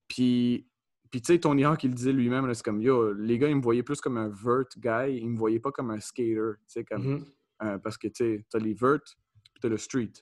Puis, 0.08 0.66
puis 1.10 1.22
tu 1.22 1.32
sais, 1.32 1.38
Tony 1.40 1.64
Hawk, 1.64 1.82
il 1.84 1.88
le 1.90 1.94
disait 1.96 2.12
lui-même, 2.12 2.52
c'est 2.52 2.62
comme, 2.64 2.80
yo, 2.82 3.12
les 3.14 3.38
gars, 3.38 3.48
ils 3.48 3.56
me 3.56 3.62
voyaient 3.62 3.82
plus 3.82 4.00
comme 4.00 4.16
un 4.18 4.28
vert 4.28 4.64
guy, 4.76 5.16
ils 5.18 5.30
me 5.30 5.38
voyaient 5.38 5.58
pas 5.60 5.72
comme 5.72 5.90
un 5.90 6.00
skater, 6.00 6.34
tu 6.34 6.64
sais, 6.66 6.84
comme, 6.84 7.02
Mhm. 7.02 7.24
euh, 7.62 7.78
parce 7.78 7.96
que, 7.96 8.08
tu 8.08 8.14
sais, 8.16 8.44
t'as 8.50 8.58
les 8.58 8.74
vert, 8.74 8.98
puis 9.02 9.60
t'as 9.60 9.68
le 9.68 9.76
street. 9.78 10.12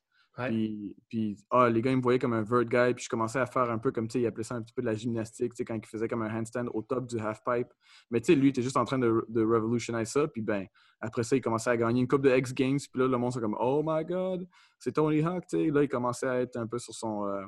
Puis, 0.47 1.37
ah, 1.51 1.69
les 1.69 1.83
gars, 1.83 1.91
ils 1.91 1.97
me 1.97 2.03
voyaient 2.03 2.19
comme 2.21 2.33
un 2.33 2.43
vert 2.43 2.65
guy, 2.65 2.95
puis 2.95 3.05
je 3.05 3.09
commençais 3.09 3.41
à 3.41 3.47
faire 3.47 3.71
un 3.71 3.79
peu 3.79 3.91
comme, 3.91 4.07
tu 4.07 4.13
sais, 4.13 4.21
ils 4.21 4.27
appelaient 4.27 4.45
ça 4.45 4.55
un 4.55 4.63
petit 4.63 4.73
peu 4.73 4.83
de 4.83 4.87
la 4.87 4.95
gymnastique, 4.95 5.53
tu 5.53 5.57
sais, 5.57 5.65
quand 5.65 5.75
ils 5.75 5.87
faisaient 5.87 6.07
comme 6.07 6.23
un 6.23 6.33
handstand 6.33 6.67
au 6.75 6.83
top 6.83 7.07
du 7.09 7.19
half-pipe. 7.19 7.69
Mais 8.11 8.21
tu 8.21 8.27
sais, 8.27 8.35
lui, 8.37 8.47
il 8.47 8.51
était 8.51 8.63
juste 8.63 8.77
en 8.77 8.85
train 8.85 8.99
de, 8.99 9.25
de 9.29 10.05
ça, 10.05 10.29
puis 10.29 10.43
ben, 10.43 10.67
après 11.01 11.25
ça, 11.25 11.35
il 11.35 11.41
commençait 11.41 11.71
à 11.71 11.77
gagner 11.77 12.03
une 12.03 12.09
coupe 12.09 12.23
de 12.23 12.37
X 12.37 12.55
Games, 12.55 12.79
puis 12.79 13.03
là, 13.03 13.09
le 13.09 13.19
monde, 13.19 13.33
c'est 13.33 13.41
comme, 13.41 13.57
oh 13.59 13.83
my 13.85 14.05
god, 14.05 14.47
c'est 14.79 14.93
Tony 14.93 15.23
Hawk, 15.23 15.47
tu 15.49 15.57
sais. 15.57 15.71
Là, 15.71 15.83
il 15.83 15.89
commençait 15.89 16.29
à 16.29 16.41
être 16.41 16.57
un 16.57 16.69
peu 16.69 16.79
sur 16.79 16.95
son, 16.95 17.27
euh, 17.27 17.45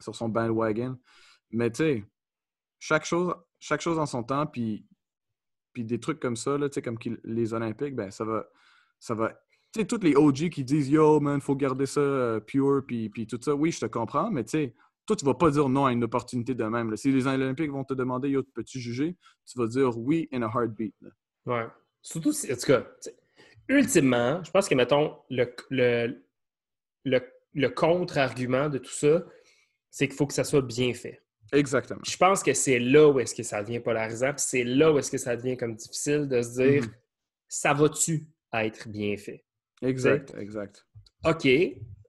sur 0.00 0.14
son 0.14 0.28
bandwagon. 0.28 0.96
Mais 1.50 1.70
tu 1.70 1.78
sais, 1.78 2.04
chaque 2.78 3.06
chose, 3.06 3.34
chaque 3.58 3.80
chose 3.80 3.98
en 3.98 4.06
son 4.06 4.22
temps, 4.22 4.46
puis, 4.46 4.86
puis 5.72 5.84
des 5.84 5.98
trucs 5.98 6.20
comme 6.20 6.36
ça, 6.36 6.56
tu 6.60 6.68
sais, 6.74 6.82
comme 6.82 6.98
les 7.24 7.54
Olympiques, 7.54 7.96
ben, 7.96 8.12
ça 8.12 8.24
va, 8.24 8.46
ça 9.00 9.14
va 9.14 9.32
sais, 9.82 9.86
tous 9.86 10.00
les 10.02 10.14
OG 10.16 10.48
qui 10.50 10.64
disent 10.64 10.88
Yo, 10.88 11.20
man, 11.20 11.40
faut 11.40 11.56
garder 11.56 11.86
ça 11.86 12.00
euh, 12.00 12.40
pure, 12.40 12.82
puis, 12.86 13.08
puis 13.08 13.26
tout 13.26 13.38
ça, 13.40 13.54
oui, 13.54 13.70
je 13.72 13.80
te 13.80 13.86
comprends, 13.86 14.30
mais 14.30 14.44
tu 14.44 14.50
sais, 14.50 14.74
toi, 15.06 15.16
tu 15.16 15.24
vas 15.24 15.34
pas 15.34 15.50
dire 15.50 15.68
non 15.68 15.86
à 15.86 15.92
une 15.92 16.04
opportunité 16.04 16.54
de 16.54 16.64
même. 16.64 16.90
là. 16.90 16.96
Si 16.96 17.10
les 17.10 17.26
Olympiques 17.26 17.70
vont 17.70 17.84
te 17.84 17.94
demander 17.94 18.28
Yo, 18.30 18.42
peux-tu 18.54 18.78
juger 18.78 19.16
tu 19.50 19.58
vas 19.58 19.66
dire 19.66 19.96
oui 19.98 20.28
in 20.32 20.42
a 20.42 20.46
heartbeat. 20.54 20.94
là. 21.00 21.10
Ouais. 21.46 21.66
Surtout 22.02 22.32
si, 22.32 22.52
en 22.52 22.56
tout 22.56 22.66
cas, 22.66 22.86
ultimement, 23.68 24.42
je 24.44 24.50
pense 24.50 24.68
que, 24.68 24.74
mettons, 24.74 25.16
le, 25.30 25.46
le, 25.70 26.22
le, 27.04 27.20
le 27.54 27.68
contre-argument 27.70 28.68
de 28.68 28.78
tout 28.78 28.90
ça, 28.92 29.24
c'est 29.90 30.06
qu'il 30.08 30.16
faut 30.16 30.26
que 30.26 30.34
ça 30.34 30.44
soit 30.44 30.62
bien 30.62 30.92
fait. 30.94 31.22
Exactement. 31.52 32.00
Je 32.06 32.16
pense 32.18 32.42
que 32.42 32.52
c'est 32.52 32.78
là 32.78 33.08
où 33.08 33.18
est-ce 33.20 33.34
que 33.34 33.42
ça 33.42 33.62
devient 33.62 33.80
polarisant, 33.80 34.32
puis 34.34 34.44
c'est 34.46 34.64
là 34.64 34.92
où 34.92 34.98
est-ce 34.98 35.10
que 35.10 35.16
ça 35.18 35.34
devient 35.36 35.56
comme 35.56 35.74
difficile 35.74 36.28
de 36.28 36.42
se 36.42 36.60
dire, 36.60 36.82
Mhm. 36.82 36.90
ça 37.48 37.72
va-tu 37.72 38.26
être 38.52 38.88
bien 38.88 39.16
fait? 39.16 39.44
Exact, 39.82 40.34
exact. 40.38 40.86
OK, 41.24 41.46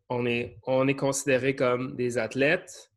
on 0.10 0.26
est, 0.26 0.58
on 0.66 0.88
est 0.88 0.96
considéré 0.96 1.56
comme 1.56 1.96
des 1.96 2.18
athlètes, 2.18 2.92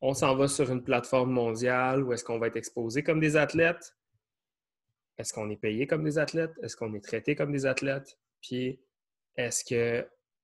on 0.00 0.14
s'en 0.14 0.34
va 0.36 0.48
sur 0.48 0.70
une 0.70 0.82
plateforme 0.82 1.30
mondiale 1.32 2.02
où 2.02 2.12
est-ce 2.12 2.24
qu'on 2.24 2.38
va 2.38 2.48
être 2.48 2.56
exposé 2.56 3.02
comme 3.02 3.20
des 3.20 3.36
athlètes? 3.36 3.96
Est-ce 5.16 5.32
qu'on 5.32 5.48
est 5.50 5.56
payé 5.56 5.86
comme 5.86 6.04
des 6.04 6.18
athlètes? 6.18 6.52
Est-ce 6.62 6.76
qu'on 6.76 6.92
est 6.94 7.04
traité 7.04 7.34
comme 7.36 7.52
des 7.52 7.66
athlètes? 7.66 8.18
Puis, 8.42 8.80
est-ce 9.36 9.64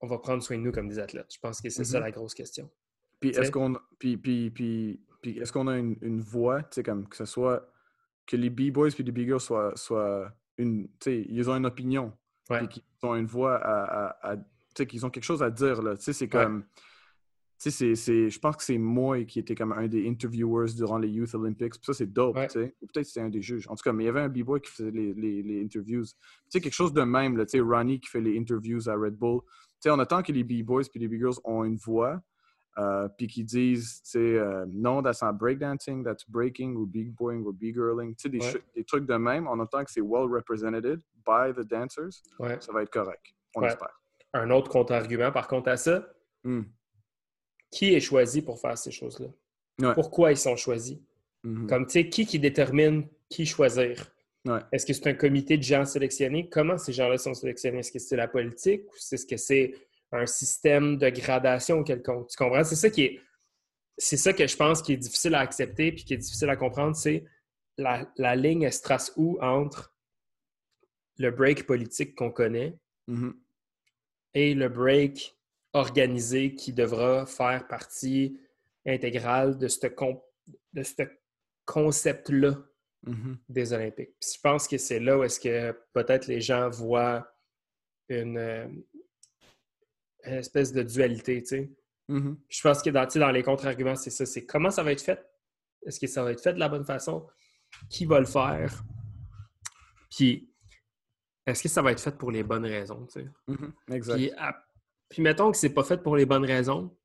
qu'on 0.01 0.07
va 0.07 0.19
prendre 0.19 0.43
soin 0.43 0.57
de 0.57 0.63
nous 0.63 0.73
comme 0.73 0.89
des 0.89 0.99
athlètes? 0.99 1.33
Je 1.35 1.39
pense 1.41 1.61
que 1.61 1.69
c'est 1.69 1.85
ça 1.85 1.99
Mhm. 1.99 2.05
la 2.05 2.11
grosse 2.11 2.35
question. 2.35 2.71
Puis 3.21 3.31
est-ce 3.31 3.51
qu'on 3.51 3.75
puis, 3.99 4.17
puis, 4.17 4.51
puis, 4.51 5.01
puis 5.21 5.39
est-ce 5.39 5.53
qu'on 5.53 5.67
a 5.67 5.77
une, 5.77 5.97
une 6.01 6.21
voix, 6.21 6.63
comme 6.85 7.07
que 7.09 7.17
ce 7.17 7.27
soit 7.27 7.71
que 8.27 8.37
les 8.37 8.49
B-boys 8.49 8.91
puis 8.91 9.03
les 9.05 9.13
B-girls 9.13 9.41
soient, 9.41 9.73
soient 9.77 10.33
une, 10.57 10.89
ils 11.07 11.51
ont 11.51 11.55
une 11.55 11.67
opinion, 11.67 12.17
Ouais. 12.51 12.69
qu'ils 12.69 12.83
ont 13.03 13.15
une 13.15 13.27
voix 13.27 13.57
à, 13.57 14.07
à- 14.07 14.33
à- 14.33 14.37
tu 14.37 14.45
sais, 14.77 14.87
qu'ils 14.87 15.05
ont 15.07 15.11
quelque 15.11 15.25
chose 15.25 15.43
à 15.43 15.51
dire, 15.51 15.83
là. 15.83 15.97
Tu 15.97 16.05
sais, 16.05 16.13
c'est 16.13 16.29
comme... 16.29 16.65
Tu 17.63 17.71
sais, 17.71 17.95
c'est, 17.95 18.31
je 18.31 18.39
pense 18.39 18.57
que 18.57 18.63
c'est 18.63 18.79
moi 18.79 19.23
qui 19.25 19.39
était 19.39 19.55
comme 19.55 19.73
un 19.73 19.87
des 19.87 20.09
interviewers 20.09 20.73
durant 20.75 20.97
les 20.97 21.09
Youth 21.09 21.35
Olympics. 21.35 21.73
Puis 21.75 21.85
ça, 21.85 21.93
c'est 21.93 22.11
dope, 22.11 22.39
tu 22.45 22.49
sais. 22.49 22.75
Ou 22.81 22.87
peut-être 22.87 23.07
c'était 23.07 23.21
un 23.21 23.29
des 23.29 23.43
juges. 23.43 23.69
En 23.69 23.75
tout 23.75 23.83
cas, 23.83 23.93
mais 23.93 24.05
il 24.05 24.07
y 24.07 24.09
avait 24.09 24.23
un 24.23 24.31
b-boy 24.31 24.63
qui 24.63 24.71
faisait 24.71 24.91
les, 24.91 25.13
les, 25.13 25.63
interviews. 25.63 26.05
Tu 26.05 26.13
sais, 26.49 26.61
quelque 26.63 26.73
chose 26.73 26.95
de 26.95 27.03
même, 27.03 27.37
là. 27.37 27.45
Tu 27.45 27.59
sais, 27.59 27.61
Ronnie 27.61 28.01
qui 28.01 28.09
fait 28.09 28.23
les 28.23 28.39
interviews 28.39 28.89
à 28.89 28.95
Red 28.95 29.15
Bull. 29.15 29.43
Tu 29.43 29.51
sais, 29.81 29.91
on 29.91 29.99
attend 29.99 30.23
que 30.23 30.33
les 30.33 30.43
b-boys 30.43 30.85
puis 30.91 31.01
les 31.01 31.09
b-girls 31.09 31.39
ont 31.45 31.65
une 31.65 31.77
voix. 31.77 32.23
Euh, 32.79 33.09
puis 33.09 33.27
qu'ils 33.27 33.45
disent, 33.45 34.01
tu 34.05 34.11
sais, 34.13 34.39
euh, 34.39 34.65
non, 34.73 35.03
that's 35.03 35.21
not 35.21 35.35
breakdancing, 35.35 36.03
that's 36.03 36.25
breaking 36.27 36.77
ou 36.77 36.87
big 36.87 37.13
boying 37.15 37.45
ou 37.45 37.53
big 37.53 37.75
girling. 37.75 38.15
Tu 38.15 38.23
sais, 38.23 38.29
des, 38.31 38.41
des, 38.75 38.85
trucs 38.85 39.07
de 39.07 39.17
même, 39.17 39.49
on 39.49 39.61
attend 39.61 39.85
que 39.85 39.91
c'est 39.91 40.01
well 40.01 40.29
represented 40.31 41.03
by 41.27 41.53
the 41.55 41.67
dancers. 41.67 42.23
Ça 42.39 42.73
va 42.73 42.83
être 42.83 42.91
correct. 42.91 43.23
On 43.55 43.63
espère. 43.65 44.01
Un 44.33 44.51
autre 44.51 44.71
contre-argument, 44.71 45.33
par 45.33 45.49
contre, 45.49 45.69
à 45.71 45.77
ça, 45.77 46.07
hmm 46.45 46.63
qui 47.71 47.95
est 47.95 48.01
choisi 48.01 48.43
pour 48.43 48.61
faire 48.61 48.77
ces 48.77 48.91
choses-là? 48.91 49.29
Pourquoi 49.95 50.33
ils 50.33 50.37
sont 50.37 50.57
choisis? 50.57 50.99
Mm-hmm. 51.45 51.67
Comme, 51.67 51.87
tu 51.87 51.93
sais, 51.93 52.09
qui 52.09 52.27
qui 52.27 52.39
détermine 52.39 53.09
qui 53.29 53.47
choisir? 53.47 54.13
Est-ce 54.73 54.87
que 54.87 54.93
c'est 54.93 55.07
un 55.07 55.15
comité 55.15 55.57
de 55.57 55.63
gens 55.63 55.85
sélectionnés? 55.85 56.49
Comment 56.49 56.79
ces 56.79 56.93
gens-là 56.93 57.19
sont 57.19 57.35
sélectionnés? 57.35 57.79
Est-ce 57.79 57.93
que 57.93 57.99
c'est 57.99 58.17
la 58.17 58.27
politique 58.27 58.91
ou 58.91 58.97
est-ce 58.97 59.27
que 59.27 59.37
c'est 59.37 59.75
un 60.13 60.27
système 60.27 60.97
de 60.97 61.09
gradation 61.11 61.85
quelconque? 61.85 62.29
Tu 62.29 62.37
comprends? 62.37 62.65
C'est 62.65 62.77
ça 62.77 62.91
qui 62.91 63.03
est... 63.03 63.21
C'est 63.99 64.17
ça 64.17 64.33
que 64.33 64.47
je 64.47 64.57
pense 64.57 64.81
qui 64.81 64.95
est 64.95 64.97
difficile 64.97 65.35
à 65.35 65.41
accepter 65.41 65.93
puis 65.93 66.05
qui 66.05 66.15
est 66.15 66.19
difficile 66.19 66.49
à 66.49 66.57
comprendre, 66.57 66.97
c'est 66.97 67.25
la, 67.77 68.11
la, 68.17 68.35
ligne, 68.35 68.63
elle 68.63 68.73
se 68.73 68.81
trace 68.81 69.13
où 69.17 69.39
entre 69.43 69.90
le 71.21 71.31
break 71.31 71.67
politique 71.67 72.15
qu'on 72.15 72.31
connaît 72.31 72.75
mm-hmm. 73.07 73.33
et 74.33 74.55
le 74.55 74.71
break 74.71 75.37
organisé 75.75 76.55
qui 76.55 76.73
devra 76.73 77.27
faire 77.27 77.69
partie 77.69 78.41
intégrale 78.87 79.59
de 79.59 79.69
ce, 79.69 79.87
de 80.73 80.83
ce 80.83 81.03
concept-là 81.67 82.57
mm-hmm. 83.07 83.37
des 83.51 83.73
Olympiques. 83.75 84.15
je 84.23 84.41
pense 84.43 84.67
que 84.67 84.79
c'est 84.79 84.99
là 84.99 85.19
où 85.19 85.23
est-ce 85.23 85.39
que 85.39 85.79
peut-être 85.93 86.27
les 86.27 86.41
gens 86.41 86.71
voient 86.71 87.31
une, 88.09 88.39
euh, 88.39 88.67
espèce 90.23 90.73
de 90.73 90.83
dualité, 90.83 91.43
tu 91.43 91.49
sais. 91.49 91.71
Mm-hmm. 92.09 92.37
Je 92.49 92.61
pense 92.63 92.83
que 92.83 92.91
dans, 92.91 93.07
dans 93.07 93.31
les 93.31 93.43
contre-arguments, 93.43 93.95
c'est 93.95 94.11
ça. 94.11 94.27
C'est 94.27 94.45
comment 94.45 94.71
ça 94.71 94.83
va 94.83 94.91
être 94.91 95.03
fait? 95.03 95.25
Est-ce 95.87 96.01
que 96.01 96.07
ça 96.07 96.25
va 96.25 96.33
être 96.33 96.43
fait 96.43 96.55
de 96.55 96.59
la 96.59 96.69
bonne 96.69 96.85
façon? 96.85 97.27
Qui 97.89 98.05
va 98.05 98.19
le 98.19 98.27
faire? 98.27 98.83
Puis, 100.11 100.50
est-ce 101.47 101.63
que 101.63 101.69
ça 101.69 101.83
va 101.83 101.93
être 101.93 102.01
fait 102.01 102.17
pour 102.17 102.31
les 102.31 102.43
bonnes 102.43 102.67
raisons? 102.67 103.07
Tu 103.07 103.21
sais? 103.21 103.29
Mm-hmm. 103.49 103.95
Exact. 103.95 104.35
Puis 105.09 105.23
mettons 105.23 105.51
que 105.51 105.57
c'est 105.57 105.75
pas 105.75 105.83
fait 105.83 106.03
pour 106.03 106.17
les 106.17 106.25
bonnes 106.25 106.45
raisons, 106.45 106.97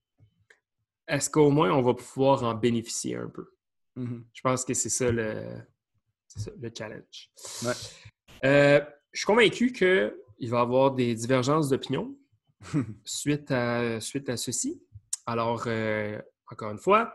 est-ce 1.07 1.29
qu'au 1.29 1.49
moins 1.49 1.71
on 1.71 1.81
va 1.81 1.93
pouvoir 1.93 2.43
en 2.43 2.53
bénéficier 2.53 3.15
un 3.15 3.29
peu? 3.29 3.47
Mm-hmm. 3.97 4.23
Je 4.33 4.41
pense 4.41 4.65
que 4.65 4.73
c'est 4.73 4.89
ça 4.89 5.11
le, 5.11 5.57
le 6.61 6.71
challenge. 6.77 7.31
Euh, 8.43 8.81
je 9.11 9.19
suis 9.19 9.25
convaincu 9.25 9.71
qu'il 9.71 10.49
va 10.49 10.59
y 10.59 10.61
avoir 10.61 10.91
des 10.91 11.15
divergences 11.15 11.69
d'opinion 11.69 12.15
suite, 13.05 13.49
à, 13.51 13.99
suite 13.99 14.29
à 14.29 14.37
ceci. 14.37 14.81
Alors, 15.25 15.63
euh, 15.67 16.21
encore 16.51 16.71
une 16.71 16.77
fois, 16.77 17.13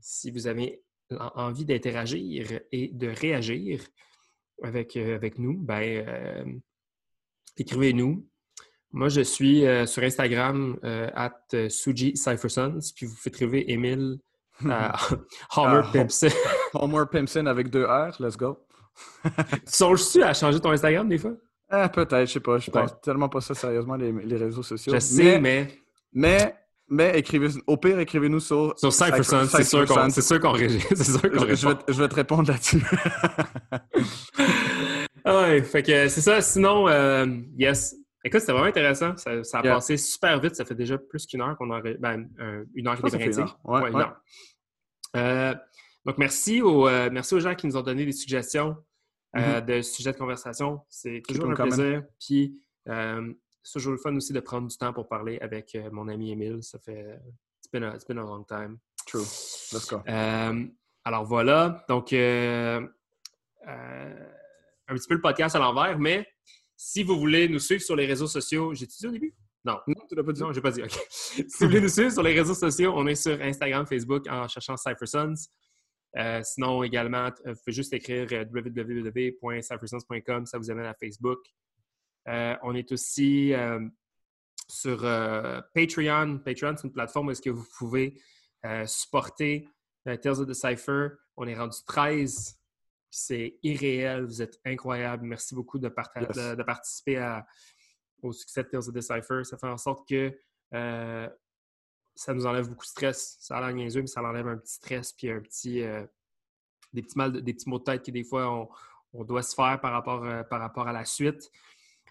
si 0.00 0.30
vous 0.30 0.46
avez 0.46 0.82
envie 1.34 1.64
d'interagir 1.64 2.60
et 2.70 2.88
de 2.88 3.08
réagir 3.08 3.82
avec, 4.62 4.96
euh, 4.96 5.14
avec 5.14 5.38
nous, 5.38 5.58
ben, 5.58 6.60
écrivez-nous 7.56 8.26
moi, 8.92 9.08
je 9.08 9.22
suis 9.22 9.66
euh, 9.66 9.86
sur 9.86 10.02
Instagram 10.02 10.78
euh, 10.84 11.08
at 11.14 11.32
euh, 11.54 11.68
Suji 11.70 12.14
Cyphersons, 12.14 12.78
puis 12.94 13.06
vous 13.06 13.16
faites 13.16 13.32
trouver 13.32 13.70
Emile 13.72 14.18
à 14.68 14.94
Homer 15.56 15.80
ah, 15.82 15.90
Pimpson. 15.92 16.28
Homer 16.74 17.04
Pimpson 17.10 17.46
avec 17.46 17.70
deux 17.70 17.84
R, 17.84 18.14
let's 18.20 18.36
go. 18.36 18.58
tu 19.24 19.30
songes-tu 19.64 20.22
à 20.22 20.34
changer 20.34 20.60
ton 20.60 20.70
Instagram 20.70 21.08
des 21.08 21.16
fois? 21.16 21.32
Ah, 21.70 21.88
peut-être, 21.88 22.26
je 22.26 22.32
sais 22.34 22.40
pas. 22.40 22.58
Je 22.58 22.70
pense 22.70 23.00
tellement 23.00 23.30
pas 23.30 23.40
ça 23.40 23.54
sérieusement, 23.54 23.96
les, 23.96 24.12
les 24.12 24.36
réseaux 24.36 24.62
sociaux. 24.62 24.92
Je 24.92 24.98
sais, 24.98 25.40
mais... 25.40 25.68
Mais, 26.12 26.36
mais 26.36 26.54
écrivez, 27.14 27.48
au 27.66 27.76
pire, 27.76 27.98
écrivez-nous 27.98 28.40
sur... 28.40 28.74
Sur 28.76 28.92
Cyphersons, 28.92 29.46
c'est 29.48 29.64
sûr 29.64 29.86
qu'on 29.86 30.10
C'est 30.10 30.22
sûr 30.22 30.40
qu'on 30.40 30.54
je, 30.54 30.68
je, 31.88 32.02
vais 32.02 32.08
te 32.08 32.14
répondre 32.14 32.50
là-dessus. 32.50 32.82
ouais, 35.26 35.62
fait 35.62 35.82
que 35.82 36.08
c'est 36.08 36.20
ça. 36.20 36.40
Sinon, 36.40 36.88
yes, 37.56 37.96
Écoute, 38.24 38.40
c'était 38.40 38.52
vraiment 38.52 38.68
intéressant. 38.68 39.16
Ça, 39.16 39.58
a 39.58 39.62
passé 39.62 39.96
super 39.96 40.40
vite. 40.40 40.54
Ça 40.54 40.64
fait 40.64 40.74
déjà 40.74 40.96
plus 40.96 41.26
qu'une 41.26 41.40
heure 41.40 41.56
qu'on 41.56 41.70
a. 41.72 41.80
Ben, 41.80 42.28
une 42.74 42.86
heure 42.86 42.98
et 43.04 43.10
demie. 43.10 43.50
Ouais, 43.64 43.90
ouais, 43.90 44.04
euh, 45.16 45.54
donc, 46.04 46.18
merci 46.18 46.62
aux, 46.62 46.88
euh, 46.88 47.10
merci 47.12 47.34
aux 47.34 47.40
gens 47.40 47.54
qui 47.54 47.66
nous 47.66 47.76
ont 47.76 47.82
donné 47.82 48.04
des 48.04 48.12
suggestions 48.12 48.76
euh, 49.36 49.60
mm-hmm. 49.60 49.64
de 49.64 49.82
sujets 49.82 50.12
de 50.12 50.16
conversation. 50.16 50.80
C'est 50.88 51.22
toujours 51.26 51.50
un 51.50 51.54
plaisir. 51.54 52.02
Puis, 52.20 52.58
c'est 53.62 53.72
toujours 53.74 53.92
le 53.92 53.98
fun 53.98 54.14
aussi 54.16 54.32
de 54.32 54.40
prendre 54.40 54.68
du 54.68 54.76
temps 54.76 54.92
pour 54.92 55.08
parler 55.08 55.38
avec 55.40 55.76
mon 55.90 56.08
ami 56.08 56.32
Emile. 56.32 56.62
Ça 56.62 56.78
fait. 56.78 57.18
It's 57.58 57.70
been 57.72 57.84
a, 57.84 57.94
it's 57.94 58.04
been 58.04 58.18
a 58.18 58.22
long 58.22 58.44
time. 58.44 58.78
True. 59.06 59.20
Let's 59.72 59.88
go. 59.88 60.02
alors, 61.04 61.24
voilà. 61.24 61.84
Donc, 61.88 62.12
un 62.12 62.88
petit 64.94 65.08
peu 65.08 65.14
le 65.14 65.20
podcast 65.20 65.56
à 65.56 65.58
l'envers, 65.58 65.98
mais 65.98 66.26
si 66.76 67.02
vous 67.02 67.18
voulez 67.18 67.48
nous 67.48 67.60
suivre 67.60 67.82
sur 67.82 67.96
les 67.96 68.06
réseaux 68.06 68.26
sociaux, 68.26 68.74
j'ai 68.74 68.86
dit 68.86 69.06
au 69.06 69.10
début? 69.10 69.34
Non. 69.64 69.78
Non, 69.86 69.94
tu 70.08 70.16
l'as 70.16 70.24
pas 70.24 70.32
dit. 70.32 70.40
Non, 70.40 70.52
j'ai 70.52 70.60
pas 70.60 70.72
dit. 70.72 70.82
OK. 70.82 70.90
si 71.10 71.44
vous 71.44 71.66
voulez 71.66 71.80
nous 71.80 71.88
suivre 71.88 72.10
sur 72.10 72.22
les 72.22 72.34
réseaux 72.34 72.54
sociaux, 72.54 72.92
on 72.96 73.06
est 73.06 73.14
sur 73.14 73.40
Instagram, 73.40 73.86
Facebook 73.86 74.26
en 74.28 74.48
cherchant 74.48 74.76
CypherSons. 74.76 75.34
Euh, 76.18 76.40
sinon, 76.42 76.82
également, 76.82 77.30
vous 77.44 77.54
pouvez 77.54 77.72
juste 77.72 77.92
écrire 77.92 78.26
euh, 78.32 78.44
www.cyphersons.com, 78.52 80.46
ça 80.46 80.58
vous 80.58 80.70
amène 80.70 80.86
à 80.86 80.94
Facebook. 80.94 81.38
Euh, 82.28 82.56
on 82.62 82.74
est 82.74 82.92
aussi 82.92 83.52
sur 84.68 85.00
Patreon. 85.74 86.38
Patreon, 86.38 86.76
c'est 86.76 86.84
une 86.84 86.92
plateforme 86.92 87.28
où 87.28 87.30
est-ce 87.30 87.42
que 87.42 87.50
vous 87.50 87.66
pouvez 87.78 88.20
supporter 88.86 89.68
Tales 90.04 90.40
of 90.40 90.46
the 90.46 90.54
Cypher. 90.54 91.08
On 91.36 91.46
est 91.46 91.56
rendu 91.56 91.76
13 91.86 92.58
c'est 93.14 93.58
irréel. 93.62 94.24
Vous 94.24 94.40
êtes 94.40 94.58
incroyable. 94.64 95.26
Merci 95.26 95.54
beaucoup 95.54 95.78
de, 95.78 95.88
de, 95.88 96.62
participer 96.62 97.40
au 98.22 98.32
succès 98.32 98.62
de 98.64 98.68
Tales 98.68 98.88
of 98.88 98.92
Decipher. 98.92 99.44
Ça 99.44 99.58
fait 99.58 99.68
en 99.68 99.76
sorte 99.76 100.08
que 100.08 100.34
euh, 100.74 101.28
ça 102.14 102.32
nous 102.32 102.46
enlève 102.46 102.68
beaucoup 102.68 102.84
de 102.84 102.90
stress. 102.90 103.36
Ça 103.40 103.58
a 103.58 103.60
l'air 103.60 103.74
niaiseux, 103.74 104.00
mais 104.00 104.06
ça 104.06 104.22
enlève 104.22 104.48
un 104.48 104.56
petit 104.56 104.74
stress 104.74 105.12
puis 105.12 105.30
un 105.30 105.40
petit, 105.40 105.82
euh, 105.82 106.06
des, 106.92 107.02
petits 107.02 107.18
mal, 107.18 107.32
des 107.32 107.52
petits 107.52 107.68
mots 107.68 107.78
de 107.78 107.84
tête 107.84 108.04
que 108.04 108.10
des 108.10 108.24
fois 108.24 108.68
on, 109.12 109.24
doit 109.24 109.42
se 109.42 109.54
faire 109.54 109.78
par 109.80 109.92
rapport, 109.92 110.24
euh, 110.24 110.42
par 110.42 110.60
rapport 110.60 110.88
à 110.88 110.92
la 110.92 111.04
suite. 111.04 111.50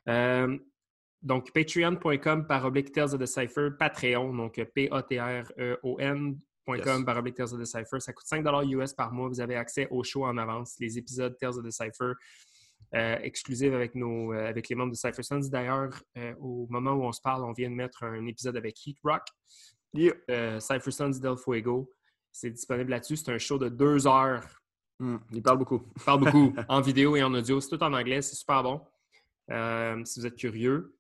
Donc, 0.08 1.52
patreon.com 1.54 2.48
par 2.48 2.66
oblique 2.66 2.92
Tales 2.92 3.14
of 3.14 3.20
Decipher, 3.20 3.70
Patreon, 3.78 4.34
donc 4.34 4.60
P-A-T-R-E-O-N 4.74 6.38
.com 6.66 6.78
yes. 6.78 7.36
Tales 7.36 7.54
of 7.54 7.60
the 7.60 7.66
Cypher. 7.66 8.00
Ça 8.00 8.14
coûte 8.14 8.26
5 8.26 8.46
US 8.70 8.94
par 8.94 9.12
mois. 9.12 9.28
Vous 9.28 9.42
avez 9.42 9.56
accès 9.56 9.88
au 9.90 10.04
show 10.04 10.26
en 10.26 10.38
avance, 10.38 10.76
les 10.80 10.98
épisodes 10.98 11.36
Tales 11.40 11.58
of 11.58 11.66
the 11.66 11.72
Cypher 11.72 12.14
euh, 12.94 13.18
exclusifs 13.22 13.74
avec, 13.74 13.96
nos, 13.96 14.34
euh, 14.34 14.50
avec 14.50 14.68
les 14.68 14.76
membres 14.76 14.92
de 14.92 14.98
Cypher 14.98 15.24
Sons. 15.24 15.48
D'ailleurs, 15.50 15.94
euh, 16.18 16.34
au 16.40 16.68
moment 16.70 16.92
où 16.92 17.04
on 17.04 17.12
se 17.12 17.22
parle, 17.22 17.44
on 17.44 17.54
vient 17.54 17.70
de 17.70 17.76
mettre 17.76 18.04
un 18.04 18.26
épisode 18.26 18.58
avec 18.58 18.86
Heat 18.86 18.98
Rock, 19.04 19.24
yeah. 19.94 20.60
Cypher 20.60 20.92
Sons 20.92 21.20
Del 21.22 21.38
Fuego. 21.38 21.90
C'est 22.34 22.50
disponible 22.50 22.92
là-dessus. 22.92 23.18
C'est 23.18 23.32
un 23.32 23.38
show 23.38 23.58
de 23.58 23.70
deux 23.70 24.08
heures. 24.08 24.46
Hmm, 25.00 25.18
il 25.32 25.42
parle 25.42 25.60
beaucoup. 25.60 25.82
Il 25.96 26.04
parle 26.04 26.20
beaucoup 26.20 26.54
en 26.68 26.82
vidéo 26.82 27.16
et 27.16 27.24
en 27.24 27.34
audio. 27.34 27.62
C'est 27.62 27.70
tout 27.70 27.84
en 27.84 27.94
anglais. 27.94 28.22
C'est 28.22 28.36
super 28.36 28.62
bon. 28.62 28.82
Si 30.06 30.20
vous 30.20 30.26
êtes 30.26 30.38
curieux. 30.38 30.96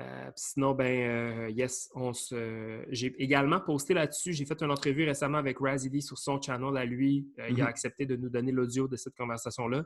Euh, 0.00 0.30
sinon, 0.36 0.72
ben, 0.74 0.86
euh, 0.86 1.50
yes, 1.50 1.90
on 1.94 2.12
se... 2.12 2.84
j'ai 2.88 3.14
également 3.22 3.60
posté 3.60 3.94
là-dessus. 3.94 4.32
J'ai 4.32 4.46
fait 4.46 4.62
une 4.62 4.70
entrevue 4.70 5.04
récemment 5.04 5.38
avec 5.38 5.58
Razidi 5.58 6.00
sur 6.00 6.18
son 6.18 6.40
channel 6.40 6.76
à 6.76 6.84
lui. 6.84 7.28
Euh, 7.38 7.48
il 7.50 7.60
a 7.60 7.64
mm-hmm. 7.64 7.68
accepté 7.68 8.06
de 8.06 8.16
nous 8.16 8.30
donner 8.30 8.52
l'audio 8.52 8.88
de 8.88 8.96
cette 8.96 9.16
conversation-là, 9.16 9.84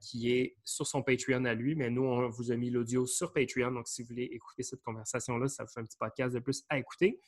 qui 0.00 0.32
est 0.32 0.56
sur 0.64 0.86
son 0.86 1.02
Patreon 1.02 1.44
à 1.44 1.54
lui. 1.54 1.74
Mais 1.74 1.90
nous, 1.90 2.04
on 2.04 2.28
vous 2.30 2.50
a 2.50 2.56
mis 2.56 2.70
l'audio 2.70 3.06
sur 3.06 3.32
Patreon. 3.32 3.72
Donc, 3.72 3.88
si 3.88 4.02
vous 4.02 4.08
voulez 4.08 4.24
écouter 4.24 4.62
cette 4.62 4.82
conversation-là, 4.82 5.48
ça 5.48 5.64
vous 5.64 5.70
fait 5.70 5.80
un 5.80 5.84
petit 5.84 5.98
podcast 5.98 6.34
de 6.34 6.40
plus 6.40 6.64
à 6.68 6.78
écouter. 6.78 7.20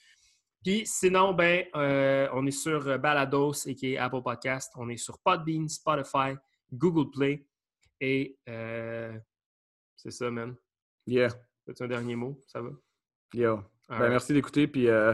Puis 0.64 0.82
sinon, 0.86 1.34
ben, 1.34 1.66
on 1.74 2.46
est 2.46 2.50
sur 2.50 2.98
Balados 2.98 3.66
et 3.66 3.74
qui 3.74 3.92
est 3.92 3.98
Apple 3.98 4.22
Podcast. 4.22 4.72
On 4.76 4.88
est 4.88 4.96
sur 4.96 5.18
Podbean, 5.18 5.68
Spotify, 5.68 6.34
Google 6.72 7.10
Play. 7.10 7.46
Et 8.00 8.38
c'est 9.98 10.10
ça, 10.10 10.30
man. 10.30 10.54
Yeah. 11.06 11.28
C'est 11.66 11.82
un 11.82 11.88
dernier 11.88 12.16
mot? 12.16 12.40
Ça 12.46 12.62
va? 12.62 12.70
Yo. 13.34 13.60
Ben, 13.88 14.08
merci 14.08 14.32
d'écouter. 14.32 14.66
Puis 14.66 14.88
euh, 14.88 15.12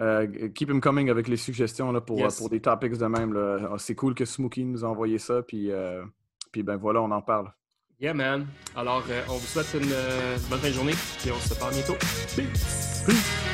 euh, 0.00 0.48
keep 0.50 0.70
him 0.70 0.80
coming 0.80 1.10
avec 1.10 1.26
les 1.26 1.36
suggestions 1.36 1.90
là, 1.90 2.00
pour, 2.00 2.24
pour 2.36 2.48
des 2.50 2.60
topics 2.60 2.96
de 2.96 3.06
même. 3.06 3.36
Ah, 3.36 3.78
c'est 3.78 3.94
cool 3.94 4.14
que 4.14 4.24
Smokey 4.24 4.62
nous 4.64 4.84
a 4.84 4.88
envoyé 4.88 5.18
ça. 5.18 5.42
Puis, 5.42 5.72
euh, 5.72 6.04
puis 6.52 6.62
ben 6.62 6.76
voilà, 6.76 7.02
on 7.02 7.10
en 7.10 7.22
parle. 7.22 7.52
Yeah, 8.00 8.14
man. 8.14 8.46
Alors, 8.76 9.02
euh, 9.10 9.24
on 9.28 9.38
vous 9.38 9.46
souhaite 9.46 9.74
une 9.74 9.90
euh, 9.90 10.36
bonne 10.48 10.60
fin 10.60 10.68
de 10.68 10.74
journée 10.74 10.94
et 11.26 11.32
on 11.32 11.40
se 11.40 11.58
parle 11.58 11.72
bientôt. 11.72 11.96
Peace. 12.36 13.04
Peace. 13.04 13.47